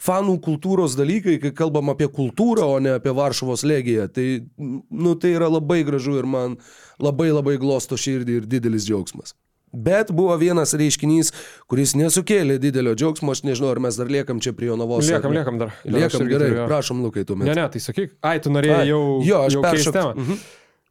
fanų 0.00 0.38
kultūros 0.44 0.94
dalykai, 0.96 1.36
kai 1.42 1.52
kalbam 1.56 1.92
apie 1.92 2.08
kultūrą, 2.08 2.64
o 2.64 2.78
ne 2.80 2.94
apie 2.96 3.12
Varšuvos 3.12 3.66
legiją, 3.68 4.06
tai, 4.08 4.28
nu 4.56 5.12
tai 5.20 5.34
yra 5.36 5.50
labai 5.52 5.82
gražu 5.84 6.16
ir 6.20 6.30
man 6.30 6.56
labai 7.02 7.28
labai 7.34 7.58
glosto 7.60 7.98
širdį 8.00 8.40
ir 8.40 8.48
didelis 8.48 8.88
džiaugsmas. 8.88 9.34
Bet 9.72 10.08
buvo 10.16 10.32
vienas 10.40 10.72
reiškinys, 10.72 11.32
kuris 11.68 11.92
nesukėlė 11.98 12.56
didelio 12.62 12.94
džiaugsmo, 12.96 13.34
aš 13.36 13.42
nežinau, 13.44 13.74
ar 13.74 13.82
mes 13.84 13.98
dar 14.00 14.08
liekam 14.08 14.40
čia 14.40 14.54
prie 14.56 14.70
Jonavos. 14.70 15.04
ar 15.04 15.18
Liekam, 15.18 15.34
ne. 15.34 15.42
liekam 15.42 15.58
dar. 15.60 15.74
Dar 15.84 15.98
Liekam 15.98 16.24
gerai, 16.24 16.48
turiu, 16.54 16.62
prašom, 16.70 17.02
Lukai, 17.04 17.26
tu 17.28 17.36
Ne, 17.36 17.52
ne, 17.52 17.66
tai 17.68 17.82
sakyk. 17.84 18.16
Ai, 18.24 18.38
tu 18.40 18.52
norėjai 18.54 18.78
Ai, 18.80 18.88
jau, 18.88 19.02
jo, 19.28 19.42
aš 19.44 19.90
temą. 19.92 20.14
Mhm. 20.16 20.40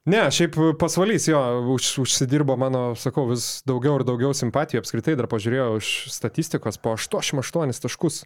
Ne, 0.08 0.22
šiaip 0.32 0.56
pasvalys 0.80 1.26
jo, 1.28 1.40
už, 1.74 1.90
užsidirbo 2.06 2.56
mano, 2.56 2.94
sakau, 2.96 3.26
vis 3.28 3.60
daugiau 3.68 3.98
ir 4.00 4.06
daugiau 4.08 4.32
simpatijų. 4.32 4.80
Apskritai 4.80 5.18
dar 5.20 5.28
pažiūrėjau 5.28 5.82
iš 5.82 5.90
statistikos 6.16 6.80
po 6.80 6.94
88 6.96 7.82
taškus 7.84 8.22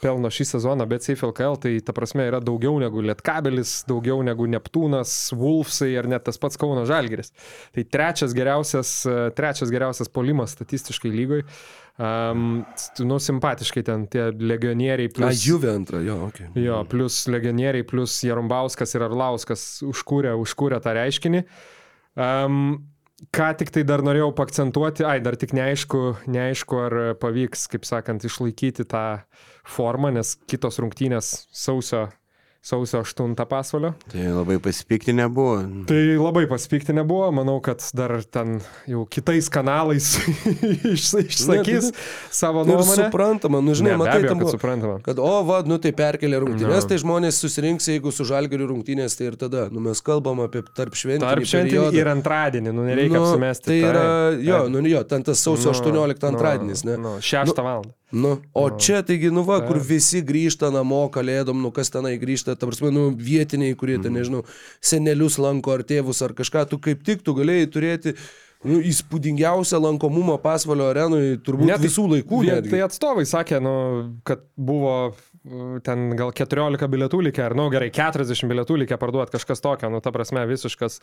pelno 0.00 0.30
šį 0.32 0.46
sezoną, 0.48 0.86
bet 0.90 1.04
Safe 1.04 1.28
LKL 1.28 1.58
tai 1.60 1.72
ta 1.84 1.94
prasme 1.94 2.24
yra 2.26 2.40
daugiau 2.42 2.80
negu 2.82 3.02
Lietkabelis, 3.04 3.84
daugiau 3.86 4.24
negu 4.26 4.48
Neptūnas, 4.50 5.12
Wolfsai 5.36 5.92
ar 6.00 6.08
net 6.10 6.24
tas 6.26 6.40
pats 6.40 6.58
Kauno 6.60 6.86
Žalgeris. 6.88 7.30
Tai 7.76 7.84
trečias 7.94 8.34
geriausias, 8.36 8.94
trečias 9.38 9.70
geriausias 9.70 10.10
polimas 10.10 10.56
statistiškai 10.56 11.12
lygoj. 11.14 11.44
Um, 12.00 12.62
nu, 13.04 13.18
simpatiškai 13.20 13.82
ten 13.84 14.06
tie 14.12 14.30
legionieriai. 14.32 15.10
Na, 15.10 15.16
Plus... 15.16 15.42
Juve 15.44 15.72
antrą, 15.74 16.00
jo, 16.04 16.16
ok. 16.30 16.38
Jo, 16.56 16.78
plus 16.88 17.24
legionieriai, 17.28 17.84
plus 17.84 18.20
Jarumbauskas 18.24 18.96
ir 18.96 19.04
Arlauskas 19.04 19.64
užkūrė, 19.84 20.32
užkūrė 20.40 20.80
tą 20.84 20.94
reiškinį. 20.96 21.42
Um, 22.20 22.62
ką 23.36 23.50
tik 23.60 23.72
tai 23.74 23.84
dar 23.84 24.04
norėjau 24.06 24.30
pakcentuoti, 24.36 25.04
ai, 25.04 25.18
dar 25.24 25.36
tik 25.40 25.52
neaišku, 25.56 26.02
neaišku, 26.30 26.80
ar 26.86 26.96
pavyks, 27.20 27.66
kaip 27.72 27.84
sakant, 27.88 28.24
išlaikyti 28.24 28.86
tą 28.88 29.04
formą, 29.68 30.12
nes 30.14 30.34
kitos 30.48 30.80
rungtynės 30.80 31.32
sausio, 31.52 32.06
sausio 32.62 33.00
8 33.00 33.34
pasvalio. 33.48 33.94
Tai 34.12 34.20
labai 34.36 34.58
pasipiktinę 34.60 35.28
buvo. 35.32 35.62
Tai 35.88 36.00
labai 36.20 36.46
pasipiktinę 36.50 37.04
buvo, 37.08 37.30
manau, 37.32 37.56
kad 37.64 37.80
dar 37.96 38.18
ten 38.24 38.58
jau 38.86 39.06
kitais 39.08 39.48
kanalais 39.48 40.10
iš, 40.94 41.06
išsakys 41.24 41.88
savo 42.30 42.64
Nu, 42.64 42.74
ir 42.74 42.82
nuomonę. 42.82 43.04
suprantama, 43.06 43.60
nu 43.64 43.74
žinai, 43.74 43.94
Ne, 43.94 43.96
matai, 44.02 44.18
abejo, 44.18 44.28
tam 44.34 44.42
kad 44.44 44.52
suprantama. 44.52 44.98
Kad, 45.06 45.18
o, 45.18 45.30
va, 45.48 45.62
nu 45.64 45.78
tai 45.80 45.92
perkelė 45.96 46.42
rungtynės, 46.44 46.84
Nu. 46.84 46.88
tai 46.92 46.98
žmonės 47.00 47.40
susirinks, 47.40 47.88
jeigu 47.88 48.12
su 48.12 48.26
žalgeriu 48.28 48.68
rungtynės, 48.74 49.16
tai 49.16 49.30
ir 49.32 49.38
tada, 49.40 49.68
nu 49.72 49.80
mes 49.80 50.00
kalbam 50.04 50.44
apie 50.44 50.60
tarp 50.76 50.92
šventinį. 51.00 51.24
Tarp 51.30 51.48
šiandien 51.48 51.96
ir 51.96 52.12
antradienį, 52.12 52.74
nu 52.76 52.84
nereikia 52.84 53.16
nu, 53.16 53.24
apsimesti. 53.24 53.70
Tai 53.72 53.78
yra, 53.80 54.04
taip, 54.36 54.44
jo, 54.50 54.60
taip. 54.66 54.74
nu 54.76 54.84
jo, 54.92 55.02
ten 55.14 55.24
tas 55.30 55.40
sausio 55.48 55.72
18 55.72 56.28
antradienis, 56.28 56.84
ne? 56.84 57.00
Nu, 57.00 57.16
6 57.24 57.56
val. 57.64 57.88
Nu, 57.88 57.96
o 58.54 58.64
čia 58.74 59.02
taigi, 59.06 59.30
nu 59.30 59.44
va, 59.46 59.60
kur 59.66 59.78
visi 59.78 60.20
grįžta 60.26 60.72
namo 60.74 61.04
kalėdom, 61.14 61.60
nu 61.62 61.70
kas 61.70 61.90
tenai 61.94 62.16
grįžta, 62.18 62.56
ta 62.58 62.66
prasme, 62.66 62.90
nu 62.90 63.10
vietiniai, 63.14 63.76
kurie 63.78 63.98
Mhm. 63.98 64.02
ten, 64.02 64.12
nežinau, 64.18 64.44
senelius 64.82 65.38
lanko 65.38 65.72
ar 65.72 65.82
tėvus 65.86 66.22
ar 66.24 66.32
kažką, 66.34 66.68
tu 66.68 66.78
kaip 66.78 67.04
tik 67.06 67.22
tu 67.22 67.34
galėjai 67.34 67.70
turėti 67.70 68.16
nu, 68.64 68.76
įspūdingiausią 68.84 69.78
lankomumą 69.80 70.34
pasvalio 70.42 70.90
arenui, 70.90 71.38
turbūt 71.40 71.64
Ne, 71.70 71.76
tai 71.78 71.86
visų 71.86 72.04
laikų. 72.10 72.42
Netgi. 72.44 72.70
Tai 72.74 72.80
atstovai 72.84 73.24
sakė, 73.24 73.60
nu, 73.62 74.18
kad 74.22 74.42
buvo 74.56 75.14
ten 75.86 76.02
gal 76.18 76.34
14 76.36 76.88
bilietų 76.92 77.22
likę, 77.24 77.42
ar, 77.46 77.54
nu 77.56 77.64
gerai, 77.72 77.88
40 77.94 78.48
bilietų 78.50 78.76
likę 78.82 78.98
parduoti 79.00 79.32
kažkas 79.38 79.62
tokio, 79.64 79.88
nu, 79.92 80.02
ta 80.04 80.12
prasme, 80.12 80.42
visiškas 80.50 80.98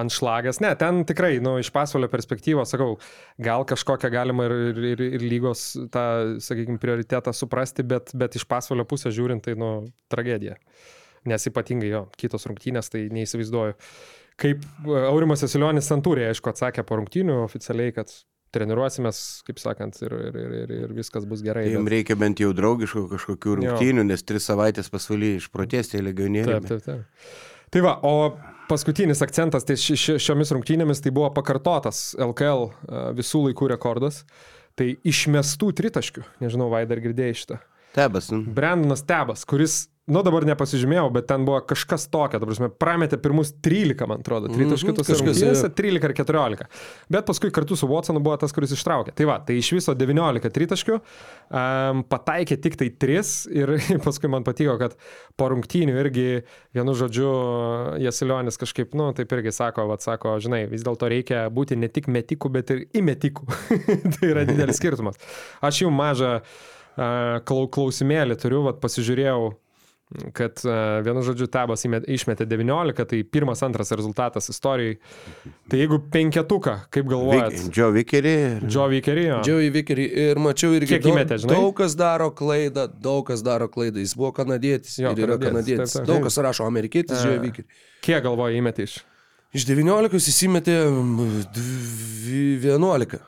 anšlagas. 0.00 0.62
Ne, 0.64 0.70
ten 0.80 1.02
tikrai, 1.08 1.34
nu, 1.44 1.58
iš 1.60 1.68
pasvalio 1.74 2.08
perspektyvos, 2.12 2.72
sakau, 2.72 2.96
gal 3.42 3.66
kažkokią 3.68 4.12
galima 4.14 4.48
ir, 4.48 4.56
ir, 4.70 4.80
ir, 4.94 5.04
ir 5.18 5.26
lygos 5.28 5.66
tą, 5.92 6.06
sakykime, 6.40 6.80
prioritetą 6.80 7.36
suprasti, 7.36 7.84
bet, 7.84 8.14
bet 8.16 8.40
iš 8.40 8.48
pasvalio 8.48 8.88
pusės 8.88 9.12
žiūrint, 9.18 9.44
tai, 9.44 9.58
nu, 9.60 9.74
tragedija. 10.12 10.56
Nes 11.28 11.46
ypatingai 11.46 11.92
jo, 11.92 12.06
kitos 12.18 12.48
rungtynės, 12.48 12.88
tai 12.90 13.06
neįsivaizduoju. 13.12 13.76
Kaip 14.40 14.64
e, 14.64 14.98
Aurimas 15.04 15.44
Esilionis 15.44 15.86
Santūrė, 15.92 16.30
aišku, 16.32 16.50
atsakė 16.50 16.82
po 16.88 16.96
rungtynių 16.98 17.42
oficialiai, 17.44 17.92
kad 17.94 18.10
treniruosimės, 18.52 19.18
kaip 19.46 19.60
sakant, 19.62 19.96
ir, 20.04 20.12
ir, 20.12 20.36
ir, 20.42 20.74
ir, 20.76 20.94
viskas 20.96 21.24
bus 21.28 21.42
gerai. 21.44 21.66
Jums 21.72 21.88
bet- 21.88 21.96
reikia 21.96 22.18
bent 22.20 22.42
jau 22.42 22.52
draugiškų 22.56 23.06
kažkokių 23.14 23.58
rungtynių, 23.62 24.06
nes 24.08 24.24
tris 24.28 24.48
savaitės 24.48 24.92
pasvalyje 24.92 25.40
išprotės 25.42 25.92
tie 25.94 26.02
legionieriai. 26.04 26.60
Taip, 26.60 26.68
taip, 26.68 26.86
taip. 26.86 27.36
Tai 27.72 27.80
va, 27.80 27.94
o 28.04 28.36
paskutinis 28.68 29.22
akcentas 29.24 29.64
tai 29.64 29.78
ši, 29.80 29.96
ši, 29.96 30.16
šiomis 30.20 30.52
rungtynėmis 30.52 31.00
tai 31.04 31.12
buvo 31.14 31.30
pakartotas 31.32 32.12
LKL 32.20 32.66
e, 32.68 33.04
visų 33.16 33.46
laikų 33.48 33.70
rekordas. 33.72 34.22
Tai 34.76 34.86
išmestų 35.04 35.68
tritaškių, 35.76 36.22
nežinau, 36.40 36.70
Vaidar 36.72 37.00
girdėjai 37.04 37.36
šitą. 37.36 37.58
Tebas, 37.92 38.30
nu. 38.32 38.40
Brendonas 38.56 39.02
Tebas, 39.04 39.42
kuris, 39.44 39.82
nu 40.12 40.22
dabar 40.26 40.44
nepasižymėjau, 40.46 41.06
bet 41.14 41.26
ten 41.30 41.46
buvo 41.46 41.58
kažkas 41.72 42.06
tokio, 42.12 42.40
ta 42.40 42.48
prasme, 42.48 42.68
prametė 42.82 43.18
pirmus 43.22 43.52
13, 43.64 44.04
man 44.10 44.22
atrodo, 44.22 44.50
tritaškių 44.52 44.94
tose 44.98 45.14
kažkas, 45.14 45.22
rungtynėse, 45.30 45.68
jo. 45.68 45.72
13 45.78 46.08
ar 46.08 46.14
14. 46.18 46.66
Bet 47.12 47.28
paskui 47.28 47.52
kartu 47.54 47.78
su 47.78 47.88
Watsonu 47.90 48.22
buvo 48.24 48.36
tas, 48.40 48.54
kuris 48.54 48.74
ištraukė. 48.76 49.14
Tai 49.18 49.28
va, 49.30 49.38
tai 49.46 49.56
iš 49.60 49.72
viso 49.76 49.94
19 49.98 50.52
tritaškių, 50.56 50.98
um, 50.98 52.02
pataikė 52.12 52.58
tik 52.66 52.76
tai 52.80 52.90
3 53.06 53.32
ir 53.62 53.74
paskui 54.06 54.30
man 54.32 54.46
patiko, 54.46 54.76
kad 54.80 54.98
po 55.40 55.48
rungtynių 55.52 55.96
irgi 56.04 56.28
vienu 56.76 56.96
žodžiu 56.98 57.32
Jasilionis 58.02 58.60
kažkaip, 58.60 58.96
nu, 58.98 59.10
taip 59.16 59.32
irgi 59.38 59.54
sako, 59.54 59.88
va, 59.90 59.98
sako, 60.02 60.36
žinai, 60.42 60.64
vis 60.70 60.84
dėlto 60.86 61.08
reikia 61.12 61.46
būti 61.52 61.78
ne 61.80 61.90
tik 61.92 62.10
metikų, 62.12 62.52
bet 62.58 62.74
ir 62.74 62.84
įmetikų. 63.00 63.48
tai 64.18 64.30
yra 64.34 64.46
didelis 64.48 64.80
skirtumas. 64.82 65.20
Aš 65.64 65.84
jau 65.84 65.92
mažą 65.94 66.38
klau, 66.96 67.66
klausimėlį 67.72 68.36
turiu, 68.40 68.62
va, 68.66 68.74
pasižiūrėjau 68.76 69.52
kad 70.36 70.58
uh, 70.66 71.00
vienu 71.06 71.22
žodžiu 71.24 71.46
tabas 71.52 71.84
išmetė 71.86 72.46
19, 72.48 73.04
tai 73.08 73.22
pirmas, 73.24 73.62
antras 73.66 73.90
rezultatas 73.96 74.48
istorijai. 74.52 74.98
Tai 75.70 75.78
jeigu 75.80 75.98
penketuką, 76.12 76.74
kaip 76.92 77.06
galvojat, 77.10 77.52
Vik, 77.52 77.70
Joe 77.76 77.92
Vickery. 77.94 78.34
ir- 78.56 78.66
Joe 78.68 78.88
Vickery, 78.92 79.24
jo. 79.28 79.38
Džiaugi 79.46 79.70
Vikerį 79.78 80.06
ir 80.26 80.40
mačiau 80.42 80.74
irgi 80.76 80.96
Kiek 80.96 81.08
įmetė, 81.12 81.38
žinai? 81.44 81.54
daug 81.56 81.72
kas 81.78 81.94
daro 81.96 82.30
klaidą, 82.30 82.88
daug 83.02 83.24
kas 83.26 83.42
daro 83.42 83.68
klaidą. 83.68 83.98
Jis 84.04 84.14
buvo 84.18 84.32
kanadietis 84.36 84.98
Jo, 84.98 85.12
ir 85.12 85.24
yra 85.24 85.38
kanadietis, 85.38 85.48
kanadietis. 85.48 85.92
taip, 85.92 86.04
taip. 86.06 86.10
Daug 86.14 86.22
kas 86.28 86.36
rašo 86.48 86.66
amerikietis, 86.68 87.16
E. 87.16 87.22
Džiaugi 87.24 87.46
Vikerį. 87.48 87.66
Kiek 88.02 88.22
galvoja 88.24 88.58
įmetė 88.60 88.86
iš? 88.88 88.98
Iš 89.52 89.66
19 89.68 90.16
jis 90.28 90.42
įmetė 90.48 90.76
mm, 90.88 91.42
dvi- 91.52 92.60
11. 92.72 93.20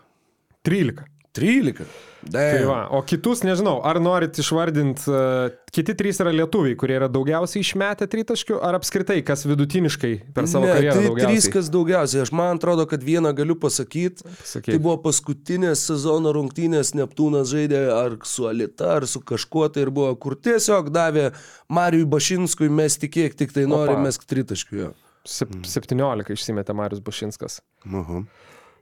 13. 0.64 1.04
13. 1.34 1.86
Tai 2.32 2.60
va, 2.64 2.78
o 2.94 3.02
kitus 3.04 3.42
nežinau, 3.44 3.80
ar 3.84 3.98
norit 4.00 4.38
išvardinti, 4.40 5.04
uh, 5.10 5.52
kiti 5.74 5.92
trys 5.98 6.20
yra 6.22 6.32
lietuviai, 6.32 6.76
kurie 6.78 6.96
yra 6.96 7.08
daugiausiai 7.12 7.60
išmetę 7.64 8.06
tritaškių, 8.10 8.56
ar 8.64 8.78
apskritai, 8.78 9.18
kas 9.26 9.44
vidutiniškai 9.48 10.12
per 10.36 10.48
savo 10.48 10.68
ne, 10.68 10.72
karjerą 10.72 10.94
tai 10.96 11.08
daugiausiai. 11.08 11.34
trys 11.34 11.48
kas 11.52 11.68
daugiausiai. 11.74 12.22
Aš 12.24 12.32
man 12.36 12.60
atrodo, 12.60 12.86
kad 12.88 13.04
vieną 13.04 13.34
galiu 13.36 13.58
pasakyti. 13.60 14.24
Sakyk. 14.40 14.70
Tai 14.70 14.80
buvo 14.86 14.96
paskutinės 15.04 15.84
sezono 15.90 16.32
rungtynės, 16.36 16.94
Neptūnas 16.96 17.50
žaidė 17.52 17.82
ar 17.92 18.16
su 18.28 18.48
Alita, 18.48 18.94
ar 19.00 19.08
su 19.10 19.20
kažkuo 19.20 19.68
tai 19.74 19.84
ir 19.84 19.92
buvo, 19.94 20.14
kur 20.20 20.38
tiesiog 20.38 20.88
davė 20.94 21.32
Marijui 21.68 22.08
Bašinskui 22.14 22.70
mesti 22.72 23.10
kiek 23.12 23.36
tik 23.36 23.52
tai 23.52 23.66
nori, 23.68 23.98
Opa. 23.98 24.06
mes 24.06 24.20
tritaškių 24.22 24.80
jo. 24.80 24.94
Sep 25.28 25.52
17 25.64 26.34
išsimetė 26.36 26.76
Marius 26.76 27.04
Bašinskas. 27.04 27.60
Mhm. 27.84 28.26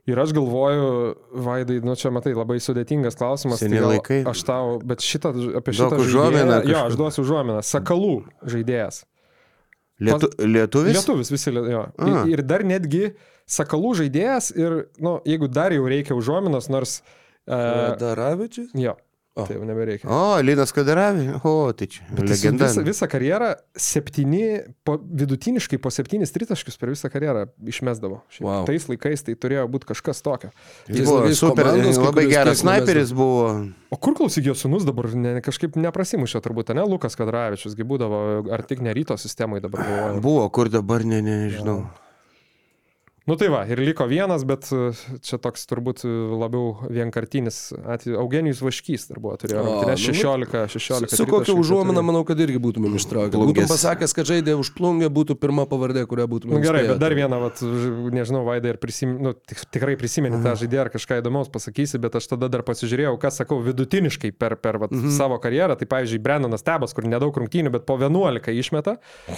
Ir 0.09 0.19
aš 0.19 0.33
galvoju, 0.35 0.87
Vaidai, 1.45 1.77
nu 1.85 1.95
čia 1.95 2.11
matai, 2.11 2.33
labai 2.35 2.57
sudėtingas 2.59 3.15
klausimas. 3.15 3.61
Seni 3.63 3.79
gal 3.79 3.93
laikai. 3.93 4.19
Aš 4.27 4.41
tau, 4.47 4.73
bet 4.83 5.03
šitą, 5.05 5.31
apie 5.61 5.75
šitą 5.77 5.99
užuominą 6.03 6.59
Jo, 6.67 6.81
aš 6.89 6.97
duosiu 6.99 7.23
užuominą. 7.23 7.61
Sakalų 7.63 8.17
žaidėjas. 8.51 9.05
Lietu, 10.03 10.27
lietuvis? 10.43 10.97
Lietuvis 10.97 11.31
visi, 11.31 11.53
jo. 11.53 11.85
A. 11.87 12.09
Ir, 12.09 12.33
ir 12.35 12.43
dar 12.43 12.65
netgi 12.67 13.13
sakalų 13.47 13.93
žaidėjas 14.01 14.51
ir, 14.57 14.77
nu, 15.03 15.17
jeigu 15.29 15.47
dar 15.51 15.75
jau 15.75 15.87
reikia 15.87 16.17
užuominos, 16.19 16.67
nors... 16.73 16.99
Uh, 17.43 17.93
Daravičius? 17.99 18.69
jo, 18.79 18.93
O. 19.33 19.47
tai 19.47 19.55
jau 19.57 19.65
nebereikia. 19.65 20.05
O, 20.05 20.37
Linas 20.45 20.69
Kadaravi. 20.71 21.25
O, 21.41 21.73
tai 21.73 21.87
čia. 21.89 22.03
Jis 22.13 22.29
Legenda. 22.29 22.67
Visą, 22.69 22.83
visą 22.85 23.07
karjerą 23.09 23.47
septyni, 23.73 24.59
po, 24.85 24.99
vidutiniškai 25.01 25.79
po 25.81 25.89
septynis 25.89 26.29
tritaškius 26.35 26.77
per 26.77 26.91
visą 26.93 27.09
karjerą 27.09 27.47
išmesdavo. 27.65 28.21
Šiaip 28.29 28.45
Wow. 28.45 28.67
Tais 28.69 28.85
laikais 28.91 29.25
tai 29.25 29.33
turėjo 29.39 29.63
būti 29.73 29.89
kažkas 29.89 30.21
tokio. 30.21 30.51
Jis 30.85 30.99
Tais 30.99 31.09
buvo 31.09 31.33
super, 31.39 31.71
komandos 31.71 31.97
labai 31.97 32.27
geras 32.29 32.61
sniperis 32.61 33.15
buvo. 33.17 33.47
O 33.89 33.97
kur 33.97 34.13
klausyk 34.19 34.51
jo 34.51 34.57
sunus 34.57 34.85
dabar 34.85 35.09
ne, 35.17 35.39
kažkaip 35.41 35.79
neprasimušė 35.81 36.43
turbūt, 36.43 36.75
ne? 36.77 36.85
Lukas 36.85 37.17
Kadravičius, 37.17 37.73
gi 37.79 37.87
būdavo, 37.87 38.21
ar 38.53 38.65
tik 38.69 38.85
ne 38.85 38.93
ryto 38.93 39.17
sistemai 39.17 39.63
dabar 39.63 39.81
galvoju. 39.87 40.21
Buvo, 40.21 40.45
kur 40.53 40.69
dabar, 40.69 41.07
ne, 41.07 41.23
ne, 41.25 41.39
nežinau. 41.47 41.81
Nu 43.23 43.37
tai 43.39 43.47
va, 43.47 43.61
ir 43.71 43.79
liko 43.79 44.03
vienas, 44.03 44.41
bet 44.43 44.67
e, 44.75 44.89
čia 45.23 45.37
toks 45.39 45.61
turbūt 45.69 46.01
e, 46.03 46.09
labiau 46.35 46.89
vienkartinis 46.91 47.69
atvejis. 47.71 48.17
Eugenijus 48.19 48.59
Vaškys 48.65 49.05
dar 49.07 49.21
buvo, 49.23 49.37
turėjo 49.39 49.61
O, 49.61 49.67
rungtynes 49.69 50.01
nu, 50.03 50.15
16, 50.19 50.63
16. 50.73 51.15
Su 51.21 51.27
kokia 51.29 51.55
užuomina, 51.55 52.01
turėjo. 52.01 52.07
manau, 52.09 52.23
kad 52.27 52.41
irgi 52.43 52.59
būtumėm 52.65 52.97
ištraukę. 52.99 53.39
Būtum 53.39 53.69
pasakęs, 53.71 54.15
kad 54.17 54.27
žaidė 54.27 54.57
už 54.59 54.73
plungę, 54.75 55.07
būtų 55.15 55.37
pirma 55.39 55.63
pavardė, 55.71 56.03
kurią 56.11 56.25
būtumėm 56.33 56.57
Nu, 56.57 56.59
gerai, 56.65 56.81
bet 56.89 56.99
dar 56.99 57.15
vieną, 57.15 57.39
vat, 57.45 57.63
nežinau, 58.17 58.41
Vaidai, 58.49 58.73
ir 58.75 58.81
prisim, 58.83 59.15
nu, 59.23 59.31
tik, 59.31 59.63
tikrai 59.71 59.95
prisimeni 60.01 60.41
tą 60.43 60.57
žaidėją 60.59 60.83
ar 60.83 60.91
kažką 60.91 61.21
įdomaus 61.21 61.47
pasakysi, 61.53 62.01
bet 62.03 62.19
aš 62.19 62.27
tada 62.33 62.51
dar 62.51 62.65
pasižiūrėjau, 62.67 63.15
kas 63.23 63.39
sakau, 63.39 63.61
vidutiniškai 63.63 64.33
per, 64.35 64.57
per 64.59 64.81
vat, 64.83 64.91
mhm. 64.91 65.15
savo 65.15 65.39
karjerą. 65.39 65.79
Tai 65.79 65.87
pavyzdžiui, 65.95 66.19
Brendonas 66.27 66.67
Tebas, 66.67 66.91
kur 66.91 67.07
nedaug 67.07 67.39
rungtynių, 67.39 67.71
bet 67.79 67.87
po 67.87 67.95
11 68.03 68.51
išmeta 68.51 68.97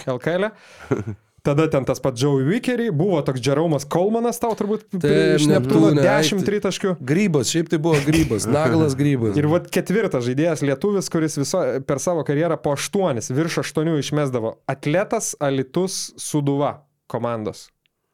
LKL. 0.10 0.50
-ę. 0.50 1.16
Tada 1.46 1.68
ten 1.70 1.86
tas 1.86 2.00
pats 2.02 2.18
Joey 2.22 2.42
Wickery, 2.48 2.88
buvo 2.90 3.20
toks 3.22 3.44
Jeromas 3.46 3.86
Kolmanas, 3.86 4.40
tau 4.42 4.56
turbūt 4.58 4.88
iš 4.98 5.46
Neptūno 5.46 5.92
Neptūne, 5.94 6.02
ai, 6.02 6.24
10 6.26 6.42
tai- 6.42 6.48
tritaškių. 6.50 6.96
Grybas, 7.06 7.52
šiaip 7.54 7.70
tai 7.70 7.78
buvo 7.84 8.00
grybas, 8.08 8.48
naglas 8.58 8.98
grybas. 8.98 9.38
Ir 9.38 9.46
vat 9.52 9.70
ketvirtas 9.74 10.26
žaidėjas 10.26 10.66
lietuvis, 10.66 11.12
kuris 11.14 11.38
viso, 11.38 11.62
per 11.86 12.02
savo 12.02 12.26
karjerą 12.26 12.58
po 12.64 12.74
8, 12.74 13.22
virš 13.38 13.60
8 13.62 13.94
išmesdavo. 14.02 14.56
Atletas 14.72 15.36
Alitus 15.38 16.16
Suduva 16.18 16.80
komandos. 17.12 17.68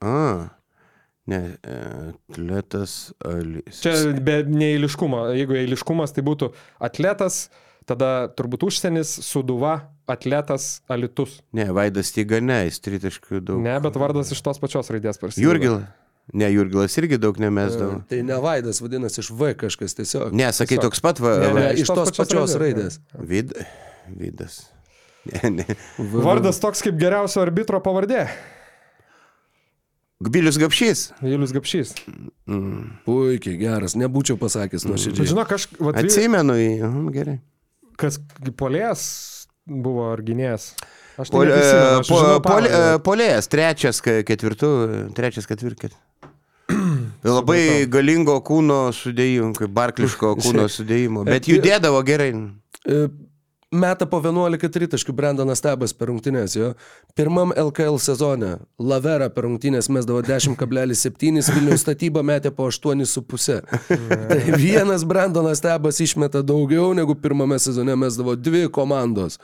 A, 0.03 0.49
ne, 1.31 1.41
e, 1.63 1.79
atletas 2.33 3.13
Alis. 3.23 3.79
Čia 3.79 3.95
be 4.19 4.41
neįliškumo. 4.49 5.29
Jeigu 5.39 5.55
eiliškumas, 5.61 6.11
tai 6.15 6.25
būtų 6.27 6.51
atletas, 6.83 7.45
tada 7.87 8.27
turbūt 8.35 8.67
užsienis, 8.67 9.13
suduva, 9.25 9.77
atletas, 10.13 10.81
alitus. 10.91 11.39
Ne, 11.55 11.65
Vaidas 11.75 12.11
Tyga, 12.15 12.39
ne, 12.43 12.61
jis 12.67 12.79
tritaškių 12.85 13.41
daug. 13.47 13.61
Ne, 13.65 13.77
bet 13.83 13.97
vardas 14.01 14.31
iš 14.35 14.41
tos 14.45 14.59
pačios 14.61 14.91
raidės 14.93 15.19
prasideda. 15.21 15.47
Jurgil. 15.47 15.79
Ne, 16.37 16.47
Jurgilas 16.53 16.93
irgi 17.01 17.17
daug 17.19 17.39
nemesdavo. 17.41 18.03
Tai 18.07 18.19
ne 18.23 18.37
Vaidas, 18.43 18.79
vadinasi, 18.83 19.19
iš 19.23 19.31
V 19.35 19.53
kažkas 19.65 19.97
tiesiog. 19.97 20.29
Ne, 20.37 20.51
sakai, 20.53 20.77
Tiesiog. 20.77 20.85
toks 20.91 21.01
pat 21.03 21.19
va, 21.23 21.33
Ne, 21.41 21.49
ne, 21.57 21.65
iš 21.81 21.89
tos 21.89 22.13
pačios 22.15 22.53
raidės. 22.61 22.99
Vid, 23.17 23.51
Vidas. 24.07 24.61
Ne, 25.27 25.49
ne. 25.59 25.65
Vardas 26.13 26.61
toks 26.61 26.81
kaip 26.85 26.95
geriausio 27.01 27.41
arbitro 27.43 27.81
pavardė. 27.83 28.27
Bilius 30.21 30.57
Gapšys. 30.61 30.99
Julius 31.25 31.51
Gapšys. 31.55 31.95
Puikiai, 33.05 33.57
geras, 33.57 33.95
nebūčiau 33.97 34.37
pasakęs 34.37 34.85
Bet 34.85 34.91
nuoširdžiai. 34.93 35.29
žinok, 35.33 35.53
aš, 35.57 35.65
vat, 35.81 35.97
Atsimenu 35.97 36.53
jį. 36.59 36.69
Mhm, 36.85 37.07
gerai. 37.15 37.37
kas 38.01 38.19
polės 38.57 39.01
buvo 39.65 40.09
ar 40.11 40.21
gynėjas. 40.25 40.71
Aš 41.21 41.29
tai 41.29 41.43
neprisimenu, 41.45 41.99
aš 42.01 42.09
po, 42.09 42.19
pol, 42.45 42.67
polėjas, 43.05 43.49
trečias, 43.51 43.99
ke- 44.01 44.21
ketvirtų, 44.25 44.69
trečias, 45.17 45.47
ketvirtas. 45.49 45.93
Labai 47.27 47.85
galingo 47.91 48.39
kūno 48.47 48.87
sudėjimo, 48.95 49.51
kaip 49.57 49.73
barkliško 49.75 50.33
kūno 50.43 50.65
sudėjimo, 50.71 51.25
bet 51.27 51.49
judėdavo 51.51 52.01
gerai. 52.07 52.31
Meta 53.71 54.03
po 54.05 54.19
11 54.19 54.67
tritaškių 54.67 55.13
Brendonas 55.15 55.61
Tebas 55.63 55.93
per 55.95 56.09
rungtynės, 56.11 56.57
jo. 56.59 56.73
Pirmam 57.15 57.53
LKL 57.55 57.95
sezone 58.03 58.57
Lavera 58.83 59.29
per 59.31 59.45
rungtynės 59.47 59.87
mesdavo 59.87 60.19
10,7, 60.27 61.39
Vilniaus 61.55 61.85
statyba 61.85 62.19
metė 62.19 62.51
po 62.51 62.67
8,5. 62.67 63.61
tai 64.27 64.41
vienas 64.59 65.05
Brendonas 65.07 65.63
Tebas 65.63 66.01
išmeta 66.03 66.43
daugiau 66.43 66.91
negu 66.97 67.15
pirmame 67.15 67.55
sezone 67.63 67.95
mesdavo 67.95 68.35
dvi 68.35 68.65
komandos. 68.75 69.39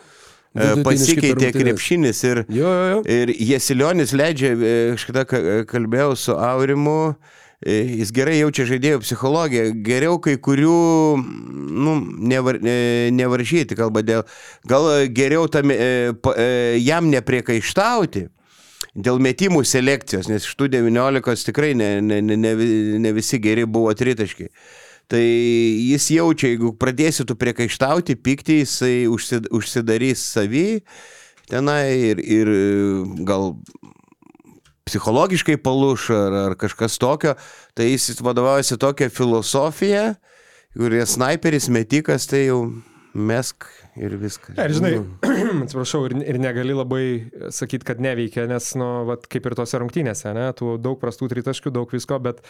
E, 0.58 0.74
Pasikeitė 0.84 1.54
krepšinis 1.56 2.20
ir, 2.28 2.44
Jo, 2.52 2.68
jo, 2.68 2.86
jo. 2.92 3.02
ir 3.08 3.32
Jesilionis 3.32 4.12
leidžia, 4.12 4.52
e, 4.60 4.76
kažkada 4.98 5.24
ka- 5.30 5.44
kalbėjau 5.72 6.16
su 6.20 6.36
Aurimu, 6.36 7.14
e, 7.14 7.47
jis 7.66 8.12
gerai 8.14 8.38
jaučia 8.38 8.68
žaidėjų 8.70 9.02
psichologiją, 9.02 9.70
geriau 9.86 10.20
kai 10.22 10.36
kurių, 10.38 10.78
nu, 11.74 11.96
nevar, 12.30 12.60
e, 12.62 13.10
nevaržyti, 13.18 13.78
kalba 13.80 14.04
dėl, 14.06 14.26
gal 14.70 15.08
geriau 15.10 15.48
tam, 15.50 15.72
e, 15.74 16.14
e, 16.38 16.78
jam 16.84 17.10
nepriekaištauti. 17.10 18.28
Dėl 18.98 19.20
metimų 19.22 19.62
selekcijos, 19.66 20.26
nes 20.30 20.46
iš 20.46 20.56
tų 20.58 20.72
19 20.74 21.46
tikrai 21.46 21.76
ne, 21.78 22.00
ne, 22.02 22.22
ne, 22.22 22.36
ne, 22.36 22.54
vi- 22.58 22.98
ne 22.98 23.12
visi 23.14 23.38
geri 23.38 23.66
buvo 23.66 23.94
tritaškiai. 23.94 24.50
Tai 25.08 25.22
jis 25.22 26.08
jaučia, 26.12 26.50
jeigu 26.50 26.74
pradėsi 26.78 27.26
tu 27.26 27.36
priekaištauti, 27.36 28.16
pykti, 28.20 28.62
jisai 28.66 29.06
užsid, 29.08 29.48
užsidarys 29.54 30.20
savį 30.34 30.82
tenai 31.48 31.94
ir, 32.10 32.20
ir 32.20 32.48
e, 32.52 32.64
gal 33.24 33.56
psichologiškai 34.88 35.58
palūš 35.64 36.10
ar, 36.16 36.38
ar 36.48 36.58
kažkas 36.60 36.98
tokio, 37.02 37.36
tai 37.78 37.92
jis 37.92 38.22
vadovaujasi 38.24 38.80
tokia 38.82 39.12
filosofija, 39.14 40.14
kurie 40.78 41.04
sniperis, 41.08 41.70
metikas, 41.74 42.28
tai 42.30 42.48
jau 42.48 42.62
mesk 43.18 43.66
ir 43.98 44.14
viskas. 44.22 44.56
Ir 44.62 44.74
žinai, 44.78 44.92
atsiprašau, 45.66 46.04
ir, 46.08 46.16
ir 46.34 46.38
negali 46.42 46.76
labai 46.78 47.02
sakyti, 47.54 47.86
kad 47.88 48.00
neveikia, 48.04 48.46
nes, 48.50 48.70
nu, 48.80 48.88
vat, 49.10 49.26
kaip 49.32 49.50
ir 49.50 49.56
tose 49.58 49.80
rungtynėse, 49.82 50.32
ne, 50.38 50.46
tu 50.58 50.76
daug 50.82 51.00
prastų 51.02 51.30
tritaškių, 51.34 51.74
daug 51.76 51.92
visko, 51.94 52.20
bet 52.24 52.44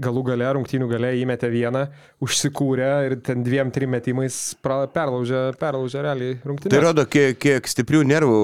galų 0.00 0.24
gale, 0.30 0.48
rungtynių 0.56 0.88
gale 0.90 1.12
įmetė 1.20 1.50
vieną, 1.52 1.84
užsikūrė 2.24 2.90
ir 3.10 3.16
ten 3.26 3.44
dviem, 3.46 3.70
trim 3.74 3.92
metimais 3.94 4.38
pra- 4.64 4.88
perlaužė, 4.90 5.44
perlaužė 5.60 6.02
realiai 6.08 6.38
rungtynės. 6.42 6.74
Tai 6.74 6.82
rodo, 6.88 7.06
kiek, 7.06 7.38
kiek 7.38 7.70
stiprių 7.70 8.02
nervų, 8.10 8.38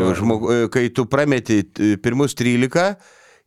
Jo. 0.00 0.10
žmog, 0.22 0.48
kai 0.74 0.88
tu 0.94 1.04
prameti 1.10 1.62
pirmus 2.02 2.34
13 2.38 2.96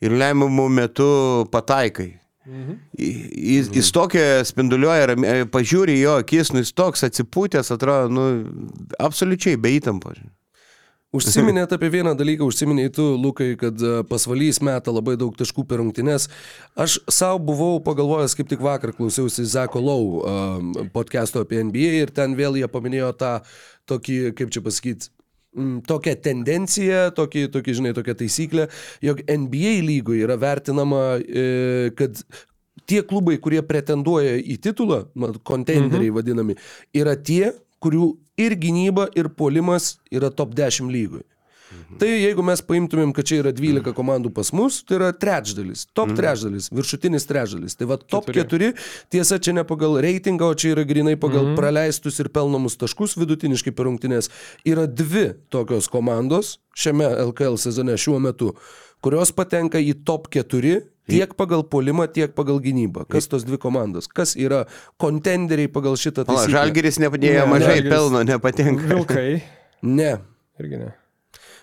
ir 0.06 0.16
lemiamų 0.22 0.68
metų 0.84 1.12
pataikai. 1.52 2.12
Mhm. 2.50 2.78
Jis, 2.98 3.70
jis 3.76 3.92
tokia 3.94 4.42
spinduliuoja, 4.48 5.14
e, 5.14 5.46
pažiūri 5.54 6.00
jo 6.00 6.18
akis, 6.24 6.50
nu 6.54 6.64
jis 6.64 6.74
toks 6.74 7.06
atsipūtęs, 7.06 7.70
atrodo, 7.76 8.10
nu, 8.10 8.26
absoliučiai 8.98 9.60
be 9.62 9.76
įtampos. 9.78 10.18
Užsiminėt 11.10 11.72
apie 11.74 11.88
vieną 11.90 12.12
dalyką, 12.14 12.46
užsiminėjai 12.46 12.92
tu, 12.94 13.06
Lukai, 13.18 13.52
kad 13.58 13.82
e, 13.82 13.94
pasvalys 14.10 14.60
meta 14.66 14.94
labai 14.94 15.16
daug 15.18 15.34
taškų 15.38 15.66
per 15.70 15.82
rungtynes. 15.82 16.28
Aš 16.78 17.00
savo 17.10 17.40
buvau 17.48 17.80
pagalvojęs, 17.86 18.36
kaip 18.38 18.50
tik 18.52 18.62
vakar 18.62 18.94
klausiausi 18.98 19.46
Zako 19.50 19.82
Lau 19.82 20.04
um, 20.20 20.76
podcast'o 20.94 21.42
apie 21.46 21.64
NBA 21.66 22.04
ir 22.04 22.14
ten 22.14 22.38
vėl 22.38 22.60
jie 22.62 22.70
paminėjo 22.70 23.10
tą 23.18 23.32
tokį, 23.90 24.20
kaip 24.38 24.54
čia 24.54 24.62
pasakyti, 24.66 25.10
tokią 25.90 26.14
tendenciją, 26.24 27.08
tokį, 27.18 27.48
tokį, 27.54 27.76
žinai, 27.80 27.94
tokią 27.98 28.16
taisyklę, 28.22 28.68
jog 29.06 29.24
NBA 29.26 29.80
lygoje 29.86 30.28
yra 30.28 30.38
vertinama, 30.40 31.02
e, 31.18 31.90
kad 31.98 32.22
tie 32.90 33.02
klubai, 33.06 33.38
kurie 33.42 33.62
pretenduoja 33.66 34.38
į 34.40 34.60
titulą, 34.64 35.08
na, 35.16 35.34
kontenderiai 35.44 36.12
mhm. 36.12 36.18
vadinami, 36.20 36.58
yra 36.98 37.18
tie, 37.18 37.52
kurių 37.84 38.14
ir 38.40 38.56
gynyba, 38.60 39.08
ir 39.18 39.32
puolimas 39.36 39.98
yra 40.14 40.32
top 40.36 40.56
10 40.58 40.92
lygoj. 40.94 41.26
Tai 41.98 42.08
jeigu 42.10 42.44
mes 42.46 42.62
paimtumėm, 42.62 43.10
kad 43.18 43.26
čia 43.26 43.40
yra 43.42 43.52
12 43.56 43.94
komandų 43.98 44.30
pas 44.36 44.52
mus, 44.54 44.84
tai 44.86 45.00
yra 45.00 45.08
trečdalis, 45.16 45.88
top 45.98 46.12
trečdalis, 46.18 46.68
viršutinis 46.70 47.26
trečdalis. 47.26 47.74
Tai 47.80 47.88
va 47.90 47.98
top 47.98 48.30
Keturi. 48.30 48.74
4, 48.76 49.10
tiesa, 49.10 49.40
čia 49.42 49.56
ne 49.58 49.64
pagal 49.66 49.98
reitingą, 50.06 50.52
o 50.52 50.58
čia 50.60 50.76
yra 50.76 50.84
grinai 50.86 51.16
pagal 51.18 51.56
praleistus 51.58 52.20
ir 52.22 52.30
pelnomus 52.30 52.78
taškus 52.78 53.18
vidutiniškai 53.18 53.74
per 53.74 53.90
rungtynės. 53.90 54.30
Yra 54.70 54.86
dvi 54.86 55.32
tokios 55.50 55.90
komandos 55.90 56.60
šiame 56.78 57.10
LKL 57.32 57.58
sezone 57.58 57.98
šiuo 57.98 58.20
metu, 58.22 58.54
kurios 59.02 59.34
patenka 59.34 59.82
į 59.82 59.98
top 60.06 60.30
4 60.30 60.84
tiek 61.10 61.32
pagal 61.34 61.64
polimą, 61.66 62.06
tiek 62.14 62.36
pagal 62.38 62.60
gynybą. 62.62 63.08
Kas 63.10 63.26
tos 63.26 63.42
dvi 63.48 63.58
komandos? 63.58 64.06
Kas 64.06 64.36
yra 64.38 64.68
kontenderiai 65.02 65.72
pagal 65.74 65.98
šitą 65.98 66.22
O, 66.22 66.30
taisyklę? 66.30 66.54
Žalgeris 66.54 67.00
nepadėjo 67.02 67.42
Ne, 67.42 67.50
mažai 67.50 67.80
Žalgiris- 67.80 67.90
pelno, 67.96 68.22
nepatinka. 68.30 68.86
Vilkai. 68.94 69.42
Ne. 69.82 70.12
Irgi 70.62 70.78
ne. 70.86 70.92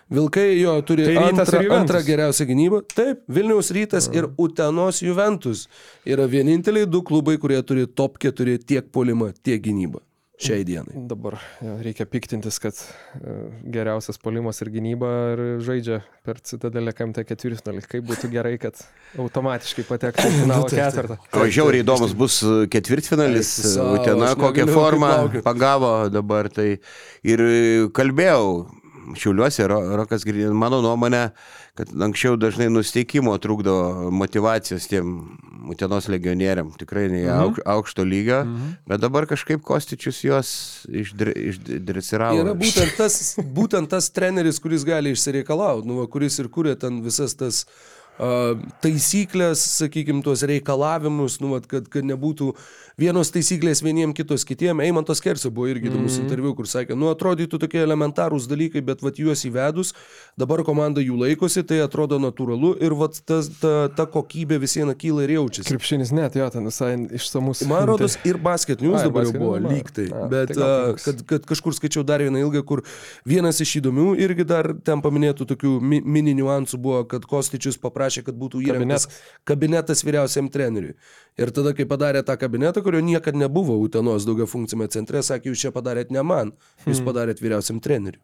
Vilkai 0.07 0.61
jo 0.61 0.73
turi 0.87 1.05
Tai 1.09 1.16
antrą, 1.33 1.61
antrą 1.74 2.01
geriausią 2.07 2.47
gynybą. 2.47 2.83
Taip, 2.95 3.24
Vilniaus 3.28 3.73
rytas 3.74 4.07
ir 4.15 4.28
Utenos 4.39 5.03
Juventus 5.03 5.66
yra 6.07 6.28
vieninteliai 6.31 6.87
du 6.87 7.03
klubai, 7.03 7.35
kurie 7.43 7.59
turi 7.66 7.89
top 7.91 8.20
4 8.23 8.59
tiek 8.62 8.93
polimą, 8.95 9.33
tiek 9.43 9.65
gynybą. 9.65 10.05
Šiai 10.37 10.66
dienai. 10.69 10.93
Dabar 11.09 11.39
reikia 11.81 12.05
piktintis, 12.12 12.59
kad 12.61 12.77
e, 12.77 13.37
geriausias 13.73 14.19
polimas 14.20 14.61
ir 14.61 14.69
gynyba 14.74 15.09
ir 15.33 15.41
žaidžia 15.65 16.03
per 16.28 16.43
Citadelę 16.45 16.93
KMT 16.93 17.24
ketvirtfinalį. 17.24 17.81
Kaip 17.89 18.05
būtų 18.05 18.28
gerai, 18.35 18.53
kad 18.61 18.83
automatiškai 19.16 19.87
patektų 19.89 20.27
į 20.28 20.35
finalo 20.43 20.69
ketvirtą. 20.69 21.16
O 21.41 21.47
žiauriai 21.49 21.81
įdomus 21.87 22.12
bus 22.20 22.43
e, 22.45 22.66
ketvirtfinalis, 22.69 23.55
sau, 23.78 23.95
Utena 23.97 24.35
kokią 24.37 24.69
formą 24.69 25.15
pagavo 25.41 25.95
dabar. 26.12 26.53
Tai 26.53 26.69
ir 26.77 27.45
e, 27.49 27.57
kalbėjau, 27.97 28.51
šiuliuosi, 29.15 29.62
Ro- 29.69 29.97
Rokas 29.97 30.24
Grinin, 30.24 30.53
mano 30.57 30.81
nuomonė, 30.83 31.31
kad 31.78 31.89
anksčiau 31.93 32.37
dažnai 32.37 32.66
nusteikimo 32.73 33.37
trukdo 33.39 34.11
motivacijos 34.11 34.89
tiem 34.89 35.39
Utenos 35.66 36.07
legionieriam, 36.07 36.69
tikrai 36.78 37.09
ne 37.11 37.24
Mhm. 37.27 37.41
auk, 37.43 37.57
aukšto 37.66 38.05
lygio, 38.07 38.45
bet 38.87 39.01
dabar 39.01 39.27
kažkaip 39.27 39.62
Kostičius 39.62 40.20
juos 40.24 40.51
išdre- 40.87 41.35
išdresiravo. 41.35 42.39
Yra 42.45 42.55
būtent 42.55 42.97
tas, 42.97 43.35
būtent 43.43 43.89
tas 43.89 44.09
treneris, 44.11 44.61
kuris 44.62 44.85
gali 44.87 45.11
išsireikalauti, 45.11 45.87
nu, 45.87 46.07
kuris 46.07 46.39
ir 46.39 46.47
kūrė 46.49 46.78
ten 46.78 47.03
visas 47.03 47.35
tas 47.35 47.65
uh, 48.19 48.55
taisyklės, 48.81 49.59
sakykime, 49.83 50.23
tuos 50.23 50.43
reikalavimus, 50.47 51.41
nu, 51.43 51.59
kad, 51.66 51.89
kad 51.91 52.05
nebūtų 52.05 52.55
vienos 52.97 53.28
taisyklės 53.28 53.82
vieniem 53.85 54.12
kitos 54.16 54.44
kitiem. 54.48 54.81
Eimantas 54.81 55.20
Kersė 55.20 55.51
buvo 55.52 55.68
irgi 55.68 55.90
įdomus 55.90 56.14
mm 56.14 56.16
-hmm. 56.16 56.24
interviu, 56.24 56.52
kur 56.56 56.66
sakė, 56.66 56.97
nu 56.97 57.10
atrodytų 57.12 57.59
tokie 57.60 57.82
elementarūs 57.85 58.48
dalykai, 58.48 58.81
bet 58.81 59.02
vat 59.05 59.18
juos 59.20 59.44
įvedus, 59.44 59.93
dabar 60.36 60.62
komanda 60.64 61.01
jų 61.05 61.18
laikosi, 61.20 61.62
tai 61.62 61.82
atrodo 61.85 62.18
natūralu 62.18 62.73
ir 62.81 62.94
vat 62.97 63.20
tas, 63.24 63.51
ta, 63.60 63.89
ta 63.89 64.06
kokybė 64.06 64.59
visieną 64.59 64.94
kyla 64.97 65.27
ir 65.27 65.35
jaučiasi. 65.36 65.68
Krepšinis 65.68 66.12
net, 66.12 66.36
jo, 66.36 66.48
ten 66.51 66.64
visai 66.64 66.97
išsamus. 67.12 67.66
Man 67.68 67.85
rodos 67.90 68.16
ir 68.24 68.39
basket 68.39 68.81
news 68.81 69.02
dabar 69.02 69.28
jau 69.28 69.32
buvo 69.32 69.59
lyg 69.59 69.93
tai, 69.93 70.09
a, 70.12 70.24
bet 70.32 70.55
tai 70.55 70.56
tai 70.56 70.94
kad, 71.05 71.23
kad 71.27 71.47
kažkur 71.52 71.77
skaičiau 71.77 72.05
dar 72.05 72.24
vieną 72.24 72.40
ilgą, 72.47 72.64
kur 72.64 72.82
vienas 73.28 73.60
iš 73.60 73.77
įdomių 73.82 74.16
irgi 74.24 74.48
dar 74.48 74.73
ten 74.73 75.05
paminėtų 75.05 75.44
tokių 75.52 75.74
mi, 75.81 76.01
mini 76.01 76.32
niuansų 76.40 76.81
buvo, 76.81 77.05
kad 77.05 77.28
Kostičius 77.28 77.77
paprašė, 77.77 78.24
kad 78.24 78.35
būtų 78.35 78.64
įrengtas 78.64 79.09
kabinetas 79.44 80.05
vyriausiam 80.05 80.48
treneriui. 80.48 80.97
Ir 81.36 81.51
tada, 81.52 81.74
kai 81.77 81.85
padarė 81.85 82.23
tą 82.24 82.32
kabinetą, 82.40 82.81
kurio 82.86 83.02
niekada 83.04 83.42
nebuvo 83.42 83.76
Utenos 83.82 84.24
daugia 84.28 84.46
funkcijame 84.50 84.88
centre, 84.94 85.22
sakė, 85.26 85.50
jūs 85.52 85.66
čia 85.66 85.74
padarėt 85.74 86.14
ne 86.14 86.22
man, 86.26 86.54
jūs 86.86 87.02
padarėt 87.06 87.42
vyriausiam 87.42 87.82
treneriui. 87.82 88.22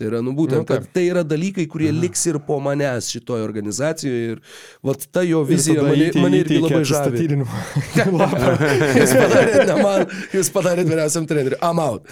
Tai 0.00 0.06
yra, 0.08 0.20
nu 0.24 0.32
būtent, 0.32 0.62
Hmm. 0.64 0.64
Nu, 0.64 0.68
kad 0.80 0.86
tai 0.94 1.02
yra 1.10 1.20
dalykai, 1.28 1.66
kurie 1.68 1.90
liks 1.92 2.22
ir 2.30 2.38
po 2.46 2.56
manęs 2.64 3.10
šitoje 3.12 3.44
organizacijoje. 3.44 4.30
Ir 4.32 4.40
vat 4.82 5.04
ta 5.12 5.20
jo 5.26 5.42
vizija 5.44 5.82
mane, 5.84 6.08
mane 6.16 6.40
irgi 6.40 6.62
labai 6.62 6.80
žavi. 6.88 7.26
Jūs 9.00 9.12
padarėt 9.18 9.68
ne 9.68 9.76
man, 9.82 10.06
jūs 10.32 10.52
padarėt 10.56 10.88
vyriausiam 10.88 11.28
treneriui. 11.28 11.60
I'm 11.60 11.84
out. 11.84 12.08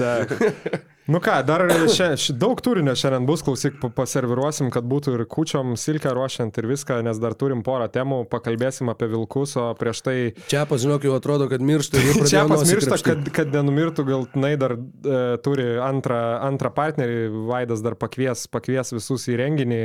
Nu 1.08 1.22
ką, 1.24 1.38
dar 1.48 1.62
šia, 1.88 2.10
ši, 2.20 2.34
daug 2.36 2.58
turinio 2.60 2.92
šiandien 2.92 3.24
bus, 3.24 3.40
klausyk, 3.40 3.78
pa- 3.80 3.88
paserviruosim, 3.96 4.66
kad 4.74 4.84
būtų 4.84 5.14
ir 5.16 5.22
kučiom, 5.30 5.70
silkę 5.80 6.10
ruošiant 6.12 6.58
ir 6.60 6.66
viską, 6.68 6.98
nes 7.06 7.16
dar 7.22 7.32
turim 7.32 7.62
porą 7.64 7.86
temų, 7.88 8.18
pakalbėsim 8.28 8.90
apie 8.92 9.08
vilkus, 9.08 9.54
o 9.56 9.70
prieš 9.80 10.02
tai 10.04 10.16
Čia 10.52 10.66
pažinok, 10.68 11.06
jau 11.08 11.14
atrodo, 11.16 11.46
kad 11.48 11.64
miršta. 11.64 11.96
Čia 12.28 12.44
pasmiršta, 12.50 13.00
kad, 13.06 13.24
kad 13.38 13.56
nenumirtų, 13.56 14.04
gal 14.04 14.26
jinai 14.34 14.52
dar 14.60 14.76
e, 14.76 15.22
turi 15.46 15.64
antrą, 15.80 16.20
antrą 16.44 16.74
partnerį, 16.76 17.16
Vaidas 17.48 17.80
dar 17.80 17.96
pakvies, 17.96 18.44
pakvies 18.52 18.92
visus 18.98 19.24
į 19.32 19.40
renginį, 19.40 19.80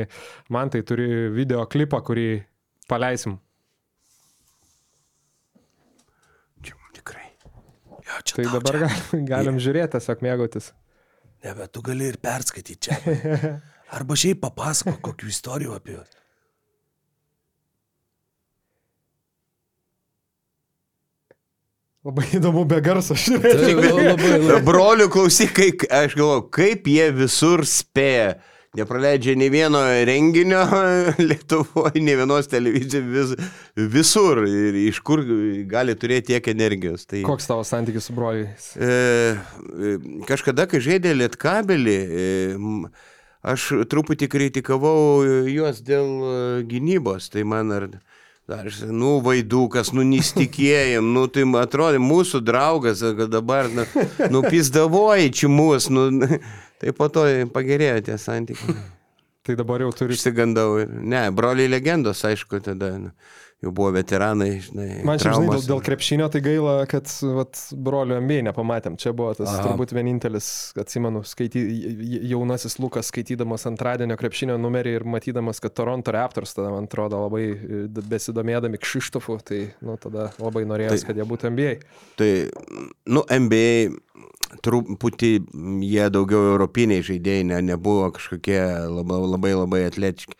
man 0.52 0.76
tai 0.76 0.84
turi 0.84 1.08
video 1.32 1.64
klipą, 1.72 2.04
kurį 2.04 2.28
paleisim. 2.92 3.40
Čia 6.68 6.76
tikrai. 7.00 7.32
Jo, 8.04 8.20
čia 8.28 8.42
Tai 8.44 8.50
tau, 8.52 8.54
dabar 8.60 8.76
čia. 8.76 8.88
galim, 8.92 9.28
galim 9.32 9.64
žiūrėti, 9.64 9.96
tiesiog 9.96 10.28
mėgautis. 10.28 10.74
Ne, 11.44 11.54
bet 11.58 11.74
tu 11.76 11.84
gali 11.84 12.08
ir 12.08 12.18
perskaityti 12.24 12.80
čia. 12.88 12.98
Arba 13.96 14.16
šiaip 14.18 14.40
papasako 14.42 14.96
kokių 15.10 15.32
istorijų 15.34 15.76
apie 15.76 15.98
juos. 15.98 16.20
Labai 22.04 22.26
įdomu 22.36 22.66
be 22.68 22.82
garso 22.84 23.16
labai. 23.16 24.64
Brolių 24.68 25.08
klausyk, 25.12 25.54
kaip, 25.56 25.86
aš 25.88 26.18
galvoju, 26.20 26.48
kaip 26.52 26.90
jie 26.92 27.06
visur 27.16 27.64
spėja. 27.68 28.34
Nepraleidžia 28.74 29.36
nei 29.38 29.52
vieno 29.54 29.78
renginio 29.86 30.64
Lietuvoje, 31.30 32.02
nei 32.02 32.16
vienos 32.18 32.48
televizijos, 32.50 33.06
vis, 33.06 33.34
visur. 33.94 34.42
Ir 34.50 34.80
iš 34.88 34.98
kur 35.06 35.22
gali 35.70 35.94
turėti 35.94 36.32
tiek 36.32 36.50
energijos. 36.50 37.04
Tai, 37.06 37.22
Koks 37.28 37.52
tavo 37.52 37.62
santykis 37.70 38.10
su 38.10 38.16
broliais? 38.18 38.72
e, 38.74 38.90
e, 38.90 39.94
kažkada, 40.26 40.66
kai 40.72 40.82
žaidė 40.82 41.14
Lietkabelį, 41.20 42.00
e, 42.02 42.26
aš 43.54 43.68
truputį 43.94 44.32
kritikavau 44.34 45.22
juos 45.54 45.86
dėl 45.86 46.10
e, 46.10 46.36
gynybos. 46.74 47.30
Tai 47.30 47.46
man 47.54 47.78
ar... 47.78 47.88
Dar, 48.48 48.68
nu, 48.92 49.22
vaidukas, 49.24 49.94
nu, 49.96 50.04
nesitikėjim, 50.04 51.06
nu, 51.16 51.30
tai 51.32 51.46
atrodė 51.62 52.02
mūsų 52.04 52.42
draugas, 52.44 53.00
kad 53.00 53.32
dabar, 53.32 53.70
nu, 53.72 53.86
nupizdavoji 54.34 55.32
čia 55.40 55.48
mūsų, 55.48 55.94
nu, 55.96 56.28
tai 56.82 56.92
po 56.98 57.08
to 57.08 57.24
pagerėjo 57.56 58.02
tie 58.10 58.18
santykiai. 58.20 58.76
Tai 59.44 59.58
dabar 59.60 59.82
jau 59.84 59.90
turi. 59.92 60.16
Išsigandau 60.16 60.78
ir, 60.80 60.92
ne, 60.92 61.26
broliai 61.36 61.72
legendos, 61.72 62.22
aišku, 62.28 62.62
tada 62.64 62.94
nu, 63.00 63.10
jau 63.64 63.72
buvo 63.72 63.92
veteranai, 63.96 64.58
žinai. 64.64 64.88
Man 65.08 65.22
čia, 65.22 65.32
žinai, 65.38 65.56
dėl, 65.56 65.64
dėl 65.72 65.82
krepšinio 65.86 66.28
tai 66.32 66.42
gaila, 66.44 66.74
kad 66.90 67.08
vat, 67.38 67.60
brolio 67.86 68.18
MBA 68.20 68.42
nepamatėm. 68.50 68.98
Čia 69.00 69.14
buvo 69.16 69.32
tas 69.38 69.48
Aha. 69.48 69.64
Turbūt 69.70 69.94
vienintelis, 69.96 70.48
atsimenu, 70.80 71.24
skaity, 71.28 71.64
jaunasis 72.32 72.76
Lukas 72.84 73.12
skaitydamas 73.14 73.68
antradienio 73.70 74.18
krepšinio 74.20 74.58
numerį 74.62 74.98
ir 75.00 75.08
matydamas, 75.08 75.64
kad 75.64 75.76
Toronto 75.78 76.12
Raptors 76.16 76.56
tada, 76.58 76.74
man 76.76 76.90
atrodo, 76.90 77.24
labai 77.24 77.46
e, 77.54 77.84
besidomėdami 78.12 78.82
Kšištofu, 78.84 79.40
tai 79.48 79.62
nu, 79.86 79.96
tada 80.02 80.32
labai 80.44 80.66
norėjau, 80.68 81.00
kad 81.08 81.22
jie 81.22 81.30
būtų 81.30 81.54
MBA. 81.54 81.74
Tai, 82.20 82.32
nu, 83.16 83.24
NBA 83.24 84.60
truputį 84.64 85.32
jie 85.88 86.06
daugiau 86.14 86.52
europiniai 86.52 87.06
žaidėjai, 87.06 87.48
ne, 87.50 87.64
nebuvo 87.72 88.12
kažkokie 88.14 88.60
labai 88.92 89.24
labai, 89.24 89.56
labai 89.64 89.84
atletiški. 89.88 90.38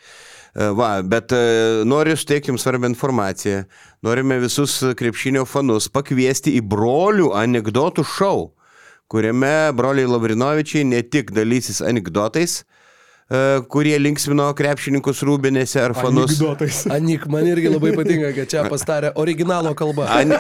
E, 0.54 0.70
Va, 0.78 1.02
bet 1.02 1.34
e, 1.34 1.84
noriu 1.90 2.18
suteikti 2.18 2.52
jums 2.52 2.62
svarbią 2.66 2.92
informaciją. 2.94 3.64
Norime 4.06 4.38
visus 4.44 4.76
krepšinio 5.00 5.48
fanus 5.50 5.90
pakviesti 5.90 6.54
į 6.60 6.62
brolių 6.70 7.32
anegdotų 7.40 8.06
šou, 8.06 8.52
kuriame 9.10 9.74
broliai 9.74 10.10
Lavrinovičiai 10.10 10.86
ne 10.86 11.02
tik 11.02 11.34
dalysis 11.34 11.82
anegdotais, 11.82 12.62
kurie 13.72 13.96
linksmino 13.98 14.46
krepšininkus 14.58 15.24
rūbinėse 15.26 15.82
ar 15.82 15.96
fanus. 15.98 16.36
Anekdotais. 16.36 16.84
Anik, 16.96 17.26
man 17.32 17.48
irgi 17.50 17.72
labai 17.72 17.94
patinka, 17.98 18.30
kad 18.36 18.52
čia 18.52 18.66
pastarė 18.70 19.14
originalo 19.20 19.74
kalba. 19.78 20.06
An, 20.14 20.36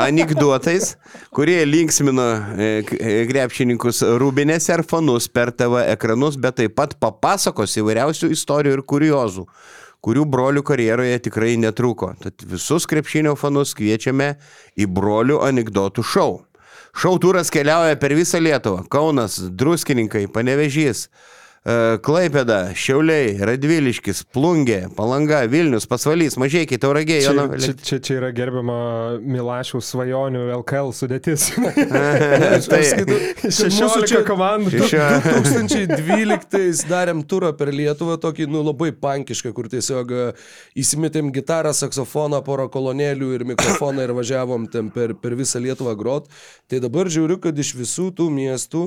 anekdotais, 0.00 0.94
kurie 1.34 1.58
linksmino 1.66 2.26
e, 2.54 2.68
e, 3.00 3.16
krepšininkus 3.30 4.04
rūbinėse 4.22 4.76
ar 4.76 4.84
fanus 4.86 5.26
per 5.32 5.50
TV 5.56 5.86
ekranus, 5.96 6.38
bet 6.38 6.60
taip 6.60 6.76
pat 6.78 6.94
papasakos 7.02 7.78
įvairiausių 7.82 8.30
istorijų 8.36 8.78
ir 8.78 8.84
kuriozų, 8.94 9.46
kurių 10.06 10.26
brolių 10.30 10.62
karjeroje 10.66 11.22
tikrai 11.26 11.56
netruko. 11.58 12.12
Tad 12.22 12.46
visus 12.46 12.86
krepšinio 12.86 13.34
fanus 13.40 13.74
kviečiame 13.74 14.36
į 14.78 14.86
brolių 14.86 15.42
anegdotų 15.48 16.06
šou. 16.06 16.30
Šou 16.96 17.18
turas 17.20 17.50
keliauja 17.52 17.98
per 18.00 18.14
visą 18.16 18.38
Lietuvą- 18.40 18.86
Kaunas, 18.94 19.34
Druskininkai, 19.52 20.28
Panevežys. 20.32 21.08
Klaipėda, 21.66 22.70
Šiauliai, 22.78 23.32
Radviliškis, 23.42 24.20
Plungė, 24.30 24.84
Palanga, 24.94 25.40
Vilnius, 25.50 25.82
Pasvalys, 25.90 26.36
Mažiekiai, 26.38 26.78
Tauragė, 26.78 27.16
Čia, 27.24 27.32
Jono. 27.32 27.46
čia, 27.58 27.72
čia, 27.82 27.96
čia 28.06 28.18
yra 28.20 28.28
gerbiama 28.36 28.76
Milašiaus 29.18 29.88
svajonių 29.90 30.44
LKL 30.60 30.92
sudėtis. 30.94 31.48
Tai- 32.70 33.50
16 33.50 34.22
komandų. 34.28 34.84
Šešio- 34.86 35.08
2012 35.26 36.86
darėm 36.92 37.24
turą 37.26 37.50
per 37.58 37.72
Lietuvą, 37.74 38.14
tokį, 38.22 38.46
nu, 38.52 38.62
labai 38.66 38.92
pankišką, 38.94 39.50
kur 39.56 39.66
tiesiog 39.72 40.14
e, 40.14 40.28
įsimetėm 40.78 41.32
gitarą, 41.34 41.72
saksofoną, 41.74 42.44
porą 42.46 42.68
kolonėlių 42.70 43.32
ir 43.40 43.46
mikrofoną 43.54 44.06
ir 44.06 44.14
važiavom 44.14 44.68
ten 44.70 44.92
per, 44.94 45.16
per 45.18 45.34
visą 45.38 45.58
Lietuvą 45.66 45.96
grot. 45.98 46.30
Tai 46.70 46.78
dabar 46.86 47.10
žiūriu, 47.10 47.40
kad 47.42 47.58
iš 47.58 47.74
visų 47.82 48.12
tų 48.22 48.30
miestų, 48.38 48.86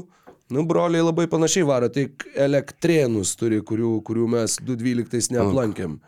nu, 0.49 0.65
broliai 0.69 1.05
labai 1.05 1.27
panašiai 1.31 1.67
varo, 1.67 1.89
tik 1.93 2.25
elektrėnus 2.35 3.35
turi, 3.39 3.61
kurių, 3.65 3.99
kurių 4.05 4.29
mes 4.37 4.59
2012 4.65 5.35
neaplankėm. 5.35 5.99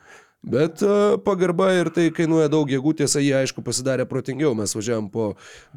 Bet 0.41 0.81
uh, 0.81 1.19
pagarba 1.21 1.67
ir 1.77 1.91
tai 1.93 2.07
kainuoja 2.09 2.47
daug 2.49 2.69
jėgų, 2.73 2.95
tiesa, 2.97 3.21
jie 3.21 3.35
aišku 3.37 3.61
pasidarė 3.61 4.07
protingiau, 4.09 4.55
mes 4.57 4.73
važiavam 4.73 5.05
po 5.13 5.27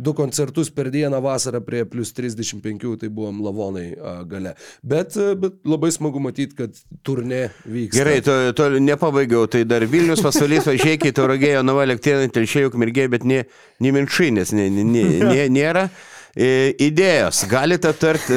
du 0.00 0.14
koncertus 0.16 0.70
per 0.72 0.88
dieną 0.88 1.20
vasarą 1.20 1.60
prie 1.66 1.82
plus 1.84 2.14
35, 2.16 2.94
tai 3.02 3.10
buvom 3.12 3.42
lavonai 3.44 3.90
uh, 3.92 4.22
gale. 4.24 4.54
Bet, 4.80 5.18
uh, 5.20 5.34
bet 5.36 5.60
labai 5.68 5.92
smagu 5.92 6.22
matyti, 6.24 6.56
kad 6.56 6.80
turnė 7.04 7.50
vyksta. 7.68 7.98
Gerai, 8.00 8.16
to, 8.24 8.38
to 8.56 8.70
nepabaigiau, 8.80 9.44
tai 9.52 9.66
dar 9.68 9.84
Vilnius, 9.84 10.24
Pasvalys, 10.24 10.64
Važiuokiai, 10.70 11.12
Tauragėjo, 11.12 11.60
Nova 11.60 11.84
Lektienai, 11.84 12.32
Telšiai, 12.32 12.72
Ukmergė, 12.72 13.10
bet 13.12 13.28
ne, 13.28 13.44
ne 13.84 13.94
Minšinės, 13.98 14.56
ne, 14.56 14.70
ne, 14.72 14.88
ne, 14.88 15.06
ne, 15.28 15.48
nėra. 15.52 15.90
E, 15.92 16.13
Idėjos, 16.34 17.44
galite 17.46 17.92
tarti. 17.94 18.34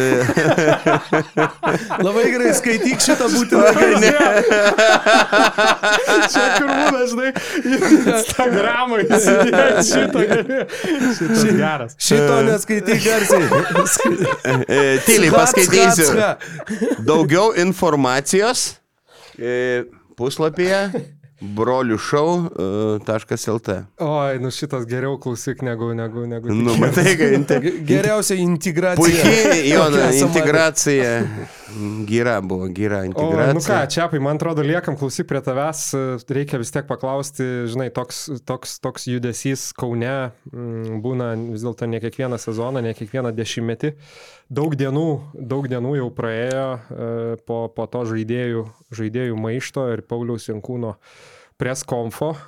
Labai 2.06 2.26
gerai, 2.30 2.52
skaityk 2.53 3.02
šitą 3.02 3.26
būtinai. 3.34 3.72
Čia 6.34 6.44
kur 6.60 6.69
būna, 6.69 7.02
žinai, 7.10 7.32
Instagramai 8.14 9.02
šitą. 9.10 10.28
Šitas 11.18 11.44
geras. 11.57 11.98
Šito 11.98 12.38
neskaityk 12.52 13.02
garsiai. 13.02 13.49
E, 14.45 14.80
Tyliai 15.07 15.34
paskaitysiu. 15.34 16.14
Daugiau 17.02 17.49
informacijos 17.65 18.76
e, 19.41 19.88
puslapyje 20.14 20.86
broliušau.lt. 21.41 23.69
Oi, 23.99 24.39
nu 24.39 24.51
šitas 24.51 24.85
geriau 24.89 25.18
klausyk 25.22 25.61
negu, 25.65 25.93
negu, 25.93 26.26
negu. 26.27 26.47
Nu, 26.53 26.76
matai, 26.80 27.15
kad 27.18 27.31
inte- 27.34 27.59
Ge- 27.61 27.84
Geriausia 27.85 28.35
integracija. 28.35 29.05
puikiai, 29.05 29.69
jo, 29.69 29.81
integracija. 30.27 31.23
Gira 32.07 32.41
buvo, 32.41 32.68
gira 32.73 32.97
O, 32.97 33.03
nu 33.05 33.11
ką, 33.14 33.22
integracija. 33.22 33.88
Čiapai, 33.88 34.19
man 34.19 34.35
atrodo, 34.35 34.61
liekam 34.65 34.97
klausyk 34.97 35.27
prie 35.27 35.41
tavęs, 35.41 35.93
reikia 36.30 36.57
vis 36.57 36.72
tiek 36.72 36.88
paklausti, 36.88 37.43
žinai, 37.69 37.89
toks, 37.93 38.30
toks, 38.45 38.80
toks 38.80 39.05
judesys 39.07 39.73
Kaune 39.77 40.31
mm, 40.51 41.01
būna 41.03 41.35
vis 41.51 41.61
dėlto 41.61 41.85
ne 41.89 41.99
kiekvieną 42.01 42.38
sezoną, 42.41 42.81
ne 42.81 42.93
kiekvieną 42.97 43.31
dešimtmetį. 43.35 43.93
Daug 44.48 44.78
dienų, 44.80 45.07
daug 45.36 45.65
dienų 45.68 45.98
jau 45.98 46.07
praėjo 46.15 46.68
e, 46.72 47.07
po, 47.44 47.65
po 47.68 47.88
to 47.91 48.06
žaidėjų, 48.07 48.61
žaidėjų 48.95 49.36
maišto 49.44 49.90
ir 49.91 50.06
Pauliaus 50.07 50.48
Jankūno 50.48 50.94
preskonfo 50.95 51.36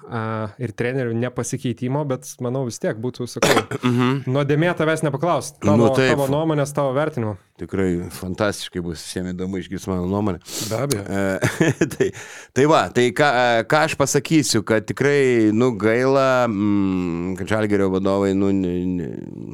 a, 0.06 0.22
ir 0.62 0.70
trenerių 0.78 1.16
nepasikeitimo, 1.18 2.04
bet 2.10 2.28
manau 2.46 2.62
vis 2.68 2.78
tiek 2.82 2.98
būtų, 3.02 3.26
sakau, 3.32 3.64
nuodėmė 4.36 4.70
tavęs 4.78 5.02
nepaklausti. 5.08 5.58
Tavo, 5.64 5.74
Mhm. 5.74 5.80
Nu, 5.80 5.88
nu, 5.90 5.96
taip. 5.98 6.12
tavo 6.14 6.28
nuomonės, 6.30 6.74
tavo 6.78 6.94
vertinimo. 6.94 7.38
Tikrai 7.60 7.90
fantastiškai 8.16 8.80
bus 8.86 9.02
visiems 9.04 9.34
įdomu 9.34 9.60
išgirsti 9.60 9.90
mano 9.92 10.06
nuomonę. 10.08 10.40
Be 10.70 10.78
abejo. 10.78 11.02
E, 11.04 11.88
tai, 11.96 12.08
tai 12.56 12.68
va, 12.72 12.84
tai 12.96 13.10
ką, 13.18 13.32
e, 13.34 13.66
ką 13.68 13.82
aš 13.90 13.98
pasakysiu, 14.00 14.62
kad 14.68 14.86
tikrai, 14.88 15.50
nu, 15.58 15.74
gaila, 15.76 16.46
mm, 16.48 17.34
kad 17.42 17.52
Žalgerio 17.56 17.90
vadovai, 17.92 18.32
nu, 18.38 18.54
ne, 18.56 18.78
ne, 18.86 19.10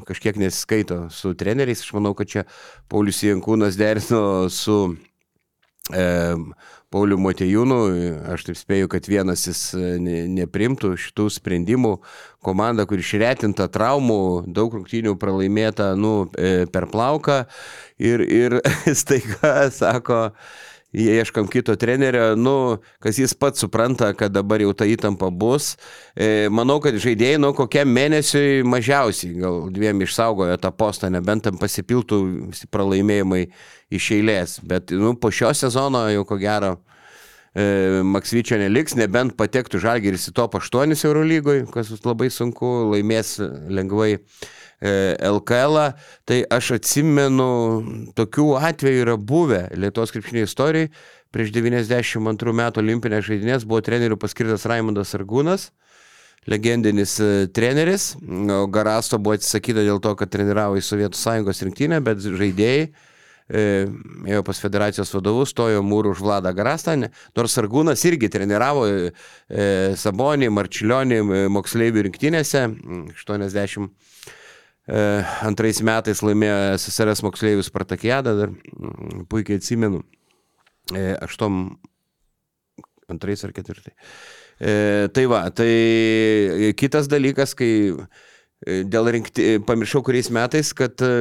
kažkiek 0.05 0.37
nesiskaito 0.37 1.05
su 1.15 1.33
treneriais. 1.33 1.81
Aš 1.81 1.95
manau, 1.97 2.13
kad 2.13 2.29
čia 2.29 2.45
Paulius 2.91 3.23
Jankūnas 3.25 3.79
derino 3.79 4.21
su 4.53 4.77
e, 5.95 6.05
Pauliu 6.95 7.17
Motejūnu. 7.19 7.77
Aš 8.31 8.45
taip 8.47 8.55
spėju, 8.55 8.87
kad 8.93 9.07
vienas 9.11 9.41
jis 9.49 9.61
e, 9.75 9.95
ne, 9.99 10.21
neprimtų 10.31 10.93
šitų 11.03 11.25
sprendimų. 11.35 11.97
Komanda, 12.45 12.85
kur 12.87 13.01
išretinta 13.01 13.65
traumų, 13.73 14.45
daug 14.55 14.77
rungtynių 14.77 15.17
pralaimėta, 15.19 15.89
nu, 15.99 16.29
e, 16.39 16.69
per 16.71 16.87
plauką. 16.93 17.41
Ir, 17.99 18.23
ir 18.23 18.55
staiga 19.01 19.67
sako, 19.75 20.29
ieškam 20.95 21.47
kito 21.51 21.75
trenerio, 21.75 22.35
nu, 22.39 22.77
kas 23.03 23.19
jis 23.19 23.33
pats 23.37 23.59
supranta, 23.63 24.13
kad 24.17 24.31
dabar 24.31 24.63
jau 24.63 24.71
ta 24.77 24.87
įtampa 24.87 25.29
bus. 25.31 25.73
E, 26.15 26.47
manau, 26.53 26.79
kad 26.83 26.95
žaidėjai, 27.01 27.41
nu, 27.41 27.51
kokiam 27.57 27.91
mėnesiui 27.91 28.63
mažiausiai, 28.67 29.35
gal 29.43 29.65
dviem 29.75 30.03
išsaugojo 30.05 30.57
tą 30.61 30.71
postą, 30.75 31.11
nebent 31.13 31.45
tam 31.47 31.59
pasipiltų 31.61 32.19
pralaimėjimai 32.71 33.45
iš 33.93 34.11
eilės. 34.17 34.59
Bet, 34.63 34.95
nu, 34.95 35.15
po 35.19 35.33
šio 35.33 35.51
sezono 35.57 36.07
jau 36.13 36.25
ko 36.27 36.39
gero. 36.41 36.75
E, 37.55 38.01
Maksvyčio 38.03 38.59
neliks, 38.59 38.97
nebent 38.99 39.37
patektų 39.39 39.79
Žalgiris 39.83 40.29
į 40.31 40.35
top 40.35 40.57
8 40.59 40.95
Eurolygoje, 40.95 41.67
kas 41.71 41.91
bus 41.93 42.03
labai 42.07 42.27
sunku, 42.33 42.71
laimės 42.91 43.37
lengvai 43.71 44.17
LKL. 44.81 45.77
-ą. 45.79 45.87
Tai 46.25 46.39
aš 46.49 46.71
atsimenu, 46.79 47.49
tokių 48.15 48.47
atvejų 48.59 49.05
yra 49.05 49.17
buvę 49.17 49.69
Lietuvos 49.75 50.11
krepšinio 50.11 50.43
istorijai. 50.43 50.91
Prieš 51.31 51.51
92 51.51 52.53
metų 52.53 52.79
olimpinės 52.79 53.25
žaidynės 53.27 53.65
buvo 53.67 53.81
trenerių 53.81 54.17
paskirtas 54.17 54.65
Raimondas 54.65 55.15
Argūnas 55.15 55.71
legendinis 56.47 57.19
e, 57.19 57.47
treneris, 57.53 58.13
Garasto 58.69 59.17
buvo 59.17 59.35
atsisakyta 59.37 59.83
dėl 59.85 59.99
to, 60.03 60.13
kad 60.17 60.31
treniravo 60.33 60.77
į 60.77 60.85
Sovietų 60.85 61.17
Sąjungos 61.17 61.61
rinktinę, 61.65 61.99
bet 62.05 62.21
žaidėjai 62.21 62.83
e, 62.85 63.63
ėjo 64.29 64.43
pas 64.45 64.61
federacijos 64.61 65.13
vadovus, 65.15 65.53
stojo 65.55 65.81
mūrų 65.85 66.13
už 66.15 66.23
Vladą 66.25 66.53
Garastą, 66.57 66.95
ne- 67.01 67.11
nors 67.37 67.57
Argūnas 67.61 68.05
irgi 68.09 68.29
treniravo 68.33 68.85
e, 68.89 69.11
e, 69.49 69.69
Sabonį, 69.99 70.51
Marčiulionį 70.53 71.21
e, 71.21 71.45
moksleivių 71.53 72.05
rinktinėse, 72.09 72.67
mm, 72.69 73.07
80 73.25 73.89
e, 73.89 74.13
antrais 74.85 75.81
metais 75.81 76.21
laimėjo 76.21 76.57
SSRS 76.77 77.23
moksleivių 77.25 77.63
Spartakiadą, 77.65 78.35
dar 78.37 78.51
mm, 78.53 79.25
puikiai 79.31 79.57
atsimenu, 79.57 80.03
e, 80.93 81.07
aštom 81.25 81.63
antrais 83.09 83.43
ar 83.45 83.53
ketvirtai. 83.55 83.95
E, 84.59 85.07
tai 85.13 85.25
va, 85.27 85.49
tai 85.51 86.71
kitas 86.79 87.09
dalykas, 87.11 87.55
kai 87.57 87.71
e, 87.91 88.83
dėl 88.87 89.09
rinkti, 89.17 89.57
pamiršau 89.67 90.03
kuriais 90.05 90.31
metais, 90.33 90.71
kad 90.77 91.01
e, 91.03 91.11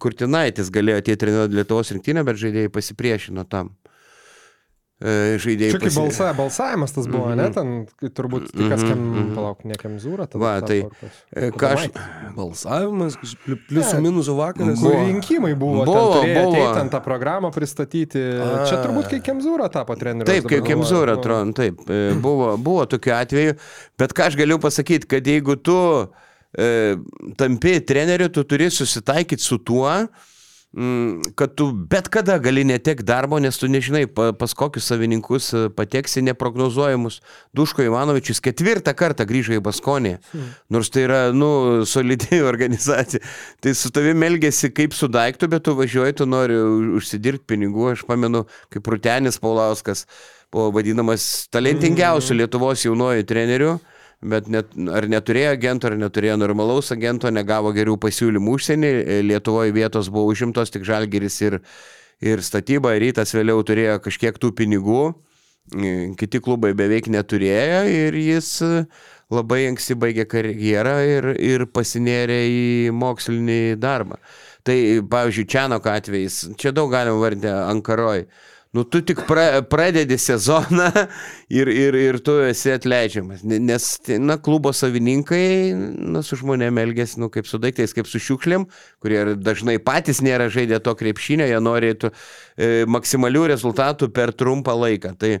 Kurtinaitis 0.00 0.70
galėjo 0.74 1.02
atėti 1.02 1.22
treniruoti 1.24 1.58
Lietuvos 1.58 1.92
rinktinę, 1.96 2.24
bet 2.28 2.38
žaidėjai 2.40 2.74
pasipriešino 2.74 3.48
tam. 3.50 3.72
E, 4.98 5.36
Žaidėjai 5.38 5.70
Čia 5.76 5.78
kaip 5.78 5.94
balsa, 5.94 6.28
balsavimas 6.34 6.90
tas 6.90 7.06
buvo, 7.06 7.28
ne? 7.38 7.44
Ten 7.54 7.68
kai 8.00 8.08
turbūt 8.10 8.48
tik 8.50 8.64
kas, 8.72 8.80
kam, 8.82 8.98
Mhm, 8.98 9.18
mhm. 9.20 9.28
palauk, 9.36 9.60
nekam 9.70 9.92
zūra. 10.02 10.26
tada 10.26 10.40
Va, 10.42 10.54
tai? 10.66 10.80
E, 11.30 11.50
Ką 11.54 11.68
aš, 11.76 11.84
Balsavimas, 12.34 13.14
pliusų 13.70 14.00
minusų 14.02 14.34
vakaras. 14.38 14.80
Buvo. 14.82 14.96
Rinkimai 15.06 15.52
buvo, 15.58 15.84
Buvo, 15.86 16.18
ten 16.18 16.34
buvo. 16.34 16.64
Ten 16.74 16.90
tą 16.90 17.00
programą 17.04 17.52
pristatyti. 17.54 18.18
A. 18.42 18.64
Čia 18.66 18.80
turbūt 18.82 19.06
kai 19.12 19.20
Kemzūra 19.28 19.68
tapo 19.70 19.94
treneriu. 19.98 20.26
Taip, 20.26 20.48
kaip 20.50 20.66
Kemzūra 20.66 21.14
atrodo, 21.18 21.52
taip. 21.54 21.78
e, 21.86 22.00
Buvo, 22.18 22.56
buvo 22.58 22.86
tokiu 22.90 23.14
atveju, 23.14 23.54
bet 23.98 24.12
ką 24.18 24.26
aš 24.32 24.36
galiu 24.40 24.58
pasakyti, 24.58 25.06
kad 25.14 25.22
jeigu 25.26 25.54
tu 25.62 25.78
e, 26.58 26.96
tampi 27.38 27.78
treneriu, 27.86 28.28
tu 28.34 28.42
turi 28.48 28.66
susitaikyti 28.72 29.42
su 29.46 29.58
tuo, 29.62 29.86
mm, 29.94 30.08
kad 31.34 31.54
tu 31.54 31.72
bet 31.72 32.08
kada 32.12 32.36
gali 32.38 32.64
netek 32.64 33.00
darbo, 33.02 33.38
nes 33.40 33.56
tu 33.56 33.70
nežinai, 33.72 34.04
pa, 34.06 34.32
pas 34.36 34.52
kokius 34.54 34.84
savininkus 34.90 35.48
e, 35.56 35.62
pateksi 35.72 36.20
neprognozuojamus. 36.26 37.22
Duško 37.56 37.86
Ivanovičius 37.86 38.42
ketvirtą 38.44 38.92
kartą 38.92 39.24
grįžo 39.28 39.56
į 39.56 39.62
Baskonį, 39.64 40.14
nors 40.68 40.92
tai 40.92 41.06
yra, 41.06 41.20
nu, 41.32 41.50
solidi 41.88 42.42
organizacija. 42.52 43.24
Tai 43.64 43.74
su 43.74 43.90
tavimi 43.96 44.28
elgesi 44.28 44.68
kaip 44.76 44.92
su 44.94 45.08
daiktu, 45.08 45.48
bet 45.48 45.64
tu 45.64 45.74
važiuoji, 45.78 46.18
tu 46.20 46.28
nori 46.28 46.60
užsidirbti 47.00 47.48
pinigų. 47.54 47.94
Aš 47.96 48.04
pamenu, 48.08 48.44
kaip 48.74 48.92
Rutenis 48.92 49.40
Paulauskas 49.40 50.04
buvo 50.52 50.68
vadinamas 50.76 51.48
talentingiausiu 51.52 52.36
Lietuvos 52.36 52.84
jaunuoju 52.84 53.24
treneriu. 53.28 53.78
Bet 54.18 54.48
net, 54.50 54.72
ar 54.90 55.06
neturėjo 55.06 55.52
agento, 55.54 55.86
ar 55.86 55.94
neturėjo 55.98 56.34
normalaus 56.40 56.90
agento, 56.90 57.30
negavo 57.30 57.70
gerų 57.76 57.94
pasiūlymų 58.02 58.56
užsienį. 58.56 58.90
Lietuvoje 59.28 59.74
vietos 59.76 60.10
buvo 60.10 60.32
užimtos 60.32 60.74
tik 60.74 60.82
žalgeris 60.88 61.38
ir, 61.46 61.60
ir 62.18 62.42
statyba, 62.42 62.96
rytas 62.98 63.30
vėliau 63.36 63.62
turėjo 63.62 64.00
kažkiek 64.02 64.40
tų 64.42 64.50
pinigų. 64.58 65.04
Kiti 66.18 66.40
klubai 66.42 66.72
beveik 66.74 67.06
neturėjo 67.12 67.84
ir 67.92 68.16
jis 68.18 68.50
labai 69.30 69.66
anksti 69.68 69.94
baigė 70.00 70.24
karjerą 70.26 70.96
ir, 71.06 71.30
ir 71.38 71.66
pasinėrė 71.70 72.40
į 72.48 72.66
mokslinį 72.96 73.76
darbą. 73.78 74.18
Tai, 74.66 74.76
pavyzdžiui, 75.12 75.46
Čianok 75.52 75.86
atvejais, 75.92 76.40
čia 76.58 76.72
daug 76.74 76.90
galima 76.90 77.20
vardinti 77.20 77.52
Ankaroj. 77.52 78.24
Nu 78.76 78.84
tu 78.84 79.00
tik 79.02 79.22
pra, 79.28 79.62
pradedi 79.64 80.18
sezoną 80.20 80.88
ir, 81.58 81.70
ir, 81.72 81.96
ir 81.98 82.18
tu 82.24 82.34
esi 82.46 82.72
atleidžiamas. 82.74 83.44
Ne- 83.48 83.60
Nes, 83.68 83.86
na, 84.20 84.36
klubo 84.40 84.72
savininkai, 84.76 85.72
na, 85.98 86.22
su 86.26 86.38
žmonėm 86.40 86.80
elgesi, 86.84 87.20
nu, 87.22 87.30
kaip 87.32 87.48
su 87.48 87.60
daiktais, 87.62 87.94
kaip 87.96 88.08
su 88.10 88.20
šiukšlėm, 88.22 88.66
kurie 89.02 89.22
dažnai 89.40 89.78
patys 89.82 90.20
nėra 90.24 90.50
žaidę 90.52 90.80
to 90.84 90.94
krepšinio, 90.98 91.48
jie 91.48 91.62
norėtų 91.64 92.12
e, 92.12 92.72
maksimalių 92.90 93.46
rezultatų 93.54 94.10
per 94.14 94.34
trumpą 94.36 94.76
laiką. 94.78 95.14
Tai 95.18 95.32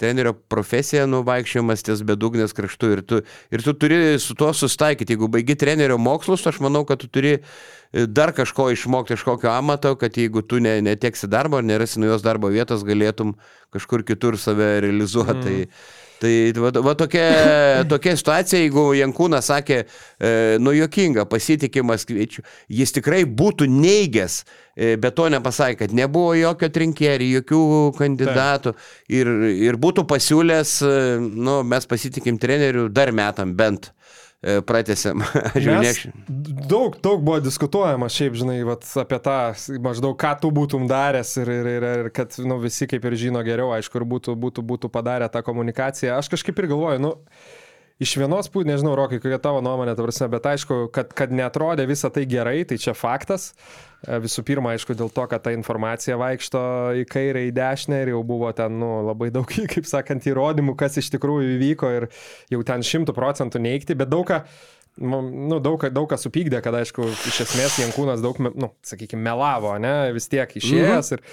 trenerio 0.00 0.32
profesija, 0.52 1.06
nu, 1.08 1.22
vaikščiojimas 1.26 1.84
ties 1.86 2.02
bedugnės 2.06 2.54
kraštu 2.56 2.90
ir 2.92 3.02
tu, 3.08 3.20
ir 3.52 3.64
tu 3.64 3.72
turi 3.80 4.18
su 4.22 4.36
tuo 4.38 4.52
sustaikyti. 4.56 5.16
Jeigu 5.16 5.28
baigi 5.32 5.56
trenerio 5.58 5.96
mokslus, 5.98 6.44
aš 6.46 6.60
manau, 6.64 6.84
kad 6.88 7.00
tu 7.00 7.08
turi 7.12 7.36
e, 7.36 8.06
dar 8.06 8.34
kažko 8.36 8.68
išmokti 8.74 9.16
iš 9.16 9.24
kokio 9.26 9.52
amato, 9.54 9.94
kad 10.00 10.16
jeigu 10.16 10.44
tu 10.44 10.60
ne, 10.60 10.78
neteksi 10.84 11.30
darbo 11.32 11.60
ar 11.60 11.64
nerasi 11.64 12.02
naujos 12.02 12.24
darbo 12.26 12.52
vietos, 12.52 12.84
galėtum 12.86 13.34
kažkur 13.74 14.04
kitur 14.06 14.36
save 14.40 14.76
realizuoti. 14.84 15.36
Mm. 15.36 15.46
Tai, 15.46 15.95
Tai 16.20 16.32
va, 16.56 16.70
va 16.80 16.94
tokia, 16.96 17.24
tokia 17.90 18.14
situacija, 18.16 18.60
jeigu 18.62 18.86
Jankūnas 18.96 19.50
sakė, 19.50 19.82
e, 19.84 20.30
nu 20.62 20.72
jokinga, 20.72 21.26
pasitikimas 21.28 22.06
kviečiu, 22.08 22.44
jis 22.72 22.94
tikrai 22.96 23.24
būtų 23.28 23.68
neigęs, 23.68 24.38
e, 24.72 24.94
bet 25.00 25.16
to 25.18 25.28
nepasakė, 25.32 25.82
kad 25.82 25.96
nebuvo 25.96 26.32
jokio 26.38 26.70
trinkėrį, 26.72 27.28
jokių 27.40 27.60
kandidatų. 27.98 28.72
Ir, 29.12 29.32
ir 29.68 29.80
būtų 29.82 30.06
pasiūlęs, 30.08 30.78
e, 30.88 30.96
nu, 31.20 31.60
mes 31.68 31.88
pasitikim 31.90 32.40
trenerių 32.40 32.88
dar 32.96 33.12
metam 33.12 33.52
bent 33.58 33.92
e, 34.46 34.60
nešiu. 35.82 36.12
daug, 36.70 36.96
daug 37.02 37.24
buvo 37.26 37.40
diskutuojama 37.44 38.08
šiaip, 38.12 38.38
žinai, 38.38 38.60
vat, 38.68 38.86
apie 39.02 39.18
tą, 39.24 39.38
maždaug 39.82 40.16
ką 40.20 40.32
tu 40.42 40.52
būtum 40.54 40.86
daręs 40.90 41.34
ir, 41.42 41.52
ir, 41.58 41.70
ir, 41.74 41.86
ir 42.04 42.10
kad 42.14 42.38
nu, 42.46 42.60
visi 42.62 42.88
kaip 42.90 43.04
ir 43.04 43.18
žino 43.26 43.42
geriau, 43.46 43.72
aišku, 43.76 44.00
ir 44.00 44.06
būtų, 44.14 44.36
būtų, 44.46 44.66
būtų 44.70 44.92
padarę 44.94 45.28
tą 45.32 45.42
komunikaciją. 45.46 46.20
Aš 46.20 46.30
kažkaip 46.36 46.62
ir 46.62 46.70
galvoju, 46.72 47.02
nu, 47.02 47.12
iš 48.02 48.16
vienos 48.20 48.50
pusės, 48.52 48.70
nežinau, 48.70 48.94
Rokai, 48.98 49.20
kokia 49.22 49.40
tavo 49.42 49.62
nuomonė, 49.64 49.96
tavarsime, 49.98 50.30
bet 50.32 50.48
aišku, 50.54 50.86
kad, 50.94 51.12
kad 51.16 51.34
netrodė 51.34 51.88
visą 51.90 52.12
tai 52.14 52.26
gerai, 52.30 52.60
tai 52.68 52.78
čia 52.82 52.96
faktas. 52.96 53.52
E, 53.52 53.85
Visų 54.06 54.42
pirma, 54.46 54.74
aišku, 54.76 54.94
dėl 54.94 55.08
to, 55.10 55.24
kad 55.26 55.42
ta 55.42 55.50
informacija 55.56 56.18
vaikšto 56.20 56.60
į 57.00 57.06
kairę, 57.10 57.46
į 57.48 57.54
dešinę 57.56 58.02
ir 58.04 58.12
jau 58.12 58.20
buvo 58.28 58.52
ten 58.54 58.76
nu, 58.78 58.90
labai 59.08 59.30
daug, 59.34 59.48
kaip 59.72 59.88
sakant, 59.88 60.28
įrodymų, 60.28 60.76
kas 60.78 61.00
iš 61.00 61.08
tikrųjų 61.16 61.56
įvyko 61.56 61.90
ir 61.96 62.08
jau 62.52 62.60
ten 62.68 62.84
šimtų 62.86 63.16
procentų 63.16 63.62
neikti, 63.64 63.96
bet 63.98 64.12
daug 64.12 64.28
ką, 64.28 64.42
nu, 65.00 65.58
daug, 65.64 65.80
ką- 65.82 65.90
daug 65.96 66.06
ką 66.12 66.20
supykdė, 66.20 66.60
kad, 66.62 66.76
aišku, 66.84 67.08
iš 67.32 67.42
esmės 67.48 67.80
Jankūnas 67.82 68.22
daug, 68.22 68.38
nu, 68.54 68.70
sakykime, 68.86 69.24
melavo, 69.26 69.74
ne, 69.82 70.12
vis 70.14 70.28
tiek 70.30 70.54
išėjęs. 70.60 71.14
Ir 71.18 71.24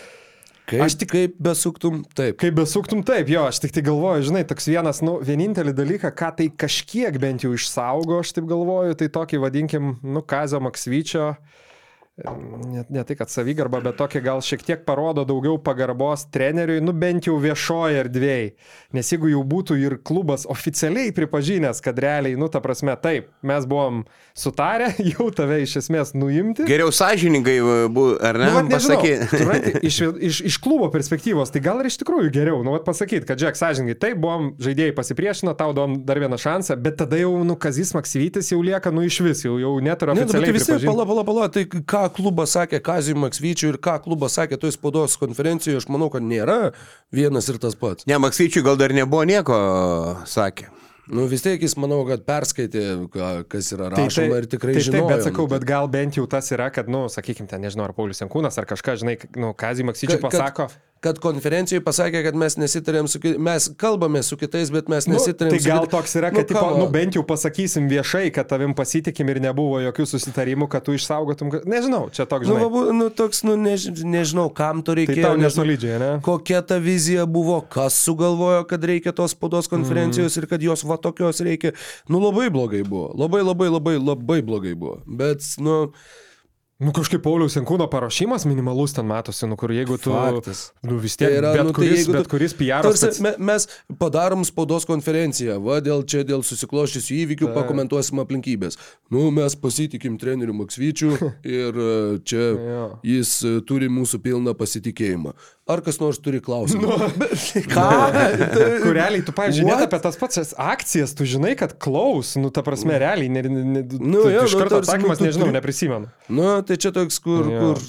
Kaip, 0.64 0.80
Aš 0.86 0.94
tik 0.96 1.10
kaip 1.12 1.34
besuktum, 1.44 1.98
taip. 2.16 2.38
kaip 2.40 2.54
besuktum, 2.56 3.02
taip, 3.04 3.28
jo, 3.28 3.42
aš 3.52 3.58
tik 3.60 3.74
tai 3.76 3.82
galvoju, 3.84 4.24
žinai, 4.30 4.46
toks 4.48 4.70
vienas, 4.72 5.02
nu, 5.04 5.18
vienintelį 5.20 5.74
dalyką, 5.76 6.14
ką 6.16 6.30
tai 6.38 6.46
kažkiek 6.56 7.18
bent 7.20 7.44
jau 7.44 7.52
išsaugo, 7.52 8.22
aš 8.24 8.32
taip 8.38 8.48
galvoju, 8.48 8.96
tai 8.96 9.10
tokį 9.12 9.42
vadinkim, 9.44 9.90
nu, 10.08 10.24
Kazio 10.24 10.62
Maksvyčio. 10.64 11.34
Net 12.14 12.90
ne 12.94 13.02
tai, 13.02 13.16
kad 13.18 13.30
savigarba, 13.34 13.80
bet 13.82 13.96
tokia 13.98 14.20
gal 14.22 14.42
šiek 14.46 14.62
tiek 14.62 14.82
parodo 14.86 15.24
daugiau 15.26 15.56
pagarbos 15.58 16.28
treneriui, 16.30 16.78
nu 16.86 16.94
bent 16.94 17.26
jau 17.26 17.40
viešoje 17.42 18.04
erdvėje. 18.04 18.52
Nes 18.94 19.08
jeigu 19.10 19.32
jau 19.32 19.40
būtų 19.50 19.80
ir 19.82 19.96
klubas 20.06 20.46
oficialiai 20.46 21.10
pripažinęs, 21.18 21.82
kad 21.82 21.98
realiai, 21.98 22.38
nu 22.38 22.52
ta 22.54 22.62
prasme, 22.62 22.94
taip, 23.02 23.32
mes 23.42 23.66
buvom 23.66 24.04
sutarę, 24.38 24.92
jau 25.16 25.32
tave 25.34 25.64
iš 25.64 25.80
esmės 25.82 26.14
nuimti. 26.14 26.68
Geriau 26.70 26.94
sąžiningai 26.94 27.56
buvo, 27.90 28.14
ar 28.22 28.38
ne? 28.44 28.52
Nu, 28.62 28.78
supranti, 28.78 29.74
iš, 29.90 30.00
iš, 30.30 30.44
iš 30.52 30.60
klubo 30.62 30.92
perspektyvos, 30.94 31.50
tai 31.50 31.64
gal 31.66 31.82
ir 31.82 31.90
iš 31.90 31.98
tikrųjų 32.04 32.30
geriau, 32.38 32.62
nu, 32.62 32.78
vat 32.78 32.86
pasakyti, 32.86 33.26
kad, 33.26 33.42
Džek, 33.42 33.58
sąžininkai, 33.58 33.98
taip, 34.06 34.22
buvom 34.22 34.52
žaidėjai 34.62 34.94
pasipriešino, 35.02 35.58
tau 35.58 35.74
duom 35.74 35.98
dar 36.06 36.22
vieną 36.22 36.38
šansą, 36.46 36.78
bet 36.78 37.02
tada 37.02 37.18
jau, 37.18 37.34
nu, 37.42 37.58
Kazis 37.58 37.96
Maksyvytis 37.98 38.54
jau 38.54 38.62
lieka, 38.62 38.94
nu, 38.94 39.02
iš 39.10 39.18
vis, 39.26 39.46
jau, 39.50 39.58
jau 39.58 39.74
net 39.82 40.06
ir 40.06 40.14
Ne, 40.14 40.22
nu, 40.22 40.30
oficialiai 40.30 40.52
tai 40.52 40.58
vis 40.60 40.70
tiek, 40.70 40.78
pripažinti. 40.78 40.94
pala, 40.94 41.10
pala, 41.10 41.26
pala, 41.26 41.50
tai 41.58 41.66
ką 41.66 42.03
klubas 42.14 42.54
sakė 42.58 42.80
Kazijui 42.84 43.20
Maksvyčiui 43.24 43.70
ir 43.74 43.78
ką 43.84 43.98
klubas 44.04 44.36
sakė 44.40 44.58
toj 44.60 44.74
spaudos 44.76 45.16
konferencijoje, 45.22 45.82
aš 45.84 45.88
manau, 45.94 46.10
kad 46.14 46.24
nėra 46.26 46.74
vienas 47.14 47.48
ir 47.50 47.60
tas 47.64 47.76
pats. 47.80 48.08
Ne, 48.10 48.18
Maksyčiui 48.20 48.64
gal 48.66 48.76
dar 48.80 48.92
nebuvo 48.96 49.24
nieko, 49.30 49.58
sakė. 50.28 50.70
Nu 51.12 51.26
vis 51.28 51.42
tiek 51.44 51.60
jis, 51.60 51.74
manau, 51.76 52.06
kad 52.08 52.22
perskaitė, 52.24 52.84
ką- 53.12 53.44
kas 53.52 53.74
yra 53.76 53.90
Tai- 53.92 54.06
rašoma 54.08 54.38
ir 54.40 54.46
tikrai 54.48 54.74
tai, 54.78 54.84
žino. 54.86 55.02
Taip, 55.02 55.10
bet 55.12 55.26
sakau, 55.28 55.48
bet 55.52 55.66
gal 55.68 55.90
bent 55.92 56.16
jau 56.16 56.24
tas 56.32 56.48
yra, 56.56 56.70
kad, 56.72 56.88
nu, 56.88 57.10
sakykime, 57.12 57.48
ten, 57.52 57.60
nežinau, 57.62 57.84
ar 57.90 57.92
Paulius 57.98 58.22
Jankūnas, 58.24 58.56
ar 58.58 58.66
kažką, 58.70 58.96
žinai, 59.02 59.18
nu, 59.36 59.52
Kazį 59.54 59.84
Maksyčiui 59.90 60.22
pasako. 60.24 60.70
Kad, 60.72 60.80
kad 61.04 61.20
konferencijoje 61.24 61.84
pasakė, 61.84 62.22
kad 62.24 62.38
mes 62.40 62.56
nesitarėm 62.62 63.10
su 63.12 63.20
kitais, 63.20 63.40
mes 63.44 63.68
kalbame 63.80 64.22
su 64.24 64.38
kitais, 64.40 64.72
bet 64.72 64.88
mes 64.92 65.08
Nu, 65.10 65.18
nesitarėm 65.18 65.52
tai 65.52 65.60
su 65.60 65.68
gal 65.70 65.84
kitais. 65.84 65.92
toks 65.98 66.16
yra, 66.20 66.30
kad, 66.32 66.46
nu, 66.46 66.50
tipo, 66.54 66.66
nu, 66.80 66.88
bent 66.94 67.18
jau 67.18 67.24
pasakysim 67.28 67.90
viešai, 67.92 68.32
kad 68.36 68.48
tavim 68.48 68.72
pasitikim 68.78 69.30
ir 69.34 69.42
nebuvo 69.44 69.82
jokių 69.84 70.06
susitarimų, 70.14 70.70
kad 70.72 70.86
tu 70.88 70.96
išsaugotum. 70.96 71.52
Nežinau, 71.68 72.08
čia 72.16 72.26
toks, 72.26 72.48
Nu, 72.48 72.56
žinai. 72.56 72.70
bu- 72.72 72.94
nu, 72.96 73.10
toks, 73.12 73.44
nu, 73.44 73.58
než, 73.60 73.90
nežinau, 74.04 74.48
kam 74.54 74.82
to 74.82 74.96
tai 74.96 75.04
reikėjo. 75.04 75.28
tau 75.28 75.36
nežinau, 75.36 75.50
nesolidžiai, 75.68 76.00
ne? 76.00 76.12
Kokia 76.24 76.62
ta 76.66 76.80
vizija 76.80 77.26
buvo, 77.28 77.60
kas 77.68 78.00
sugalvojo, 78.06 78.64
kad 78.68 78.84
reikia 78.84 79.12
tos 79.12 79.32
spaudos 79.36 79.68
konferencijos 79.68 80.38
mm. 80.38 80.40
ir 80.44 80.48
kad 80.56 80.62
jos 80.64 80.84
va 80.88 80.98
tokios 80.98 81.44
reikia. 81.44 81.74
Nu 82.08 82.20
labai 82.24 82.50
blogai 82.50 82.84
buvo. 82.88 83.12
Labai 83.18 83.44
labai 83.44 83.70
labai 83.70 83.98
labai 84.00 84.42
blogai 84.42 84.74
buvo. 84.76 85.02
Bet, 85.06 85.44
nu, 85.60 85.92
Nu 86.84 86.92
kažkaip 86.92 87.22
Pauliaus 87.24 87.54
Jankūno 87.56 87.86
paruošimas 87.88 88.44
minimalus 88.50 88.92
ten 88.98 89.06
matosi, 89.08 89.46
nu 89.48 89.56
kur 89.60 89.72
jeigu 89.72 89.96
tu... 90.02 90.12
Faktas. 90.12 90.64
Nu 90.84 90.98
vis 91.00 91.16
tiek, 91.16 91.30
Tai 91.30 91.38
yra, 91.40 91.52
bet, 91.56 91.64
nu, 91.64 91.72
tai 91.72 91.78
kuris, 91.78 91.94
jeigu 92.02 92.12
tu- 92.12 92.18
bet 92.18 92.30
kuris 92.32 92.56
PR 92.60 92.84
Tarsi, 92.88 93.12
me, 93.24 93.32
mes 93.52 93.68
padarom 94.02 94.44
spaudos 94.48 94.88
konferenciją, 94.90 95.60
va, 95.64 95.78
dėl 95.86 96.04
čia, 96.10 96.26
dėl 96.28 96.44
susikloščiusių 96.44 97.20
įvykių 97.24 97.48
Taip. 97.50 97.56
pakomentuosim 97.62 98.20
aplinkybės. 98.26 98.76
Nu, 99.14 99.30
mes 99.32 99.56
pasitikim 99.56 100.18
treneriu 100.20 100.56
Maksvyčiu 100.60 101.14
ir 101.60 101.80
e, 101.88 101.90
čia 102.28 102.44
Jo. 102.54 102.84
jis 103.16 103.36
e, 103.48 103.56
turi 103.70 103.88
mūsų 103.94 104.20
pilną 104.26 104.54
pasitikėjimą. 104.60 105.34
Ar 105.66 105.80
kas 105.80 105.96
nors 106.02 106.18
turi 106.20 106.42
klausimą? 106.44 106.98
Ką? 107.74 107.84
Kur 108.84 108.92
realiai, 108.98 109.22
tu, 109.24 109.32
pavyzdžiui, 109.36 109.64
net 109.70 109.86
apie 109.86 110.00
tas 110.04 110.18
pats 110.20 110.52
akcijas, 110.60 111.14
tu 111.16 111.24
žinai, 111.30 111.54
kad 111.60 111.78
klaus, 111.80 112.34
nu, 112.36 112.52
ta 112.52 112.60
prasme, 112.68 112.98
realiai, 113.00 113.30
ne, 113.32 113.44
ne, 113.48 113.64
ne, 113.78 113.84
Nu, 113.96 114.26
jo, 114.28 114.44
iš 114.44 114.58
nu, 114.58 114.60
karto 114.60 114.82
tarsi, 114.82 114.92
atsakymas, 114.92 115.16
nu, 115.18 115.24
tu 115.24 115.30
nežinau, 115.30 115.48
turi- 115.48 115.56
neprisimenu. 115.56 116.12
Nu, 116.36 116.50
tai 116.68 116.76
čia 116.84 116.92
toks, 116.92 117.22
kur, 117.24 117.48
Jo. 117.48 117.62
kur, 117.64 117.84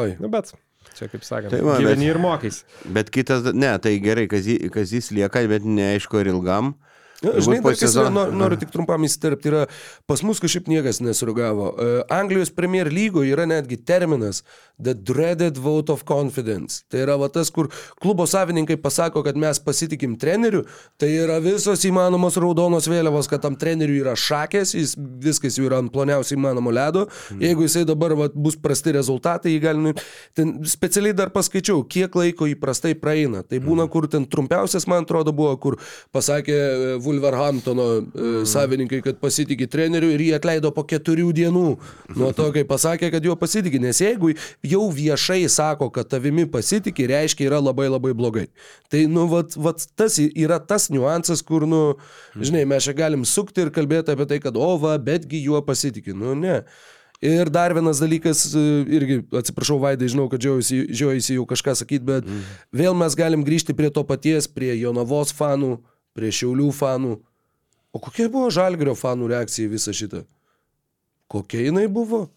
oi. 0.00 0.14
Nu, 0.16 0.32
bet, 0.32 0.54
čia 0.96 1.10
kaip 1.12 1.26
sakant, 1.28 1.52
Tai 1.52 1.60
va, 1.60 1.76
bet- 1.76 1.84
gyveni 1.84 2.08
ir 2.08 2.22
mokais. 2.24 2.62
Bet 2.88 3.12
kitas, 3.12 3.44
ne, 3.52 3.74
tai 3.84 3.98
gerai, 4.00 4.24
Kazy- 4.32 4.70
Kazys 4.72 5.12
lieka, 5.12 5.44
bet 5.52 5.68
neaišku 5.68 6.22
ar 6.24 6.32
ilgam. 6.32 6.72
Ja, 6.72 6.89
Turbūt 7.20 7.44
Žinai, 7.44 7.60
po 7.60 7.68
dar 7.68 7.76
kas 7.80 7.94
yra, 7.96 8.10
nor- 8.14 8.30
noriu 8.32 8.56
tik 8.60 8.70
trumpam 8.72 9.02
įsiterpti, 9.04 9.50
yra 9.50 9.66
pas 10.08 10.22
mus 10.24 10.40
kažkaip 10.40 10.70
niekas 10.72 11.02
nesuragavo. 11.04 11.66
E, 11.76 11.88
Anglijos 12.16 12.48
Premier 12.56 12.88
lygoje 12.88 13.34
yra 13.34 13.44
netgi 13.50 13.76
terminas 13.76 14.42
The 14.80 14.94
Dreaded 14.96 15.58
Vote 15.60 15.92
of 15.92 16.04
Confidence. 16.08 16.80
Tai 16.88 17.02
yra 17.04 17.18
va 17.20 17.28
tas, 17.28 17.50
kur 17.52 17.68
klubo 18.00 18.24
savininkai 18.26 18.78
pasako, 18.80 19.20
kad 19.26 19.36
mes 19.36 19.60
pasitikim 19.60 20.14
treneriu, 20.16 20.62
tai 20.96 21.10
yra 21.20 21.36
visos 21.44 21.84
įmanomos 21.84 22.38
raudonos 22.40 22.88
vėliavos, 22.88 23.28
kad 23.28 23.42
tam 23.44 23.58
treneriui 23.60 24.00
yra 24.00 24.16
šakės, 24.16 24.72
jis 24.78 24.96
viskas 24.96 25.58
jau 25.60 25.66
yra 25.68 25.82
ant 25.84 25.92
ploniausio 25.92 26.38
įmanomo 26.38 26.72
ledo. 26.72 27.04
Jeigu 27.36 27.66
jisai 27.68 27.84
dabar 27.84 28.16
va, 28.16 28.30
bus 28.32 28.56
prasti 28.56 28.96
rezultatai, 28.96 29.52
jį 29.58 29.60
gali... 29.66 29.84
nu- 29.90 29.94
Ten 30.32 30.56
specialiai 30.64 31.12
dar 31.12 31.28
paskaičiau, 31.34 31.82
kiek 31.84 32.14
laiko 32.16 32.46
įprastai 32.48 32.94
praeina. 32.96 33.42
Tai 33.44 33.58
būna, 33.60 33.84
kur 33.92 34.06
ten 34.08 34.24
trumpiausias, 34.24 34.86
man 34.88 35.04
atrodo, 35.04 35.34
buvo, 35.36 35.52
kur 35.60 35.76
pasakė 36.14 36.56
e, 36.56 36.96
Wolverhamptono 37.10 37.86
e, 38.00 38.30
savininkai, 38.48 39.00
kad 39.04 39.18
pasitikė 39.22 39.68
treneriu 39.70 40.12
ir 40.14 40.24
jį 40.24 40.30
atleido 40.38 40.70
po 40.74 40.84
keturių 40.88 41.30
dienų 41.36 41.64
nuo 42.16 42.30
to, 42.36 42.48
kai 42.54 42.64
pasakė, 42.68 43.10
kad 43.14 43.26
juo 43.26 43.36
pasitikė. 43.40 43.82
Nes 43.82 44.00
jeigu 44.02 44.32
jau 44.66 44.84
viešai 44.94 45.42
sako, 45.52 45.90
kad 45.94 46.08
tavimi 46.10 46.46
pasitikė, 46.50 47.08
reiškia 47.10 47.48
yra 47.50 47.60
labai 47.62 47.90
labai 47.90 48.14
blogai. 48.16 48.46
Tai, 48.92 49.04
nu, 49.10 49.26
vat, 49.30 49.56
vat, 49.58 49.84
tas 49.98 50.20
yra 50.20 50.60
tas 50.62 50.88
niuansas, 50.92 51.42
kur, 51.46 51.66
nu, 51.68 51.82
žinai, 52.38 52.64
mes 52.68 52.86
čia 52.86 52.96
galim 52.96 53.26
sukti 53.28 53.66
ir 53.66 53.74
kalbėti 53.74 54.14
apie 54.14 54.28
tai, 54.30 54.40
kad, 54.42 54.56
o, 54.56 54.72
va, 54.80 54.96
betgi 55.02 55.42
juo 55.44 55.60
pasitikė. 55.66 56.16
Nu, 56.16 56.36
ne. 56.38 56.62
Ir 57.20 57.50
dar 57.52 57.74
vienas 57.76 58.00
dalykas, 58.00 58.46
e, 58.56 58.60
irgi 58.96 59.18
atsiprašau, 59.36 59.76
Vaidai, 59.82 60.08
žinau, 60.08 60.24
kad 60.32 60.40
žiūrėjai 60.40 61.36
jau 61.36 61.44
kažką 61.48 61.74
sakyti, 61.76 62.06
bet 62.08 62.24
mm. 62.24 62.46
vėl 62.80 62.96
mes 62.96 63.16
galim 63.18 63.44
grįžti 63.44 63.76
prie 63.76 63.90
to 63.92 64.06
paties, 64.08 64.48
prie 64.48 64.72
Jonavos 64.80 65.34
fanų, 65.36 65.74
prie 66.16 66.32
Šiaulių 66.34 66.68
fanų. 66.74 67.14
O 67.90 68.02
kokia 68.02 68.28
buvo 68.30 68.50
Žalgirio 68.54 68.94
fanų 68.98 69.30
reakcija 69.32 69.68
į 69.68 69.72
visą 69.74 69.94
šitą? 69.96 70.24
Kokia 71.30 71.66
jinai 71.68 71.86
buvo? 71.90 72.28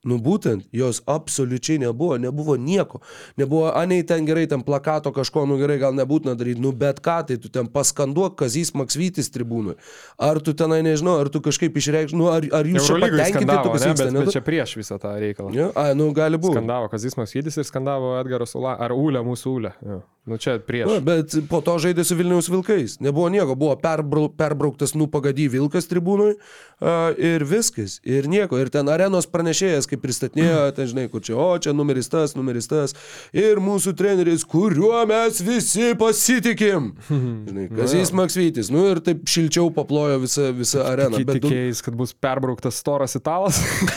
Nu 0.00 0.16
būtent, 0.16 0.64
jos 0.72 1.02
absoliučiai 1.12 1.76
nebuvo, 1.82 2.16
nebuvo 2.16 2.54
nieko. 2.56 3.02
Nebuvo, 3.36 3.66
anei 3.76 4.00
ten 4.08 4.24
gerai, 4.24 4.46
ten 4.48 4.62
plakato 4.64 5.12
kažko, 5.12 5.42
nu 5.48 5.58
gerai, 5.60 5.76
gal 5.82 5.92
nebūtina 5.92 6.32
daryti, 6.40 6.62
nu 6.64 6.72
bet 6.72 7.02
ką, 7.04 7.18
tai 7.28 7.36
tu 7.36 7.50
ten 7.52 7.68
paskanduok 7.68 8.38
Kazys 8.40 8.72
Maksvytis 8.72 9.28
tribūnui. 9.34 9.76
Ar 10.16 10.40
tu 10.40 10.54
tenai, 10.56 10.80
nežinau, 10.86 11.18
ar 11.20 11.28
tu 11.28 11.42
kažkaip 11.44 11.76
išreikš, 11.76 12.16
nu 12.16 12.30
ar, 12.32 12.48
ar 12.48 12.70
jūs 12.70 12.88
Eurolygoje 12.88 13.26
patenkinti, 13.26 13.58
tu 13.60 13.74
kas 13.74 13.84
ne, 13.84 13.92
bet, 14.00 14.16
bet 14.16 14.32
čia 14.38 14.44
prieš 14.46 14.74
visą 14.80 14.96
tą 15.02 15.12
reikalą. 15.20 15.52
Ja, 15.58 15.68
a, 15.76 15.90
nu 15.92 16.08
gali 16.16 16.40
būti. 16.40 16.56
Skandavo 16.56 16.88
Kazis 16.88 17.20
Maksvidis 17.20 17.60
ir 17.60 17.68
skandavo 17.68 18.14
Edgaras 18.22 18.56
Ula, 18.56 18.78
ar 18.80 18.96
Ūlė 18.96 19.20
mūsų 19.26 19.52
Ūlė. 19.58 19.74
Ja. 19.84 20.00
Nu 20.28 20.36
čia 20.36 20.60
prieš. 20.60 20.86
Na, 20.86 21.00
bet 21.00 21.32
po 21.48 21.62
to 21.64 21.78
žaidė 21.80 22.04
su 22.04 22.14
Vilniaus 22.14 22.50
Vilkais. 22.52 22.98
Nebuvo 23.00 23.30
nieko, 23.32 23.56
buvo 23.58 23.72
perbrau, 23.80 24.28
perbrauktas 24.28 24.92
nupagadį 24.92 25.48
Vilkas 25.56 25.88
tribūnui 25.88 26.34
a, 26.36 27.16
ir 27.16 27.42
viskas. 27.48 27.96
Ir 28.04 28.28
nieko. 28.30 28.60
Ir 28.60 28.68
ten 28.70 28.86
arenos 28.92 29.26
pranešėjas, 29.32 29.88
kaip 29.90 30.04
pristatinėjo, 30.04 30.68
ten 30.76 30.90
žinai, 30.92 31.06
kur 31.10 31.24
čia, 31.24 31.38
o 31.40 31.56
čia 31.56 31.72
numeris 31.74 32.12
tas, 32.12 32.36
numeris 32.36 32.68
tas. 32.70 32.94
Ir 33.32 33.64
mūsų 33.64 33.96
treneris, 33.96 34.44
kuriuo 34.44 35.00
mes 35.08 35.40
visi 35.42 35.96
pasitikim. 35.98 36.92
Žinai, 37.50 37.66
Kazys 37.72 38.12
Maksvytis. 38.14 38.68
Nu 38.70 38.84
ir 38.92 39.00
taip 39.04 39.24
šilčiau 39.28 39.70
paplojo 39.74 40.20
visą, 40.22 40.50
visą 40.54 40.84
areną. 40.84 41.18
Bet, 41.24 41.40
tikėjais, 41.40 41.80
kad 41.82 41.96
bus 41.96 42.12
perbrauktas 42.12 42.76
storas 42.78 43.16
italas. 43.16 43.58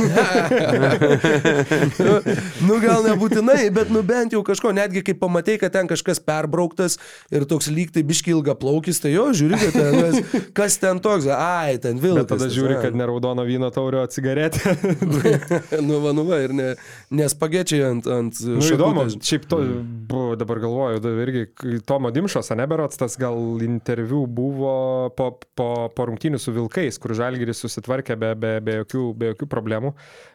nu 2.68 2.80
gal 2.82 3.04
nebūtinai, 3.06 3.68
bet 3.76 3.92
nu 3.94 4.02
bent 4.08 4.34
jau 4.34 4.42
kažko, 4.48 4.72
netgi 4.76 5.04
kai 5.06 5.16
pamatai, 5.20 5.60
kad 5.62 5.76
ten 5.76 5.90
kažkas 5.92 6.23
perbrauktas 6.26 6.98
ir 7.34 7.46
toks 7.50 7.70
lyg 7.74 7.94
tai 7.94 8.04
biški 8.08 8.34
ilga 8.34 8.56
plaukis, 8.60 9.02
tai 9.04 9.14
jo, 9.14 9.30
žiūri, 9.36 9.60
kad 9.60 9.78
ten, 9.78 10.44
kas, 10.58 10.78
ten 10.82 11.02
toks, 11.04 11.28
ai, 11.36 11.78
ten 11.84 12.02
vilkas. 12.02 12.26
Bet 12.26 12.34
tada 12.36 12.50
žiūri, 12.54 12.80
kad 12.84 12.98
ne 12.98 13.08
raudono 13.10 13.46
vyno 13.48 13.70
taurio 13.74 14.06
cigaretė. 14.12 14.76
nu, 15.88 16.00
va, 16.04 16.14
nu, 16.16 16.26
va, 16.28 16.42
ir 16.46 16.56
ne, 16.58 16.70
nespagečiai 17.14 17.86
ant... 17.90 18.10
ant 18.10 18.42
Nu, 18.44 18.60
įdomu, 18.62 19.06
šakutės. 19.06 19.30
šiaip 19.30 19.48
to, 19.50 19.60
buvo, 20.10 20.34
dabar 20.40 20.60
galvoju, 20.64 21.14
irgi 21.24 21.46
Tomo 21.88 22.12
Dimšos, 22.14 22.52
neberots, 22.58 23.00
tas 23.00 23.16
gal 23.20 23.38
interviu 23.66 24.24
buvo 24.28 24.74
po, 25.18 25.30
po, 25.58 25.70
po 25.94 26.08
rungtynių 26.10 26.42
su 26.42 26.54
Vilkais, 26.56 27.00
kur 27.02 27.16
Žalgiris 27.18 27.64
susitvarkė 27.64 28.18
be, 28.20 28.34
be, 28.40 28.54
be, 28.64 28.78
jokių, 28.82 29.06
be 29.18 29.34
jokių 29.34 29.50
problemų. 29.52 29.94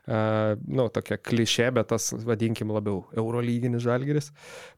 Uh, 0.09 0.57
nu, 0.65 0.89
tokia 0.93 1.19
klišė, 1.21 1.69
bet 1.77 1.91
tas, 1.93 2.11
vadinkim, 2.25 2.71
labiau 2.73 3.03
eurolyginis 3.13 3.85
Žalgiris. 3.85 4.31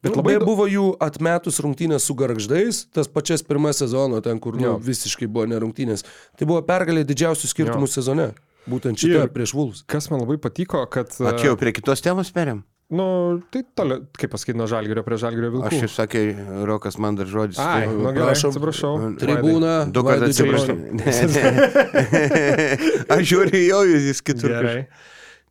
Bet 0.03 0.11
Bet 0.11 0.19
labai 0.19 0.37
buvo 0.43 0.67
jų 0.67 0.85
atmetus 0.99 1.59
rungtynės 1.63 2.03
su 2.09 2.15
garždais, 2.17 2.85
tas 2.93 3.07
pačias 3.07 3.43
pirmas 3.45 3.77
sezono, 3.81 4.19
ten 4.21 4.39
kur 4.39 4.57
nu, 4.59 4.77
visiškai 4.81 5.27
buvo 5.27 5.45
nerungtynės. 5.47 6.03
Tai 6.37 6.45
buvo 6.49 6.61
pergalė 6.65 7.05
didžiausių 7.07 7.47
skirtumų 7.53 7.87
Jo. 7.87 7.93
sezone. 7.99 8.27
Būtent 8.69 8.99
šitą 9.01 9.23
Ir- 9.25 9.31
prieš 9.33 9.55
Vulus. 9.57 9.83
Kas 9.89 10.09
man 10.11 10.21
labai 10.21 10.37
patiko, 10.37 10.83
kad... 10.89 11.09
O 11.17 11.31
čia 11.37 11.47
jau 11.51 11.57
prie 11.57 11.71
kitos 11.73 12.01
temos 12.05 12.29
perėm? 12.31 12.61
Nu, 12.91 13.39
tai 13.49 13.61
toliau, 13.73 14.01
kaip 14.19 14.33
pasakyti, 14.33 14.57
nuo 14.59 14.65
Žalgirio 14.67 14.99
prie 15.07 15.15
Žalgirio 15.17 15.47
Vilkų. 15.53 15.69
Aš 15.71 15.85
jau 15.85 15.89
sakė, 15.93 16.21
Rokas 16.67 16.97
man 16.99 17.15
dar 17.15 17.25
žodis. 17.31 17.55
Ai, 17.57 17.85
tai- 17.87 17.93
nu 17.95 18.11
gerai, 18.11 18.25
prašom. 18.33 18.51
atsiprašau. 18.51 18.91
Tribūna. 19.21 19.75
Du 19.95 20.03
kartus 20.03 20.35
atsiprašau. 20.35 20.75
Ne, 20.99 21.13
ne. 21.31 23.05
Aš 23.15 23.23
žiūriu 23.31 23.61
jau, 23.63 23.81
jis 23.87 24.19
kitur. 24.27 24.51
Gerai. 24.57 24.83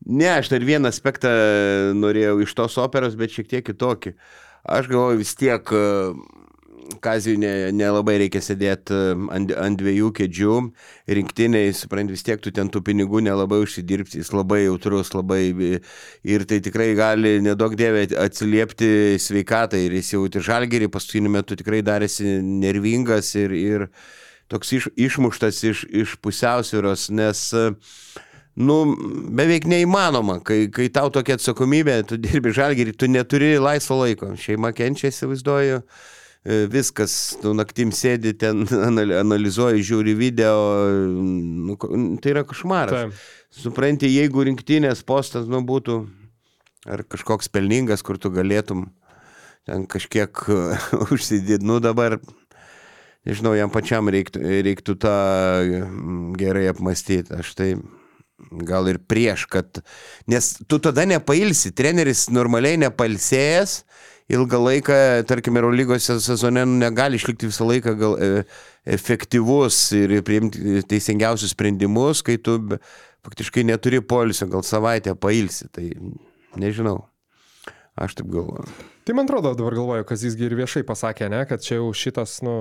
Ne, 0.07 0.29
aš 0.39 0.49
dar 0.49 0.63
vieną 0.65 0.89
aspektą 0.89 1.29
norėjau 1.97 2.39
iš 2.45 2.55
tos 2.57 2.77
operos, 2.81 3.17
bet 3.21 3.35
šiek 3.35 3.49
tiek 3.51 3.65
kitokį. 3.67 4.15
Aš 4.65 4.91
galvoju 4.91 5.23
vis 5.23 5.35
tiek, 5.39 5.73
Kazijui 6.99 7.39
nelabai 7.73 8.17
ne 8.17 8.21
reikia 8.25 8.41
sėdėti 8.43 8.97
ant, 9.31 9.53
ant 9.55 9.79
dviejų 9.79 10.11
kėdžių, 10.17 10.55
rinktiniai, 11.19 11.73
suprant, 11.77 12.11
vis 12.11 12.25
tiek 12.27 12.41
tu 12.43 12.51
ten 12.55 12.71
tų 12.73 12.83
pinigų 12.89 13.23
nelabai 13.23 13.61
užsidirbsi, 13.65 14.19
jis 14.21 14.33
labai 14.35 14.65
jautrus, 14.65 15.13
labai 15.15 15.43
ir 15.55 16.47
tai 16.51 16.61
tikrai 16.65 16.91
gali 16.99 17.37
nedaug 17.45 17.77
dievė 17.79 18.09
atsiliepti 18.25 19.21
sveikatai 19.23 19.85
ir 19.87 19.99
jis 20.01 20.15
jau 20.17 20.25
ir 20.27 20.49
žalgerį 20.51 20.91
paskutiniu 20.91 21.33
metu 21.37 21.59
tikrai 21.59 21.85
darėsi 21.87 22.41
nervingas 22.43 23.35
ir, 23.39 23.55
ir 23.55 23.87
toks 24.51 24.75
iš, 24.81 24.91
išmuštas 24.99 25.63
iš, 25.71 25.85
iš 26.03 26.19
pusiausvyros, 26.25 27.09
nes 27.15 27.47
nu, 28.59 28.77
beveik 29.37 29.67
neįmanoma, 29.71 30.41
kai, 30.45 30.65
kai 30.75 30.89
tau 30.93 31.11
tokia 31.13 31.37
atsakomybė, 31.39 32.01
tu 32.09 32.19
dirbi 32.21 32.53
žalgerį, 32.57 32.95
tu 32.99 33.09
neturi 33.11 33.55
laisvo 33.63 34.01
laiko, 34.03 34.33
šeima 34.41 34.73
kenčia, 34.77 35.13
įsivaizduoju. 35.13 35.83
E, 36.41 36.63
Viskas, 36.73 37.37
tu 37.43 37.53
naktim 37.55 37.93
sėdi 37.95 38.33
ten, 38.41 38.65
anal- 38.89 39.19
analizuoji, 39.21 39.85
žiūri 39.87 40.17
video, 40.19 40.57
nu, 41.13 41.77
tai 42.23 42.35
yra 42.35 42.47
košmaras. 42.49 43.11
Taip. 43.11 43.29
Supranti, 43.51 44.09
jeigu 44.11 44.45
rinktinės 44.47 45.03
postas 45.07 45.49
nu, 45.51 45.63
būtų 45.67 46.01
ar 46.91 47.03
kažkoks 47.05 47.51
pelningas, 47.53 48.03
kur 48.07 48.19
tu 48.19 48.31
galėtum 48.33 48.89
ten 49.69 49.85
kažkiek 49.91 50.33
užsidėti, 51.13 51.67
nu 51.67 51.77
dabar, 51.85 52.17
nežinau, 53.29 53.53
jam 53.59 53.71
pačiam 53.73 54.09
reiktų, 54.11 54.41
reiktų 54.65 54.97
tą 55.03 55.17
gerai 56.41 56.69
apmastyti. 56.73 57.37
Aš 57.37 57.53
tai 57.59 57.75
gal 58.67 58.89
ir 58.91 59.01
prieš, 59.09 59.47
kad, 59.51 59.83
nes 60.31 60.53
tu 60.69 60.79
tada 60.83 61.07
nepailsi, 61.09 61.73
treneris 61.77 62.29
normaliai 62.33 62.81
nepalsėjęs, 62.81 63.81
ilgą 64.31 64.61
laiką, 64.63 64.99
tarkim, 65.27 65.59
Eurolygos 65.59 66.07
sezone 66.23 66.65
nu, 66.69 66.79
negali 66.81 67.19
išlikti 67.19 67.51
visą 67.51 67.67
laiką 67.67 67.95
gal 67.99 68.17
e, 68.23 68.31
efektyvus 68.95 69.81
ir 69.99 70.21
priimti 70.27 70.85
teisingiausius 70.91 71.57
sprendimus, 71.57 72.23
kai 72.27 72.39
tu 72.39 72.59
be- 72.71 72.79
faktiškai 73.27 73.67
neturi 73.69 74.01
polisio, 74.01 74.49
gal 74.51 74.65
savaitę 74.67 75.15
pailsi, 75.19 75.69
tai 75.75 75.91
nežinau. 76.61 77.03
Aš 78.01 78.17
taip 78.21 78.31
galvoju. 78.33 78.90
Tai 79.05 79.17
man 79.17 79.25
atrodo, 79.25 79.55
dabar 79.57 79.75
galvoju, 79.79 80.05
kad 80.09 80.21
jisgi 80.21 80.45
ir 80.45 80.55
viešai 80.59 80.83
pasakė, 80.87 81.31
ne, 81.33 81.41
kad 81.49 81.65
čia 81.65 81.79
jau 81.79 81.89
šitas, 81.97 82.37
nu, 82.45 82.55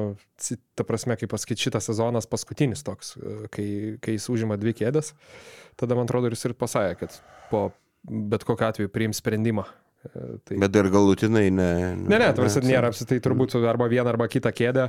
ta 0.79 0.85
prasme, 0.87 1.17
kaip 1.19 1.31
pasakyti, 1.33 1.67
šitas 1.67 1.89
sezonas 1.91 2.29
paskutinis 2.31 2.85
toks, 2.87 3.17
e, 3.19 3.35
kai, 3.53 3.67
kai 4.03 4.15
jis 4.15 4.29
užima 4.31 4.57
dvi 4.59 4.73
kėdės, 4.79 5.11
tada 5.79 5.99
man 5.99 6.07
atrodo 6.07 6.29
ir 6.29 6.37
jis 6.37 6.47
ir 6.49 6.55
pasakė, 6.57 6.95
kad 7.03 7.19
po 7.51 7.67
bet 8.07 8.45
kokiu 8.47 8.69
atveju 8.69 8.91
priims 8.93 9.19
sprendimą. 9.19 9.67
E, 9.67 10.39
Tai... 10.47 10.57
Bet 10.63 10.71
dar 10.71 10.87
galutinai 10.89 11.49
ne. 11.51 11.69
Ne, 12.05 12.17
ne, 12.17 12.31
tarsi 12.35 12.63
nėra 12.63 12.93
apsitai 12.93 13.19
turbūt 13.23 13.57
arba 13.59 13.89
vieną 13.91 14.13
arba 14.13 14.29
kitą 14.31 14.53
kėdę. 14.55 14.87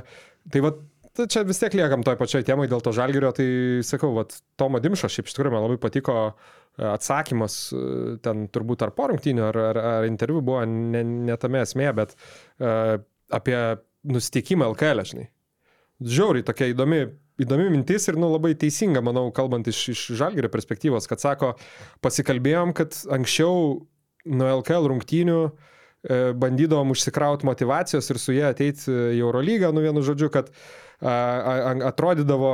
Tai 0.51 0.63
va, 0.63 0.71
tai 1.17 1.27
čia 1.31 1.43
vis 1.47 1.59
tiek 1.61 1.75
liekam 1.77 2.05
toj 2.05 2.17
pačioj 2.19 2.45
temai 2.47 2.67
dėl 2.71 2.83
to 2.83 2.93
žalgerio, 2.95 3.31
tai 3.35 3.47
sakau, 3.87 4.13
va, 4.15 4.25
Tomo 4.59 4.81
Dimšo 4.83 5.09
šiaip 5.11 5.29
iš 5.29 5.35
tikrųjų 5.37 5.53
man 5.53 5.65
labai 5.65 5.79
patiko 5.81 6.17
e, 6.29 6.33
atsakymas, 6.91 7.57
e, 7.75 7.85
ten 8.23 8.47
turbūt 8.53 8.85
ar 8.87 8.93
po 8.95 9.09
rungtynių, 9.11 9.47
ar, 9.49 9.61
ar, 9.71 9.81
ar 9.95 10.09
interviu 10.09 10.43
buvo, 10.45 10.63
ne, 10.67 11.03
ne 11.31 11.37
tame 11.41 11.63
esmė, 11.65 11.89
bet 11.97 12.15
uh, 12.15 12.97
apie 13.31 13.57
nusiteikimą 14.07 14.71
LKL, 14.73 15.03
žinai. 15.07 15.27
Žiauriai 16.01 16.45
tokia 16.45 16.71
įdomi, 16.71 17.03
įdomi 17.41 17.67
mintis 17.73 18.07
ir 18.09 18.17
nu, 18.19 18.31
labai 18.33 18.53
teisinga, 18.59 19.03
manau, 19.05 19.27
kalbant 19.35 19.67
iš, 19.69 19.81
iš 19.93 20.05
žalgerio 20.17 20.49
perspektyvos, 20.53 21.07
kad 21.09 21.21
sako, 21.21 21.53
pasikalbėjom, 22.01 22.73
kad 22.77 22.97
anksčiau 23.13 23.81
nuo 24.31 24.49
LKL 24.59 24.89
rungtynių 24.91 25.39
e, 25.45 25.51
bandydavom 26.41 26.93
užsikrauti 26.95 27.47
motivacijos 27.49 28.09
ir 28.09 28.21
su 28.21 28.35
jie 28.35 28.47
ateiti 28.49 28.89
į 28.89 29.21
Eurolygą, 29.21 29.71
nu 29.75 29.85
vienu 29.85 30.03
žodžiu, 30.05 30.31
kad 30.33 30.49
atrodydavo, 31.01 32.53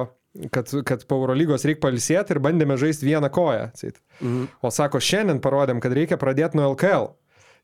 kad, 0.53 0.71
kad 0.85 1.05
po 1.09 1.21
Eurolygos 1.21 1.65
reikia 1.67 1.83
palisėti 1.87 2.35
ir 2.35 2.41
bandėme 2.43 2.77
žaisti 2.79 3.07
vieną 3.09 3.29
koją. 3.33 3.69
Mhm. 4.21 4.43
O 4.61 4.73
sako, 4.73 5.01
šiandien 5.03 5.41
parodėm, 5.43 5.81
kad 5.83 5.95
reikia 5.95 6.19
pradėti 6.21 6.59
nuo 6.59 6.71
LKL. 6.73 7.09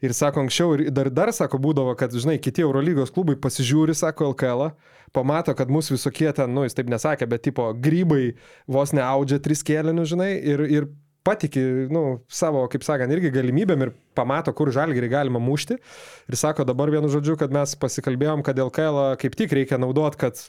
Ir 0.03 0.11
sako, 0.11 0.41
anksčiau 0.43 0.73
ir 0.76 0.89
dar, 0.91 1.07
dar 1.14 1.31
sako, 1.31 1.61
būdavo, 1.64 1.93
kad, 1.95 2.11
žinai, 2.11 2.35
kiti 2.43 2.65
Eurolygos 2.65 3.14
klubai 3.15 3.38
pasižiūri, 3.39 3.93
sako, 3.95 4.34
LKL, 4.34 4.73
pamato, 5.15 5.53
kad 5.55 5.72
mūsų 5.72 5.95
visokie 5.95 6.27
ten, 6.35 6.51
nu, 6.51 6.65
jis 6.68 6.76
taip 6.76 6.89
nesakė, 6.91 7.27
bet 7.31 7.45
tipo 7.45 7.69
grybai 7.80 8.34
vos 8.68 8.91
neaudžia 8.91 9.39
tris 9.39 9.64
kėlinius, 9.64 10.10
žinai, 10.11 10.34
ir, 10.43 10.65
ir 10.68 10.89
patiki, 11.23 11.61
nu, 11.93 12.03
savo, 12.27 12.65
kaip 12.72 12.84
sakant, 12.84 13.15
irgi 13.15 13.31
galimybėm 13.31 13.85
ir 13.85 13.93
pamato, 14.18 14.51
kur 14.55 14.73
žalgerį 14.76 15.10
galima 15.14 15.39
mušti. 15.39 15.80
Ir 16.27 16.39
sako 16.39 16.68
dabar 16.68 16.91
vienu 16.91 17.07
žodžiu, 17.11 17.38
kad 17.39 17.53
mes 17.55 17.77
pasikalbėjom, 17.80 18.43
kad 18.43 18.60
LKL 18.60 19.15
kaip 19.22 19.39
tik 19.39 19.55
reikia 19.55 19.80
naudot, 19.80 20.19
kad 20.19 20.41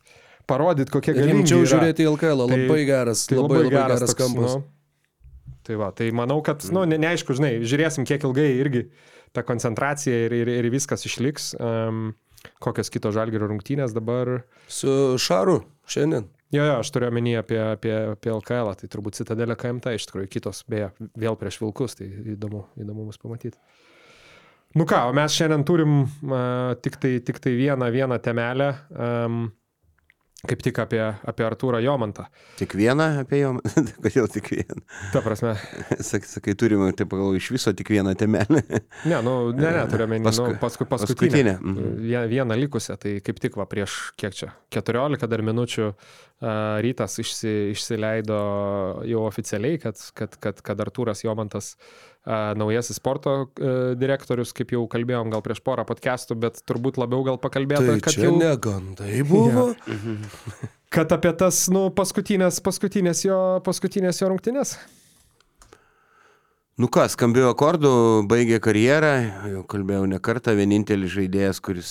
parodyt, 0.51 0.93
kokie 0.93 1.15
galimybė. 1.17 1.43
Rimčiau 1.43 1.67
žiūrėti 1.69 2.05
į 2.05 2.11
LKL, 2.13 2.45
Tai- 2.45 2.61
labai 2.61 2.81
geras, 2.89 3.27
Tai 3.31 3.39
labai, 3.41 3.63
labai 3.63 3.73
geras, 3.73 4.01
geras 4.01 4.15
toks, 4.15 4.21
kampas. 4.21 4.57
Nu, 4.59 5.55
tai 5.65 5.79
va, 5.81 5.91
tai 5.97 6.11
manau, 6.13 6.41
kad, 6.45 6.65
nu, 6.75 6.85
ne, 6.89 7.01
neaišku, 7.01 7.37
žinai, 7.39 7.57
žiūrėsim, 7.65 8.07
kiek 8.09 8.27
ilgai 8.29 8.51
irgi 8.59 8.87
ta 9.35 9.43
koncentracija 9.47 10.27
ir, 10.27 10.37
ir, 10.45 10.53
ir 10.61 10.71
viskas 10.73 11.07
išliks. 11.09 11.55
Um, 11.59 12.13
kokios 12.61 12.91
kitos 12.93 13.15
žalgerio 13.17 13.49
rungtynės 13.49 13.95
dabar. 13.97 14.43
Su 14.69 15.17
Šaru 15.21 15.63
šiandien. 15.89 16.29
Jo, 16.55 16.63
jo, 16.69 16.75
aš 16.85 16.91
turiu 16.95 17.09
omeny 17.11 17.33
apie, 17.41 17.59
apie, 17.59 17.93
apie 18.13 18.31
LKL, 18.31 18.77
tai 18.79 18.89
turbūt 18.91 19.17
Citadelė 19.19 19.57
KMT, 19.59 19.97
iš 19.97 20.07
tikrųjų 20.07 20.29
kitos, 20.31 20.61
beje, 20.71 20.93
vėl 21.19 21.35
prieš 21.41 21.59
Vilkus, 21.63 21.97
tai 21.99 22.07
įdomu, 22.37 22.63
įdomu 22.79 23.09
mus 23.09 23.19
pamatyti. 23.19 23.59
Nu 24.79 24.87
ką, 24.91 25.01
o 25.11 25.15
mes 25.17 25.35
šiandien 25.35 25.65
turim 25.67 25.97
uh, 26.05 26.75
tik, 26.83 27.01
tai, 27.03 27.17
tik 27.27 27.41
tai 27.43 27.57
vieną, 27.59 27.89
vieną 27.95 28.21
temelę. 28.23 28.71
Um, 28.91 29.45
kaip 30.49 30.63
tik 30.65 30.79
apie, 30.83 31.01
apie 31.25 31.45
Artūrą 31.47 31.81
Jomantą. 31.85 32.27
Tik 32.59 32.75
vieną 32.79 33.07
apie 33.23 33.41
jo, 33.43 33.53
kodėl 34.05 34.29
tik 34.33 34.51
vieną? 34.53 34.83
Ta 35.13 35.23
prasme. 35.25 35.55
Sakai, 36.11 36.29
sakai 36.29 36.55
turime, 36.59 36.91
taip 36.97 37.11
pagalvoju, 37.13 37.41
iš 37.43 37.51
viso 37.57 37.73
tik 37.77 37.91
vieną 37.95 38.15
temelį. 38.21 38.63
Ne, 39.11 39.19
nu, 39.27 39.35
ne, 39.53 39.71
ne, 39.75 39.83
turiu 39.91 40.07
menį, 40.11 40.25
Pasku- 40.29 40.47
nu, 40.55 40.59
paskui, 40.63 40.87
paskutinę, 40.89 41.31
paskutinę. 41.31 41.55
mhm. 41.61 41.99
Vie- 42.05 42.25
Vieną 42.35 42.57
likusią, 42.65 42.97
tai 43.01 43.17
kaip 43.25 43.41
tik 43.43 43.59
va 43.61 43.67
prieš, 43.71 43.99
kiek 44.21 44.35
čia, 44.37 44.53
14 44.75 45.29
dar 45.31 45.43
minučių 45.45 45.91
uh, 45.91 46.81
rytas 46.85 47.19
išsi, 47.23 47.53
išsileido 47.75 48.39
jau 49.11 49.25
oficialiai, 49.29 49.79
kad, 49.83 50.01
kad, 50.17 50.37
kad, 50.41 50.63
kad 50.65 50.83
Artūras 50.87 51.25
Jomantas 51.27 51.75
uh, 51.75 52.14
naujasis 52.25 52.97
sporto 52.97 53.35
uh, 53.43 53.75
direktorius, 54.01 54.55
kaip 54.57 54.73
jau 54.73 54.87
kalbėjom 54.91 55.33
gal 55.33 55.45
prieš 55.45 55.61
porą 55.65 55.85
podcastų, 55.89 56.39
bet 56.41 56.63
turbūt 56.65 56.97
labiau 57.01 57.25
gal 57.27 57.37
pakalbėta, 57.43 57.95
Tai 57.95 58.01
kad 58.07 58.17
jau... 58.17 58.33
negandai 58.41 59.21
buvo. 59.29 59.73
Kad 60.95 61.11
apie 61.11 61.33
tas, 61.35 61.65
nu, 61.75 61.89
paskutinės, 61.91 62.61
paskutinės 62.63 63.25
jo, 63.27 63.39
paskutinės 63.67 64.21
jo 64.23 64.29
rungtynės. 64.31 64.77
Nu 66.75 66.89
ką, 66.91 67.05
skambių 67.11 67.45
akordų, 67.53 67.91
baigė 68.27 68.57
karjerą, 68.63 69.13
jau 69.53 69.61
kalbėjau 69.71 70.09
ne 70.11 70.19
kartą, 70.19 70.57
vienintelis 70.59 71.13
žaidėjas, 71.13 71.61
kuris, 71.63 71.91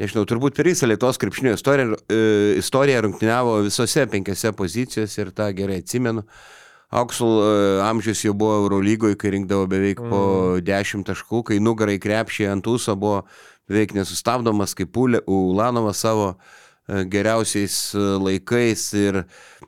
nežinau, 0.00 0.26
turbūt 0.28 0.58
per 0.58 0.68
visą 0.68 0.88
Lietuvos 0.90 1.16
krepšinio 1.20 1.54
istoriją, 1.56 1.96
e, 2.12 2.18
istoriją 2.60 3.00
rungtyniavo 3.06 3.54
visose 3.64 4.04
penkiose 4.12 4.52
pozicijose 4.56 5.22
ir 5.22 5.30
tą 5.32 5.48
gerai 5.56 5.78
atsimenu. 5.80 6.20
Auksul 6.20 6.63
e, 6.94 7.80
amžius 7.82 8.22
jau 8.22 8.34
buvo 8.38 8.60
Eurolygoje, 8.62 9.16
kai 9.18 9.32
rinkdavo 9.34 9.66
beveik 9.70 9.98
po 9.98 10.20
10 10.62 11.02
taškų, 11.08 11.42
kai 11.48 11.58
nugarai 11.58 11.98
krepšį 11.98 12.46
ant 12.52 12.70
ūso 12.70 12.94
buvo 12.94 13.24
beveik 13.68 13.94
nesustabdomas, 13.96 14.74
kaip 14.76 14.96
Ulanovas 14.96 16.02
savo 16.04 16.34
e, 16.34 17.04
geriausiais 17.10 17.94
e, 17.94 18.04
laikais. 18.20 18.86
Ir 19.00 19.22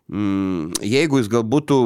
mm, 0.09 0.77
jeigu 0.85 1.21
jis 1.21 1.31
gal 1.33 1.47
būtų 1.47 1.81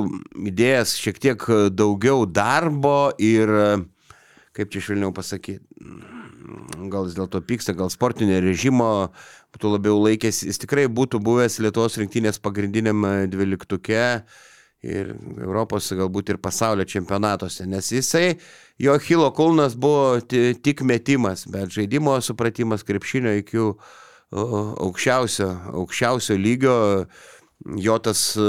įdėjęs 0.50 0.96
šiek 1.00 1.22
tiek 1.22 1.46
daugiau 1.72 2.26
darbo 2.26 3.12
ir, 3.18 3.48
e, 3.48 4.14
kaip 4.56 4.74
čia 4.74 4.84
švelniau 4.88 5.14
pasakyti, 5.14 5.62
mm, 5.80 6.90
gal 6.90 7.06
jis 7.06 7.18
dėl 7.18 7.30
to 7.30 7.42
pyksta, 7.46 7.76
gal 7.78 7.92
sportinio 7.92 8.42
režimo 8.42 9.10
būtų 9.54 9.74
labiau 9.76 9.98
laikęs, 10.02 10.44
jis 10.50 10.62
tikrai 10.62 10.88
būtų 10.90 11.22
buvęs 11.22 11.60
Lietuvos 11.62 11.98
rinktinės 11.98 12.42
pagrindiniam 12.42 13.06
dvyliktuke 13.30 14.04
ir 14.82 15.14
Europos 15.40 15.90
galbūt 15.92 16.32
ir 16.34 16.38
pasaulio 16.40 16.86
čempionatuose, 16.88 17.66
nes 17.68 17.90
jisai, 17.92 18.38
jo 18.80 18.94
Hilo 19.04 19.30
kulnas 19.36 19.74
buvo 19.76 20.20
ti- 20.20 20.54
tik 20.62 20.82
metimas, 20.82 21.44
bet 21.46 21.68
žaidimo 21.74 22.16
supratimas 22.24 22.82
krepšinio 22.86 23.34
iki 23.42 23.60
aukščiausio, 24.30 25.48
aukščiausio 25.74 26.36
lygio, 26.38 26.76
jo 27.76 27.96
tas 27.98 28.20
e, 28.38 28.44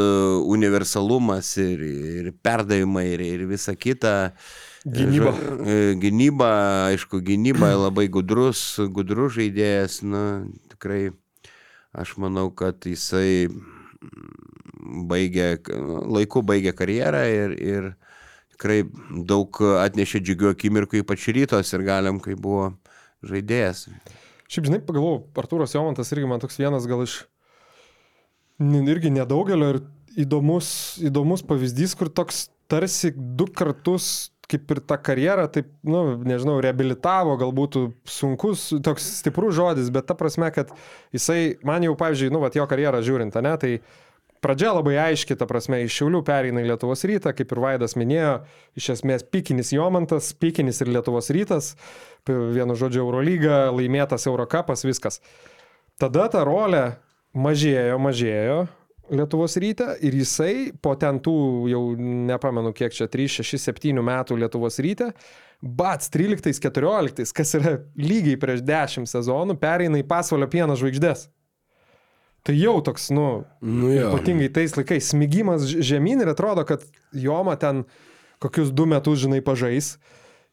universalumas 0.48 1.58
ir, 1.60 1.82
ir 1.82 2.32
perdavimai 2.44 3.08
ir, 3.16 3.24
ir 3.26 3.46
visa 3.50 3.74
kita. 3.76 4.32
Gynyba. 4.86 5.34
E, 5.66 5.96
Gynyba, 6.02 6.52
aišku, 6.92 7.20
gynyba 7.26 7.74
labai 7.86 8.08
gudrus, 8.14 8.80
gudrus 8.94 9.36
žaidėjas, 9.40 10.00
na, 10.08 10.46
tikrai 10.72 11.10
aš 11.92 12.16
manau, 12.22 12.48
kad 12.56 12.80
jisai 12.88 13.50
baigė, 15.12 15.54
laiku 16.12 16.44
baigė 16.46 16.74
karjerą 16.78 17.24
ir, 17.30 17.56
ir 17.60 17.90
tikrai 18.56 18.82
daug 19.28 19.62
atnešė 19.82 20.22
džiugių 20.22 20.52
akimirkų, 20.56 21.02
ypač 21.02 21.30
rytos 21.36 21.74
ir 21.74 21.86
galiam, 21.88 22.22
kai 22.24 22.38
buvo 22.40 22.72
žaidėjas. 23.26 23.88
Šiaip, 24.52 24.68
žinai, 24.68 24.82
pagalvojau, 24.84 25.24
Artūras 25.40 25.76
Jomantas 25.78 26.12
irgi 26.12 26.28
man 26.28 26.42
toks 26.44 26.60
vienas 26.60 26.88
gal 26.90 27.06
iš 27.06 27.22
irgi 28.62 29.14
nedaugelio 29.14 29.70
ir 29.76 29.82
įdomus, 30.22 31.00
įdomus 31.02 31.46
pavyzdys, 31.48 31.96
kur 31.98 32.12
toks 32.12 32.50
tarsi 32.72 33.14
du 33.16 33.48
kartus 33.48 34.32
kaip 34.52 34.74
ir 34.74 34.82
tą 34.84 34.98
karjerą, 35.00 35.46
taip, 35.54 35.70
nu, 35.88 36.02
nežinau, 36.28 36.58
reabilitavo, 36.64 37.38
galbūt 37.40 37.78
sunkus, 38.10 38.68
toks 38.84 39.06
stiprus 39.22 39.56
žodis, 39.56 39.92
bet 39.94 40.10
ta 40.10 40.18
prasme, 40.20 40.50
kad 40.52 40.74
jisai, 41.16 41.56
man 41.68 41.86
jau, 41.86 41.96
pavyzdžiui, 42.00 42.34
nu, 42.36 42.42
va, 42.44 42.52
jo 42.56 42.66
karjerą 42.68 43.00
žiūrint, 43.06 43.38
ne, 43.46 43.54
tai 43.62 43.72
pradžia 44.42 44.74
labai 44.76 44.98
aiški, 45.02 45.38
ta 45.38 45.48
prasme, 45.50 45.84
iš 45.86 46.00
Šiaulių 46.00 46.24
pereina 46.28 46.64
į 46.64 46.72
Lietuvos 46.72 47.06
rytą, 47.08 47.34
kaip 47.38 47.54
ir 47.54 47.62
Vaidas 47.64 47.96
minėjo, 48.00 48.34
iš 48.80 48.92
esmės 48.98 49.26
pikinis 49.28 49.72
Jomantas, 49.76 50.34
pikinis 50.38 50.82
ir 50.84 50.92
Lietuvos 50.96 51.32
rytas, 51.34 51.76
vienu 52.28 52.76
žodžiu 52.78 53.06
Eurolyga, 53.06 53.70
laimėtas 53.76 54.28
Eurocapas, 54.30 54.86
viskas. 54.88 55.22
Tada 56.02 56.28
ta 56.34 56.46
rolė 56.48 56.86
mažėjo, 57.38 57.98
mažėjo 58.02 58.62
Lietuvos 59.12 59.58
ryte 59.60 59.90
ir 60.08 60.16
jisai 60.16 60.72
po 60.80 60.94
ten 60.96 61.18
tų 61.20 61.36
jau 61.68 61.82
nepamenu 62.00 62.72
kiek 62.72 62.94
čia 62.96 63.10
3, 63.12 63.42
6, 63.42 63.60
7 63.60 64.00
metų 64.08 64.38
Lietuvos 64.40 64.80
ryte, 64.84 65.12
Bats 65.62 66.10
13-14, 66.10 67.36
kas 67.38 67.52
yra 67.60 67.76
lygiai 68.00 68.40
prieš 68.42 68.64
10 68.66 69.06
sezonų, 69.12 69.60
pereina 69.62 70.00
į 70.02 70.08
pasvalio 70.10 70.48
pieno 70.50 70.74
žvaigždės. 70.80 71.28
Tai 72.48 72.56
jau 72.58 72.80
toks, 72.82 73.10
nu, 73.14 73.44
Nu 73.62 73.92
jo. 73.94 74.08
ypatingai 74.10 74.50
tais 74.54 74.74
laikais, 74.74 75.12
smigimas 75.14 75.68
žemyn 75.70 76.24
ir 76.24 76.32
atrodo, 76.32 76.64
kad 76.66 76.82
Joma 77.14 77.54
ten 77.62 77.84
kokius 78.42 78.72
du 78.74 78.88
metus, 78.90 79.20
žinai, 79.22 79.44
pažais. 79.46 79.96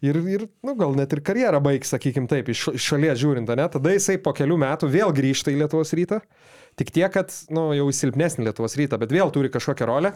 Ir, 0.04 0.18
ir 0.30 0.44
nu, 0.62 0.74
gal 0.78 0.92
net 0.94 1.10
ir 1.16 1.22
karjerą 1.24 1.58
baigs, 1.64 1.90
sakykim 1.94 2.28
taip, 2.30 2.50
iš 2.52 2.68
šalies 2.78 3.18
žiūrint, 3.18 3.48
ne? 3.48 3.64
Tada 3.72 3.94
jisai 3.96 4.18
po 4.22 4.34
kelių 4.36 4.58
metų 4.60 4.90
vėl 4.92 5.10
grįžta 5.16 5.50
į 5.50 5.62
Lietuvos 5.64 5.90
rytą. 5.96 6.20
Tik 6.78 6.92
tiek, 6.94 7.08
kad, 7.10 7.32
nu, 7.50 7.72
jau 7.74 7.88
silpnesnį 7.90 8.46
Lietuvos 8.46 8.76
rytą, 8.78 9.00
bet 9.00 9.10
vėl 9.16 9.32
turi 9.34 9.50
kažkokią 9.50 9.88
rolę. 9.88 10.12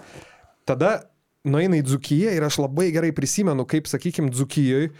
Tada 0.68 0.92
nueina 1.42 1.80
į 1.80 1.86
Dzukiją 1.88 2.36
ir 2.36 2.44
aš 2.46 2.60
labai 2.62 2.92
gerai 2.94 3.10
prisimenu, 3.16 3.64
kaip, 3.66 3.88
sakykim, 3.90 4.28
Dzukijoje, 4.30 4.92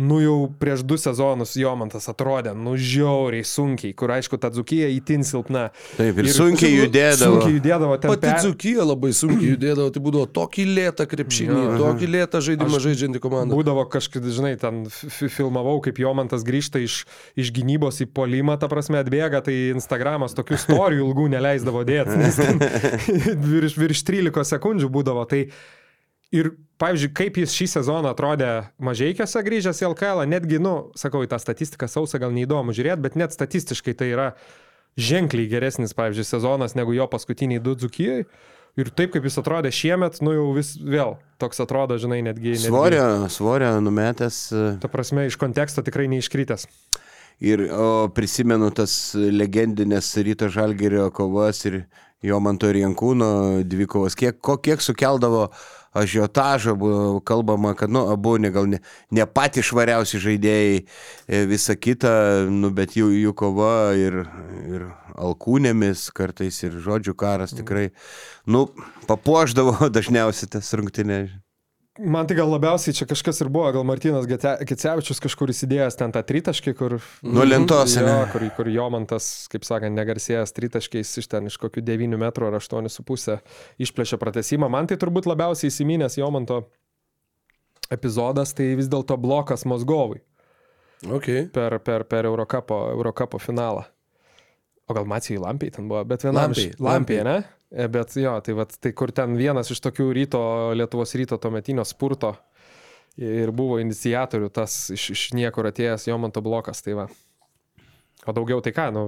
nu 0.00 0.16
jau 0.22 0.36
prieš 0.60 0.80
du 0.88 0.96
sezonus 1.00 1.52
Jomantas 1.60 2.06
atrodė, 2.08 2.54
nu 2.56 2.72
žiauriai 2.80 3.44
sunkiai, 3.44 3.92
kur 3.92 4.08
aišku, 4.14 4.38
ta 4.40 4.48
Dzukija 4.50 4.88
įtin 4.96 5.20
silpna. 5.28 5.66
Taip, 5.98 6.16
ir 6.22 6.28
sunkiai 6.32 6.70
judėdavo. 6.78 7.36
Sunkiai 7.42 7.56
judėdavo 7.58 7.98
ten. 8.00 8.12
Pati 8.14 8.24
per- 8.24 8.38
Dzukija 8.40 8.86
labai 8.88 9.10
sunkiai 9.16 9.50
judėdavo, 9.52 9.90
tai 9.92 10.02
būdavo 10.06 10.28
tokį 10.40 10.64
lėtą 10.78 11.06
krepšinį, 11.10 11.64
tokį 11.82 12.08
lėtą 12.14 12.40
žaidimą 12.48 12.80
Aš- 12.80 12.86
žaidžianti 12.88 13.20
komanda. 13.20 13.54
Būdavo 13.58 13.84
kažkaip, 13.92 14.24
žinai, 14.32 14.54
ten 14.62 14.86
fi- 14.88 15.28
filmavau, 15.28 15.76
kaip 15.84 16.00
Jomantas 16.00 16.46
grįžta 16.48 16.80
iš, 16.80 17.02
iš 17.36 17.52
gynybos 17.52 18.00
į 18.00 18.08
polimą, 18.16 18.56
ta 18.58 18.68
prasme 18.72 19.02
atbėga, 19.04 19.42
tai 19.44 19.58
Instagramas 19.76 20.32
tokių 20.38 20.56
istorijų 20.56 21.04
ilgų 21.10 21.28
neleisdavo 21.36 21.84
dėti, 21.84 22.16
nes 22.16 22.40
ten 22.40 22.58
virš, 23.52 23.76
virš 23.76 24.02
13 24.08 24.48
sekundžių 24.56 24.88
būdavo. 24.96 25.28
Tai 25.28 25.44
ir, 26.32 26.52
pavyzdžiui, 26.80 27.12
kaip 27.16 27.38
jis 27.42 27.54
šį 27.56 27.66
sezoną 27.74 28.14
atrodė 28.14 28.50
mažiekiuose 28.82 29.42
grįžęs 29.46 29.82
į 29.82 29.90
LKL, 29.92 30.24
netgi, 30.30 30.60
nu, 30.62 30.74
sakau, 30.98 31.22
į 31.24 31.30
tą 31.30 31.38
statistiką 31.42 31.88
sausą 31.90 32.20
gal 32.22 32.32
neįdomu 32.34 32.74
žiūrėti, 32.76 33.04
bet 33.04 33.18
net 33.20 33.36
statistiškai 33.36 33.94
tai 33.98 34.12
yra 34.14 34.30
ženkliai 35.00 35.50
geresnis, 35.50 35.94
pavyzdžiui, 35.96 36.26
sezonas 36.26 36.76
negu 36.78 36.96
jo 36.96 37.06
paskutiniai 37.10 37.62
du 37.62 37.76
dzukijai. 37.78 38.24
Ir 38.78 38.88
taip 38.94 39.10
kaip 39.10 39.24
jis 39.26 39.38
atrodė 39.40 39.72
šiemet, 39.74 40.20
nu 40.22 40.32
jau 40.32 40.44
vis 40.54 40.76
vėl 40.78 41.16
toks 41.42 41.58
atrodo, 41.62 41.96
žinai, 41.98 42.20
netgi... 42.22 42.54
netgi 42.54 42.68
Svorio, 42.68 43.06
svorio 43.32 43.72
numetęs. 43.82 44.38
e, 44.54 44.66
Ta 44.82 44.90
prasme, 44.92 45.26
iš 45.26 45.36
konteksto 45.40 45.82
tikrai 45.82 46.06
neiškritęs. 46.12 46.68
Ir 47.42 47.64
o, 47.72 47.88
prisimenu 48.14 48.68
tas 48.76 48.92
legendinės 49.16 50.12
ryto 50.22 50.50
žalgerio 50.52 51.08
kovas 51.16 51.64
ir 51.66 51.82
jo 52.22 52.38
manto 52.44 52.68
ir 52.70 52.82
Jankūno 52.82 53.30
dvikovas. 53.66 54.14
Kiek, 54.18 54.38
ko, 54.44 54.58
kiek 54.60 54.82
sukeldavo 54.84 55.48
ažiotažą, 55.92 56.74
buvo 56.78 57.20
kalbama, 57.20 57.74
kad, 57.74 57.90
nu, 57.90 58.04
abu 58.12 58.36
ne, 58.38 58.50
gal 58.50 58.68
ne, 58.70 58.78
ne 59.10 59.26
patys 59.26 59.66
švariausi 59.70 60.20
žaidėjai, 60.22 60.80
e, 61.26 61.44
visa 61.50 61.74
kita, 61.74 62.12
nu, 62.50 62.70
bet 62.74 62.94
jų, 62.98 63.10
jų 63.18 63.34
kova 63.36 63.92
ir, 63.98 64.22
ir 64.70 64.86
alkūnėmis 65.18 66.08
kartais 66.14 66.62
ir 66.62 66.78
žodžių 66.84 67.16
karas 67.18 67.54
tikrai, 67.56 67.90
nu, 68.46 68.68
papuoždavo 69.10 69.90
dažniausiai 69.96 70.54
tas 70.58 70.74
rungtynės. 70.78 71.34
Man 72.00 72.28
tai 72.28 72.36
gal 72.38 72.48
labiausiai 72.48 72.96
čia 72.96 73.04
kažkas 73.08 73.42
ir 73.44 73.50
buvo, 73.52 73.66
gal 73.76 73.84
Martinas 73.84 74.24
Gecevičius 74.26 75.20
kažkur 75.20 75.52
įsidėjęs 75.52 75.98
ten 76.00 76.14
tą 76.14 76.22
tritaškį, 76.24 76.72
kur... 76.78 76.96
Nuo 77.26 77.44
lentos, 77.44 77.98
jo, 77.98 78.14
kur, 78.32 78.46
kur 78.56 78.70
Jomantas, 78.72 79.26
kaip 79.52 79.66
sakant, 79.68 79.92
negarsėjęs 79.98 80.56
tritaškiais 80.56 81.12
iš 81.20 81.28
ten 81.28 81.50
iš 81.50 81.58
kokių 81.60 81.84
9 81.84 82.16
metrų 82.22 82.48
ar 82.48 82.56
8,5 82.56 83.36
išplėšė 83.84 84.20
pratesimą. 84.22 84.70
Man 84.72 84.88
tai 84.88 84.96
turbūt 85.02 85.28
labiausiai 85.28 85.68
įsiminęs 85.68 86.16
Jomanto 86.22 86.62
epizodas, 87.92 88.56
tai 88.56 88.72
vis 88.80 88.88
dėlto 88.88 89.20
blokas 89.20 89.66
Mozgovui 89.68 90.22
Okay. 91.08 91.48
per, 91.48 91.78
per, 91.80 92.04
per 92.04 92.24
Eurocapo, 92.24 92.90
Eurocapo 92.90 93.38
finalą. 93.38 93.84
O 94.86 94.94
gal 94.94 95.06
Macijai 95.06 95.40
Lampiai 95.40 95.70
ten 95.70 95.88
buvo, 95.88 96.02
bet 96.04 96.24
vienam 96.24 96.50
Lampiai. 96.50 96.74
Lampiai, 96.78 97.24
ne? 97.24 97.36
E, 97.70 97.88
Bet 97.88 98.16
jo, 98.18 98.34
tai, 98.42 98.54
vat, 98.58 98.74
tai 98.82 98.92
kur 98.96 99.12
ten 99.14 99.36
vienas 99.38 99.70
iš 99.70 99.80
tokių 99.84 100.10
ryto, 100.16 100.42
Lietuvos 100.74 101.14
ryto 101.18 101.38
tuometinio 101.38 101.86
spurto 101.86 102.34
ir 103.20 103.50
buvo 103.54 103.78
inicijatorių 103.82 104.50
tas 104.54 104.86
iš, 104.94 105.10
iš 105.14 105.26
niekur 105.36 105.68
atėjęs 105.70 106.08
Jomanto 106.08 106.42
blokas, 106.42 106.82
tai 106.82 106.96
va. 106.98 107.10
O 108.28 108.34
daugiau 108.36 108.60
tai 108.60 108.72
ką, 108.76 108.90
nu, 108.92 109.02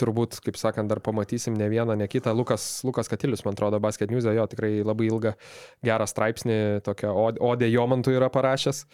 turbūt, 0.00 0.38
kaip 0.40 0.56
sakant, 0.56 0.88
dar 0.88 1.02
pamatysim 1.04 1.52
ne 1.58 1.66
vieną, 1.68 1.98
ne 2.00 2.06
kitą. 2.08 2.32
Lukas, 2.32 2.80
Lukas 2.86 3.10
Katilius, 3.12 3.42
man 3.44 3.52
atrodo, 3.52 3.80
Basket 3.82 4.10
News, 4.10 4.24
jo 4.24 4.46
tikrai 4.48 4.78
labai 4.80 5.10
ilgą, 5.10 5.34
gerą 5.84 6.06
straipsnį, 6.08 6.56
tokią 6.86 7.12
Odė 7.44 7.68
Jomantų 7.68 8.16
yra 8.16 8.30
parašęs. 8.32 8.86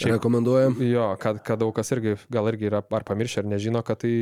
Šiaip, 0.00 0.16
Rekomenduojam. 0.16 0.74
Jo, 0.82 1.12
kad, 1.22 1.38
kad 1.46 1.62
daug 1.62 1.70
kas 1.76 1.92
irgi, 1.94 2.16
gal 2.34 2.50
irgi 2.50 2.66
yra 2.70 2.82
ar 2.82 3.06
pamiršę, 3.06 3.44
ar 3.44 3.50
nežino, 3.52 3.84
kad 3.86 4.02
tai 4.02 4.12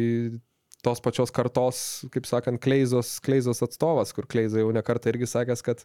tos 0.85 1.01
pačios 1.03 1.33
kartos, 1.35 1.79
kaip 2.15 2.27
sakant, 2.29 2.61
kleizos, 2.63 3.17
kleizos 3.25 3.63
atstovas, 3.67 4.13
kur 4.15 4.29
kleizai 4.31 4.63
jau 4.63 4.71
nekartą 4.75 5.11
irgi 5.11 5.27
sakęs, 5.31 5.63
kad 5.67 5.83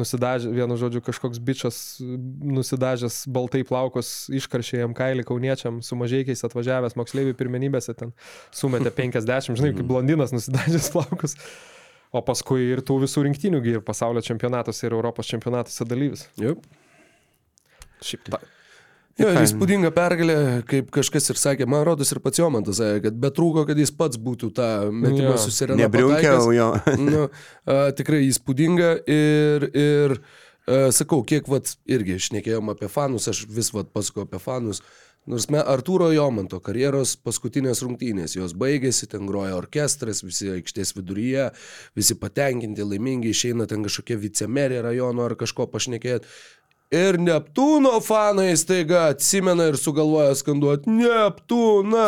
nusidažė, 0.00 0.52
vienu 0.56 0.78
žodžiu, 0.80 1.02
kažkoks 1.04 1.40
bičias 1.44 1.80
nusidažęs 2.00 3.22
baltai 3.32 3.62
plaukus, 3.68 4.30
iškaršė 4.32 4.80
jam 4.80 4.96
kailį 4.96 5.26
kauniečiam, 5.28 5.82
su 5.84 5.98
mažiekiais 6.00 6.44
atvažiavęs 6.48 6.96
moksleivių 7.00 7.36
pirmenybėse, 7.40 7.96
ten 7.98 8.14
sumetė 8.56 8.94
50, 9.00 9.58
žinai, 9.60 9.74
kaip 9.76 9.90
blondinas 9.90 10.32
nusidažęs 10.36 10.88
plaukus. 10.94 11.36
O 12.10 12.22
paskui 12.26 12.72
ir 12.72 12.80
tų 12.82 13.04
visų 13.04 13.22
rinktinių, 13.28 13.60
ir 13.70 13.84
pasaulio 13.86 14.22
čempionatuose, 14.26 14.82
ir 14.88 14.96
Europos 14.96 15.28
čempionatuose 15.30 15.86
dalyvis. 15.86 16.24
Taip. 16.40 16.64
Šiaip 18.02 18.24
ta, 18.32 18.40
Jo, 19.20 19.30
ir 19.34 19.42
įspūdinga 19.44 19.90
pergalė, 19.94 20.36
kaip 20.68 20.90
kažkas 20.94 21.30
ir 21.32 21.40
sakė, 21.40 21.68
man 21.70 21.84
rodos 21.88 22.12
ir 22.14 22.22
pats 22.24 22.40
Jomantas 22.40 22.80
sakė, 22.80 23.02
kad 23.08 23.18
betrūko, 23.26 23.66
kad 23.68 23.80
jis 23.80 23.92
pats 23.96 24.20
būtų 24.20 24.52
tą 24.56 24.70
metimą 24.90 25.34
Jo. 25.34 25.42
susirėmęs. 25.44 25.82
Nebriunkiau 25.84 26.54
jo. 26.56 26.70
nu, 27.02 27.26
a, 27.66 27.82
tikrai 27.96 28.22
įspūdinga 28.28 28.94
ir, 29.10 29.68
ir 29.70 30.16
a, 30.16 30.88
sakau, 30.96 31.20
kiek 31.26 31.50
vat 31.50 31.76
irgi 31.90 32.18
šnekėjom 32.30 32.72
apie 32.72 32.90
fanus, 32.92 33.28
aš 33.30 33.44
vis 33.50 33.72
vat 33.76 33.92
pasakau 33.94 34.26
apie 34.26 34.42
fanus. 34.42 34.82
Nors 35.28 35.50
me 35.52 35.60
Artūro 35.60 36.06
Jomanto 36.14 36.58
karjeros 36.64 37.12
paskutinės 37.20 37.82
rungtynės, 37.84 38.38
jos 38.38 38.54
baigėsi, 38.56 39.04
ten 39.12 39.26
groja 39.28 39.52
orkestras, 39.58 40.22
visi 40.24 40.48
aikštės 40.54 40.94
viduryje, 40.96 41.50
visi 41.98 42.16
patenkinti, 42.16 42.86
laimingi, 42.88 43.34
išeina 43.34 43.68
ten 43.68 43.84
kažkokie 43.84 44.16
vicemerė 44.22 44.80
rajono 44.88 45.28
ar 45.28 45.36
kažko 45.38 45.68
pašnekėti. 45.70 46.24
Ir 46.90 47.20
Neptūno 47.22 47.92
fanai 48.02 48.48
staiga 48.58 49.04
atsimena 49.12 49.68
ir 49.70 49.76
sugalvoja 49.78 50.32
skanduoti 50.34 50.90
Neptūną. 50.90 52.06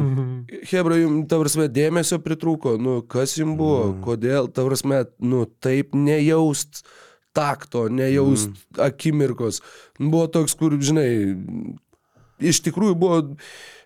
Hebra, 0.70 0.98
jums, 1.00 1.24
ta 1.30 1.40
prasme, 1.40 1.66
dėmesio 1.66 2.20
pritrūko, 2.22 2.76
nu, 2.78 3.00
kas 3.10 3.34
jums 3.40 3.58
buvo, 3.58 3.88
kodėl, 4.04 4.46
ta 4.54 4.62
prasme, 4.68 5.02
nu, 5.18 5.42
taip 5.58 5.98
nejaust 5.98 6.84
takto, 7.34 7.88
nejaust 7.90 8.52
mm. 8.52 8.84
akimirkos. 8.86 9.58
Buvo 9.98 10.28
toks, 10.30 10.54
kur, 10.62 10.78
žinai, 10.78 11.08
iš 12.38 12.62
tikrųjų 12.68 12.94
buvo, 12.98 13.18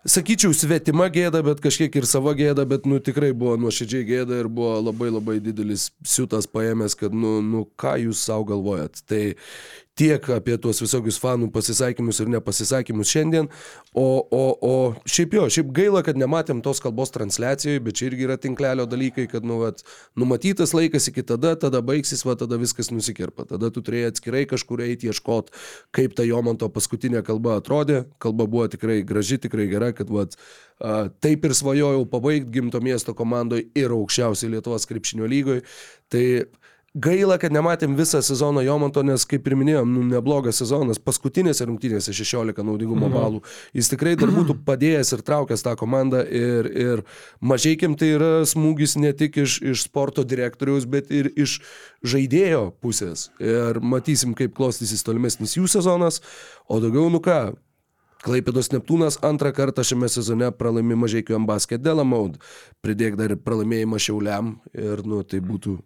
sakyčiau, 0.09 0.53
svetima 0.57 1.09
gėda, 1.13 1.41
bet 1.47 1.65
kažkiek 1.65 1.97
ir 1.97 2.09
sava 2.09 2.35
gėda, 2.37 2.69
bet, 2.69 2.85
nu, 2.85 3.01
tikrai 3.01 3.33
buvo 3.33 3.57
nuoširdžiai 3.65 4.05
gėda 4.13 4.43
ir 4.43 4.53
buvo 4.53 4.77
labai 4.91 5.09
labai 5.13 5.39
didelis 5.41 5.89
siutas 6.05 6.49
paėmęs, 6.53 6.97
kad, 7.01 7.17
nu, 7.17 7.39
nu 7.45 7.65
ką 7.81 7.97
jūs 8.05 8.29
savo 8.29 8.45
galvojat. 8.53 9.01
Tai 9.09 9.23
tiek 9.99 10.29
apie 10.31 10.57
tuos 10.63 10.79
visokius 10.83 11.19
fanų 11.21 11.49
pasisakymus 11.55 12.21
ir 12.23 12.31
nepasisakymus 12.33 13.11
šiandien, 13.11 13.49
o, 13.93 14.07
o, 14.23 14.43
o 14.63 14.75
šiaip 15.09 15.35
jo, 15.35 15.47
šiaip 15.53 15.73
gaila, 15.75 16.03
kad 16.07 16.19
nematėm 16.21 16.63
tos 16.65 16.81
kalbos 16.85 17.13
transliacijoje, 17.15 17.83
bet 17.85 17.99
čia 17.99 18.09
irgi 18.11 18.29
yra 18.29 18.39
tinklelio 18.41 18.87
dalykai, 18.91 19.27
kad, 19.31 19.47
nu, 19.49 19.59
vat, 19.65 19.83
numatytas 20.19 20.75
laikas 20.77 21.11
iki 21.11 21.25
tada, 21.27 21.57
tada 21.61 21.83
baigsis, 21.85 22.23
va, 22.27 22.37
tada 22.39 22.61
viskas 22.61 22.93
nusikirpa. 22.95 23.49
Tada 23.51 23.73
tu 23.75 23.83
turėjai 23.85 24.13
atskirai 24.13 24.45
kažkur 24.51 24.85
eiti 24.87 25.11
ieškoti, 25.11 25.55
kaip 25.97 26.15
ta 26.19 26.27
Jomanto 26.27 26.71
paskutinė 26.73 27.25
kalba 27.27 27.59
atrodė. 27.59 28.05
Kalba 28.23 28.47
buvo 28.51 28.69
tikrai 28.71 29.01
graži, 29.07 29.41
tikrai 29.43 29.67
gera, 29.73 29.91
kad, 29.97 30.13
va, 30.15 30.29
taip 31.25 31.45
ir 31.49 31.57
svajojau 31.59 32.07
pabaigti 32.11 32.55
gimto 32.55 32.81
miesto 32.85 33.17
komandoje 33.19 33.67
ir 33.79 33.95
aukščiausiai 33.97 34.55
Lietuvos 34.55 34.87
krepšinio 34.91 35.27
lygoje. 35.31 35.67
Tai 36.13 36.25
gaila, 36.99 37.37
kad 37.41 37.55
nematėm 37.55 37.95
visą 37.99 38.21
sezoną 38.25 38.63
Jomanto, 38.67 39.03
nes 39.07 39.25
kaip 39.29 39.47
ir 39.49 39.57
minėjom, 39.59 39.91
nu, 39.95 40.05
neblogas 40.09 40.59
sezonas, 40.61 41.01
paskutinėse 41.03 41.67
rungtynėse 41.69 42.15
16 42.17 42.65
naudingumo 42.67 43.11
balų. 43.13 43.43
Jis 43.77 43.91
tikrai 43.93 44.17
dar 44.19 44.33
būtų 44.35 44.59
padėjęs 44.69 45.15
ir 45.17 45.23
traukęs 45.27 45.65
tą 45.67 45.75
komandą 45.79 46.25
ir, 46.25 46.71
ir 46.73 47.05
mažiekim 47.41 47.97
tai 47.99 48.13
yra 48.17 48.33
smūgis 48.49 48.99
ne 49.01 49.13
tik 49.17 49.41
iš, 49.45 49.61
iš 49.75 49.87
sporto 49.87 50.27
direktoriaus, 50.27 50.89
bet 50.91 51.13
ir 51.15 51.31
iš 51.37 51.61
žaidėjo 52.03 52.69
pusės. 52.83 53.29
Ir 53.43 53.81
matysim, 53.81 54.35
kaip 54.39 54.57
klostysis 54.59 55.07
tolimesnis 55.07 55.57
jų 55.59 55.71
sezonas, 55.71 56.23
o 56.69 56.83
daugiau, 56.83 57.09
nu 57.13 57.23
ką, 57.25 57.41
Klaipėdos 58.19 58.73
Neptūnas 58.73 59.21
antrą 59.23 59.53
kartą 59.55 59.85
šiame 59.87 60.09
sezone 60.11 60.49
pralaimi 60.59 60.97
mažiekių 60.99 61.37
ambasket 61.37 61.85
Delamaud. 61.85 62.41
Pridėk 62.83 63.15
dar 63.15 63.37
ir 63.37 63.39
pralaimėjimą 63.45 64.01
Šiauliam 64.03 64.57
ir, 64.75 65.05
nu, 65.07 65.21
tai 65.23 65.39
būtų 65.39 65.77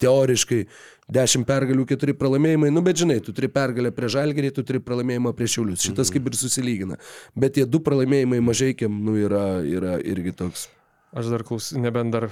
teoriškai 0.00 0.64
10 1.10 1.46
pergalių, 1.48 1.86
4 1.90 2.14
pralaimėjimai, 2.18 2.70
nu 2.74 2.82
bet 2.86 3.00
žinai, 3.02 3.18
tu 3.24 3.34
turi 3.36 3.50
pergalę 3.52 3.90
prie 3.94 4.10
Žalgerį, 4.12 4.52
tu 4.56 4.64
turi 4.66 4.82
pralaimėjimą 4.84 5.32
prie 5.36 5.48
Šiaulius. 5.50 5.82
Šitas 5.88 6.12
kaip 6.14 6.28
ir 6.30 6.38
susilygina. 6.38 7.00
Bet 7.34 7.56
tie 7.58 7.66
du 7.66 7.82
pralaimėjimai 7.86 8.38
mažiekiam, 8.46 9.00
nu, 9.06 9.16
yra, 9.18 9.44
yra 9.66 9.98
irgi 9.98 10.36
toks. 10.38 10.68
Aš 11.10 11.32
dar 11.32 11.42
klausysiu, 11.46 11.80
nebent 11.82 12.14
dar, 12.14 12.28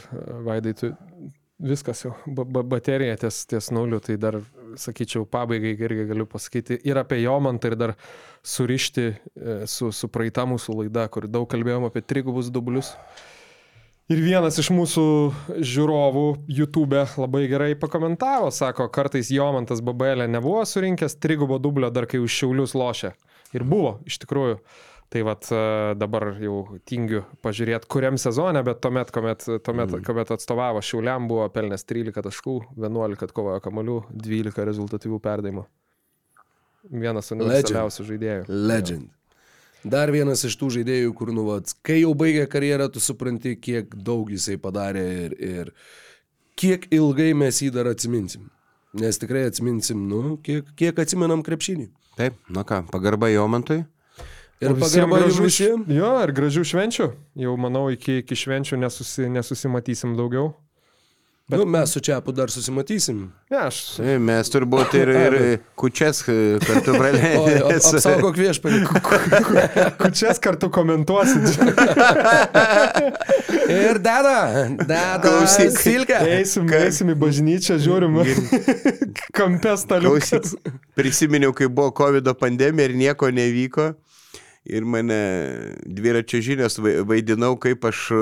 Vaidai, 0.47 0.77
tu 0.79 0.93
viskas 1.59 2.05
jau, 2.05 2.13
ba 2.27 2.45
ba 2.47 2.63
baterija 2.63 3.17
ties, 3.19 3.43
ties 3.51 3.73
nuliu, 3.75 3.99
tai 4.05 4.17
dar, 4.21 4.39
sakyčiau, 4.79 5.27
pabaigai 5.27 5.75
irgi 5.75 6.07
galiu 6.13 6.27
pasakyti 6.31 6.79
ir 6.87 7.01
apie 7.01 7.19
Jomantą, 7.25 7.73
ir 7.73 7.77
dar 7.81 7.95
surišti 8.47 9.07
e, 9.09 9.17
su, 9.67 9.91
su 9.91 10.11
praeita 10.13 10.47
mūsų 10.47 10.77
laida, 10.83 11.09
kur 11.11 11.27
daug 11.27 11.49
kalbėjom 11.51 11.89
apie 11.89 12.05
trigubus 12.07 12.53
dublius. 12.55 12.95
Ir 14.09 14.23
vienas 14.25 14.57
iš 14.57 14.71
mūsų 14.73 15.03
žiūrovų 15.69 16.23
YouTube 16.49 17.03
labai 17.21 17.43
gerai 17.51 17.75
pakomentavo, 17.77 18.49
sako, 18.57 18.87
kartais 18.89 19.29
Jomantas 19.29 19.83
Babelė 19.85 20.25
nebuvo 20.33 20.63
surinkęs 20.65 21.19
trigubo 21.21 21.59
dublio 21.61 21.91
dar 21.93 22.07
kai 22.09 22.23
už 22.25 22.33
šiaulius 22.33 22.73
lošė. 22.73 23.11
Ir 23.53 23.67
buvo, 23.69 23.99
iš 24.09 24.17
tikrųjų. 24.25 24.63
Tai 25.13 25.23
vad 25.25 25.45
dabar 25.97 26.27
jau 26.41 26.57
tingiu 26.89 27.23
pažiūrėti, 27.45 27.89
kuriam 27.89 28.17
sezone, 28.21 28.61
bet 28.65 28.81
tuomet, 28.85 29.13
kuomet, 29.13 29.45
tuomet, 29.65 29.93
mm. 29.93 30.03
kuomet 30.05 30.33
atstovavo 30.37 30.83
Šiauliam, 30.85 31.29
buvo 31.29 31.47
pelnęs 31.53 31.85
13 31.89 32.25
taškų, 32.29 32.57
11 32.81 33.29
atkovojo 33.29 33.61
kamolių, 33.65 34.03
12 34.13 34.69
rezultatyvių 34.69 35.21
perdavimų. 35.25 35.65
Vienas 36.93 37.33
universaliausių 37.37 38.09
žaidėjų. 38.09 38.45
Legend. 38.49 39.09
Dar 39.87 40.11
vienas 40.11 40.43
iš 40.47 40.57
tų 40.59 40.73
žaidėjų, 40.79 41.13
kur, 41.15 41.31
nu, 41.35 41.45
vat, 41.47 41.71
kai 41.87 42.01
jau 42.01 42.11
baigė 42.19 42.49
karjerą, 42.51 42.89
tu 42.91 43.03
supranti, 43.03 43.55
kiek 43.61 43.93
daug 43.95 44.31
jisai 44.33 44.57
padarė 44.59 45.05
ir, 45.27 45.37
ir 45.39 45.71
kiek 46.59 46.89
ilgai 46.95 47.31
mes 47.39 47.61
jį 47.63 47.71
dar 47.77 47.91
atsiminsim. 47.93 48.49
Nes 48.99 49.21
tikrai 49.21 49.45
atsiminsim, 49.47 50.01
nu, 50.11 50.39
kiek, 50.43 50.67
kiek 50.79 50.99
atsimenam 50.99 51.45
krepšinį. 51.47 51.91
Taip, 52.19 52.41
na 52.51 52.65
ką, 52.67 52.83
pagarba 52.91 53.31
Jomantui. 53.31 53.85
Ir 54.59 54.75
pagarba 54.75 55.21
gražių 55.23 55.45
visiems. 55.45 55.91
Jo, 55.95 56.17
ir 56.25 56.33
gražių 56.35 56.65
švenčių. 56.67 57.07
Jau 57.45 57.53
manau, 57.61 57.85
iki, 57.95 58.25
iki 58.25 58.39
švenčių 58.39 58.81
nesusi, 58.83 59.29
nesusimatysim 59.31 60.17
daugiau. 60.19 60.51
Bet... 61.49 61.59
Nu, 61.59 61.65
mes 61.65 61.91
su 61.91 62.01
Čiapu 62.01 62.33
dar 62.33 62.51
susimatysim. 62.51 63.33
Ne, 63.51 63.57
aš. 63.57 63.77
Tai 63.97 64.19
Mes 64.21 64.51
turbūt 64.53 64.93
ir, 65.01 65.09
ir 65.09 65.37
kučias 65.81 66.21
e, 66.29 66.35
kartu 66.61 66.93
praleidėme. 67.01 67.71
apsaugok 67.79 68.37
viešpatį. 68.37 68.83
Kučias 69.97 70.43
kartu 70.45 70.69
komentuosit. 70.69 71.49
Ir 73.69 73.99
deda, 74.01 74.37
deda, 74.81 75.19
Klausyk. 75.25 75.75
silkę. 75.77 76.17
Eisim, 76.39 76.69
eisim 76.73 77.11
į 77.13 77.17
bažnyčią, 77.21 77.77
žiūrim. 77.85 78.17
Kampes 79.37 79.85
taliukas. 79.89 80.31
Klausyk, 80.33 80.77
prisiminiau, 80.97 81.53
kai 81.57 81.69
buvo 81.69 81.93
COVID 81.97 82.29
pandemija 82.41 82.89
ir 82.89 82.97
nieko 82.97 83.29
nevyko. 83.33 83.91
Ir 84.69 84.85
mane 84.85 85.19
dviračio 85.87 86.41
žinios 86.45 86.77
vai- 86.85 86.99
vaidinau, 87.09 87.55
kaip 87.61 87.85
aš 87.89 88.03
e, 88.13 88.19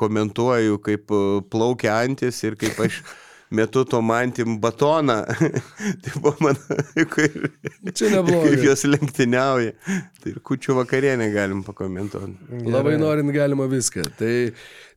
komentuoju, 0.00 0.78
kaip 0.84 1.12
e, 1.12 1.24
plaukia 1.52 1.98
antis 2.00 2.38
ir 2.46 2.56
kaip 2.60 2.78
aš 2.86 3.02
metu 3.56 3.82
tom 3.84 4.10
antim 4.14 4.54
batoną. 4.62 5.18
tai 6.02 6.12
buvo 6.16 6.36
mano, 6.46 6.78
kaip, 7.14 7.36
kaip 7.92 8.64
jos 8.64 8.84
lenktyniauja. 8.88 9.74
Tai 10.22 10.32
ir 10.32 10.38
kučių 10.46 10.78
vakarienę 10.80 11.28
galim 11.34 11.64
pakomentuoti. 11.66 12.62
Labai 12.70 12.94
norint 13.00 13.34
galima 13.34 13.66
viską. 13.70 14.06
Tai 14.20 14.32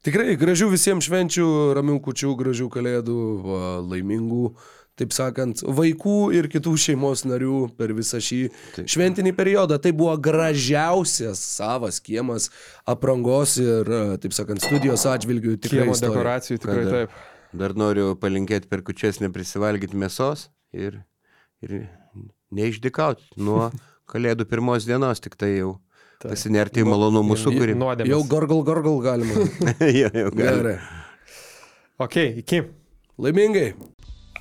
tikrai 0.05 0.37
gražių 0.39 0.69
visiems 0.71 1.09
švenčių, 1.09 1.49
ramių 1.79 1.97
kučių, 2.05 2.31
gražių 2.39 2.69
kalėdų, 2.77 3.17
laimingų, 3.91 4.53
taip 4.99 5.13
sakant, 5.15 5.63
vaikų 5.65 6.17
ir 6.37 6.47
kitų 6.51 6.73
šeimos 6.79 7.23
narių 7.25 7.59
per 7.77 7.93
visą 7.97 8.21
šį 8.21 8.41
šventinį 8.89 9.33
periodą. 9.37 9.79
Tai 9.81 9.93
buvo 9.97 10.15
gražiausias 10.21 11.41
savas 11.57 11.99
kiemas 12.03 12.49
aprangos 12.89 13.57
ir, 13.61 13.89
taip 14.23 14.35
sakant, 14.35 14.63
studijos 14.63 15.05
atžvilgių 15.09 15.57
tikrai. 15.63 15.87
Kiemo 15.87 15.97
dekoracijų 15.97 16.59
tikrai 16.61 16.83
Kada? 16.83 16.97
taip. 16.97 17.21
Dar 17.53 17.75
noriu 17.77 18.13
palinkėti 18.17 18.69
per 18.69 18.81
kučias 18.85 19.19
neprisivalgyti 19.21 19.97
mėsos 19.97 20.47
ir, 20.73 21.03
ir 21.61 21.83
neišdikauti 22.53 23.37
nuo 23.41 23.69
kalėdų 24.11 24.47
pirmos 24.49 24.87
dienos, 24.89 25.21
tik 25.23 25.37
tai 25.37 25.55
jau 25.59 25.75
pasinerti 26.23 26.83
į 26.83 26.87
malonumų 26.87 27.37
sukūrimą. 27.39 27.79
Nuodėmės. 27.81 28.13
Jau 28.13 28.21
gargal, 28.29 28.63
gargal 28.65 29.01
galima. 29.03 29.47
jo, 30.01 30.09
jau 30.09 30.29
gerai. 30.37 30.53
Gerai. 30.61 30.77
Ok, 32.01 32.17
iki. 32.41 32.63
Laimingai. 33.21 33.73